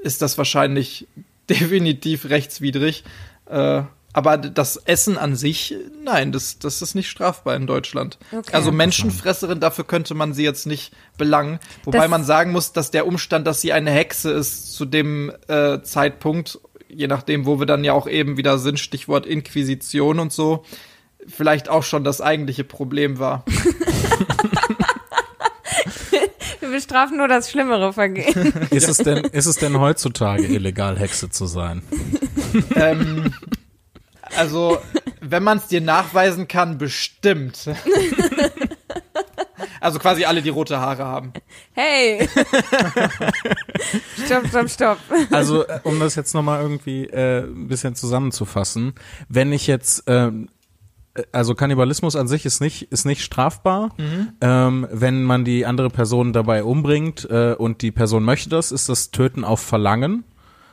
ist 0.03 0.21
das 0.21 0.37
wahrscheinlich 0.37 1.07
definitiv 1.49 2.25
rechtswidrig. 2.29 3.03
Äh, 3.49 3.83
aber 4.15 4.37
das 4.37 4.77
Essen 4.77 5.17
an 5.17 5.35
sich, 5.35 5.73
nein, 6.03 6.31
das, 6.31 6.59
das 6.59 6.83
ist 6.83 6.93
nicht 6.93 7.09
strafbar 7.09 7.55
in 7.55 7.65
Deutschland. 7.65 8.19
Okay. 8.31 8.51
Also 8.53 8.71
Menschenfresserin, 8.71 9.59
dafür 9.59 9.85
könnte 9.85 10.13
man 10.13 10.33
sie 10.35 10.43
jetzt 10.43 10.67
nicht 10.67 10.93
belangen. 11.17 11.59
Wobei 11.83 11.97
Das- 11.99 12.09
man 12.09 12.23
sagen 12.23 12.51
muss, 12.51 12.73
dass 12.73 12.91
der 12.91 13.07
Umstand, 13.07 13.47
dass 13.47 13.61
sie 13.61 13.73
eine 13.73 13.89
Hexe 13.89 14.29
ist, 14.31 14.73
zu 14.73 14.85
dem 14.85 15.31
äh, 15.47 15.81
Zeitpunkt, 15.81 16.59
je 16.95 17.07
nachdem, 17.07 17.45
wo 17.45 17.59
wir 17.59 17.65
dann 17.65 17.83
ja 17.83 17.93
auch 17.93 18.07
eben 18.07 18.37
wieder 18.37 18.57
sind, 18.57 18.79
Stichwort 18.79 19.25
Inquisition 19.25 20.19
und 20.19 20.31
so, 20.31 20.63
vielleicht 21.27 21.69
auch 21.69 21.83
schon 21.83 22.03
das 22.03 22.21
eigentliche 22.21 22.63
Problem 22.63 23.19
war. 23.19 23.45
Wir 26.59 26.69
bestrafen 26.69 27.17
nur 27.17 27.27
das 27.27 27.51
schlimmere 27.51 27.91
Vergehen. 27.91 28.53
Ist 28.69 28.87
es 28.87 28.97
denn, 28.97 29.25
ist 29.25 29.47
es 29.47 29.57
denn 29.57 29.79
heutzutage 29.81 30.45
illegal, 30.45 30.97
Hexe 30.97 31.29
zu 31.29 31.45
sein? 31.45 31.81
ähm, 32.75 33.33
also, 34.37 34.79
wenn 35.19 35.43
man 35.43 35.57
es 35.57 35.67
dir 35.67 35.81
nachweisen 35.81 36.47
kann, 36.47 36.77
bestimmt. 36.77 37.65
Also 39.83 39.99
quasi 39.99 40.23
alle, 40.23 40.41
die 40.41 40.49
rote 40.49 40.79
Haare 40.79 41.03
haben. 41.03 41.33
Hey! 41.73 42.29
stopp, 44.25 44.47
stopp, 44.47 44.69
stopp. 44.69 44.97
Also, 45.29 45.67
äh, 45.67 45.81
um 45.83 45.99
das 45.99 46.15
jetzt 46.15 46.33
nochmal 46.33 46.61
irgendwie 46.61 47.03
äh, 47.07 47.43
ein 47.43 47.67
bisschen 47.67 47.93
zusammenzufassen, 47.93 48.93
wenn 49.27 49.51
ich 49.51 49.67
jetzt, 49.67 50.05
ähm, 50.07 50.47
äh, 51.15 51.23
also 51.33 51.53
Kannibalismus 51.53 52.15
an 52.15 52.29
sich 52.29 52.45
ist 52.45 52.61
nicht, 52.61 52.93
ist 52.93 53.03
nicht 53.03 53.23
strafbar. 53.23 53.93
Ähm, 54.39 54.87
wenn 54.89 55.23
man 55.23 55.43
die 55.43 55.65
andere 55.65 55.89
Person 55.89 56.31
dabei 56.31 56.63
umbringt 56.63 57.29
äh, 57.29 57.53
und 57.53 57.81
die 57.81 57.91
Person 57.91 58.23
möchte 58.23 58.47
das, 58.47 58.71
ist 58.71 58.87
das 58.87 59.11
Töten 59.11 59.43
auf 59.43 59.59
Verlangen. 59.59 60.23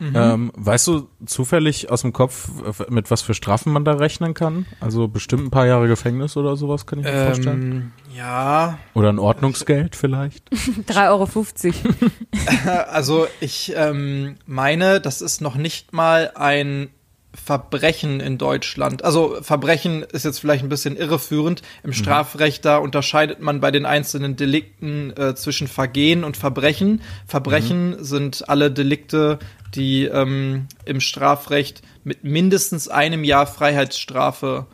Ähm, 0.01 0.53
weißt 0.57 0.87
du 0.87 1.09
zufällig 1.27 1.91
aus 1.91 2.03
dem 2.03 2.13
Kopf, 2.13 2.49
mit 2.89 3.11
was 3.11 3.23
für 3.23 3.35
Strafen 3.35 3.73
man 3.73 3.85
da 3.85 3.93
rechnen 3.93 4.35
kann? 4.35 4.67
Also 4.81 5.09
bestimmt 5.09 5.45
ein 5.45 5.51
paar 5.51 5.67
Jahre 5.67 5.89
Gefängnis 5.89 6.37
oder 6.37 6.57
sowas, 6.57 6.87
kann 6.87 7.01
ich 7.01 7.05
mir 7.05 7.27
vorstellen. 7.27 7.63
Ähm, 7.63 7.93
ja, 8.17 8.79
Oder 8.95 9.11
ein 9.11 9.19
Ordnungsgeld 9.19 9.95
vielleicht? 9.97 10.51
3,50 10.89 11.75
Euro. 11.85 12.81
also 12.91 13.27
ich 13.41 13.73
ähm, 13.77 14.37
meine, 14.47 15.01
das 15.01 15.21
ist 15.21 15.41
noch 15.41 15.57
nicht 15.57 15.93
mal 15.93 16.33
ein 16.35 16.89
Verbrechen 17.33 18.19
in 18.19 18.39
Deutschland. 18.39 19.05
Also 19.05 19.39
Verbrechen 19.41 20.03
ist 20.03 20.25
jetzt 20.25 20.41
vielleicht 20.41 20.65
ein 20.65 20.69
bisschen 20.69 20.97
irreführend. 20.97 21.63
Im 21.85 21.93
Strafrecht 21.93 22.65
da 22.65 22.79
unterscheidet 22.79 23.41
man 23.41 23.61
bei 23.61 23.71
den 23.71 23.87
einzelnen 23.87 24.35
Delikten 24.37 25.17
äh, 25.17 25.35
zwischen 25.37 25.69
Vergehen 25.69 26.25
und 26.25 26.37
Verbrechen. 26.37 27.03
Verbrechen 27.27 28.03
sind 28.03 28.49
alle 28.49 28.71
Delikte, 28.71 29.39
die 29.75 30.07
ähm, 30.07 30.67
im 30.85 31.01
Strafrecht 31.01 31.83
mit 32.03 32.25
mindestens 32.25 32.89
einem 32.89 33.23
Jahr 33.23 33.47
Freiheitsstrafe 33.47 34.67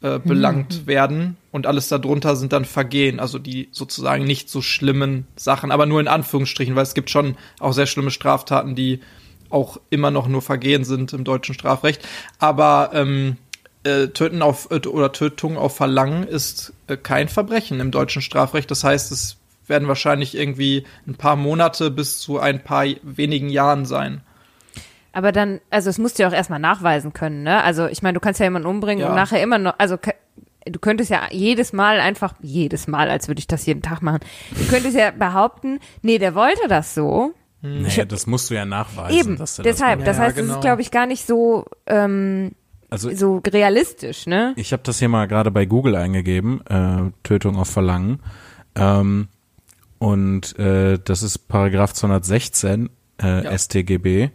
äh, 0.00 0.18
belangt 0.18 0.88
werden 0.88 1.36
und 1.52 1.68
alles 1.68 1.86
darunter 1.86 2.34
sind 2.34 2.52
dann 2.52 2.64
Vergehen, 2.64 3.20
also 3.20 3.38
die 3.38 3.68
sozusagen 3.70 4.24
nicht 4.24 4.50
so 4.50 4.60
schlimmen 4.60 5.28
Sachen, 5.36 5.70
aber 5.70 5.86
nur 5.86 6.00
in 6.00 6.08
Anführungsstrichen, 6.08 6.74
weil 6.74 6.82
es 6.82 6.94
gibt 6.94 7.10
schon 7.10 7.36
auch 7.60 7.72
sehr 7.72 7.86
schlimme 7.86 8.10
Straftaten, 8.10 8.74
die 8.74 8.98
auch 9.52 9.78
immer 9.90 10.10
noch 10.10 10.28
nur 10.28 10.42
Vergehen 10.42 10.84
sind 10.84 11.12
im 11.12 11.24
deutschen 11.24 11.54
Strafrecht. 11.54 12.06
Aber 12.38 12.90
ähm, 12.94 13.36
äh, 13.84 14.08
Töten 14.08 14.42
auf 14.42 14.68
äh, 14.70 14.86
oder 14.86 15.12
Tötung 15.12 15.56
auf 15.56 15.76
Verlangen 15.76 16.24
ist 16.24 16.72
äh, 16.86 16.96
kein 16.96 17.28
Verbrechen 17.28 17.80
im 17.80 17.90
deutschen 17.90 18.22
Strafrecht. 18.22 18.70
Das 18.70 18.84
heißt, 18.84 19.12
es 19.12 19.36
werden 19.66 19.88
wahrscheinlich 19.88 20.36
irgendwie 20.36 20.84
ein 21.06 21.14
paar 21.14 21.36
Monate 21.36 21.90
bis 21.90 22.18
zu 22.18 22.38
ein 22.38 22.62
paar 22.62 22.84
wenigen 23.02 23.48
Jahren 23.48 23.86
sein. 23.86 24.20
Aber 25.12 25.30
dann, 25.30 25.60
also 25.70 25.90
es 25.90 25.98
musst 25.98 26.18
du 26.18 26.22
ja 26.22 26.28
auch 26.28 26.32
erstmal 26.32 26.58
nachweisen 26.58 27.12
können, 27.12 27.42
ne? 27.42 27.62
Also 27.62 27.86
ich 27.86 28.02
meine, 28.02 28.14
du 28.14 28.20
kannst 28.20 28.40
ja 28.40 28.46
jemanden 28.46 28.66
umbringen 28.68 29.02
Ja. 29.02 29.10
und 29.10 29.14
nachher 29.16 29.42
immer 29.42 29.58
noch, 29.58 29.74
also 29.78 29.98
du 30.64 30.78
könntest 30.78 31.10
ja 31.10 31.20
jedes 31.30 31.72
Mal 31.72 32.00
einfach, 32.00 32.34
jedes 32.40 32.86
Mal, 32.86 33.10
als 33.10 33.28
würde 33.28 33.40
ich 33.40 33.46
das 33.46 33.66
jeden 33.66 33.82
Tag 33.82 34.00
machen, 34.00 34.20
du 34.56 34.64
könntest 34.68 34.96
ja 34.96 35.10
behaupten, 35.10 35.80
nee, 36.00 36.18
der 36.18 36.34
wollte 36.34 36.66
das 36.68 36.94
so. 36.94 37.34
Nee, 37.62 38.04
das 38.06 38.26
musst 38.26 38.50
du 38.50 38.54
ja 38.54 38.64
nachweisen. 38.64 39.18
Eben, 39.18 39.36
dass 39.38 39.56
deshalb. 39.56 40.00
Das 40.00 40.08
Das 40.08 40.16
Ja, 40.16 40.22
heißt, 40.24 40.36
es 40.36 40.42
genau. 40.42 40.54
ist, 40.56 40.60
glaube 40.62 40.82
ich, 40.82 40.90
gar 40.90 41.06
nicht 41.06 41.26
so, 41.26 41.64
ähm, 41.86 42.52
also 42.90 43.14
so 43.14 43.40
realistisch, 43.46 44.26
ne? 44.26 44.52
ich 44.56 44.72
habe 44.72 44.82
das 44.84 44.98
hier 44.98 45.08
mal 45.08 45.26
gerade 45.28 45.50
bei 45.50 45.64
Google 45.64 45.96
eingegeben, 45.96 46.60
äh, 46.66 47.10
Tötung 47.22 47.56
auf 47.56 47.70
Verlangen. 47.70 48.20
Ähm, 48.74 49.28
und 49.98 50.58
äh, 50.58 50.98
das 51.02 51.22
ist 51.22 51.46
Paragraph 51.48 51.92
216 51.94 52.90
äh, 53.22 53.44
Ja. 53.44 53.56
StGB. 53.56 54.30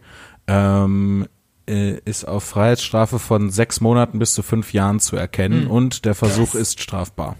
Ähm, 0.46 1.28
äh, 1.68 1.98
ist 2.06 2.24
auf 2.26 2.44
Freiheitsstrafe 2.44 3.18
von 3.18 3.50
sechs 3.50 3.82
Monaten 3.82 4.18
bis 4.18 4.32
zu 4.32 4.42
fünf 4.42 4.72
Jahren 4.72 4.98
zu 5.00 5.16
erkennen 5.16 5.64
Hm. 5.64 5.70
und 5.70 6.04
der 6.06 6.14
Versuch 6.14 6.54
ist 6.54 6.80
strafbar. 6.80 7.36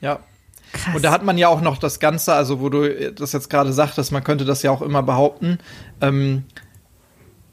Ja. 0.00 0.20
Krass. 0.72 0.94
Und 0.94 1.04
da 1.04 1.10
hat 1.10 1.24
man 1.24 1.38
ja 1.38 1.48
auch 1.48 1.60
noch 1.60 1.78
das 1.78 2.00
Ganze, 2.00 2.32
also 2.32 2.60
wo 2.60 2.68
du 2.68 3.12
das 3.12 3.32
jetzt 3.32 3.50
gerade 3.50 3.72
sagtest, 3.72 4.12
man 4.12 4.24
könnte 4.24 4.44
das 4.44 4.62
ja 4.62 4.70
auch 4.70 4.82
immer 4.82 5.02
behaupten. 5.02 5.58
Ähm, 6.00 6.44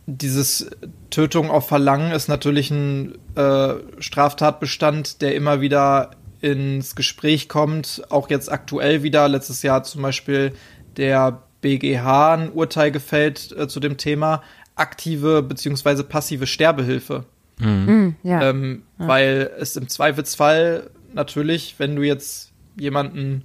dieses 0.05 0.69
Tötung 1.09 1.51
auf 1.51 1.67
Verlangen 1.67 2.11
ist 2.11 2.27
natürlich 2.27 2.71
ein 2.71 3.15
äh, 3.35 3.75
Straftatbestand, 3.99 5.21
der 5.21 5.35
immer 5.35 5.61
wieder 5.61 6.11
ins 6.41 6.95
Gespräch 6.95 7.49
kommt, 7.49 8.03
auch 8.09 8.29
jetzt 8.29 8.51
aktuell 8.51 9.03
wieder. 9.03 9.27
Letztes 9.27 9.61
Jahr 9.61 9.83
zum 9.83 10.01
Beispiel 10.01 10.53
der 10.97 11.43
BGH 11.61 12.33
ein 12.33 12.51
Urteil 12.51 12.91
gefällt 12.91 13.51
äh, 13.57 13.67
zu 13.67 13.79
dem 13.79 13.97
Thema 13.97 14.41
aktive 14.75 15.43
beziehungsweise 15.43 16.03
passive 16.05 16.47
Sterbehilfe. 16.47 17.25
Mm, 17.59 18.09
ja. 18.23 18.49
Ähm, 18.49 18.83
Weil 18.97 19.51
es 19.59 19.75
im 19.75 19.89
Zweifelsfall 19.89 20.89
natürlich, 21.13 21.75
wenn 21.77 21.95
du 21.97 22.03
jetzt 22.03 22.53
jemanden 22.79 23.43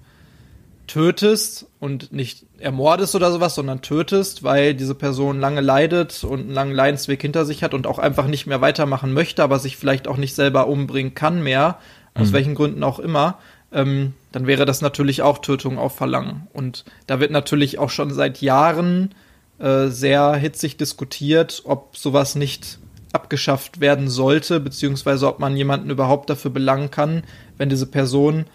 tötest 0.87 1.67
und 1.81 2.13
nicht 2.13 2.45
ermordest 2.59 3.15
oder 3.15 3.33
sowas, 3.33 3.55
sondern 3.55 3.81
tötest, 3.81 4.43
weil 4.43 4.75
diese 4.75 4.95
Person 4.95 5.41
lange 5.41 5.61
leidet 5.61 6.25
und 6.25 6.41
einen 6.41 6.51
langen 6.51 6.75
Leidensweg 6.75 7.23
hinter 7.23 7.45
sich 7.47 7.63
hat 7.63 7.75
und 7.75 7.87
auch 7.87 7.99
einfach 7.99 8.27
nicht 8.27 8.47
mehr 8.47 8.61
weitermachen 8.61 9.13
möchte, 9.13 9.43
aber 9.43 9.59
sich 9.59 9.77
vielleicht 9.77 10.07
auch 10.07 10.19
nicht 10.19 10.35
selber 10.35 10.67
umbringen 10.67 11.15
kann 11.15 11.43
mehr, 11.43 11.79
aus 12.15 12.33
welchen 12.33 12.55
Gründen 12.55 12.85
auch 12.85 13.01
immer, 13.01 13.39
ähm, 13.73 14.13
dann 14.31 14.47
wäre 14.47 14.67
das 14.67 14.83
natürlich 14.83 15.23
auch 15.23 15.39
Tötung 15.39 15.79
auf 15.79 15.97
Verlangen. 15.97 16.47
Und 16.53 16.85
da 17.07 17.19
wird 17.19 17.33
natürlich 17.33 17.79
auch 17.79 17.91
schon 17.91 18.13
seit 18.13 18.41
Jahren 18.41 19.15
äh, 19.59 19.89
sehr 19.89 20.35
hitzig 20.37 20.77
diskutiert, 20.77 21.63
ob 21.65 21.97
sowas 21.97 22.37
nicht 22.37 22.79
abgeschafft 23.13 23.81
werden 23.81 24.09
sollte, 24.09 24.61
beziehungsweise 24.61 25.29
ob 25.29 25.39
man 25.39 25.57
jemanden 25.57 25.91
überhaupt 25.91 26.31
dafür 26.31 26.51
belangen 26.51 26.91
kann, 26.91 27.23
wenn 27.59 27.69
diese 27.69 27.87
Person 27.87 28.47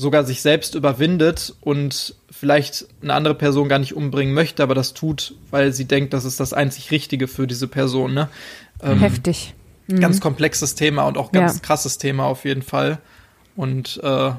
sogar 0.00 0.24
sich 0.24 0.40
selbst 0.42 0.74
überwindet 0.74 1.54
und 1.60 2.14
vielleicht 2.30 2.86
eine 3.02 3.12
andere 3.14 3.34
Person 3.34 3.68
gar 3.68 3.78
nicht 3.78 3.94
umbringen 3.94 4.32
möchte, 4.34 4.62
aber 4.62 4.74
das 4.74 4.94
tut, 4.94 5.34
weil 5.50 5.72
sie 5.72 5.84
denkt, 5.84 6.12
das 6.14 6.24
ist 6.24 6.40
das 6.40 6.52
einzig 6.52 6.90
Richtige 6.90 7.28
für 7.28 7.46
diese 7.46 7.68
Person. 7.68 8.14
Ne? 8.14 8.28
Ähm, 8.82 8.98
Heftig. 8.98 9.54
Mhm. 9.88 10.00
Ganz 10.00 10.20
komplexes 10.20 10.74
Thema 10.74 11.02
und 11.04 11.18
auch 11.18 11.32
ganz 11.32 11.54
Ja. 11.56 11.60
krasses 11.60 11.98
Thema 11.98 12.24
auf 12.24 12.44
jeden 12.44 12.62
Fall. 12.62 12.98
Und 13.56 14.00
äh, 14.02 14.32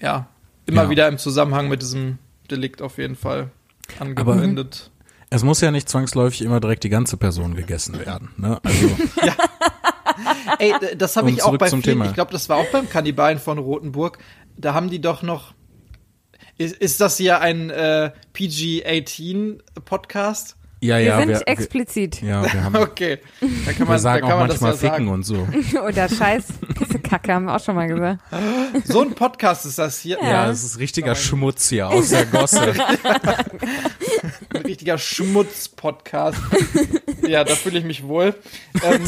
ja, 0.00 0.26
immer 0.66 0.84
Ja. 0.84 0.90
wieder 0.90 1.08
im 1.08 1.18
Zusammenhang 1.18 1.68
mit 1.68 1.82
diesem 1.82 2.18
Delikt 2.50 2.80
auf 2.82 2.98
jeden 2.98 3.16
Fall 3.16 3.50
angewendet. 3.98 4.90
Es 5.30 5.42
muss 5.42 5.60
ja 5.62 5.70
nicht 5.70 5.88
zwangsläufig 5.88 6.42
immer 6.42 6.60
direkt 6.60 6.84
die 6.84 6.90
ganze 6.90 7.16
Person 7.16 7.54
gegessen 7.54 7.98
werden. 7.98 8.28
Ne? 8.36 8.60
Also 8.62 8.90
Ey, 10.58 10.74
d- 10.80 10.94
das 10.96 11.16
habe 11.16 11.30
ich 11.30 11.42
auch 11.42 11.56
bei 11.56 11.68
zum 11.68 11.82
vielen, 11.82 11.94
Thema. 11.98 12.06
ich 12.10 12.14
glaube, 12.14 12.32
das 12.32 12.48
war 12.48 12.58
auch 12.58 12.70
beim 12.70 12.88
Kannibalen 12.88 13.38
von 13.38 13.58
Rothenburg. 13.58 14.18
Da 14.56 14.74
haben 14.74 14.90
die 14.90 15.00
doch 15.00 15.22
noch. 15.22 15.54
Ist, 16.58 16.76
ist 16.76 17.00
das 17.00 17.16
hier 17.16 17.40
ein 17.40 17.70
äh, 17.70 18.10
PG-18-Podcast? 18.34 20.56
ja, 20.82 20.98
Wir 20.98 21.04
ja, 21.04 21.18
sind 21.18 21.28
wir, 21.28 21.42
explizit. 21.46 22.20
wir, 22.22 22.28
ja, 22.28 22.52
wir 22.52 22.64
haben 22.64 22.76
Okay. 22.82 23.20
Da 23.40 23.46
kann 23.72 23.78
wir 23.80 23.84
man, 23.86 23.94
da 23.94 23.98
sagen 24.00 24.22
kann 24.22 24.32
auch 24.32 24.38
man 24.40 24.48
das 24.48 24.60
manchmal 24.60 24.90
ja 24.90 24.94
ficken 24.94 25.06
sagen. 25.06 25.08
und 25.08 25.22
so. 25.22 25.46
Oder 25.86 26.08
Scheiß, 26.08 26.46
Kacke 27.02 27.32
haben 27.32 27.44
wir 27.44 27.54
auch 27.54 27.62
schon 27.64 27.76
mal 27.76 27.86
gesagt. 27.86 28.20
So 28.84 29.02
ein 29.02 29.14
Podcast 29.14 29.64
ist 29.64 29.78
das 29.78 30.00
hier. 30.00 30.18
Ja, 30.20 30.46
das 30.46 30.64
ist 30.64 30.78
richtiger 30.78 31.14
Schmutz 31.14 31.68
hier 31.68 31.88
aus 31.88 32.08
der 32.10 32.26
Gosse. 32.26 32.74
Ein 34.54 34.62
richtiger 34.62 34.98
Schmutz-Podcast. 34.98 36.38
ja, 37.26 37.44
da 37.44 37.54
fühle 37.54 37.78
ich 37.78 37.84
mich 37.84 38.04
wohl. 38.04 38.34
Ähm, 38.82 39.02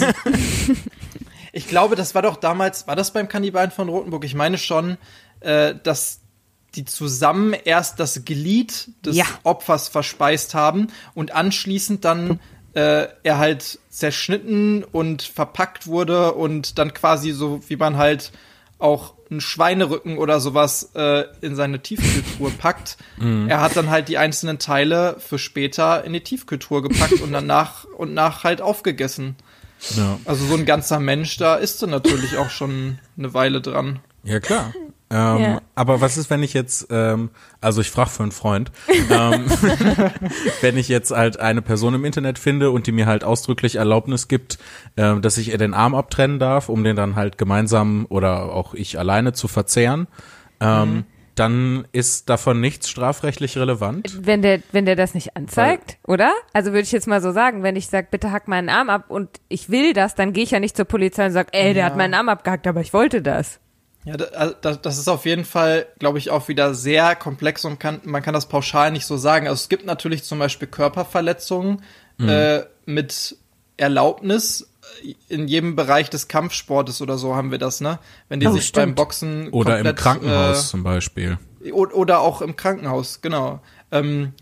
ich 1.53 1.68
glaube, 1.68 1.97
das 1.97 2.14
war 2.14 2.22
doch 2.22 2.36
damals, 2.36 2.86
war 2.86 2.97
das 2.97 3.12
beim 3.12 3.28
Kannibalen 3.28 3.70
von 3.70 3.88
Rothenburg? 3.88 4.24
Ich 4.24 4.34
meine 4.34 4.59
schon, 4.59 4.97
äh, 5.45 5.74
dass 5.82 6.20
die 6.74 6.84
zusammen 6.84 7.53
erst 7.53 8.01
das 8.01 8.24
Glied 8.24 8.88
des 9.07 9.16
Ja. 9.16 9.26
Opfers 9.45 9.88
verspeist 9.88 10.55
haben 10.55 10.88
und 11.14 11.32
anschließend 11.32 12.05
dann 12.05 12.40
äh, 12.74 13.07
er 13.22 13.38
halt 13.38 13.78
zerschnitten 13.90 14.82
und 14.82 15.22
verpackt 15.22 15.86
wurde 15.86 16.32
und 16.32 16.78
dann 16.78 16.92
quasi 16.92 17.30
so, 17.30 17.61
wie 17.68 17.76
man 17.76 17.97
halt 17.97 18.32
auch 18.80 19.14
einen 19.30 19.40
Schweinerücken 19.40 20.18
oder 20.18 20.40
sowas 20.40 20.90
äh, 20.97 21.24
in 21.40 21.55
seine 21.55 21.78
Tiefkühltruhe 21.80 22.51
packt. 22.59 22.97
Er 23.49 23.61
hat 23.61 23.76
dann 23.76 23.88
halt 23.90 24.09
die 24.09 24.18
einzelnen 24.18 24.59
Teile 24.59 25.16
für 25.20 25.38
später 25.38 26.03
in 26.05 26.12
die 26.12 26.20
Tiefkühltruhe 26.20 26.82
gepackt 26.82 27.20
und 27.20 27.32
dann 27.32 27.47
nach 27.47 27.84
und 27.97 28.12
nach 28.14 28.42
halt 28.42 28.61
aufgegessen. 28.61 29.36
Ja, 29.97 30.18
Also 30.24 30.45
so 30.47 30.55
ein 30.55 30.66
ganzer 30.66 30.99
Mensch, 30.99 31.36
da 31.36 31.55
ist 31.55 31.80
du 31.82 31.86
natürlich 31.86 32.36
auch 32.36 32.51
schon 32.51 32.99
eine 33.16 33.32
Weile 33.34 33.61
dran. 33.61 34.01
ja 34.24 34.40
klar. 34.40 34.72
Ähm, 35.14 35.38
Ja. 35.40 35.60
Aber 35.76 36.00
was 36.00 36.16
ist, 36.16 36.28
wenn 36.28 36.42
ich 36.42 36.52
jetzt, 36.54 36.88
ähm, 36.90 37.30
also 37.60 37.80
ich 37.80 37.90
frage 37.90 38.10
für 38.10 38.22
einen 38.24 38.32
Freund, 38.32 38.72
ähm, 39.10 39.46
wenn 40.60 40.76
ich 40.76 40.88
jetzt 40.88 41.10
halt 41.12 41.38
eine 41.40 41.62
Person 41.62 41.94
im 41.94 42.04
Internet 42.04 42.38
finde 42.38 42.70
und 42.70 42.86
die 42.86 42.92
mir 42.92 43.06
halt 43.06 43.22
ausdrücklich 43.24 43.76
Erlaubnis 43.76 44.28
gibt, 44.28 44.58
ähm, 44.96 45.22
dass 45.22 45.38
ich 45.38 45.50
ihr 45.50 45.58
den 45.58 45.72
Arm 45.74 45.94
abtrennen 45.94 46.38
darf, 46.38 46.68
um 46.68 46.82
den 46.84 46.96
dann 46.96 47.14
halt 47.16 47.38
gemeinsam 47.38 48.06
oder 48.08 48.52
auch 48.52 48.74
ich 48.74 48.98
alleine 48.98 49.32
zu 49.32 49.46
verzehren, 49.48 50.08
ähm, 50.60 51.04
dann 51.36 51.86
ist 51.90 52.28
davon 52.30 52.60
nichts 52.60 52.88
strafrechtlich 52.88 53.58
relevant. 53.58 54.18
Wenn 54.24 54.40
der, 54.42 54.60
wenn 54.70 54.84
der 54.86 54.94
das 54.94 55.14
nicht 55.14 55.36
anzeigt, 55.36 55.98
oder? 56.06 56.32
Also 56.52 56.70
würde 56.70 56.82
ich 56.82 56.92
jetzt 56.92 57.08
mal 57.08 57.20
so 57.20 57.32
sagen, 57.32 57.62
wenn 57.64 57.74
ich 57.74 57.88
sage, 57.88 58.06
bitte 58.10 58.30
hack 58.30 58.46
meinen 58.46 58.68
Arm 58.68 58.88
ab 58.88 59.06
und 59.08 59.28
ich 59.48 59.68
will 59.68 59.92
das, 59.94 60.14
dann 60.14 60.32
gehe 60.32 60.44
ich 60.44 60.52
ja 60.52 60.60
nicht 60.60 60.76
zur 60.76 60.84
Polizei 60.84 61.26
und 61.26 61.32
sage, 61.32 61.48
ey, 61.52 61.74
der 61.74 61.82
Ja. 61.82 61.86
hat 61.86 61.96
meinen 61.96 62.14
Arm 62.14 62.28
abgehackt, 62.28 62.66
aber 62.68 62.80
ich 62.80 62.92
wollte 62.92 63.20
das. 63.20 63.58
Ja, 64.05 64.16
also 64.16 64.55
das, 64.80 64.98
ist 64.98 65.09
auf 65.09 65.24
jeden 65.24 65.44
Fall, 65.44 65.86
glaube 65.98 66.18
ich, 66.18 66.30
auch 66.30 66.48
wieder 66.48 66.74
sehr 66.74 67.16
komplex 67.16 67.64
und 67.64 67.80
kann, 67.80 68.00
man 68.05 68.22
kann 68.22 68.34
das 68.34 68.46
pauschal 68.46 68.90
nicht 68.90 69.07
so 69.07 69.16
sagen. 69.16 69.46
Also 69.48 69.62
es 69.62 69.68
gibt 69.68 69.86
natürlich 69.86 70.24
zum 70.24 70.38
Beispiel 70.38 70.68
Körperverletzungen 70.68 71.82
äh, 72.20 72.61
mit 72.84 73.36
Erlaubnis. 73.76 74.68
In 75.28 75.48
jedem 75.48 75.74
Bereich 75.74 76.11
des 76.11 76.28
Kampfsportes 76.28 77.00
oder 77.00 77.16
so 77.18 77.34
haben 77.34 77.50
wir 77.50 77.59
das, 77.59 77.80
ne? 77.80 77.98
Wenn 78.28 78.40
die 78.40 78.46
Oh, 78.46 78.52
sich 78.52 78.66
stimmt. 78.66 78.86
beim 78.86 78.94
Boxen 78.94 79.48
Oder 79.48 79.78
im 79.78 79.84
komplett, 79.84 79.96
Krankenhaus 79.96 80.66
äh, 80.66 80.70
zum 80.70 80.82
Beispiel. 80.84 81.38
Oder 81.72 82.20
auch 82.20 82.42
im 82.42 82.57
Krankenhaus, 82.57 83.22
genau. 83.22 83.61
Ähm, 83.90 84.34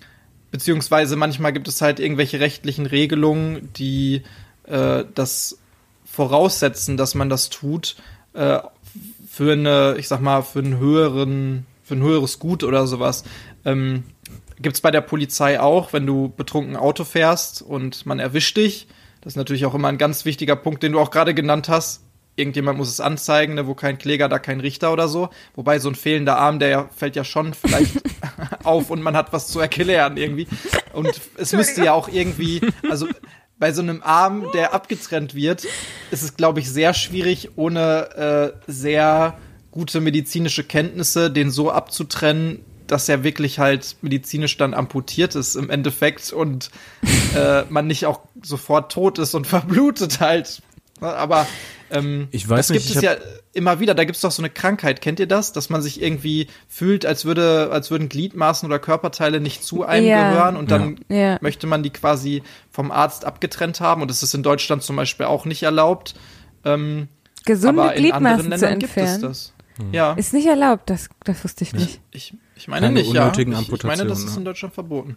beziehungsweise 0.50 1.16
manchmal 1.16 1.52
gibt 1.52 1.68
es 1.68 1.80
halt 1.80 2.00
irgendwelche 2.00 2.40
rechtlichen 2.40 2.86
Regelungen, 2.86 3.72
die 3.74 4.22
äh, 4.64 5.04
das 5.14 5.58
voraussetzen, 6.04 6.96
dass 6.96 7.14
man 7.14 7.30
das 7.30 7.48
tut, 7.48 7.96
äh, 8.34 8.58
für 9.32 9.52
eine, 9.52 9.94
ich 9.96 10.08
sag 10.08 10.20
mal, 10.20 10.42
für 10.42 10.58
einen 10.58 10.78
höheren, 10.78 11.64
für 11.82 11.94
ein 11.94 12.02
höheres 12.02 12.38
Gut 12.38 12.62
oder 12.64 12.86
sowas. 12.86 13.24
Ähm, 13.64 14.04
Gibt 14.60 14.76
es 14.76 14.82
bei 14.82 14.90
der 14.90 15.00
Polizei 15.00 15.58
auch, 15.58 15.94
wenn 15.94 16.04
du 16.04 16.30
betrunken 16.36 16.76
Auto 16.76 17.04
fährst 17.04 17.62
und 17.62 18.04
man 18.04 18.18
erwischt 18.18 18.58
dich. 18.58 18.88
Das 19.22 19.32
ist 19.32 19.36
natürlich 19.38 19.64
auch 19.64 19.74
immer 19.74 19.88
ein 19.88 19.96
ganz 19.96 20.26
wichtiger 20.26 20.54
Punkt, 20.54 20.82
den 20.82 20.92
du 20.92 21.00
auch 21.00 21.10
gerade 21.10 21.32
genannt 21.32 21.70
hast. 21.70 22.02
Irgendjemand 22.36 22.76
muss 22.76 22.90
es 22.90 23.00
anzeigen, 23.00 23.54
ne, 23.54 23.66
wo 23.66 23.74
kein 23.74 23.96
Kläger, 23.96 24.28
da 24.28 24.38
kein 24.38 24.60
Richter 24.60 24.92
oder 24.92 25.08
so. 25.08 25.30
Wobei 25.54 25.78
so 25.78 25.88
ein 25.88 25.94
fehlender 25.94 26.36
Arm, 26.36 26.58
der 26.58 26.90
fällt 26.94 27.16
ja 27.16 27.24
schon 27.24 27.54
vielleicht 27.54 28.02
auf 28.64 28.90
und 28.90 29.00
man 29.00 29.16
hat 29.16 29.32
was 29.32 29.48
zu 29.48 29.60
erklären 29.60 30.18
irgendwie. 30.18 30.46
Und 30.92 31.22
es 31.38 31.54
müsste 31.54 31.82
ja 31.82 31.94
auch 31.94 32.08
irgendwie, 32.08 32.60
also 32.90 33.08
bei 33.62 33.72
so 33.72 33.80
einem 33.80 34.02
Arm, 34.02 34.46
der 34.54 34.74
abgetrennt 34.74 35.36
wird, 35.36 35.68
ist 36.10 36.24
es, 36.24 36.36
glaube 36.36 36.58
ich, 36.58 36.68
sehr 36.68 36.94
schwierig, 36.94 37.50
ohne 37.54 38.56
äh, 38.66 38.72
sehr 38.72 39.38
gute 39.70 40.00
medizinische 40.00 40.64
Kenntnisse, 40.64 41.30
den 41.30 41.48
so 41.48 41.70
abzutrennen, 41.70 42.64
dass 42.88 43.08
er 43.08 43.22
wirklich 43.22 43.60
halt 43.60 43.98
medizinisch 44.02 44.56
dann 44.56 44.74
amputiert 44.74 45.36
ist 45.36 45.54
im 45.54 45.70
Endeffekt 45.70 46.32
und 46.32 46.72
äh, 47.36 47.62
man 47.68 47.86
nicht 47.86 48.04
auch 48.04 48.22
sofort 48.42 48.90
tot 48.90 49.20
ist 49.20 49.32
und 49.36 49.46
verblutet 49.46 50.18
halt. 50.18 50.60
Aber 51.00 51.46
ähm, 51.92 52.28
Ich 52.30 52.48
weiß 52.48 52.68
das 52.68 52.70
nicht, 52.70 52.86
gibt 52.86 52.90
ich 52.90 52.96
es 52.96 53.02
ja 53.02 53.16
immer 53.52 53.78
wieder. 53.80 53.94
Da 53.94 54.04
gibt 54.04 54.16
es 54.16 54.22
doch 54.22 54.30
so 54.32 54.42
eine 54.42 54.50
Krankheit. 54.50 55.00
Kennt 55.00 55.20
ihr 55.20 55.26
das? 55.26 55.52
Dass 55.52 55.70
man 55.70 55.82
sich 55.82 56.02
irgendwie 56.02 56.48
fühlt, 56.68 57.06
als 57.06 57.24
würde, 57.24 57.70
als 57.72 57.90
würden 57.90 58.08
Gliedmaßen 58.08 58.66
oder 58.66 58.78
Körperteile 58.78 59.40
nicht 59.40 59.62
zu 59.64 59.84
einem 59.84 60.06
Ja. 60.06 60.30
gehören 60.30 60.56
und 60.56 60.70
dann 60.70 61.00
Ja. 61.08 61.16
Ja. 61.16 61.38
möchte 61.40 61.66
man 61.66 61.82
die 61.82 61.90
quasi 61.90 62.42
vom 62.70 62.90
Arzt 62.90 63.24
abgetrennt 63.24 63.80
haben. 63.80 64.02
Und 64.02 64.10
das 64.10 64.22
ist 64.22 64.34
in 64.34 64.42
Deutschland 64.42 64.82
zum 64.82 64.96
Beispiel 64.96 65.26
auch 65.26 65.44
nicht 65.44 65.62
erlaubt. 65.62 66.14
Ähm, 66.64 67.08
Gesunde 67.44 67.82
aber 67.82 67.94
in 67.94 68.12
anderen 68.12 68.36
Gliedmaßen 68.38 68.58
zu 68.58 68.64
Ländern 68.66 68.78
gibt 68.78 68.92
es 68.92 68.96
entfernen. 68.96 69.22
das. 69.22 69.52
Ja. 69.90 70.12
Ist 70.12 70.32
nicht 70.34 70.46
erlaubt, 70.46 70.90
das, 70.90 71.08
das 71.24 71.42
wusste 71.44 71.64
ich 71.64 71.72
nicht. 71.72 72.00
Ich, 72.10 72.34
ich 72.54 72.68
meine 72.68 72.86
Keine 72.86 73.00
nicht, 73.00 73.12
ja. 73.12 73.32
Ich, 73.36 73.38
ich 73.72 73.84
meine, 73.84 74.06
das 74.06 74.20
ist 74.22 74.32
ne? 74.32 74.38
in 74.38 74.44
Deutschland 74.44 74.74
verboten. 74.74 75.16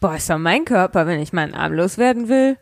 Boah, 0.00 0.16
ist 0.16 0.30
doch 0.30 0.38
mein 0.38 0.64
Körper, 0.64 1.06
wenn 1.06 1.20
ich 1.20 1.32
meinen 1.32 1.54
Arm 1.54 1.72
loswerden 1.74 2.28
will. 2.28 2.56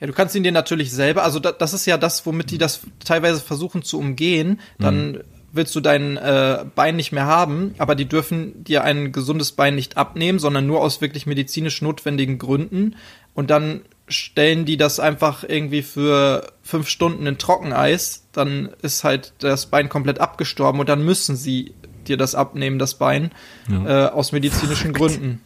Ja, 0.00 0.06
du 0.06 0.12
kannst 0.12 0.34
ihn 0.34 0.44
dir 0.44 0.52
natürlich 0.52 0.92
selber, 0.92 1.24
also 1.24 1.40
da, 1.40 1.52
das 1.52 1.74
ist 1.74 1.86
ja 1.86 1.98
das, 1.98 2.24
womit 2.24 2.50
die 2.50 2.58
das 2.58 2.80
teilweise 3.04 3.40
versuchen 3.40 3.82
zu 3.82 3.98
umgehen. 3.98 4.60
Dann 4.78 5.24
willst 5.52 5.74
du 5.74 5.80
dein 5.80 6.16
äh, 6.16 6.64
Bein 6.74 6.96
nicht 6.96 7.12
mehr 7.12 7.26
haben, 7.26 7.74
aber 7.78 7.94
die 7.94 8.06
dürfen 8.06 8.62
dir 8.64 8.84
ein 8.84 9.12
gesundes 9.12 9.52
Bein 9.52 9.74
nicht 9.74 9.96
abnehmen, 9.96 10.38
sondern 10.38 10.66
nur 10.66 10.80
aus 10.80 11.00
wirklich 11.00 11.26
medizinisch 11.26 11.82
notwendigen 11.82 12.38
Gründen. 12.38 12.96
Und 13.34 13.50
dann 13.50 13.82
stellen 14.08 14.64
die 14.64 14.76
das 14.76 15.00
einfach 15.00 15.44
irgendwie 15.44 15.82
für 15.82 16.52
fünf 16.62 16.88
Stunden 16.88 17.26
in 17.26 17.38
Trockeneis, 17.38 18.26
dann 18.32 18.70
ist 18.82 19.04
halt 19.04 19.32
das 19.38 19.66
Bein 19.66 19.88
komplett 19.88 20.20
abgestorben 20.20 20.80
und 20.80 20.88
dann 20.88 21.04
müssen 21.04 21.36
sie 21.36 21.74
dir 22.06 22.16
das 22.16 22.34
abnehmen, 22.34 22.78
das 22.78 22.94
Bein, 22.94 23.32
äh, 23.70 24.06
aus 24.06 24.32
medizinischen 24.32 24.92
Gründen. 24.94 25.42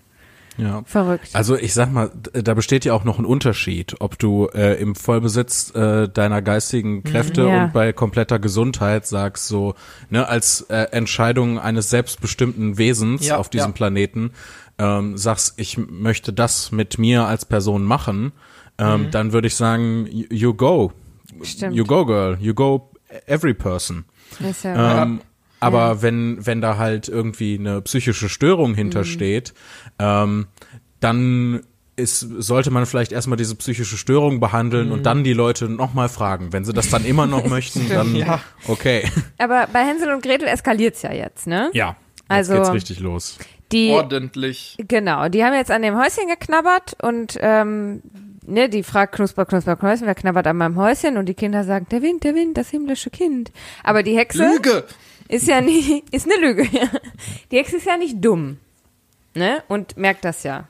Ja. 0.59 0.83
Verrückt. 0.85 1.31
Also 1.33 1.57
ich 1.57 1.73
sag 1.73 1.91
mal, 1.93 2.11
da 2.35 2.53
besteht 2.55 2.85
ja 2.85 2.93
auch 2.93 3.05
noch 3.05 3.19
ein 3.19 3.25
Unterschied, 3.25 3.97
ob 4.01 4.19
du 4.19 4.49
äh, 4.55 4.75
im 4.81 4.95
Vollbesitz 4.95 5.75
äh, 5.75 6.09
deiner 6.09 6.43
geistigen 6.43 7.03
Kräfte 7.05 7.43
Ja. 7.47 7.65
und 7.65 7.73
bei 7.73 7.93
kompletter 7.93 8.39
Gesundheit 8.39 9.07
sagst 9.07 9.47
so, 9.49 9.75
ne, 10.11 10.29
als 10.29 10.63
äh, 10.69 10.89
Entscheidung 10.93 11.59
eines 11.59 11.89
selbstbestimmten 11.91 12.77
Wesens 12.77 13.27
Ja, 13.27 13.39
auf 13.39 13.49
diesem 13.49 13.71
ja. 13.71 13.73
Planeten 13.75 14.33
ähm, 14.79 15.17
sagst, 15.17 15.55
ich 15.57 15.79
möchte 15.79 16.33
das 16.33 16.71
mit 16.71 16.99
mir 16.99 17.25
als 17.25 17.45
Person 17.47 17.85
machen, 17.85 18.33
ähm, 18.79 19.09
dann 19.11 19.33
würde 19.33 19.47
ich 19.49 19.55
sagen, 19.57 20.07
you 20.11 20.55
go, 20.55 20.93
Stimmt. 21.43 21.75
you 21.77 21.85
go 21.85 22.05
girl, 22.05 22.37
you 22.41 22.53
go 22.55 22.91
every 23.27 23.55
person. 23.55 24.05
ist 24.41 24.65
ja 24.65 25.03
Ähm, 25.03 25.21
aber 25.61 26.03
wenn, 26.03 26.45
wenn 26.45 26.61
da 26.61 26.77
halt 26.77 27.09
irgendwie 27.09 27.57
eine 27.57 27.83
psychische 27.83 28.29
Störung 28.29 28.75
hintersteht, 28.75 29.55
ähm, 29.99 30.47
dann 31.01 31.63
ist, 31.97 32.21
sollte 32.21 32.71
man 32.71 32.87
vielleicht 32.87 33.13
erstmal 33.13 33.37
diese 33.37 33.55
psychische 33.55 33.97
Störung 33.97 34.41
behandeln 34.41 34.93
und 34.93 35.05
dann 35.05 35.25
die 35.25 35.35
Leute 35.35 35.69
nochmal 35.69 36.09
fragen. 36.09 36.53
Wenn 36.53 36.65
sie 36.65 36.73
das 36.73 36.89
dann 36.89 37.05
immer 37.05 37.27
noch 37.27 37.47
möchten, 37.49 37.89
dann 37.89 38.15
Ja. 38.17 38.41
okay. 38.67 39.09
Aber 39.39 39.69
bei 39.73 39.81
Hänsel 39.85 40.13
und 40.13 40.23
Gretel 40.23 40.49
eskaliert's 40.49 41.03
ja 41.03 41.13
jetzt, 41.13 41.47
ne? 41.47 41.71
Ja. 41.75 41.97
Also- 42.29 42.55
Jetzt 42.55 42.63
geht's 42.65 42.75
richtig 42.75 43.01
los. 43.01 43.39
Die, 43.73 43.91
Ordentlich. 43.91 44.77
genau, 44.87 45.29
die 45.29 45.43
haben 45.45 45.55
jetzt 45.55 45.71
an 45.71 45.81
dem 45.83 45.97
Häuschen 45.97 46.29
geknabbert 46.29 46.95
und 47.03 47.39
ähm, 47.41 48.03
ne, 48.47 48.69
die 48.69 48.83
fragt 48.83 49.15
Knusper, 49.15 49.47
Knusper, 49.47 49.77
Knusper, 49.77 50.07
wer 50.07 50.15
knabbert 50.15 50.47
an 50.47 50.59
meinem 50.59 50.77
Häuschen? 50.77 51.17
Und 51.17 51.25
die 51.27 51.33
Kinder 51.35 51.65
sagen, 51.65 51.87
der 51.91 52.03
Wind, 52.03 52.23
der 52.25 52.35
Wind, 52.35 52.59
das 52.59 52.69
himmlische 52.69 53.09
Kind. 53.09 53.51
Aber 53.83 54.03
die 54.03 54.15
Hexe 54.17 54.47
Lüge! 54.47 54.85
ist 55.29 55.49
ja 55.49 55.63
nicht, 55.63 56.05
ist 56.15 56.27
eine 56.31 56.47
Lüge. 56.47 56.65
ja. 56.73 56.87
Die 57.51 57.57
Hexe 57.57 57.77
ist 57.79 57.87
ja 57.87 57.97
nicht 57.97 58.23
dumm, 58.23 58.59
ne? 59.35 59.63
Und 59.69 59.97
merkt 59.97 60.25
das 60.25 60.43
ja. 60.43 60.69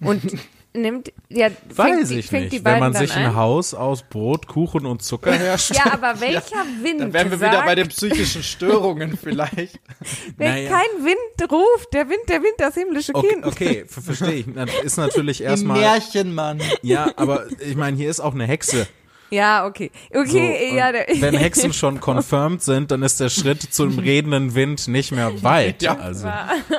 Und 0.00 0.22
nimmt, 0.72 1.12
ja, 1.28 1.48
fängt, 1.50 1.78
Weiß 1.78 2.08
die- 2.10 2.18
ich 2.20 2.26
fängt 2.28 2.44
nicht. 2.44 2.52
die 2.52 2.56
Wenn 2.58 2.64
beiden 2.64 2.80
man 2.80 2.92
dann 2.92 3.06
sich 3.06 3.16
ein 3.16 3.26
ein. 3.26 3.34
Haus 3.34 3.74
aus 3.74 4.02
Brot, 4.08 4.46
Kuchen 4.46 4.86
und 4.86 5.02
Zucker 5.02 5.32
herstellt. 5.32 5.80
Ja, 5.84 5.92
aber 5.94 6.20
welcher 6.20 6.64
Wind 6.82 7.00
Dann 7.00 7.12
wären 7.12 7.30
wir 7.30 7.38
sagt, 7.38 7.52
wieder 7.52 7.64
bei 7.64 7.74
den 7.74 7.88
psychischen 7.88 8.42
Störungen 8.44 9.16
vielleicht. 9.16 9.80
wenn 10.36 10.48
Naja. 10.48 10.70
kein 10.70 11.04
Wind 11.04 11.50
ruft, 11.52 11.92
der 11.92 12.08
Wind, 12.08 12.28
der 12.28 12.40
Wind, 12.42 12.54
das 12.58 12.74
himmlische 12.74 13.14
Okay, 13.14 13.28
Kind. 13.28 13.46
okay 13.46 13.84
ver- 13.88 14.00
verstehe 14.00 14.32
ich. 14.34 14.46
Das 14.54 14.70
ist 14.84 14.96
natürlich 14.96 15.42
erstmal. 15.42 15.80
Märchenmann. 15.80 16.60
Ja, 16.82 17.10
aber 17.16 17.46
ich 17.60 17.74
meine, 17.76 17.96
hier 17.96 18.08
ist 18.08 18.20
auch 18.20 18.34
eine 18.34 18.44
Hexe. 18.46 18.86
Ja, 19.30 19.66
okay. 19.66 19.90
Okay, 20.14 20.70
So, 20.70 20.76
ja. 20.76 20.92
wenn 21.20 21.34
Hexen 21.38 21.72
schon 21.72 22.00
confirmed 22.00 22.62
sind, 22.62 22.90
dann 22.90 23.02
ist 23.02 23.20
der 23.20 23.28
Schritt 23.28 23.62
zum 23.62 23.98
redenden 24.00 24.54
Wind 24.54 24.88
nicht 24.88 25.12
mehr 25.12 25.42
weit. 25.42 25.82
Ja. 25.82 25.96
Also 25.98 26.28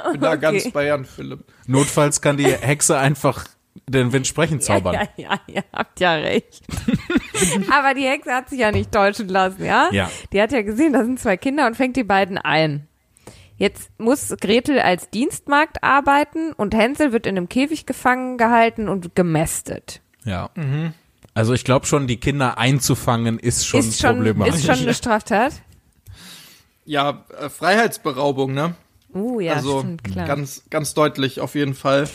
Ich 0.05 0.11
bin 0.13 0.21
da 0.21 0.35
ganz 0.37 0.69
bei 0.71 0.85
Jan 0.87 1.05
Philipp. 1.05 1.39
notfalls 1.67 2.21
kann 2.21 2.37
die 2.37 2.45
Hexe 2.51 2.97
einfach 2.97 3.45
den 3.87 4.11
Wind 4.11 4.27
sprechen 4.27 4.59
zaubern. 4.59 4.93
Ja, 4.95 5.01
ja, 5.15 5.29
ja, 5.29 5.39
ihr 5.47 5.63
habt 5.73 5.99
ja 6.01 6.13
recht. 6.13 6.61
Aber 7.71 7.93
die 7.93 8.03
Hexe 8.03 8.33
hat 8.33 8.49
sich 8.49 8.59
ja 8.59 8.71
nicht 8.71 8.91
täuschen 8.91 9.29
lassen, 9.29 9.63
ja? 9.65 9.87
Ja. 9.91 10.11
Die 10.33 10.41
hat 10.41 10.51
ja 10.51 10.61
gesehen, 10.61 10.93
da 10.93 11.03
sind 11.05 11.19
zwei 11.19 11.37
Kinder 11.37 11.67
und 11.67 11.75
fängt 11.75 11.95
die 11.95 12.03
beiden 12.03 12.37
ein. 12.37 12.87
Jetzt 13.55 13.91
muss 13.99 14.35
Gretel 14.41 14.79
als 14.79 15.09
Dienstmagd 15.11 15.83
arbeiten 15.83 16.51
und 16.53 16.73
Hänsel 16.75 17.11
wird 17.13 17.25
in 17.27 17.37
einem 17.37 17.47
Käfig 17.47 17.85
gefangen 17.85 18.37
gehalten 18.37 18.89
und 18.89 19.15
gemästet. 19.15 20.01
Ja. 20.25 20.49
Also 21.33 21.53
ich 21.53 21.63
glaube 21.63 21.85
schon, 21.85 22.07
die 22.07 22.17
Kinder 22.17 22.57
einzufangen 22.57 23.39
ist 23.39 23.65
schon 23.65 23.79
ist 23.79 24.01
schon, 24.01 24.17
problematisch. 24.17 24.55
ist 24.55 24.65
schon 24.65 24.79
eine 24.79 24.93
Straftat? 24.93 25.53
Ja, 26.85 27.25
äh, 27.39 27.49
Freiheitsberaubung, 27.49 28.53
ne? 28.53 28.75
Uh, 29.13 29.39
ja, 29.39 29.53
also 29.53 29.79
stimmt, 29.79 30.03
klar. 30.03 30.25
ganz, 30.27 30.63
ganz 30.69 30.93
deutlich 30.93 31.39
auf 31.41 31.55
jeden 31.55 31.73
Fall. 31.73 32.07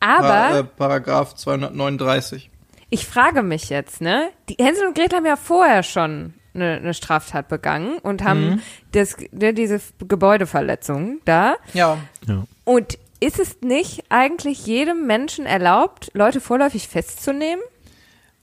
Aber 0.00 0.28
Pa- 0.28 0.58
äh, 0.58 0.64
Paragraph 0.64 1.34
239. 1.34 2.50
ich 2.90 3.06
frage 3.06 3.42
mich 3.42 3.68
jetzt, 3.70 4.00
ne? 4.00 4.30
Die 4.48 4.56
Hänsel 4.62 4.86
und 4.86 4.94
Gretel 4.96 5.18
haben 5.18 5.26
ja 5.26 5.36
vorher 5.36 5.82
schon 5.82 6.34
eine, 6.54 6.76
eine 6.76 6.94
Straftat 6.94 7.48
begangen 7.48 7.98
und 7.98 8.22
haben 8.22 8.62
das, 8.92 9.16
ne, 9.32 9.52
diese 9.54 9.80
Gebäudeverletzung 9.98 11.20
da. 11.24 11.56
Ja. 11.74 11.98
ja. 12.26 12.44
Und 12.64 12.98
ist 13.20 13.38
es 13.40 13.60
nicht 13.62 14.04
eigentlich 14.10 14.66
jedem 14.66 15.06
Menschen 15.06 15.46
erlaubt, 15.46 16.10
Leute 16.14 16.40
vorläufig 16.40 16.88
festzunehmen? 16.88 17.62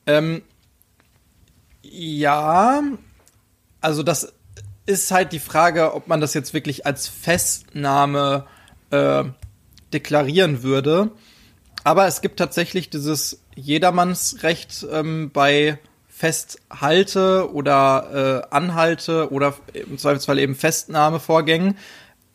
Ähm, 0.05 0.41
ja, 1.81 2.81
also 3.81 4.03
das 4.03 4.33
ist 4.85 5.11
halt 5.11 5.31
die 5.31 5.39
Frage, 5.39 5.93
ob 5.93 6.07
man 6.07 6.21
das 6.21 6.33
jetzt 6.33 6.53
wirklich 6.53 6.85
als 6.85 7.07
Festnahme 7.07 8.45
äh, 8.89 9.23
deklarieren 9.93 10.63
würde. 10.63 11.11
Aber 11.83 12.07
es 12.07 12.21
gibt 12.21 12.37
tatsächlich 12.37 12.89
dieses 12.89 13.41
Jedermannsrecht 13.55 14.85
ähm, 14.91 15.31
bei 15.31 15.79
Festhalte 16.07 17.51
oder 17.51 18.43
äh, 18.51 18.55
Anhalte 18.55 19.31
oder 19.31 19.55
im 19.73 19.97
Zweifelsfall 19.97 20.37
eben 20.37 20.55
Festnahmevorgängen. 20.55 21.77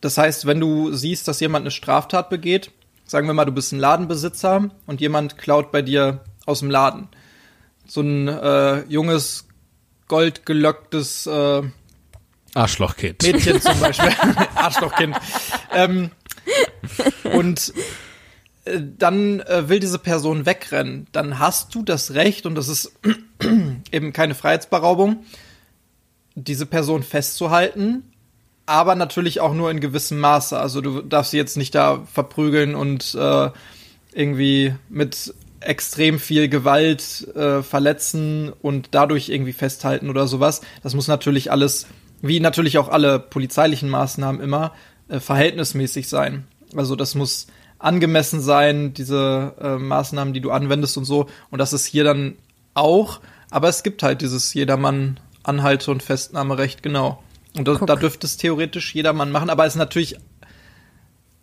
Das 0.01 0.17
heißt, 0.17 0.45
wenn 0.45 0.59
du 0.59 0.91
siehst, 0.93 1.27
dass 1.27 1.39
jemand 1.39 1.63
eine 1.63 1.71
Straftat 1.71 2.29
begeht, 2.29 2.71
sagen 3.05 3.27
wir 3.27 3.33
mal, 3.33 3.45
du 3.45 3.53
bist 3.53 3.71
ein 3.71 3.79
Ladenbesitzer 3.79 4.69
und 4.85 4.99
jemand 4.99 5.37
klaut 5.37 5.71
bei 5.71 5.81
dir 5.81 6.19
aus 6.45 6.59
dem 6.59 6.69
Laden. 6.69 7.07
So 7.87 8.01
ein 8.01 8.27
äh, 8.27 8.83
junges, 8.89 9.47
goldgelocktes 10.07 11.27
äh, 11.27 11.63
Arschlochkind. 12.53 13.23
Mädchen 13.23 13.61
zum 13.61 13.79
Beispiel. 13.79 14.11
Arschlochkind. 14.55 15.15
Ähm, 15.71 16.11
und 17.33 17.73
äh, 18.65 18.81
dann 18.97 19.41
äh, 19.41 19.69
will 19.69 19.79
diese 19.79 19.99
Person 19.99 20.45
wegrennen. 20.45 21.07
Dann 21.11 21.39
hast 21.39 21.75
du 21.75 21.83
das 21.83 22.13
Recht, 22.13 22.45
und 22.45 22.55
das 22.55 22.67
ist 22.67 22.93
eben 23.91 24.13
keine 24.13 24.35
Freiheitsberaubung, 24.35 25.23
diese 26.35 26.65
Person 26.65 27.03
festzuhalten, 27.03 28.03
aber 28.65 28.95
natürlich 28.95 29.39
auch 29.39 29.53
nur 29.53 29.71
in 29.71 29.79
gewissem 29.79 30.19
Maße. 30.19 30.59
Also 30.59 30.81
du 30.81 31.01
darfst 31.01 31.31
sie 31.31 31.37
jetzt 31.37 31.57
nicht 31.57 31.73
da 31.73 32.05
verprügeln 32.11 32.75
und 32.75 33.15
äh, 33.15 33.49
irgendwie 34.13 34.73
mit 34.89 35.33
extrem 35.59 36.19
viel 36.19 36.49
Gewalt 36.49 37.27
äh, 37.35 37.63
verletzen 37.63 38.53
und 38.61 38.89
dadurch 38.91 39.29
irgendwie 39.29 39.53
festhalten 39.53 40.09
oder 40.09 40.27
sowas. 40.27 40.61
Das 40.83 40.93
muss 40.93 41.07
natürlich 41.07 41.51
alles, 41.51 41.87
wie 42.21 42.39
natürlich 42.39 42.77
auch 42.77 42.89
alle 42.89 43.19
polizeilichen 43.19 43.89
Maßnahmen 43.89 44.41
immer, 44.41 44.73
äh, 45.07 45.19
verhältnismäßig 45.19 46.09
sein. 46.09 46.47
Also 46.75 46.95
das 46.95 47.15
muss 47.15 47.47
angemessen 47.79 48.41
sein, 48.41 48.93
diese 48.93 49.55
äh, 49.59 49.77
Maßnahmen, 49.77 50.33
die 50.33 50.41
du 50.41 50.51
anwendest 50.51 50.97
und 50.97 51.05
so. 51.05 51.27
Und 51.49 51.59
das 51.59 51.73
ist 51.73 51.85
hier 51.85 52.03
dann 52.03 52.35
auch. 52.73 53.19
Aber 53.49 53.69
es 53.69 53.83
gibt 53.83 54.03
halt 54.03 54.21
dieses 54.21 54.53
jedermann 54.53 55.19
Anhalte- 55.43 55.91
und 55.91 56.03
Festnahmerecht, 56.03 56.83
genau. 56.83 57.23
Und 57.55 57.67
da, 57.67 57.75
da 57.75 57.95
dürfte 57.95 58.27
es 58.27 58.37
theoretisch 58.37 58.93
jedermann 58.93 59.31
machen, 59.31 59.49
aber 59.49 59.65
es 59.65 59.73
ist 59.73 59.79
natürlich 59.79 60.17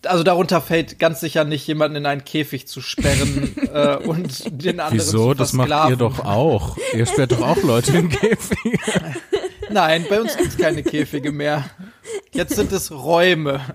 also 0.07 0.23
darunter 0.25 0.61
fällt 0.61 0.99
ganz 0.99 1.21
sicher 1.21 1.45
nicht, 1.45 1.67
jemanden 1.67 1.97
in 1.97 2.07
einen 2.07 2.25
Käfig 2.25 2.67
zu 2.69 2.81
sperren 2.81 3.55
äh, 3.75 3.97
und 3.97 4.45
den 4.65 4.81
anderen 4.81 4.99
Wieso? 5.07 5.29
zu 5.29 5.35
Das 5.35 5.53
macht 5.53 5.91
ihr 5.91 5.97
doch 5.97 6.21
auch. 6.25 6.77
Ihr 6.93 7.07
sperrt 7.07 7.33
doch 7.33 7.43
auch 7.43 7.63
Leute 7.63 7.97
in 7.97 8.09
Käfige. 8.09 8.79
Nein, 9.71 10.05
bei 10.09 10.21
uns 10.21 10.37
gibt's 10.37 10.57
keine 10.59 10.83
Käfige 10.83 11.33
mehr. 11.33 11.65
Jetzt 12.33 12.55
sind 12.57 12.71
es 12.73 12.91
Räume. 12.93 13.61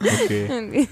Okay. 0.00 0.88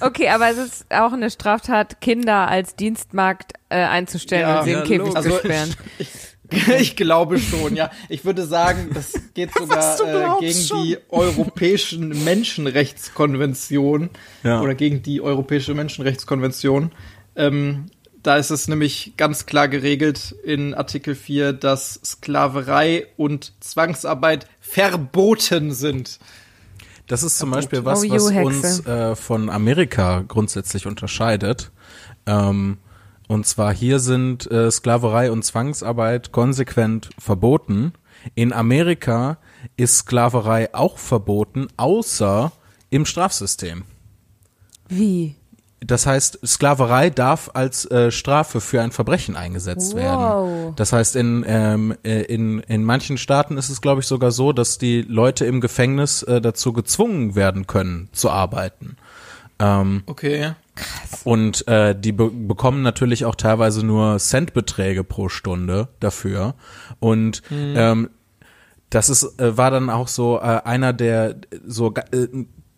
Okay, 0.00 0.28
aber 0.28 0.50
es 0.50 0.58
ist 0.58 0.86
auch 0.90 1.12
eine 1.12 1.30
Straftat, 1.30 2.00
Kinder 2.00 2.48
als 2.48 2.74
Dienstmarkt 2.76 3.52
äh, 3.68 3.76
einzustellen 3.76 4.42
Ja. 4.42 4.58
und 4.58 4.64
sie 4.64 4.70
Ja, 4.72 4.78
im 4.80 4.84
Käfig 4.84 4.98
logisch. 4.98 5.12
zu 5.12 5.16
Also 5.18 5.38
sperren. 5.38 5.74
ich, 5.98 6.08
ich 6.50 6.96
glaube 6.96 7.38
schon, 7.38 7.76
ja. 7.76 7.90
Ich 8.08 8.24
würde 8.24 8.46
sagen, 8.46 8.90
das 8.94 9.12
geht 9.34 9.50
sogar 9.58 10.36
äh, 10.38 10.40
gegen 10.40 10.58
schon. 10.60 10.84
die 10.84 10.98
Europäischen 11.08 12.24
Menschenrechtskonvention 12.24 14.10
Ja. 14.42 14.60
oder 14.60 14.74
gegen 14.74 15.02
die 15.02 15.20
Europäische 15.20 15.74
Menschenrechtskonvention. 15.74 16.92
Ähm, 17.36 17.86
da 18.22 18.36
ist 18.36 18.50
es 18.50 18.66
nämlich 18.68 19.14
ganz 19.16 19.46
klar 19.46 19.68
geregelt 19.68 20.34
in 20.42 20.74
Artikel 20.74 21.14
4, 21.14 21.52
dass 21.52 22.00
Sklaverei 22.04 23.06
und 23.16 23.52
Zwangsarbeit 23.60 24.46
verboten 24.60 25.72
sind. 25.72 26.18
Das 27.06 27.22
ist 27.22 27.38
zum 27.38 27.50
Beispiel 27.52 27.84
was, 27.84 28.04
Oh, 28.04 28.10
was 28.10 28.30
uns 28.30 28.84
äh, 28.86 29.16
von 29.16 29.48
Amerika 29.48 30.24
grundsätzlich 30.26 30.86
unterscheidet. 30.86 31.70
Ähm, 32.26 32.78
und 33.28 33.46
zwar 33.46 33.72
hier 33.72 34.00
sind 34.00 34.50
äh, 34.50 34.70
Sklaverei 34.70 35.30
und 35.30 35.44
Zwangsarbeit 35.44 36.32
konsequent 36.32 37.10
verboten. 37.18 37.92
In 38.34 38.52
Amerika 38.52 39.38
ist 39.76 39.98
Sklaverei 39.98 40.74
auch 40.74 40.98
verboten, 40.98 41.68
außer 41.76 42.50
im 42.90 43.06
Strafsystem. 43.06 43.84
Wie? 44.88 45.36
Das 45.80 46.06
heißt, 46.06 46.40
Sklaverei 46.44 47.08
darf 47.10 47.50
als 47.54 47.84
äh, 47.84 48.10
Strafe 48.10 48.60
für 48.60 48.82
ein 48.82 48.90
Verbrechen 48.90 49.36
eingesetzt 49.36 49.92
Wow. 49.94 50.00
werden. 50.00 50.72
Das 50.74 50.92
heißt, 50.92 51.14
in, 51.14 51.44
ähm, 51.46 51.94
äh, 52.02 52.22
in, 52.22 52.58
in 52.60 52.82
manchen 52.82 53.16
Staaten 53.16 53.56
ist 53.56 53.68
es, 53.68 53.80
glaube 53.80 54.00
ich, 54.00 54.06
sogar 54.08 54.32
so, 54.32 54.52
dass 54.52 54.78
die 54.78 55.02
Leute 55.02 55.44
im 55.44 55.60
Gefängnis 55.60 56.24
äh, 56.24 56.40
dazu 56.40 56.72
gezwungen 56.72 57.36
werden 57.36 57.68
können, 57.68 58.08
zu 58.10 58.28
arbeiten. 58.28 58.96
Ähm, 59.60 60.02
Okay. 60.06 60.52
und 61.24 61.66
äh, 61.66 61.94
die 61.98 62.12
be 62.12 62.30
bekommen 62.30 62.82
natürlich 62.82 63.24
auch 63.24 63.34
teilweise 63.34 63.84
nur 63.84 64.18
Centbeträge 64.18 65.02
pro 65.04 65.28
Stunde 65.28 65.88
dafür. 66.00 66.54
Und 67.00 67.42
ähm, 67.50 68.10
das 68.90 69.08
ist 69.08 69.40
äh, 69.40 69.56
war 69.56 69.70
dann 69.70 69.90
auch 69.90 70.08
so 70.08 70.38
äh, 70.38 70.42
einer 70.64 70.92
der 70.92 71.36
so 71.66 71.92
äh, 72.12 72.28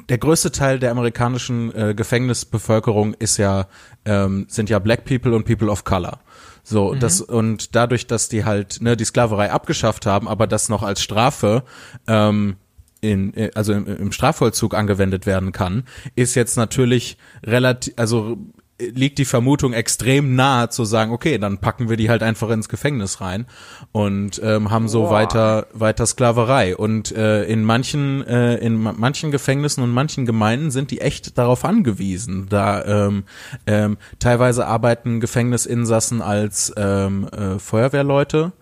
der 0.08 0.18
größte 0.18 0.50
Teil 0.50 0.78
der 0.80 0.90
amerikanischen 0.90 1.72
äh, 1.74 1.94
Gefängnisbevölkerung 1.94 3.14
ist 3.14 3.36
ja 3.36 3.66
ähm, 4.04 4.46
sind 4.48 4.70
ja 4.70 4.78
Black 4.78 5.04
People 5.04 5.34
und 5.36 5.44
People 5.44 5.68
of 5.70 5.84
Color. 5.84 6.20
So, 6.62 6.94
das 6.94 7.20
und 7.20 7.74
dadurch, 7.74 8.06
dass 8.06 8.28
die 8.28 8.44
halt 8.44 8.80
ne, 8.82 8.96
die 8.96 9.04
Sklaverei 9.04 9.50
abgeschafft 9.50 10.06
haben, 10.06 10.28
aber 10.28 10.46
das 10.46 10.68
noch 10.68 10.82
als 10.82 11.02
Strafe 11.02 11.62
ähm, 12.06 12.56
in, 13.00 13.34
äh, 13.34 13.50
also 13.54 13.72
im, 13.72 13.86
im 13.86 14.12
Strafvollzug 14.12 14.74
angewendet 14.74 15.26
werden 15.26 15.52
kann, 15.52 15.84
ist 16.16 16.34
jetzt 16.34 16.56
natürlich 16.56 17.16
relativ, 17.44 17.94
also 17.96 18.36
äh, 18.78 18.86
liegt 18.88 19.18
die 19.18 19.24
Vermutung 19.24 19.72
extrem 19.72 20.34
nahe 20.34 20.68
zu 20.68 20.84
sagen, 20.84 21.12
okay, 21.12 21.38
dann 21.38 21.58
packen 21.58 21.88
wir 21.88 21.96
die 21.96 22.10
halt 22.10 22.22
einfach 22.22 22.50
ins 22.50 22.68
Gefängnis 22.68 23.20
rein 23.20 23.46
und 23.92 24.40
ähm, 24.42 24.70
haben 24.70 24.88
so 24.88 25.02
Boah. 25.02 25.10
weiter 25.10 25.66
weiter 25.72 26.06
Sklaverei 26.06 26.76
und 26.76 27.12
äh, 27.12 27.44
in 27.44 27.64
manchen 27.64 28.26
äh, 28.26 28.56
in 28.56 28.76
ma- 28.82 28.94
manchen 28.96 29.30
Gefängnissen 29.30 29.82
und 29.82 29.90
manchen 29.92 30.26
Gemeinden 30.26 30.70
sind 30.70 30.90
die 30.90 31.00
echt 31.00 31.38
darauf 31.38 31.64
angewiesen, 31.64 32.46
da 32.48 32.84
ähm, 32.84 33.24
ähm, 33.66 33.96
teilweise 34.18 34.66
arbeiten 34.66 35.20
Gefängnisinsassen 35.20 36.22
als 36.22 36.72
ähm, 36.76 37.28
äh, 37.28 37.58
Feuerwehrleute 37.58 38.52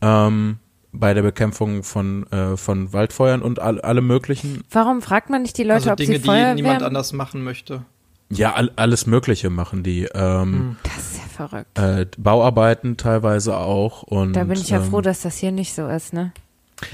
ähm, 0.00 0.58
bei 0.92 1.14
der 1.14 1.22
Bekämpfung 1.22 1.82
von 1.82 2.26
äh, 2.30 2.56
von 2.56 2.92
Waldfeuern 2.92 3.42
und 3.42 3.58
all, 3.58 3.80
allem 3.80 4.06
möglichen 4.06 4.62
Warum 4.70 5.02
fragt 5.02 5.30
man 5.30 5.42
nicht 5.42 5.56
die 5.58 5.64
Leute, 5.64 5.74
Also 5.74 5.90
ob 5.92 5.96
Dinge, 5.96 6.12
sie 6.14 6.18
die 6.20 6.24
Feuerwehr... 6.26 6.54
niemand 6.54 6.82
anders 6.82 7.12
machen 7.12 7.42
möchte. 7.42 7.84
Ja, 8.30 8.54
all, 8.54 8.70
alles 8.76 9.06
Mögliche 9.06 9.50
machen 9.50 9.82
die. 9.82 10.08
Ähm, 10.14 10.76
Das 10.84 10.96
ist 10.96 11.16
ja 11.18 11.48
verrückt. 11.48 11.78
äh, 11.78 12.06
Bauarbeiten 12.16 12.96
teilweise 12.96 13.56
auch. 13.58 14.02
Und, 14.04 14.32
Da 14.34 14.44
bin 14.44 14.58
ich 14.58 14.70
ja 14.70 14.78
ähm, 14.78 14.84
froh, 14.84 15.00
dass 15.02 15.20
das 15.22 15.36
hier 15.36 15.52
nicht 15.52 15.74
so 15.74 15.86
ist, 15.86 16.12
ne? 16.14 16.32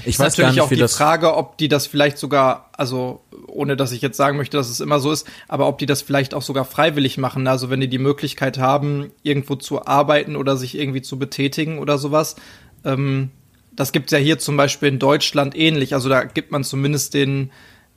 Ich 0.01 0.07
ist 0.07 0.19
weiß 0.19 0.35
gar 0.35 0.43
natürlich 0.47 0.55
nicht, 0.55 0.61
auch 0.63 0.71
wie 0.71 0.75
die. 0.75 0.87
Frage, 0.87 1.35
ob 1.35 1.57
die 1.57 1.67
das 1.67 1.87
vielleicht 1.87 2.17
sogar, 2.17 2.69
also 2.73 3.21
ohne 3.47 3.75
dass 3.75 3.91
ich 3.91 4.01
jetzt 4.01 4.17
sagen 4.17 4.37
möchte, 4.37 4.57
dass 4.57 4.69
es 4.69 4.81
immer 4.81 4.99
so 4.99 5.11
ist, 5.11 5.25
aber 5.47 5.67
ob 5.67 5.77
die 5.79 5.85
das 5.87 6.01
vielleicht 6.01 6.33
auch 6.33 6.41
sogar 6.43 6.65
freiwillig 6.65 7.17
machen. 7.17 7.47
Also 7.47 7.69
wenn 7.69 7.79
die 7.79 7.87
die 7.87 7.97
Möglichkeit 7.97 8.59
haben, 8.59 9.11
irgendwo 9.23 9.55
zu 9.55 9.85
arbeiten 9.87 10.35
oder 10.35 10.57
sich 10.57 10.77
irgendwie 10.77 11.01
zu 11.01 11.17
betätigen 11.17 11.79
oder 11.79 11.97
sowas. 11.97 12.35
Ähm, 12.85 13.31
das 13.79 13.93
gibt's 13.93 14.11
ja 14.11 14.17
hier 14.17 14.37
zum 14.39 14.57
Beispiel 14.57 14.89
in 14.89 14.99
Deutschland 14.99 15.57
ähnlich. 15.57 15.93
Also 15.93 16.09
da 16.09 16.25
gibt 16.25 16.51
man 16.51 16.65
zumindest 16.65 17.13
den 17.13 17.49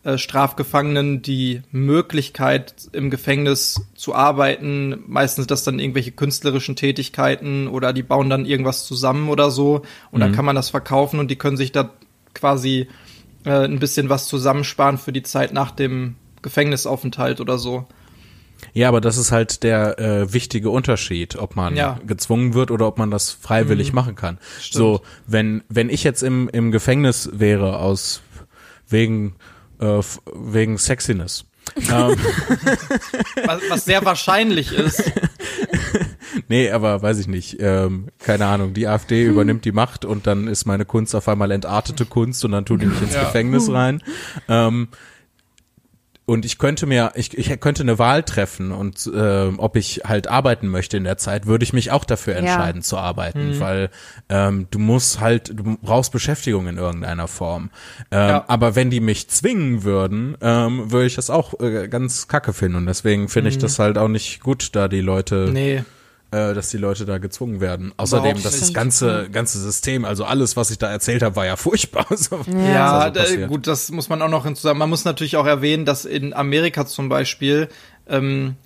äh, 0.04 0.16
Strafgefangenen 0.16 1.22
die 1.22 1.62
Möglichkeit, 1.72 2.88
im 2.92 3.10
Gefängnis 3.10 3.84
zu 3.96 4.14
arbeiten. 4.14 5.02
Meistens 5.08 5.48
das 5.48 5.64
dann 5.64 5.80
irgendwelche 5.80 6.12
künstlerischen 6.12 6.76
Tätigkeiten 6.76 7.66
oder 7.66 7.92
die 7.92 8.04
bauen 8.04 8.30
dann 8.30 8.46
irgendwas 8.46 8.86
zusammen 8.86 9.28
oder 9.28 9.50
so. 9.50 9.82
Und 10.12 10.20
dann 10.20 10.30
kann 10.30 10.44
man 10.44 10.54
das 10.54 10.70
verkaufen 10.70 11.18
und 11.18 11.32
die 11.32 11.36
können 11.36 11.56
sich 11.56 11.72
da 11.72 11.90
quasi 12.32 12.86
äh, 13.44 13.64
ein 13.64 13.80
bisschen 13.80 14.08
was 14.08 14.28
zusammensparen 14.28 14.98
für 14.98 15.12
die 15.12 15.24
Zeit 15.24 15.52
nach 15.52 15.72
dem 15.72 16.14
Gefängnisaufenthalt 16.42 17.40
oder 17.40 17.58
so. 17.58 17.88
Ja, 18.72 18.88
aber 18.88 19.00
das 19.00 19.16
ist 19.16 19.32
halt 19.32 19.62
der 19.62 19.98
äh, 19.98 20.32
wichtige 20.32 20.70
Unterschied, 20.70 21.36
ob 21.36 21.56
man 21.56 21.76
Ja. 21.76 21.98
Mhm. 22.02 22.06
gezwungen 22.06 22.54
wird 22.54 22.70
oder 22.70 22.86
ob 22.86 22.98
man 22.98 23.10
das 23.10 23.30
freiwillig 23.30 23.92
machen 23.92 24.14
kann. 24.14 24.38
So, 24.60 25.02
wenn 25.26 25.62
wenn 25.68 25.90
ich 25.90 26.04
jetzt 26.04 26.22
im 26.22 26.48
im 26.48 26.70
Gefängnis 26.72 27.28
wäre 27.32 27.78
aus 27.78 28.22
wegen 28.88 29.34
äh, 29.80 30.00
wegen 30.34 30.78
Sexiness. 30.78 31.44
ähm, 31.76 32.16
Was, 33.46 33.60
was 33.68 33.84
sehr 33.84 34.04
wahrscheinlich 34.04 34.72
ist. 34.72 35.12
nee, 36.48 36.70
aber 36.70 37.02
weiß 37.02 37.18
ich 37.18 37.28
nicht. 37.28 37.56
Ähm, 37.60 38.08
keine 38.18 38.46
Ahnung. 38.46 38.74
Die 38.74 38.86
AfD 38.88 39.24
Hm. 39.24 39.30
übernimmt 39.32 39.64
die 39.64 39.72
Macht 39.72 40.04
und 40.04 40.26
dann 40.26 40.48
ist 40.48 40.66
meine 40.66 40.84
Kunst 40.84 41.14
auf 41.14 41.28
einmal 41.28 41.50
entartete 41.52 42.04
Kunst 42.04 42.44
und 42.44 42.52
dann 42.52 42.64
tun 42.64 42.80
die 42.80 42.86
mich 42.86 43.00
ins 43.00 43.14
Ja. 43.14 43.24
Gefängnis 43.24 43.70
rein. 43.70 44.02
Ähm, 44.48 44.88
und 46.32 46.44
ich 46.44 46.58
könnte 46.58 46.86
mir, 46.86 47.12
ich, 47.14 47.36
ich 47.36 47.60
könnte 47.60 47.82
eine 47.82 47.98
Wahl 47.98 48.22
treffen 48.22 48.72
und 48.72 49.10
ähm, 49.14 49.58
ob 49.58 49.76
ich 49.76 50.02
halt 50.04 50.28
arbeiten 50.28 50.68
möchte 50.68 50.96
in 50.96 51.04
der 51.04 51.18
Zeit, 51.18 51.46
würde 51.46 51.62
ich 51.64 51.72
mich 51.72 51.90
auch 51.90 52.04
dafür 52.04 52.34
Ja. 52.34 52.40
entscheiden 52.40 52.82
zu 52.82 52.96
arbeiten, 52.98 53.60
weil 53.60 53.90
ähm, 54.28 54.66
du 54.70 54.78
musst 54.78 55.20
halt, 55.20 55.50
du 55.54 55.76
brauchst 55.82 56.10
Beschäftigung 56.12 56.66
in 56.68 56.78
irgendeiner 56.78 57.28
Form. 57.28 57.70
Ähm, 58.10 58.28
Ja. 58.28 58.44
Aber 58.48 58.74
wenn 58.74 58.90
die 58.90 59.00
mich 59.00 59.28
zwingen 59.28 59.82
würden, 59.84 60.36
ähm, 60.40 60.90
würde 60.90 61.06
ich 61.06 61.14
das 61.14 61.30
auch 61.30 61.60
äh, 61.60 61.88
ganz 61.88 62.28
kacke 62.28 62.52
finden 62.52 62.76
und 62.78 62.86
deswegen 62.86 63.28
finde 63.28 63.50
ich 63.50 63.58
das 63.58 63.78
halt 63.78 63.98
auch 63.98 64.08
nicht 64.08 64.40
gut, 64.40 64.74
da 64.74 64.88
die 64.88 65.00
Leute 65.00 65.50
Nee. 65.52 65.84
Äh, 66.32 66.54
dass 66.54 66.70
die 66.70 66.78
Leute 66.78 67.04
da 67.04 67.18
gezwungen 67.18 67.60
werden. 67.60 67.92
Außerdem, 67.98 68.30
Überhaupt 68.32 68.44
das 68.46 68.60
nicht. 68.60 68.74
ganze, 68.74 69.28
ganze 69.30 69.60
System, 69.60 70.04
also 70.06 70.24
alles, 70.24 70.56
was 70.56 70.70
ich 70.70 70.78
da 70.78 70.90
erzählt 70.90 71.22
habe, 71.22 71.36
war 71.36 71.46
ja 71.46 71.56
furchtbar. 71.56 72.06
So, 72.16 72.40
Ja, 72.50 73.14
was 73.14 73.34
da 73.36 73.46
gut, 73.46 73.66
das 73.66 73.90
muss 73.90 74.08
man 74.08 74.22
auch 74.22 74.30
noch 74.30 74.44
hinzusagen. 74.44 74.78
Man 74.78 74.88
muss 74.88 75.04
natürlich 75.04 75.36
auch 75.36 75.46
erwähnen, 75.46 75.84
dass 75.84 76.04
in 76.06 76.32
Amerika 76.32 76.86
zum 76.86 77.08
Beispiel 77.08 77.68
ähm, 78.08 78.56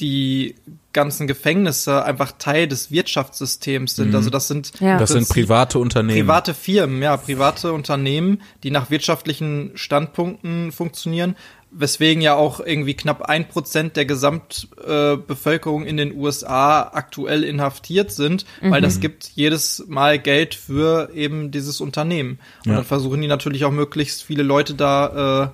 die 0.00 0.54
ganzen 0.92 1.26
Gefängnisse 1.26 2.04
einfach 2.04 2.32
Teil 2.38 2.68
des 2.68 2.90
Wirtschaftssystems 2.90 3.96
sind. 3.96 4.14
Also 4.14 4.30
das 4.30 4.48
sind 4.48 4.72
Ja. 4.80 4.94
Mhm. 4.94 4.98
Das 4.98 5.10
sind 5.10 5.28
private 5.28 5.78
Unternehmen. 5.78 6.26
Private 6.26 6.54
Firmen, 6.54 7.02
ja, 7.02 7.16
private 7.16 7.72
Unternehmen, 7.72 8.42
die 8.62 8.70
nach 8.70 8.90
wirtschaftlichen 8.90 9.72
Standpunkten 9.74 10.72
funktionieren, 10.72 11.36
weswegen 11.70 12.22
ja 12.22 12.34
auch 12.34 12.60
irgendwie 12.60 12.94
knapp 12.94 13.22
ein 13.22 13.48
Prozent 13.48 13.96
der 13.96 14.04
Gesamtbevölkerung 14.06 15.26
Bevölkerung 15.26 15.84
in 15.86 15.96
den 15.96 16.14
USA 16.16 16.82
aktuell 16.92 17.44
inhaftiert 17.44 18.10
sind, 18.10 18.46
weil 18.60 18.80
das 18.80 19.00
gibt 19.00 19.30
jedes 19.34 19.84
Mal 19.86 20.18
Geld 20.18 20.54
für 20.54 21.10
eben 21.14 21.50
dieses 21.50 21.80
Unternehmen. 21.80 22.38
Und 22.64 22.70
Ja. 22.70 22.76
dann 22.76 22.84
versuchen 22.84 23.20
die 23.20 23.28
natürlich 23.28 23.64
auch 23.64 23.70
möglichst 23.70 24.22
viele 24.22 24.42
Leute 24.42 24.74
da 24.74 25.52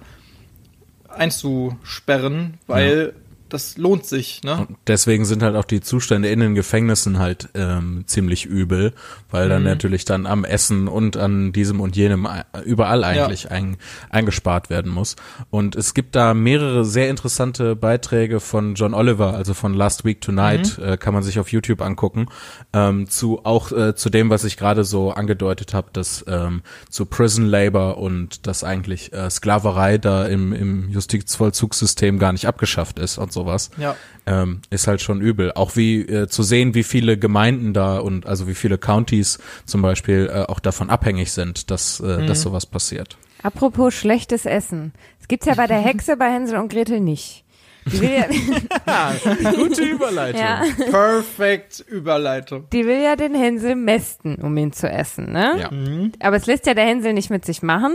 äh, 1.11 1.15
einzusperren, 1.15 2.59
weil 2.67 3.15
das 3.55 3.79
lohnt 3.79 4.05
sich, 4.05 4.43
ne? 4.43 4.67
Und 4.69 4.77
deswegen 4.87 5.25
sind 5.25 5.43
halt 5.43 5.55
auch 5.57 5.65
die 5.65 5.81
Zustände 5.81 6.29
in 6.29 6.41
den 6.41 6.55
Gefängnissen 6.55 7.19
halt 7.19 7.49
ähm, 7.55 8.05
ziemlich 8.07 8.47
übel, 8.47 8.93
weil 9.31 9.49
dann 9.49 9.63
natürlich 9.63 10.05
dann 10.05 10.27
am 10.27 10.45
Essen 10.45 10.89
und 10.89 11.17
an 11.17 11.53
diesem 11.53 11.81
und 11.81 11.97
jenem 11.97 12.27
äh, 12.27 12.61
überall 12.65 13.05
eigentlich 13.05 13.51
ein, 13.51 13.77
eingespart 14.11 14.71
werden 14.71 14.91
muss. 14.91 15.17
Und 15.51 15.77
es 15.77 15.95
gibt 15.95 16.17
da 16.17 16.35
mehrere 16.35 16.85
sehr 16.85 17.09
interessante 17.09 17.77
Beiträge 17.77 18.41
von 18.41 18.75
John 18.75 18.93
Oliver, 18.93 19.35
also 19.35 19.55
von 19.55 19.73
Last 19.73 20.05
Week 20.05 20.21
Tonight, 20.21 20.79
äh, 20.79 20.97
kann 20.97 21.15
man 21.15 21.23
sich 21.23 21.39
auf 21.39 21.53
YouTube 21.53 21.81
angucken, 21.81 22.27
ähm, 22.73 23.09
zu 23.09 23.45
auch 23.45 23.71
äh, 23.71 23.95
zu 23.95 24.11
dem, 24.11 24.31
was 24.31 24.45
ich 24.45 24.57
gerade 24.57 24.85
so 24.85 25.13
angedeutet 25.13 25.75
habe, 25.75 25.91
dass 25.93 26.25
ähm, 26.27 26.63
zu 26.91 27.07
Prison 27.07 27.47
Labor 27.47 27.99
und 27.99 28.47
dass 28.49 28.65
eigentlich 28.65 29.13
äh, 29.13 29.31
Sklaverei 29.31 29.99
da 29.99 30.27
im, 30.27 30.53
im 30.53 30.91
Justizvollzugssystem 30.91 32.19
gar 32.19 32.33
nicht 32.33 32.47
abgeschafft 32.47 32.99
ist 32.99 33.19
und 33.19 33.33
sowas. 33.45 33.71
Ja. 33.77 33.97
Ähm, 34.27 34.61
ist 34.71 34.87
halt 34.87 35.01
schon 35.01 35.21
übel. 35.21 35.53
Auch 35.53 35.77
wie 35.77 36.01
äh, 36.01 36.29
zu 36.29 36.43
sehen, 36.43 36.75
wie 36.75 36.83
viele 36.83 37.19
Gemeinden 37.19 37.73
da 37.75 37.99
und 37.99 38.27
also 38.27 38.49
wie 38.49 38.55
viele 38.55 38.79
Counties 38.79 39.39
zum 39.67 39.83
Beispiel 39.83 40.31
äh, 40.33 40.41
auch 40.51 40.61
davon 40.61 40.91
abhängig 40.91 41.33
sind, 41.33 41.71
dass, 41.71 42.01
äh, 42.01 42.27
dass 42.27 42.43
sowas 42.43 42.67
passiert. 42.67 43.17
Apropos 43.43 43.93
schlechtes 43.95 44.47
Essen. 44.47 44.93
Es 45.21 45.29
gibt's 45.29 45.47
ja 45.47 45.55
bei 45.55 45.67
der 45.67 45.79
Hexe 45.79 46.17
bei 46.17 46.31
Hänsel 46.33 46.59
und 46.59 46.73
Gretel 46.73 47.01
nicht. 47.01 47.45
Die 47.87 48.01
will 48.01 48.13
ja, 48.13 49.13
Gute 49.57 49.83
Überleitung. 49.83 50.41
ja, 50.41 50.63
Perfekt 50.91 51.85
Überleitung. 51.87 52.65
die 52.73 52.87
will 52.87 53.03
ja 53.03 53.15
den 53.15 53.35
Hänsel 53.35 53.75
mästen, 53.75 54.37
um 54.37 54.57
ihn 54.57 54.73
zu 54.73 54.89
essen, 54.89 55.33
ne? 55.33 55.57
Ja. 55.61 56.27
Aber 56.27 56.37
es 56.37 56.47
lässt 56.47 56.65
ja 56.67 56.73
der 56.73 56.87
Hänsel 56.87 57.13
nicht 57.13 57.29
mit 57.29 57.45
sich 57.45 57.63
machen 57.63 57.95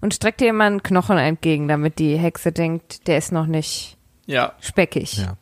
und 0.00 0.12
streckt 0.12 0.40
ihr 0.40 0.48
immer 0.50 0.64
einen 0.64 0.82
Knochen 0.82 1.18
entgegen, 1.18 1.68
damit 1.68 2.00
die 2.00 2.16
Hexe 2.16 2.50
denkt, 2.50 3.06
der 3.06 3.18
ist 3.18 3.30
noch 3.30 3.46
nicht 3.46 3.97
Ja. 4.28 4.52
speckig. 4.60 5.16
Ja. 5.16 5.36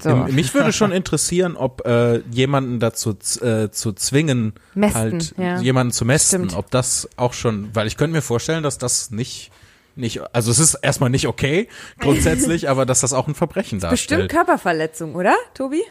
So. 0.00 0.14
Mich 0.14 0.54
würde 0.54 0.72
schon 0.72 0.92
interessieren, 0.92 1.56
ob 1.56 1.86
äh, 1.86 2.18
jemanden 2.30 2.80
dazu 2.80 3.10
äh, 3.40 3.70
zu 3.70 3.92
zwingen, 3.92 4.54
Mästen, 4.74 5.00
halt 5.00 5.34
ja. 5.36 5.60
jemanden 5.60 5.92
zu 5.92 6.04
mästen, 6.04 6.44
Stimmt. 6.44 6.56
ob 6.56 6.70
das 6.70 7.08
auch 7.16 7.32
schon, 7.32 7.74
weil 7.74 7.86
ich 7.86 7.96
könnte 7.96 8.12
mir 8.12 8.22
vorstellen, 8.22 8.62
dass 8.62 8.78
das 8.78 9.10
nicht 9.10 9.50
nicht, 9.96 10.20
also 10.32 10.50
es 10.52 10.60
ist 10.60 10.74
erstmal 10.74 11.10
nicht 11.10 11.26
okay 11.26 11.68
grundsätzlich, 11.98 12.68
aber 12.68 12.86
dass 12.86 13.00
das 13.00 13.12
auch 13.12 13.26
ein 13.26 13.34
Verbrechen 13.34 13.80
Bestimmt 13.80 13.92
darstellt. 13.92 14.30
Körperverletzung, 14.30 15.14
oder, 15.14 15.34
Tobi? 15.52 15.82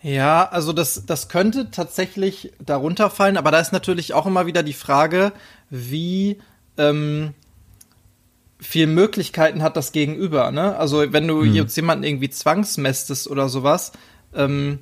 Ja, 0.00 0.48
also 0.48 0.72
das, 0.72 1.04
das 1.06 1.28
könnte 1.28 1.70
tatsächlich 1.70 2.52
darunter 2.64 3.10
fallen, 3.10 3.36
aber 3.36 3.50
da 3.50 3.58
ist 3.58 3.72
natürlich 3.72 4.14
auch 4.14 4.26
immer 4.26 4.46
wieder 4.46 4.62
die 4.62 4.72
Frage, 4.72 5.32
wie 5.68 6.38
ähm, 6.78 7.34
viel 8.64 8.86
Möglichkeiten 8.86 9.62
hat 9.62 9.76
das 9.76 9.92
Gegenüber, 9.92 10.50
ne? 10.50 10.76
Also 10.76 11.12
wenn 11.12 11.28
du 11.28 11.44
jetzt 11.44 11.76
jemanden 11.76 12.04
irgendwie 12.04 12.30
zwangsmästest 12.30 13.28
oder 13.28 13.48
sowas, 13.48 13.92
ähm, 14.34 14.78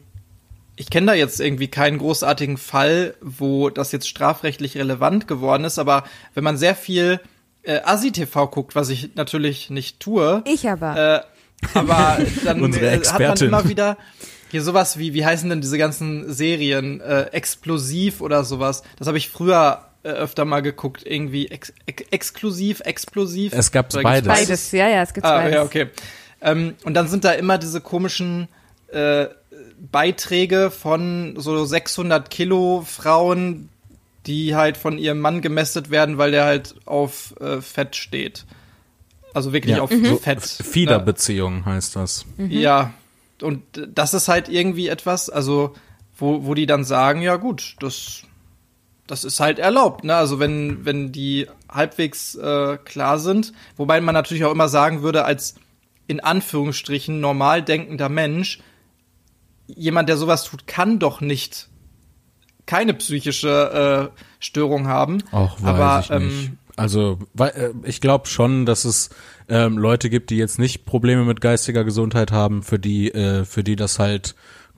ich 0.76 0.88
kenne 0.88 1.08
da 1.08 1.14
jetzt 1.14 1.40
irgendwie 1.40 1.68
keinen 1.68 1.98
großartigen 1.98 2.56
Fall, 2.56 3.14
wo 3.20 3.68
das 3.70 3.92
jetzt 3.92 4.08
strafrechtlich 4.08 4.76
relevant 4.76 5.28
geworden 5.28 5.64
ist, 5.64 5.78
aber 5.78 6.04
wenn 6.34 6.44
man 6.44 6.56
sehr 6.56 6.74
viel 6.74 7.20
äh, 7.62 7.80
Asi-TV 7.84 8.46
guckt, 8.48 8.74
was 8.74 8.88
ich 8.88 9.14
natürlich 9.14 9.68
nicht 9.70 10.00
tue, 10.00 10.42
Ich 10.46 10.68
aber. 10.68 10.96
äh, 10.96 11.20
aber 11.78 12.18
dann 12.44 12.72
äh, 12.74 13.00
hat 13.00 13.20
man 13.20 13.38
immer 13.38 13.68
wieder 13.68 13.98
hier 14.50 14.62
sowas 14.62 14.98
wie, 14.98 15.14
wie 15.14 15.24
heißen 15.24 15.48
denn 15.48 15.60
diese 15.60 15.78
ganzen 15.78 16.32
Serien? 16.32 17.00
Äh, 17.00 17.22
Explosiv 17.32 18.20
oder 18.20 18.44
sowas. 18.44 18.82
Das 18.98 19.08
habe 19.08 19.16
ich 19.18 19.30
früher 19.30 19.91
äh, 20.02 20.08
öfter 20.08 20.44
mal 20.44 20.60
geguckt. 20.62 21.02
Irgendwie 21.06 21.48
ex 21.48 21.72
ex 21.86 22.02
exklusiv, 22.10 22.80
explosiv. 22.80 23.52
Es 23.54 23.70
gab 23.72 23.92
beides. 23.92 24.28
beides, 24.28 24.72
ja, 24.72 24.88
ja, 24.88 25.02
es 25.02 25.12
gibt 25.14 25.26
Ah, 25.26 25.38
beides. 25.38 25.54
ja, 25.54 25.62
okay. 25.62 25.86
Ähm, 26.40 26.74
und 26.84 26.94
dann 26.94 27.08
sind 27.08 27.24
da 27.24 27.32
immer 27.32 27.58
diese 27.58 27.80
komischen 27.80 28.48
äh, 28.88 29.26
Beiträge 29.90 30.70
von 30.70 31.34
so 31.36 31.64
600 31.64 32.30
Kilo 32.30 32.84
Frauen, 32.86 33.68
die 34.26 34.54
halt 34.54 34.76
von 34.76 34.98
ihrem 34.98 35.18
Mann 35.20 35.40
gemästet 35.42 35.90
werden, 35.90 36.18
weil 36.18 36.30
der 36.30 36.44
halt 36.44 36.74
auf 36.84 37.34
äh, 37.40 37.60
Fett 37.60 37.96
steht. 37.96 38.44
Also 39.34 39.52
wirklich 39.52 39.76
Ja, 39.76 39.82
auf 39.82 39.90
so 39.90 40.16
Fett. 40.18 40.42
Fiederbeziehung 40.42 41.64
heißt 41.64 41.96
das. 41.96 42.26
Ja, 42.38 42.92
und 43.40 43.62
das 43.88 44.14
ist 44.14 44.28
halt 44.28 44.48
irgendwie 44.48 44.88
etwas, 44.88 45.30
also 45.30 45.74
wo, 46.18 46.44
wo 46.44 46.54
die 46.54 46.66
dann 46.66 46.84
sagen, 46.84 47.22
ja 47.22 47.36
gut, 47.36 47.76
das, 47.80 48.22
das 49.06 49.24
ist 49.24 49.40
halt 49.40 49.58
erlaubt, 49.58 50.04
ne? 50.04 50.14
Also 50.14 50.38
wenn, 50.38 50.84
wenn 50.84 51.12
die 51.12 51.48
halbwegs 51.68 52.34
äh, 52.34 52.78
klar 52.84 53.18
sind, 53.18 53.52
wobei 53.76 54.00
man 54.00 54.14
natürlich 54.14 54.44
auch 54.44 54.52
immer 54.52 54.68
sagen 54.68 55.02
würde, 55.02 55.24
als 55.24 55.56
in 56.06 56.20
Anführungsstrichen 56.20 57.20
normal 57.20 57.62
denkender 57.62 58.08
Mensch, 58.08 58.60
jemand, 59.66 60.08
der 60.08 60.16
sowas 60.16 60.44
tut, 60.44 60.66
kann 60.66 60.98
doch 60.98 61.20
nicht 61.20 61.68
keine 62.66 62.94
psychische 62.94 64.10
äh, 64.14 64.20
Störung 64.38 64.86
haben. 64.86 65.18
Auch 65.32 65.60
weiß 65.60 65.64
Aber 65.68 66.00
ich 66.00 66.10
nicht. 66.24 66.48
ähm, 66.48 66.58
also 66.76 67.18
weil, 67.34 67.50
äh, 67.50 67.70
ich 67.84 68.00
glaube 68.00 68.28
schon, 68.28 68.66
dass 68.66 68.84
es 68.84 69.10
ähm, 69.48 69.78
Leute 69.78 70.10
gibt, 70.10 70.30
die 70.30 70.36
jetzt 70.36 70.58
nicht 70.58 70.84
Probleme 70.86 71.24
mit 71.24 71.40
geistiger 71.40 71.84
Gesundheit 71.84 72.32
haben, 72.32 72.62
für 72.62 72.78
die 72.78 73.12
äh, 73.12 73.44
für 73.44 73.64
die 73.64 73.76
das 73.76 73.98
halt 73.98 74.34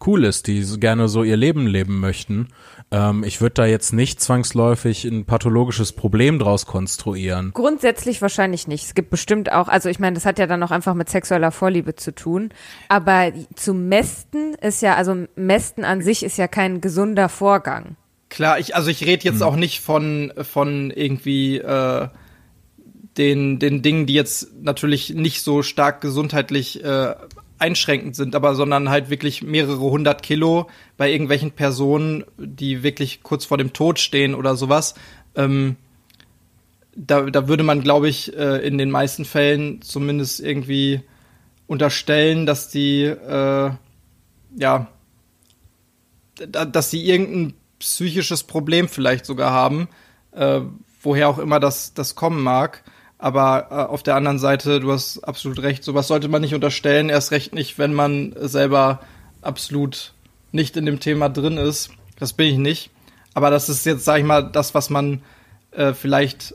cool 0.06 0.24
ist, 0.24 0.46
die 0.46 0.62
so 0.62 0.78
gerne 0.78 1.08
so 1.08 1.22
ihr 1.22 1.36
Leben 1.36 1.66
leben 1.66 2.00
möchten. 2.00 2.48
Ähm, 2.90 3.24
ich 3.24 3.40
würde 3.40 3.54
da 3.54 3.66
jetzt 3.66 3.92
nicht 3.92 4.20
zwangsläufig 4.20 5.04
ein 5.04 5.24
pathologisches 5.24 5.92
Problem 5.92 6.38
draus 6.38 6.66
konstruieren. 6.66 7.52
Grundsätzlich 7.54 8.20
wahrscheinlich 8.22 8.68
nicht. 8.68 8.84
Es 8.84 8.94
gibt 8.94 9.10
bestimmt 9.10 9.52
auch, 9.52 9.68
also 9.68 9.88
ich 9.88 9.98
meine, 9.98 10.14
das 10.14 10.26
hat 10.26 10.38
ja 10.38 10.46
dann 10.46 10.62
auch 10.62 10.70
einfach 10.70 10.94
mit 10.94 11.08
sexueller 11.08 11.50
Vorliebe 11.50 11.96
zu 11.96 12.14
tun. 12.14 12.50
Aber 12.88 13.32
zu 13.54 13.74
mästen 13.74 14.54
ist 14.54 14.82
ja, 14.82 14.94
also 14.94 15.26
mästen 15.36 15.84
an 15.84 16.02
sich 16.02 16.22
ist 16.22 16.36
ja 16.36 16.48
kein 16.48 16.80
gesunder 16.80 17.28
Vorgang. 17.28 17.96
Klar, 18.28 18.58
ich, 18.58 18.74
also 18.74 18.90
ich 18.90 19.04
rede 19.06 19.24
jetzt 19.24 19.42
auch 19.42 19.56
nicht 19.56 19.80
von, 19.80 20.32
von 20.42 20.90
irgendwie 20.90 21.58
äh, 21.58 22.08
den, 23.16 23.58
den 23.58 23.82
Dingen, 23.82 24.06
die 24.06 24.14
jetzt 24.14 24.48
natürlich 24.60 25.10
nicht 25.10 25.42
so 25.42 25.62
stark 25.62 26.00
gesundheitlich 26.00 26.82
äh, 26.82 27.14
einschränkend 27.65 28.15
sind, 28.15 28.35
aber 28.35 28.55
sondern 28.55 28.91
halt 28.91 29.09
wirklich 29.09 29.43
mehrere 29.43 29.81
hundert 29.81 30.23
Kilo 30.23 30.69
bei 30.99 31.11
irgendwelchen 31.11 31.53
Personen, 31.53 32.24
die 32.36 32.82
wirklich 32.82 33.23
kurz 33.23 33.47
vor 33.47 33.57
dem 33.57 33.73
Tod 33.73 33.99
stehen 33.99 34.35
oder 34.35 34.55
sowas. 34.55 34.95
Ähm, 35.35 35.77
da, 36.95 37.23
da 37.23 37.49
würde 37.49 37.65
man, 37.65 37.81
glaube 37.81 38.09
ich, 38.09 38.36
äh, 38.36 38.66
in 38.66 38.77
den 38.77 38.91
meisten 38.91 39.24
Fällen 39.24 39.81
zumindest 39.81 40.41
irgendwie 40.41 41.01
unterstellen, 41.66 42.45
dass 42.45 42.69
die 42.69 43.05
äh, 43.05 43.70
ja 44.57 44.89
da, 46.36 46.65
dass 46.65 46.91
sie 46.91 47.05
irgendein 47.05 47.55
psychisches 47.78 48.43
Problem 48.43 48.89
vielleicht 48.89 49.24
sogar 49.27 49.53
haben, 49.53 49.89
äh, 50.32 50.61
woher 51.03 51.28
auch 51.28 51.39
immer 51.39 51.61
das, 51.61 51.95
das 51.95 52.15
kommen 52.15 52.43
mag. 52.43 52.82
Aber 53.24 53.68
äh, 53.70 53.74
auf 53.90 54.02
der 54.02 54.16
anderen 54.16 54.38
Seite, 54.38 54.80
du 54.80 54.92
hast 54.92 55.20
absolut 55.20 55.62
recht, 55.62 55.82
sowas 55.82 56.09
sollte 56.09 56.28
man 56.28 56.42
nicht 56.42 56.55
unterstellen, 56.55 57.09
erst 57.09 57.30
recht 57.30 57.55
nicht, 57.55 57.78
wenn 57.78 57.94
man 57.94 58.34
selber 58.36 59.01
absolut 59.40 60.12
nicht 60.52 60.76
in 60.76 60.84
dem 60.84 61.01
Thema 61.01 61.30
drin 61.30 61.56
ist. 61.56 61.88
Das 62.18 62.34
bin 62.34 62.48
ich 62.48 62.59
nicht. 62.59 62.90
Aber 63.32 63.48
das 63.48 63.70
ist 63.70 63.86
jetzt, 63.86 64.05
sag 64.05 64.18
ich 64.18 64.26
mal, 64.26 64.42
das, 64.42 64.74
was 64.74 64.90
man 64.90 65.22
äh, 65.70 65.94
vielleicht 65.94 66.55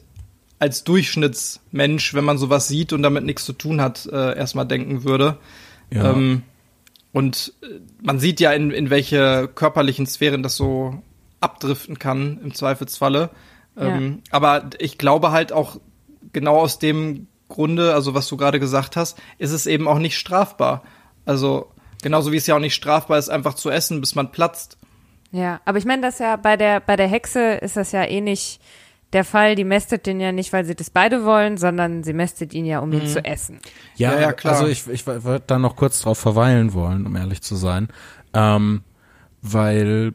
als 0.59 0.83
Durchschnittsmensch, 0.83 2.13
wenn 2.13 2.23
man 2.23 2.37
sowas 2.37 2.67
sieht 2.67 2.93
und 2.93 3.01
damit 3.01 3.23
nichts 3.23 3.45
zu 3.45 3.53
tun 3.53 3.81
hat, 3.81 4.05
äh, 4.05 4.37
erstmal 4.37 4.67
denken 4.67 5.03
würde. 5.03 5.37
Ja. 5.89 6.11
Ähm, 6.11 6.43
und 7.13 7.51
äh, 7.63 7.79
man 8.03 8.19
sieht 8.19 8.39
ja, 8.39 8.51
in, 8.51 8.69
in 8.69 8.91
welche 8.91 9.47
körperlichen 9.47 10.05
Sphären 10.05 10.43
das 10.43 10.55
so 10.55 11.01
abdriften 11.41 11.97
kann, 11.97 12.39
im 12.43 12.53
Zweifelsfalle. 12.53 13.31
Ähm, 13.75 14.21
aber 14.29 14.69
ich 14.77 14.99
glaube 14.99 15.31
halt 15.31 15.51
auch 15.51 15.79
genau 16.34 16.57
aus 16.57 16.80
dem 16.80 17.27
Grunde, 17.47 17.93
also 17.93 18.14
was 18.14 18.27
du 18.27 18.38
gerade 18.38 18.60
gesagt 18.60 18.95
hast, 18.95 19.18
ist 19.38 19.51
es 19.51 19.65
eben 19.65 19.88
auch 19.88 19.99
nicht 19.99 20.18
strafbar. 20.18 20.84
Also 21.26 21.72
genauso 22.01 22.31
wie 22.31 22.38
es 22.38 22.47
ja 22.47 22.56
auch 22.56 22.60
nicht 22.60 22.76
strafbar 22.76 23.18
ist, 23.18 23.30
einfach 23.30 23.56
zu 23.56 23.69
essen, 23.69 23.99
bis 23.99 24.15
man 24.15 24.31
platzt. 24.31 24.77
Ja, 25.31 25.61
aber 25.65 25.77
ich 25.77 25.85
meine, 25.85 26.01
das 26.01 26.19
ja 26.19 26.35
bei 26.35 26.57
der 26.57 26.80
bei 26.80 26.95
der 26.95 27.07
Hexe 27.07 27.53
ist 27.56 27.77
das 27.77 27.91
ja 27.91 28.03
eh 28.03 28.22
nicht 28.22 28.61
der 29.14 29.23
Fall. 29.23 29.56
Die 29.56 29.64
mästet 29.64 30.06
den 30.06 30.19
ja 30.19 30.31
nicht, 30.31 30.53
weil 30.53 30.65
sie 30.65 30.76
das 30.76 30.89
beide 30.89 31.26
wollen, 31.26 31.57
sondern 31.57 32.03
sie 32.03 32.14
mästet 32.14 32.53
ihn 32.53 32.65
ja, 32.65 32.80
um 32.80 32.91
ihn 32.93 33.07
zu 33.07 33.23
essen. 33.23 33.60
Ja, 33.95 34.14
Ja, 34.14 34.22
ja, 34.22 34.34
klar. 34.34 34.56
also 34.56 34.68
ich, 34.68 34.88
ich 34.88 35.06
würde 35.06 35.43
da 35.45 35.60
noch 35.60 35.76
kurz 35.76 36.01
drauf 36.01 36.18
verweilen 36.18 36.73
wollen, 36.73 37.06
um 37.06 37.15
ehrlich 37.15 37.41
zu 37.41 37.56
sein, 37.56 37.89
ähm, 38.34 38.84
weil 39.41 40.14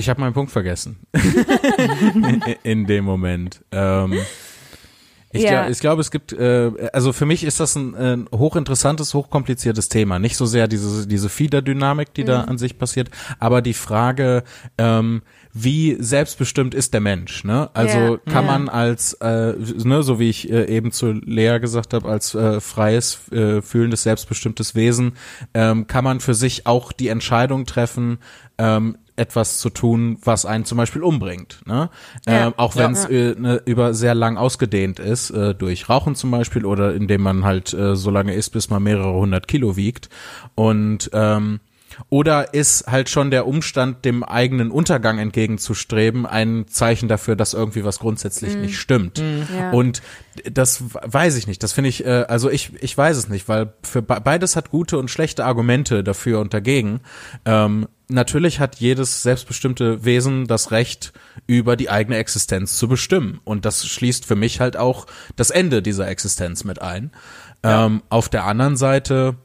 ich 0.00 0.08
habe 0.08 0.20
meinen 0.20 0.32
Punkt 0.32 0.50
vergessen 0.50 0.98
in, 2.62 2.86
dem 2.86 3.04
Moment. 3.04 3.62
Ähm, 3.72 4.18
Ich, 5.32 5.44
Ja. 5.44 5.62
glaub, 5.62 5.68
glaube, 5.80 6.00
es 6.00 6.10
gibt, 6.10 6.32
äh, 6.32 6.72
also 6.92 7.12
für 7.12 7.24
mich 7.24 7.44
ist 7.44 7.60
das 7.60 7.76
ein, 7.76 7.94
ein 7.94 8.28
hochinteressantes, 8.34 9.14
hochkompliziertes 9.14 9.88
Thema. 9.88 10.18
Nicht 10.18 10.36
so 10.36 10.44
sehr 10.44 10.66
diese, 10.66 11.06
diese 11.06 11.28
Fiederdynamik, 11.28 12.12
die 12.14 12.24
da 12.24 12.40
an 12.42 12.58
sich 12.58 12.78
passiert, 12.78 13.10
aber 13.38 13.62
die 13.62 13.74
Frage, 13.74 14.42
ähm, 14.76 15.22
wie 15.52 15.96
selbstbestimmt 16.00 16.74
ist 16.74 16.94
der 16.94 17.00
Mensch? 17.00 17.44
Ne? 17.44 17.70
Also 17.74 17.96
Ja. 17.98 18.16
kann 18.32 18.44
Ja. 18.44 18.58
man 18.58 18.68
als, 18.68 19.12
äh, 19.14 19.54
ne, 19.84 20.02
so 20.02 20.18
wie 20.18 20.30
ich 20.30 20.50
äh, 20.50 20.64
eben 20.64 20.90
zu 20.90 21.12
Lea 21.12 21.58
gesagt 21.60 21.94
habe, 21.94 22.08
als 22.08 22.34
äh, 22.34 22.60
freies, 22.60 23.30
äh, 23.30 23.62
fühlendes, 23.62 24.02
selbstbestimmtes 24.02 24.74
Wesen, 24.74 25.12
ähm, 25.54 25.86
kann 25.86 26.02
man 26.02 26.18
für 26.18 26.34
sich 26.34 26.66
auch 26.66 26.90
die 26.90 27.06
Entscheidung 27.08 27.66
treffen, 27.66 28.18
ähm, 28.60 28.98
etwas 29.16 29.58
zu 29.58 29.70
tun, 29.70 30.18
was 30.24 30.46
einen 30.46 30.64
zum 30.64 30.78
Beispiel 30.78 31.02
umbringt. 31.02 31.60
Ne? 31.66 31.90
Ja. 32.26 32.46
Ähm, 32.46 32.54
auch 32.56 32.76
wenn 32.76 32.92
es 32.92 33.04
äh, 33.04 33.34
ne, 33.38 33.60
über 33.66 33.92
sehr 33.92 34.14
lang 34.14 34.38
ausgedehnt 34.38 34.98
ist, 34.98 35.30
äh, 35.30 35.54
durch 35.54 35.88
Rauchen 35.88 36.14
zum 36.14 36.30
Beispiel 36.30 36.64
oder 36.64 36.94
indem 36.94 37.22
man 37.22 37.44
halt 37.44 37.74
äh, 37.74 37.96
so 37.96 38.10
lange 38.10 38.34
isst, 38.34 38.52
bis 38.52 38.70
man 38.70 38.82
mehrere 38.82 39.12
hundert 39.12 39.46
Kilo 39.46 39.76
wiegt. 39.76 40.08
Und 40.54 41.10
ähm, 41.12 41.60
oder 42.08 42.54
ist 42.54 42.86
halt 42.86 43.10
schon 43.10 43.30
der 43.30 43.46
Umstand, 43.46 44.06
dem 44.06 44.24
eigenen 44.24 44.70
Untergang 44.70 45.18
entgegenzustreben, 45.18 46.24
ein 46.24 46.64
Zeichen 46.66 47.08
dafür, 47.08 47.36
dass 47.36 47.52
irgendwie 47.52 47.84
was 47.84 47.98
grundsätzlich 47.98 48.56
nicht 48.56 48.78
stimmt. 48.78 49.18
Ja. 49.18 49.70
Und 49.72 50.00
das 50.50 50.82
weiß 50.82 51.36
ich 51.36 51.46
nicht. 51.46 51.62
Das 51.62 51.74
finde 51.74 51.90
ich, 51.90 52.06
äh, 52.06 52.24
also 52.26 52.48
ich, 52.48 52.72
ich 52.80 52.96
weiß 52.96 53.18
es 53.18 53.28
nicht, 53.28 53.50
weil 53.50 53.74
für 53.82 54.00
be- 54.00 54.20
beides 54.24 54.56
hat 54.56 54.70
gute 54.70 54.96
und 54.96 55.10
schlechte 55.10 55.44
Argumente 55.44 56.02
dafür 56.02 56.40
und 56.40 56.54
dagegen. 56.54 57.00
Ähm, 57.44 57.86
natürlich 58.10 58.60
hat 58.60 58.76
jedes 58.76 59.22
selbstbestimmte 59.22 60.04
Wesen 60.04 60.46
das 60.46 60.70
Recht, 60.70 61.12
über 61.46 61.76
die 61.76 61.90
eigene 61.90 62.16
Existenz 62.18 62.76
zu 62.76 62.88
bestimmen. 62.88 63.40
Und 63.44 63.64
das 63.64 63.86
schließt 63.86 64.26
für 64.26 64.36
mich 64.36 64.60
halt 64.60 64.76
auch 64.76 65.06
das 65.36 65.50
Ende 65.50 65.82
dieser 65.82 66.08
Existenz 66.08 66.64
mit 66.64 66.80
ein. 66.80 67.12
Ähm, 67.62 68.02
auf 68.08 68.28
der 68.28 68.44
anderen 68.44 68.76
Seite 68.76 69.36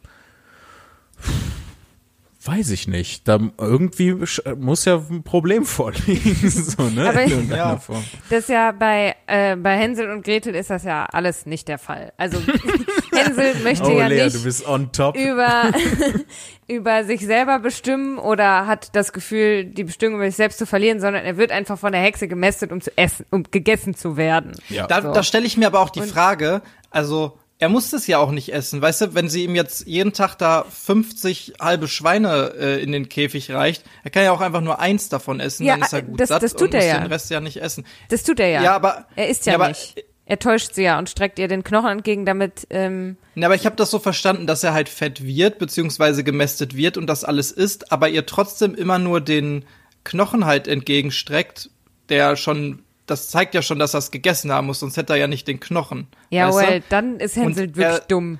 weiß 2.47 2.69
ich 2.71 2.87
nicht. 2.87 3.27
Da 3.27 3.39
irgendwie 3.59 4.15
muss 4.57 4.85
ja 4.85 4.95
ein 5.09 5.23
Problem 5.23 5.65
vorliegen. 5.65 6.49
so, 6.49 6.83
ne? 6.83 7.09
Aber 7.09 7.23
ich- 7.23 7.49
Ja. 7.49 7.77
Form. 7.77 8.03
Das 8.29 8.39
ist 8.41 8.49
ja 8.49 8.71
bei, 8.71 9.15
äh, 9.27 9.55
bei 9.55 9.75
Hänsel 9.77 10.09
und 10.11 10.23
Gretel 10.23 10.53
ist 10.55 10.69
das 10.69 10.83
ja 10.83 11.05
alles 11.11 11.45
nicht 11.45 11.67
der 11.67 11.77
Fall. 11.79 12.13
Also 12.17 12.37
Hänsel 13.11 13.55
möchte 13.63 13.85
Oh, 13.87 13.97
ja 13.99 14.07
Lea, 14.07 14.25
nicht 14.25 14.35
du 14.35 14.43
bist 14.43 14.67
on 14.67 14.91
top. 14.91 15.17
über, 15.17 15.71
über 16.67 17.03
sich 17.03 17.25
selber 17.25 17.59
bestimmen 17.59 18.17
oder 18.17 18.67
hat 18.67 18.95
das 18.95 19.13
Gefühl, 19.13 19.65
die 19.65 19.83
Bestimmung 19.83 20.17
über 20.19 20.25
sich 20.25 20.35
selbst 20.35 20.57
zu 20.59 20.65
verlieren, 20.65 20.99
sondern 20.99 21.23
er 21.25 21.37
wird 21.37 21.51
einfach 21.51 21.77
von 21.79 21.91
der 21.91 22.01
Hexe 22.01 22.27
gemästet, 22.27 22.71
um 22.71 22.81
zu 22.81 22.91
essen, 22.97 23.25
um 23.31 23.43
gegessen 23.43 23.95
zu 23.95 24.17
werden. 24.17 24.51
Ja. 24.69 24.87
Da, 24.87 25.01
So. 25.01 25.13
da 25.13 25.23
stelle 25.23 25.45
ich 25.45 25.57
mir 25.57 25.67
aber 25.67 25.79
auch 25.79 25.89
die 25.89 26.01
Und- 26.01 26.09
Frage, 26.09 26.61
also 26.91 27.37
er 27.57 27.69
muss 27.69 27.93
es 27.93 28.05
ja 28.07 28.17
auch 28.17 28.31
nicht 28.31 28.53
essen. 28.53 28.81
Weißt 28.81 29.01
du, 29.01 29.13
wenn 29.15 29.29
sie 29.29 29.45
ihm 29.45 29.55
jetzt 29.55 29.87
jeden 29.87 30.11
Tag 30.13 30.35
da 30.35 30.65
50 30.69 31.53
halbe 31.61 31.87
Schweine 31.87 32.53
äh, 32.59 32.83
in 32.83 32.91
den 32.91 33.07
Käfig 33.09 33.49
reicht, 33.51 33.83
er 34.03 34.11
kann 34.11 34.23
ja 34.23 34.31
auch 34.33 34.41
einfach 34.41 34.61
nur 34.61 34.79
eins 34.79 35.07
davon 35.09 35.39
essen, 35.39 35.65
Ja, 35.65 35.75
dann 35.75 35.83
ist 35.83 35.93
er 35.93 36.01
gut 36.01 36.19
das- 36.19 36.29
satt 36.29 36.43
das 36.43 36.51
tut 36.53 36.63
und 36.63 36.73
er 36.73 36.79
muss 36.81 36.87
ja. 36.87 36.99
den 36.99 37.11
Rest 37.11 37.29
ja 37.29 37.39
nicht 37.39 37.61
essen. 37.61 37.85
Das 38.09 38.23
tut 38.23 38.39
er 38.39 38.49
ja. 38.49 38.63
Ja, 38.63 38.75
aber- 38.75 39.05
er 39.15 39.29
isst 39.29 39.45
ja, 39.45 39.53
ja, 39.53 39.59
aber- 39.59 39.69
nicht. 39.69 40.03
Er 40.27 40.39
täuscht 40.39 40.73
sie 40.73 40.81
ja 40.81 40.97
und 40.97 41.07
streckt 41.07 41.37
ihr 41.37 41.47
den 41.47 41.63
Knochen 41.63 41.91
entgegen, 41.91 42.25
damit 42.25 42.65
ähm, 42.71 43.15
Ja, 43.35 43.45
aber 43.47 43.53
ich 43.53 43.67
habe 43.67 43.75
das 43.75 43.91
so 43.91 43.99
verstanden, 43.99 44.47
dass 44.47 44.63
er 44.63 44.73
halt 44.73 44.89
fett 44.89 45.23
wird, 45.23 45.59
beziehungsweise 45.59 46.23
gemästet 46.23 46.75
wird 46.75 46.97
und 46.97 47.05
das 47.05 47.23
alles 47.23 47.51
isst, 47.51 47.91
aber 47.91 48.09
ihr 48.09 48.25
trotzdem 48.25 48.73
immer 48.73 48.97
nur 48.97 49.21
den 49.21 49.65
Knochen 50.03 50.45
halt 50.47 50.67
entgegenstreckt, 50.67 51.69
der 52.09 52.35
schon, 52.37 52.81
das 53.05 53.29
zeigt 53.29 53.53
ja 53.53 53.61
schon, 53.61 53.79
dass 53.79 53.93
er 53.93 53.99
es 53.99 54.11
gegessen 54.11 54.51
haben 54.51 54.67
muss, 54.67 54.79
sonst 54.79 54.97
hätte 54.97 55.13
er 55.13 55.19
ja 55.19 55.27
nicht 55.27 55.47
den 55.47 55.59
Knochen. 55.59 56.07
ja, 56.29 56.47
weißt 56.47 56.57
du? 56.57 56.71
well, 56.71 56.83
dann 56.89 57.19
ist 57.19 57.35
Hänsel 57.35 57.67
Und 57.67 57.75
wirklich 57.77 57.85
er- 57.85 57.99
dumm. 58.07 58.39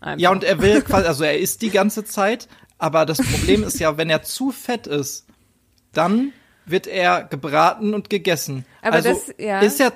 Einfach. 0.00 0.20
Ja, 0.20 0.30
und 0.30 0.44
er 0.44 0.60
will 0.62 0.82
quasi, 0.82 1.06
also 1.08 1.24
er 1.24 1.38
isst 1.38 1.60
die 1.62 1.70
ganze 1.70 2.04
Zeit, 2.04 2.48
aber 2.78 3.04
das 3.04 3.18
Problem 3.18 3.64
ist 3.64 3.80
ja, 3.80 3.96
wenn 3.96 4.08
er 4.10 4.22
zu 4.22 4.52
fett 4.52 4.86
ist, 4.86 5.26
dann 5.92 6.32
wird 6.66 6.86
er 6.86 7.24
gebraten 7.24 7.94
und 7.94 8.08
gegessen. 8.08 8.64
Aber 8.82 8.96
also 8.96 9.08
das- 9.10 9.34
ja. 9.38 9.60
ist 9.60 9.80
er 9.80 9.92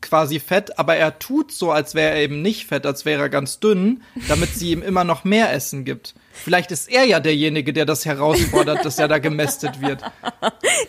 quasi 0.00 0.40
fett, 0.40 0.78
aber 0.78 0.96
er 0.96 1.18
tut 1.18 1.52
so, 1.52 1.70
als 1.70 1.94
wäre 1.94 2.14
er 2.16 2.22
eben 2.22 2.40
nicht 2.42 2.66
fett, 2.66 2.86
als 2.86 3.04
wäre 3.04 3.22
er 3.22 3.28
ganz 3.28 3.60
dünn, 3.60 4.02
damit 4.28 4.50
sie 4.54 4.72
ihm 4.72 4.82
immer 4.82 5.04
noch 5.04 5.24
mehr 5.24 5.52
Essen 5.52 5.84
gibt. 5.84 6.14
Vielleicht 6.32 6.70
ist 6.72 6.90
er 6.90 7.04
ja 7.04 7.20
derjenige, 7.20 7.72
der 7.72 7.84
das 7.84 8.04
herausfordert, 8.04 8.84
dass 8.84 8.98
er 8.98 9.08
da 9.08 9.18
gemästet 9.18 9.80
wird. 9.80 10.02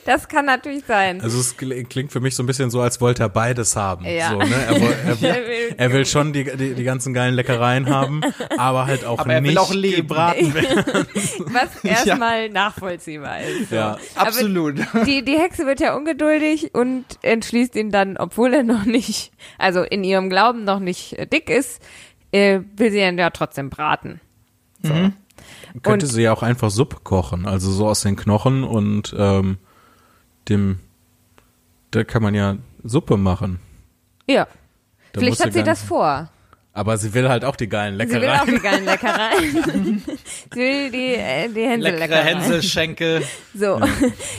Das 0.05 0.27
kann 0.27 0.45
natürlich 0.45 0.83
sein. 0.85 1.21
Also 1.21 1.39
es 1.39 1.57
kl- 1.57 1.85
klingt 1.87 2.11
für 2.11 2.19
mich 2.19 2.35
so 2.35 2.43
ein 2.43 2.45
bisschen 2.45 2.69
so, 2.69 2.81
als 2.81 2.99
wollte 2.99 3.23
er 3.23 3.29
beides 3.29 3.75
haben. 3.75 4.05
Ja. 4.05 4.31
So, 4.31 4.37
ne? 4.37 4.45
er, 4.53 4.75
er, 4.75 4.81
Er 5.05 5.21
will- 5.21 5.75
er 5.77 5.93
will 5.93 6.05
schon 6.05 6.33
die, 6.33 6.43
die, 6.43 6.73
die 6.73 6.83
ganzen 6.83 7.13
geilen 7.13 7.35
Leckereien 7.35 7.89
haben, 7.89 8.21
aber 8.57 8.85
halt 8.85 9.05
auch 9.05 9.19
Aber 9.19 9.33
er 9.33 9.41
will 9.43 9.49
nicht 9.51 9.57
auch 9.59 9.73
leben. 9.73 10.07
gebraten 10.07 10.53
werden. 10.53 11.07
Was 11.53 11.83
erstmal 11.83 12.49
nachvollziehbar 12.49 13.41
ist. 13.41 13.69
So. 13.69 13.75
Ja. 13.75 13.97
Aber 14.15 14.27
Absolut. 14.27 14.79
Die, 15.05 15.23
die 15.23 15.37
Hexe 15.37 15.65
wird 15.65 15.79
ja 15.79 15.95
ungeduldig 15.95 16.73
und 16.73 17.05
entschließt 17.21 17.75
ihn 17.75 17.91
dann, 17.91 18.17
obwohl 18.17 18.53
er 18.53 18.63
noch 18.63 18.85
nicht, 18.85 19.31
also 19.57 19.83
in 19.83 20.03
ihrem 20.03 20.29
Glauben 20.29 20.63
noch 20.65 20.79
nicht 20.79 21.17
äh, 21.17 21.27
dick 21.27 21.49
ist, 21.49 21.81
äh, 22.31 22.59
will 22.75 22.91
sie 22.91 22.99
ihn 22.99 23.17
ja 23.17 23.29
trotzdem 23.29 23.69
braten. 23.69 24.19
Könnte 25.81 26.05
Und- 26.05 26.11
sie 26.11 26.21
ja 26.21 26.33
auch 26.33 26.43
einfach 26.43 26.69
Suppe 26.69 26.97
kochen, 27.03 27.45
also 27.47 27.71
so 27.71 27.87
aus 27.87 28.01
den 28.01 28.15
Knochen 28.15 28.63
und 28.63 29.15
ähm, 29.17 29.57
dem, 30.49 30.79
da 31.91 32.03
kann 32.03 32.21
man 32.21 32.35
ja 32.35 32.57
Suppe 32.83 33.17
machen. 33.17 33.59
Ja. 34.27 34.47
Da 35.13 35.19
Vielleicht 35.19 35.43
hat 35.43 35.53
sie 35.53 35.63
das 35.63 35.81
vor. 35.81 36.29
Aber 36.75 36.97
sie 36.97 37.13
will 37.13 37.29
halt 37.29 37.45
auch 37.45 37.55
die 37.55 37.69
geilen 37.69 37.99
Sie 37.99 38.15
will 38.19 38.27
auch 38.29 38.45
Leckereien. 38.47 38.55
die 38.55 38.59
geilen 38.63 38.85
Leckereien. 38.85 40.03
sie 40.53 40.59
will 40.59 40.89
die, 40.91 41.13
äh, 41.13 41.47
die 41.47 41.53
Leckere 41.53 41.69
Hänsel-Leckereien. 41.69 42.25
Hänselschenkel. 42.39 43.23
So, 43.53 43.79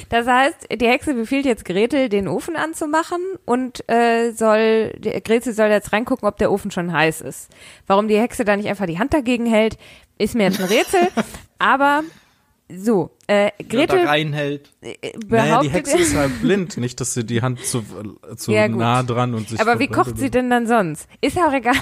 das 0.09 0.27
heißt, 0.27 0.67
die 0.81 0.89
Hexe 0.89 1.15
befiehlt 1.15 1.47
jetzt 1.47 1.65
Gretel, 1.65 2.09
den 2.09 2.27
Ofen 2.27 2.57
anzumachen 2.57 3.21
und 3.45 3.89
äh, 3.89 4.33
soll, 4.33 4.91
die, 4.99 5.11
Gretel 5.23 5.53
soll 5.55 5.69
jetzt 5.69 5.93
reingucken, 5.93 6.27
ob 6.27 6.37
der 6.39 6.51
Ofen 6.51 6.73
schon 6.73 6.93
heiß 6.93 7.21
ist. 7.21 7.51
Warum 7.87 8.09
die 8.09 8.19
Hexe 8.19 8.45
da 8.45 8.57
nicht 8.57 8.69
einfach 8.69 8.87
die 8.87 8.99
Hand 8.99 9.15
dagegen 9.15 9.47
hält, 9.47 9.79
ist 10.19 10.35
mir 10.35 10.45
jetzt 10.45 10.59
ein 10.61 10.67
Rätsel. 10.67 11.09
aber 11.61 12.03
so, 12.69 13.11
äh, 13.29 13.51
Gretel 13.69 14.07
reinhält. 14.07 14.71
äh, 14.83 14.97
Naja, 15.29 15.61
behauptet, 15.61 15.71
die 15.71 15.75
Hexe 15.77 15.99
ist 15.99 16.17
halt 16.17 16.33
blind, 16.43 16.77
nicht, 16.79 16.99
dass 17.01 17.15
sie 17.15 17.23
die 17.25 17.43
Hand 17.43 17.65
zu, 17.65 17.85
zu 18.37 18.51
Ja, 18.51 18.67
nah 18.67 19.05
dran 19.05 19.35
und 19.35 19.51
sich 19.51 19.61
aber 19.61 19.79
wie 19.79 19.87
kocht 19.87 20.19
sie 20.19 20.31
denn 20.31 20.51
dann 20.51 20.67
sonst? 20.67 21.07
Ist 21.21 21.37
ja 21.37 21.47
auch 21.47 21.53
egal. 21.53 21.77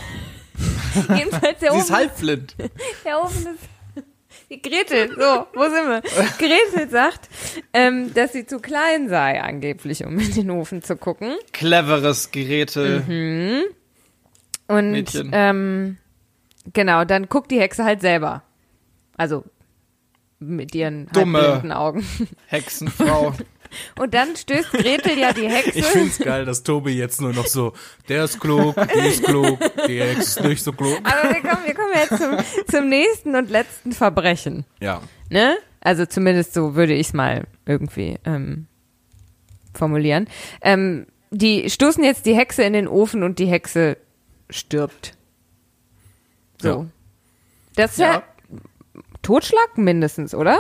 Jedenfalls 1.17 1.59
der 1.61 1.71
Sie 1.73 1.77
Ofen 1.77 1.81
ist 1.81 1.91
halbblind. 1.93 2.57
Der 3.05 3.23
Ofen 3.23 3.47
ist. 3.55 4.05
Die 4.51 4.61
Gretel, 4.61 5.09
so, 5.09 5.47
wo 5.55 5.63
sind 5.63 5.89
wir? 5.89 6.03
Gretel 6.39 6.91
sagt, 6.91 7.29
ähm, 7.73 8.13
dass 8.13 8.35
sie 8.35 8.45
zu 8.45 8.59
klein 8.61 9.09
sei, 9.09 9.41
angeblich, 9.41 10.05
um 10.05 10.19
in 10.19 10.35
den 10.35 10.51
Ofen 10.51 10.83
zu 10.83 10.97
gucken. 10.97 11.37
Cleveres 11.53 12.31
Geräte. 12.33 13.03
Mhm. 13.07 13.63
Und 14.69 14.91
Mädchen. 14.91 15.31
ähm, 15.33 15.97
genau, 16.73 17.05
dann 17.07 17.31
guckt 17.31 17.51
die 17.51 17.61
Hexe 17.61 17.85
halt 17.85 18.03
selber. 18.03 18.43
Also 19.17 19.45
mit 20.39 20.75
ihren 20.75 21.07
Dumme. 21.13 21.63
Augen. 21.75 22.07
Hexenfrau. 22.47 23.35
Und 23.99 24.15
dann 24.15 24.37
stößt 24.37 24.73
Gretel 24.73 25.19
ja 25.19 25.33
die 25.33 25.49
Hexe. 25.49 25.79
Ich 25.79 25.85
find's 25.87 26.19
geil, 26.19 26.45
dass 26.45 26.63
Tobi 26.63 26.93
jetzt 26.93 27.21
nur 27.21 27.33
noch 27.33 27.47
so, 27.47 27.73
der 28.09 28.25
ist 28.25 28.41
klug, 28.41 28.75
die 28.95 29.09
ist 29.09 29.25
klug, 29.25 29.59
die 29.87 30.01
Hexe 30.01 30.41
ist 30.41 30.43
nicht 30.43 30.63
so 30.63 30.73
klug. 30.73 30.99
Aber 31.05 31.35
wir 31.35 31.41
kommen, 31.41 31.65
wir 31.65 31.75
kommen 31.75 31.93
jetzt 31.95 32.19
zum, 32.19 32.65
zum 32.71 32.89
nächsten 32.89 33.35
und 33.35 33.51
letzten 33.51 33.93
Verbrechen. 33.93 34.65
Ja. 34.81 35.03
ne? 35.31 35.57
Also 35.81 36.07
zumindest 36.07 36.55
so 36.55 36.75
würde 36.75 36.95
ich 36.95 37.09
es 37.09 37.13
mal 37.13 37.45
irgendwie 37.67 38.19
ähm, 38.25 38.67
formulieren. 39.75 40.29
Ähm, 40.61 41.07
die 41.31 41.71
stoßen 41.71 42.05
jetzt 42.05 42.27
die 42.27 42.37
Hexe 42.37 42.63
in 42.63 42.75
den 42.75 42.87
Ofen 42.87 43.23
und 43.23 43.39
die 43.39 43.47
Hexe 43.47 43.97
stirbt. 44.51 45.15
So. 46.61 46.69
Ja. 46.69 46.87
Das 47.75 47.93
ist 47.93 47.99
ja. 47.99 48.13
Ja. 48.13 48.23
Totschlag 49.23 49.79
mindestens, 49.79 50.35
oder? 50.35 50.59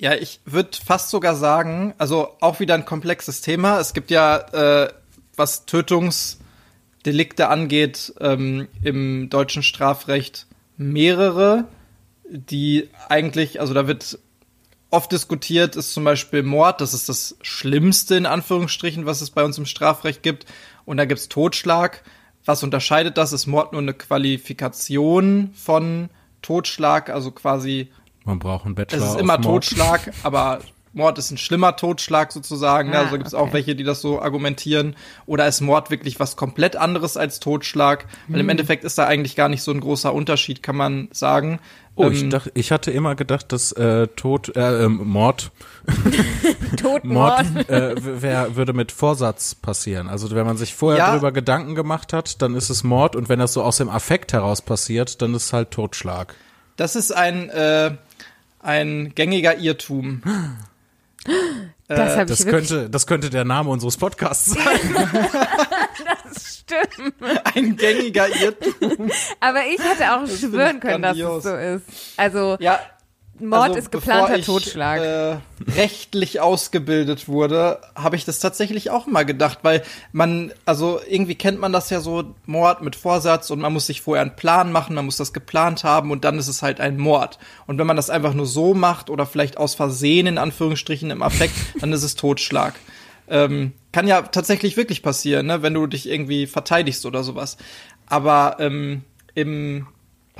Ja, 0.00 0.14
ich 0.14 0.40
würde 0.46 0.70
fast 0.82 1.10
sogar 1.10 1.36
sagen, 1.36 1.92
also 1.98 2.30
auch 2.40 2.58
wieder 2.58 2.72
ein 2.72 2.86
komplexes 2.86 3.42
Thema. 3.42 3.78
Es 3.80 3.92
gibt 3.92 4.10
ja, 4.10 4.38
äh, 4.38 4.90
was 5.36 5.66
Tötungsdelikte 5.66 7.48
angeht, 7.48 8.14
ähm, 8.18 8.66
im 8.82 9.28
deutschen 9.28 9.62
Strafrecht 9.62 10.46
mehrere, 10.78 11.66
die 12.30 12.88
eigentlich, 13.10 13.60
also 13.60 13.74
da 13.74 13.86
wird 13.86 14.18
oft 14.88 15.12
diskutiert, 15.12 15.76
ist 15.76 15.92
zum 15.92 16.04
Beispiel 16.04 16.44
Mord, 16.44 16.80
das 16.80 16.94
ist 16.94 17.10
das 17.10 17.36
Schlimmste 17.42 18.14
in 18.16 18.24
Anführungsstrichen, 18.24 19.04
was 19.04 19.20
es 19.20 19.28
bei 19.28 19.44
uns 19.44 19.58
im 19.58 19.66
Strafrecht 19.66 20.22
gibt. 20.22 20.46
Und 20.86 20.96
da 20.96 21.04
gibt's 21.04 21.28
Totschlag. 21.28 22.04
Was 22.46 22.62
unterscheidet 22.62 23.18
das? 23.18 23.34
Ist 23.34 23.46
Mord 23.46 23.72
nur 23.72 23.82
eine 23.82 23.92
Qualifikation 23.92 25.50
von 25.54 26.08
Totschlag, 26.40 27.10
also 27.10 27.32
quasi 27.32 27.90
Man 28.24 28.38
braucht 28.38 28.66
einen 28.66 28.74
Bachelor. 28.74 29.04
es 29.06 29.12
ist 29.14 29.20
immer. 29.20 29.40
Totschlag, 29.40 30.12
aber 30.22 30.60
Mord 30.92 31.18
ist 31.18 31.30
ein 31.30 31.38
schlimmer 31.38 31.76
Totschlag 31.76 32.32
sozusagen. 32.32 32.92
Ah, 32.94 33.00
also 33.02 33.12
gibt 33.16 33.28
es 33.28 33.34
okay. 33.34 33.42
auch 33.48 33.52
welche, 33.52 33.76
die 33.76 33.84
das 33.84 34.00
so 34.00 34.20
argumentieren. 34.20 34.96
Oder 35.26 35.46
ist 35.46 35.60
Mord 35.60 35.90
wirklich 35.90 36.18
was 36.18 36.36
komplett 36.36 36.74
anderes 36.76 37.16
als 37.16 37.38
Totschlag? 37.40 38.06
Weil 38.28 38.40
im 38.40 38.46
Hm. 38.46 38.50
Endeffekt 38.50 38.82
ist 38.84 38.98
da 38.98 39.06
eigentlich 39.06 39.36
gar 39.36 39.48
nicht 39.48 39.62
so 39.62 39.70
ein 39.70 39.80
großer 39.80 40.12
Unterschied, 40.12 40.62
kann 40.64 40.76
man 40.76 41.08
sagen. 41.12 41.60
Oh, 41.94 42.08
ich, 42.10 42.22
Ähm, 42.22 42.30
dachte, 42.30 42.50
ich 42.54 42.72
hatte 42.72 42.90
immer 42.90 43.14
gedacht, 43.14 43.52
dass 43.52 43.72
äh, 43.72 44.08
Tod, 44.08 44.56
äh, 44.56 44.84
ähm, 44.84 45.00
Mord, 45.04 45.50
Totmord. 46.76 47.44
Mord 47.52 47.68
äh, 47.70 47.94
wär, 48.22 48.56
würde 48.56 48.72
mit 48.72 48.92
Vorsatz 48.92 49.54
passieren. 49.54 50.08
Also 50.08 50.30
wenn 50.34 50.46
man 50.46 50.56
sich 50.56 50.74
vorher 50.74 50.98
Ja. 50.98 51.10
darüber 51.10 51.32
Gedanken 51.32 51.74
gemacht 51.74 52.12
hat, 52.12 52.42
dann 52.42 52.54
ist 52.54 52.70
es 52.70 52.84
Mord 52.84 53.16
und 53.16 53.28
wenn 53.28 53.38
das 53.38 53.52
so 53.52 53.62
aus 53.62 53.76
dem 53.78 53.88
Affekt 53.88 54.32
heraus 54.32 54.62
passiert, 54.62 55.20
dann 55.22 55.34
ist 55.34 55.46
es 55.46 55.52
halt 55.52 55.70
Totschlag. 55.70 56.34
Das 56.76 56.96
ist 56.96 57.12
ein, 57.14 57.48
äh, 57.50 57.92
ein 58.60 59.12
gängiger 59.14 59.56
Irrtum. 59.56 60.22
Das 61.88 62.16
ich 62.16 62.26
Das 62.28 62.46
könnte, 62.46 62.88
das 62.90 63.06
könnte 63.06 63.30
der 63.30 63.44
Name 63.44 63.70
unseres 63.70 63.96
Podcasts 63.96 64.46
sein. 64.54 64.80
stimmt. 66.38 67.14
Ein 67.54 67.76
gängiger 67.76 68.28
Irrtum. 68.28 69.10
Aber 69.40 69.60
ich 69.66 69.78
hätte 69.82 70.12
auch 70.14 70.26
find 70.26 70.52
schwören 70.52 70.80
können, 70.80 71.02
dass 71.02 71.16
es 71.16 71.42
so 71.42 71.54
ist. 71.56 71.84
Also 72.16 72.56
Ja, 72.60 72.78
Mord 73.40 73.68
also, 73.68 73.78
ist 73.78 73.92
geplanter 73.92 74.38
ich, 74.38 74.46
Totschlag. 74.46 75.00
Äh, 75.00 75.36
rechtlich 75.76 76.40
ausgebildet 76.40 77.28
wurde, 77.28 77.80
habe 77.94 78.16
ich 78.16 78.24
das 78.24 78.38
tatsächlich 78.38 78.90
auch 78.90 79.06
mal 79.06 79.24
gedacht, 79.24 79.60
weil 79.62 79.82
man, 80.12 80.52
also 80.66 81.00
irgendwie 81.08 81.34
kennt 81.34 81.60
man 81.60 81.72
das 81.72 81.90
ja 81.90 82.00
so, 82.00 82.34
Mord 82.46 82.82
mit 82.82 82.96
Vorsatz 82.96 83.50
und 83.50 83.60
man 83.60 83.72
muss 83.72 83.86
sich 83.86 84.00
vorher 84.02 84.22
einen 84.22 84.36
Plan 84.36 84.72
machen, 84.72 84.94
man 84.94 85.04
muss 85.04 85.16
das 85.16 85.32
geplant 85.32 85.84
haben 85.84 86.10
und 86.10 86.24
dann 86.24 86.38
ist 86.38 86.48
es 86.48 86.62
halt 86.62 86.80
ein 86.80 86.98
Mord. 86.98 87.38
Und 87.66 87.78
wenn 87.78 87.86
man 87.86 87.96
das 87.96 88.10
einfach 88.10 88.34
nur 88.34 88.46
so 88.46 88.74
macht 88.74 89.10
oder 89.10 89.26
vielleicht 89.26 89.56
aus 89.56 89.74
Versehen 89.74 90.26
in 90.26 90.38
Anführungsstrichen 90.38 91.10
im 91.10 91.22
Affekt, 91.22 91.54
dann 91.80 91.92
ist 91.92 92.02
es 92.02 92.14
Totschlag. 92.16 92.74
Ähm, 93.28 93.72
kann 93.92 94.08
ja 94.08 94.22
tatsächlich 94.22 94.76
wirklich 94.76 95.02
passieren, 95.02 95.46
ne, 95.46 95.62
wenn 95.62 95.74
du 95.74 95.86
dich 95.86 96.08
irgendwie 96.08 96.46
verteidigst 96.46 97.06
oder 97.06 97.22
sowas. 97.22 97.56
Aber 98.06 98.56
ähm, 98.58 99.04
im 99.34 99.86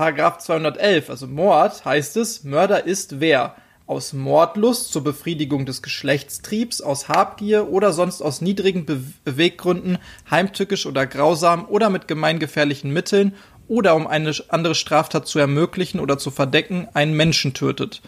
Paragraph 0.00 0.38
211, 0.38 1.10
also 1.10 1.26
Mord, 1.26 1.84
heißt 1.84 2.16
es, 2.16 2.42
Mörder 2.42 2.86
ist 2.86 3.20
wer? 3.20 3.54
Aus 3.86 4.14
Mordlust 4.14 4.90
zur 4.94 5.04
Befriedigung 5.04 5.66
des 5.66 5.82
Geschlechtstriebs, 5.82 6.80
aus 6.80 7.10
Habgier 7.10 7.68
oder 7.68 7.92
sonst 7.92 8.22
aus 8.22 8.40
niedrigen 8.40 8.86
Be 8.86 9.02
Beweggründen, 9.24 9.98
heimtückisch 10.30 10.86
oder 10.86 11.06
grausam 11.06 11.66
oder 11.68 11.90
mit 11.90 12.08
gemeingefährlichen 12.08 12.90
Mitteln 12.90 13.34
oder 13.68 13.94
um 13.94 14.06
eine 14.06 14.32
andere 14.48 14.74
Straftat 14.74 15.26
zu 15.26 15.38
ermöglichen 15.38 16.00
oder 16.00 16.16
zu 16.16 16.30
verdecken, 16.30 16.88
einen 16.94 17.12
Menschen 17.12 17.52
tötet. 17.52 18.00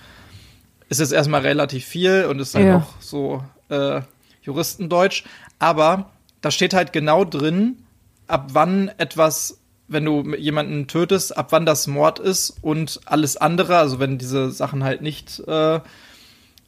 Ist 0.88 1.00
jetzt 1.00 1.12
erstmal 1.12 1.42
relativ 1.42 1.84
viel 1.84 2.24
und 2.24 2.40
ist 2.40 2.54
halt 2.54 2.68
Ja. 2.68 2.76
auch 2.78 3.02
so 3.02 3.44
äh, 3.68 4.00
Juristendeutsch, 4.40 5.24
aber 5.58 6.10
da 6.40 6.50
steht 6.50 6.72
halt 6.72 6.94
genau 6.94 7.26
drin, 7.26 7.84
ab 8.28 8.46
wann 8.54 8.90
etwas, 8.96 9.58
wenn 9.92 10.04
du 10.04 10.34
jemanden 10.34 10.86
tötest, 10.86 11.36
ab 11.36 11.48
wann 11.50 11.66
das 11.66 11.86
Mord 11.86 12.18
ist 12.18 12.56
und 12.62 13.00
alles 13.06 13.36
andere, 13.36 13.76
also 13.76 13.98
wenn 13.98 14.18
diese 14.18 14.50
Sachen 14.50 14.84
halt 14.84 15.02
nicht 15.02 15.40
äh, 15.40 15.80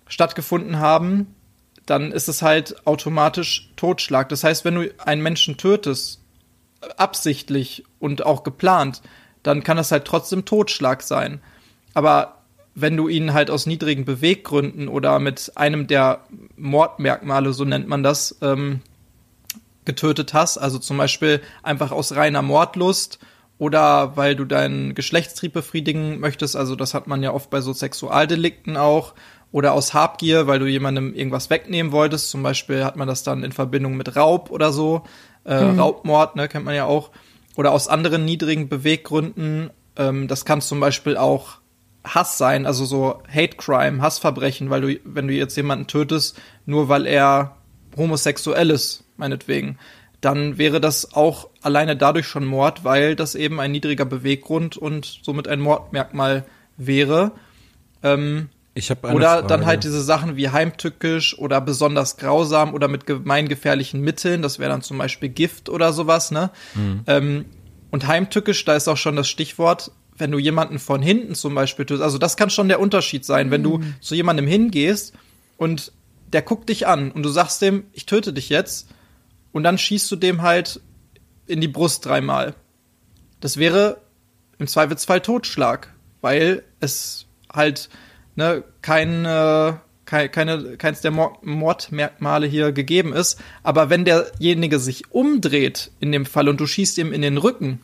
stattgefunden 0.06 0.78
haben, 0.78 1.34
dann 1.86 2.12
ist 2.12 2.28
es 2.28 2.42
halt 2.42 2.86
automatisch 2.86 3.70
Totschlag. 3.76 4.28
Das 4.28 4.44
heißt, 4.44 4.64
wenn 4.64 4.74
du 4.74 4.88
einen 4.98 5.22
Menschen 5.22 5.56
tötest, 5.56 6.20
absichtlich 6.96 7.84
und 7.98 8.24
auch 8.24 8.42
geplant, 8.42 9.02
dann 9.42 9.62
kann 9.62 9.76
das 9.76 9.92
halt 9.92 10.04
trotzdem 10.04 10.44
Totschlag 10.44 11.02
sein. 11.02 11.40
Aber 11.92 12.42
wenn 12.74 12.96
du 12.96 13.08
ihn 13.08 13.32
halt 13.32 13.50
aus 13.50 13.66
niedrigen 13.66 14.04
Beweggründen 14.04 14.88
oder 14.88 15.18
mit 15.18 15.52
einem 15.54 15.86
der 15.86 16.24
Mordmerkmale, 16.56 17.52
so 17.52 17.64
nennt 17.64 17.88
man 17.88 18.02
das, 18.02 18.36
ähm, 18.42 18.80
getötet 19.84 20.34
hast, 20.34 20.58
also 20.58 20.78
zum 20.78 20.96
Beispiel 20.96 21.40
einfach 21.62 21.92
aus 21.92 22.14
reiner 22.14 22.42
Mordlust 22.42 23.18
oder 23.58 24.16
weil 24.16 24.36
du 24.36 24.44
deinen 24.44 24.94
Geschlechtstrieb 24.94 25.52
befriedigen 25.52 26.18
möchtest, 26.20 26.56
also 26.56 26.76
das 26.76 26.94
hat 26.94 27.06
man 27.06 27.22
ja 27.22 27.32
oft 27.32 27.50
bei 27.50 27.60
so 27.60 27.72
Sexualdelikten 27.72 28.76
auch, 28.76 29.14
oder 29.52 29.72
aus 29.72 29.94
Habgier, 29.94 30.48
weil 30.48 30.58
du 30.58 30.66
jemandem 30.66 31.14
irgendwas 31.14 31.48
wegnehmen 31.48 31.92
wolltest, 31.92 32.28
zum 32.28 32.42
Beispiel 32.42 32.84
hat 32.84 32.96
man 32.96 33.06
das 33.06 33.22
dann 33.22 33.44
in 33.44 33.52
Verbindung 33.52 33.96
mit 33.96 34.16
Raub 34.16 34.50
oder 34.50 34.72
so, 34.72 35.04
äh, 35.44 35.54
Raubmord, 35.54 36.34
ne, 36.34 36.48
kennt 36.48 36.64
man 36.64 36.74
ja 36.74 36.86
auch, 36.86 37.10
oder 37.54 37.70
aus 37.70 37.86
anderen 37.86 38.24
niedrigen 38.24 38.68
Beweggründen, 38.68 39.70
ähm, 39.94 40.26
das 40.26 40.44
kann 40.44 40.60
zum 40.60 40.80
Beispiel 40.80 41.16
auch 41.16 41.58
Hass 42.04 42.36
sein, 42.36 42.66
also 42.66 42.84
so 42.84 43.22
Hate 43.32 43.56
Crime, 43.56 44.02
Hassverbrechen, 44.02 44.70
weil 44.70 44.80
du, 44.80 45.00
wenn 45.04 45.28
du 45.28 45.34
jetzt 45.34 45.56
jemanden 45.56 45.86
tötest, 45.86 46.36
nur 46.66 46.88
weil 46.88 47.06
er 47.06 47.56
homosexuell 47.96 48.70
ist, 48.70 49.03
meinetwegen, 49.16 49.78
dann 50.20 50.56
wäre 50.56 50.80
das 50.80 51.14
auch 51.14 51.50
alleine 51.60 51.96
dadurch 51.96 52.26
schon 52.26 52.46
Mord, 52.46 52.84
weil 52.84 53.14
das 53.14 53.34
eben 53.34 53.60
ein 53.60 53.72
niedriger 53.72 54.06
Beweggrund 54.06 54.76
und 54.76 55.20
somit 55.22 55.48
ein 55.48 55.60
Mordmerkmal 55.60 56.44
wäre. 56.78 57.32
Ähm, 58.02 58.48
Ich 58.74 58.90
habe 58.90 59.08
oder 59.08 59.28
Frage. 59.28 59.46
dann 59.48 59.66
halt 59.66 59.84
diese 59.84 60.00
Sachen 60.02 60.36
wie 60.36 60.48
heimtückisch 60.48 61.38
oder 61.38 61.60
besonders 61.60 62.16
grausam 62.16 62.72
oder 62.72 62.88
mit 62.88 63.06
gemeingefährlichen 63.06 64.00
Mitteln, 64.00 64.40
das 64.40 64.58
wäre 64.58 64.70
dann 64.70 64.82
zum 64.82 64.96
Beispiel 64.98 65.28
Gift 65.28 65.68
oder 65.68 65.92
sowas, 65.92 66.30
ne? 66.30 66.50
Ähm, 67.06 67.44
und 67.90 68.06
heimtückisch, 68.06 68.64
da 68.64 68.74
ist 68.74 68.88
auch 68.88 68.96
schon 68.96 69.16
das 69.16 69.28
Stichwort, 69.28 69.92
wenn 70.16 70.30
du 70.30 70.38
jemanden 70.38 70.78
von 70.78 71.02
hinten 71.02 71.34
zum 71.34 71.54
Beispiel 71.54 71.84
tötest, 71.84 72.02
also 72.02 72.18
das 72.18 72.36
kann 72.36 72.48
schon 72.48 72.68
der 72.68 72.80
Unterschied 72.80 73.24
sein, 73.24 73.50
wenn 73.50 73.62
du 73.62 73.80
zu 74.00 74.14
jemandem 74.14 74.46
hingehst 74.46 75.12
und 75.58 75.92
der 76.32 76.42
guckt 76.42 76.68
dich 76.68 76.86
an 76.86 77.12
und 77.12 77.22
du 77.22 77.28
sagst 77.28 77.60
dem, 77.62 77.84
ich 77.92 78.06
töte 78.06 78.32
dich 78.32 78.48
jetzt 78.48 78.88
und 79.54 79.62
dann 79.62 79.78
schießt 79.78 80.10
du 80.10 80.16
dem 80.16 80.42
halt 80.42 80.80
in 81.46 81.60
die 81.62 81.68
Brust 81.68 82.04
dreimal. 82.04 82.54
Das 83.40 83.56
wäre 83.56 84.02
im 84.58 84.66
Zweifelsfall 84.66 85.20
Totschlag, 85.20 85.92
weil 86.20 86.64
es 86.80 87.26
halt 87.50 87.88
ne, 88.34 88.64
kein, 88.82 89.24
äh, 89.24 89.74
kein, 90.06 90.30
keine, 90.30 90.76
keins 90.76 91.00
der 91.02 91.12
Mor 91.12 91.38
Mordmerkmale 91.42 92.46
hier 92.46 92.72
gegeben 92.72 93.12
ist. 93.12 93.40
Aber 93.62 93.90
wenn 93.90 94.04
derjenige 94.04 94.80
sich 94.80 95.12
umdreht 95.12 95.92
in 96.00 96.10
dem 96.10 96.26
Fall 96.26 96.48
und 96.48 96.58
du 96.58 96.66
schießt 96.66 96.98
ihm 96.98 97.12
in 97.12 97.22
den 97.22 97.38
Rücken, 97.38 97.80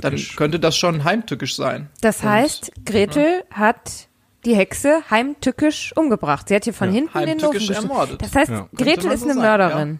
dann 0.00 0.16
könnte 0.36 0.58
das 0.58 0.74
schon 0.74 1.04
heimtückisch 1.04 1.54
sein. 1.54 1.90
Das 2.00 2.22
heißt, 2.22 2.72
Gretel 2.86 3.44
hat 3.50 4.08
die 4.46 4.56
Hexe 4.56 5.02
heimtückisch 5.10 5.94
umgebracht. 5.96 6.48
Sie 6.48 6.54
hat 6.54 6.64
hier 6.64 6.72
von 6.72 6.88
Ja, 6.88 6.94
hinten 6.94 7.18
den 7.18 7.36
Ofen 7.36 7.42
heimtückisch 7.42 7.70
ermordet. 7.70 8.22
Das 8.22 8.34
heißt, 8.34 8.50
Ja. 8.50 8.68
Gretel 8.74 9.12
ist 9.12 9.20
so 9.20 9.26
eine 9.26 9.34
sagen, 9.34 9.40
Mörderin. 9.40 9.98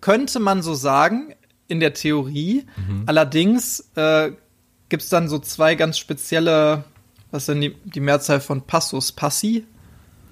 Könnte 0.00 0.40
man 0.40 0.62
so 0.62 0.74
sagen, 0.74 1.34
in 1.68 1.80
der 1.80 1.94
Theorie. 1.94 2.66
Mhm. 2.76 3.04
Allerdings 3.06 3.90
äh, 3.96 4.32
gibt 4.88 5.02
es 5.02 5.08
dann 5.08 5.28
so 5.28 5.38
zwei 5.38 5.74
ganz 5.74 5.98
spezielle, 5.98 6.84
was 7.30 7.46
sind 7.46 7.60
die, 7.62 7.74
die 7.84 8.00
Mehrzahl 8.00 8.40
von 8.40 8.62
Passus? 8.62 9.10
Passi? 9.10 9.64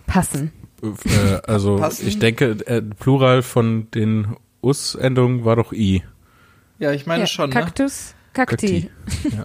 Passen. 0.06 0.52
Äh, 0.82 1.40
also 1.46 1.76
Passen? 1.76 2.06
ich 2.06 2.18
denke, 2.18 2.56
äh, 2.66 2.82
Plural 2.82 3.42
von 3.42 3.90
den 3.92 4.36
Us-Endungen 4.62 5.44
war 5.44 5.56
doch 5.56 5.72
I. 5.72 6.02
Ja, 6.78 6.92
ich 6.92 7.06
meine 7.06 7.22
Ja, 7.22 7.26
schon, 7.26 7.50
ne? 7.50 7.54
Kaktus, 7.54 8.14
Kakti. 8.32 8.90
Ja. 9.30 9.44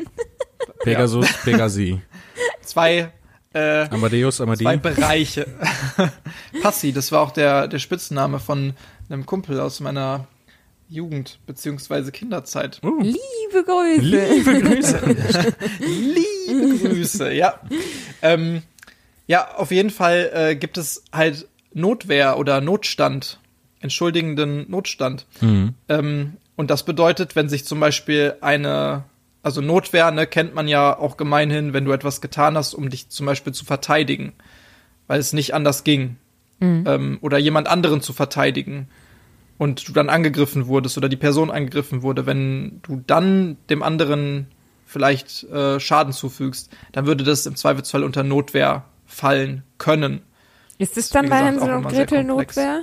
Pegasus, 0.83 1.27
Pegasi. 1.43 2.01
Zwei 2.61 3.11
äh, 3.53 3.87
Amadeus, 3.89 4.37
zwei 4.37 4.43
Amadee. 4.43 4.77
Bereiche. 4.77 5.47
Passi, 6.61 6.91
das 6.91 7.13
war 7.13 7.21
auch 7.21 7.31
der, 7.31 7.69
der 7.69 7.79
Spitzname 7.79 8.39
von 8.39 8.73
einem 9.09 9.25
Kumpel 9.25 9.59
aus 9.59 9.79
meiner 9.79 10.27
Jugend 10.87 11.39
beziehungsweise 11.45 12.11
Kinderzeit. 12.11 12.79
Oh, 12.83 12.99
Liebe 13.01 13.63
Grüße. 13.65 14.01
liebe 14.01 14.61
Grüße. 14.61 14.99
Liebe 15.79 16.77
Grüße, 16.87 17.33
ja. 17.33 17.59
Ähm, 18.21 18.61
ja, 19.27 19.55
auf 19.55 19.71
jeden 19.71 19.89
Fall 19.89 20.31
äh, 20.33 20.55
gibt 20.55 20.77
es 20.77 21.03
halt 21.11 21.47
Notwehr 21.73 22.37
oder 22.37 22.61
Notstand, 22.61 23.39
entschuldigenden 23.79 24.69
Notstand. 24.69 25.25
Mhm. 25.41 25.73
Ähm, 25.89 26.37
und 26.55 26.69
das 26.69 26.83
bedeutet, 26.83 27.35
wenn 27.35 27.49
sich 27.49 27.65
zum 27.65 27.79
Beispiel 27.79 28.35
eine, 28.41 29.03
also 29.43 29.61
Notwehr, 29.61 30.11
ne, 30.11 30.27
kennt 30.27 30.53
man 30.53 30.67
ja 30.67 30.97
auch 30.97 31.17
gemeinhin, 31.17 31.73
wenn 31.73 31.85
du 31.85 31.91
etwas 31.91 32.21
getan 32.21 32.55
hast, 32.55 32.73
um 32.73 32.89
dich 32.89 33.09
zum 33.09 33.25
Beispiel 33.25 33.53
zu 33.53 33.65
verteidigen, 33.65 34.33
weil 35.07 35.19
es 35.19 35.33
nicht 35.33 35.53
anders 35.53 35.83
ging. 35.83 36.17
Ähm, 36.61 37.17
oder 37.21 37.37
jemand 37.37 37.67
anderen 37.67 38.01
zu 38.01 38.13
verteidigen 38.13 38.87
und 39.57 39.87
du 39.87 39.93
dann 39.93 40.09
angegriffen 40.09 40.67
wurdest 40.67 40.97
oder 40.97 41.09
die 41.09 41.15
Person 41.15 41.51
angegriffen 41.51 42.01
wurde, 42.01 42.25
wenn 42.25 42.79
du 42.83 43.01
dann 43.05 43.57
dem 43.69 43.83
anderen 43.83 44.47
vielleicht 44.85 45.43
äh, 45.45 45.79
Schaden 45.79 46.13
zufügst, 46.13 46.71
dann 46.91 47.05
würde 47.05 47.23
das 47.23 47.45
im 47.45 47.55
Zweifelsfall 47.55 48.03
unter 48.03 48.23
Notwehr 48.23 48.85
fallen 49.05 49.63
können. 49.77 50.21
Ist 50.77 50.97
es 50.97 51.09
dann 51.09 51.29
bei 51.29 51.37
Hänsel 51.37 51.73
und 51.73 51.87
Gretel. 51.87 52.23
Notwehr? 52.23 52.81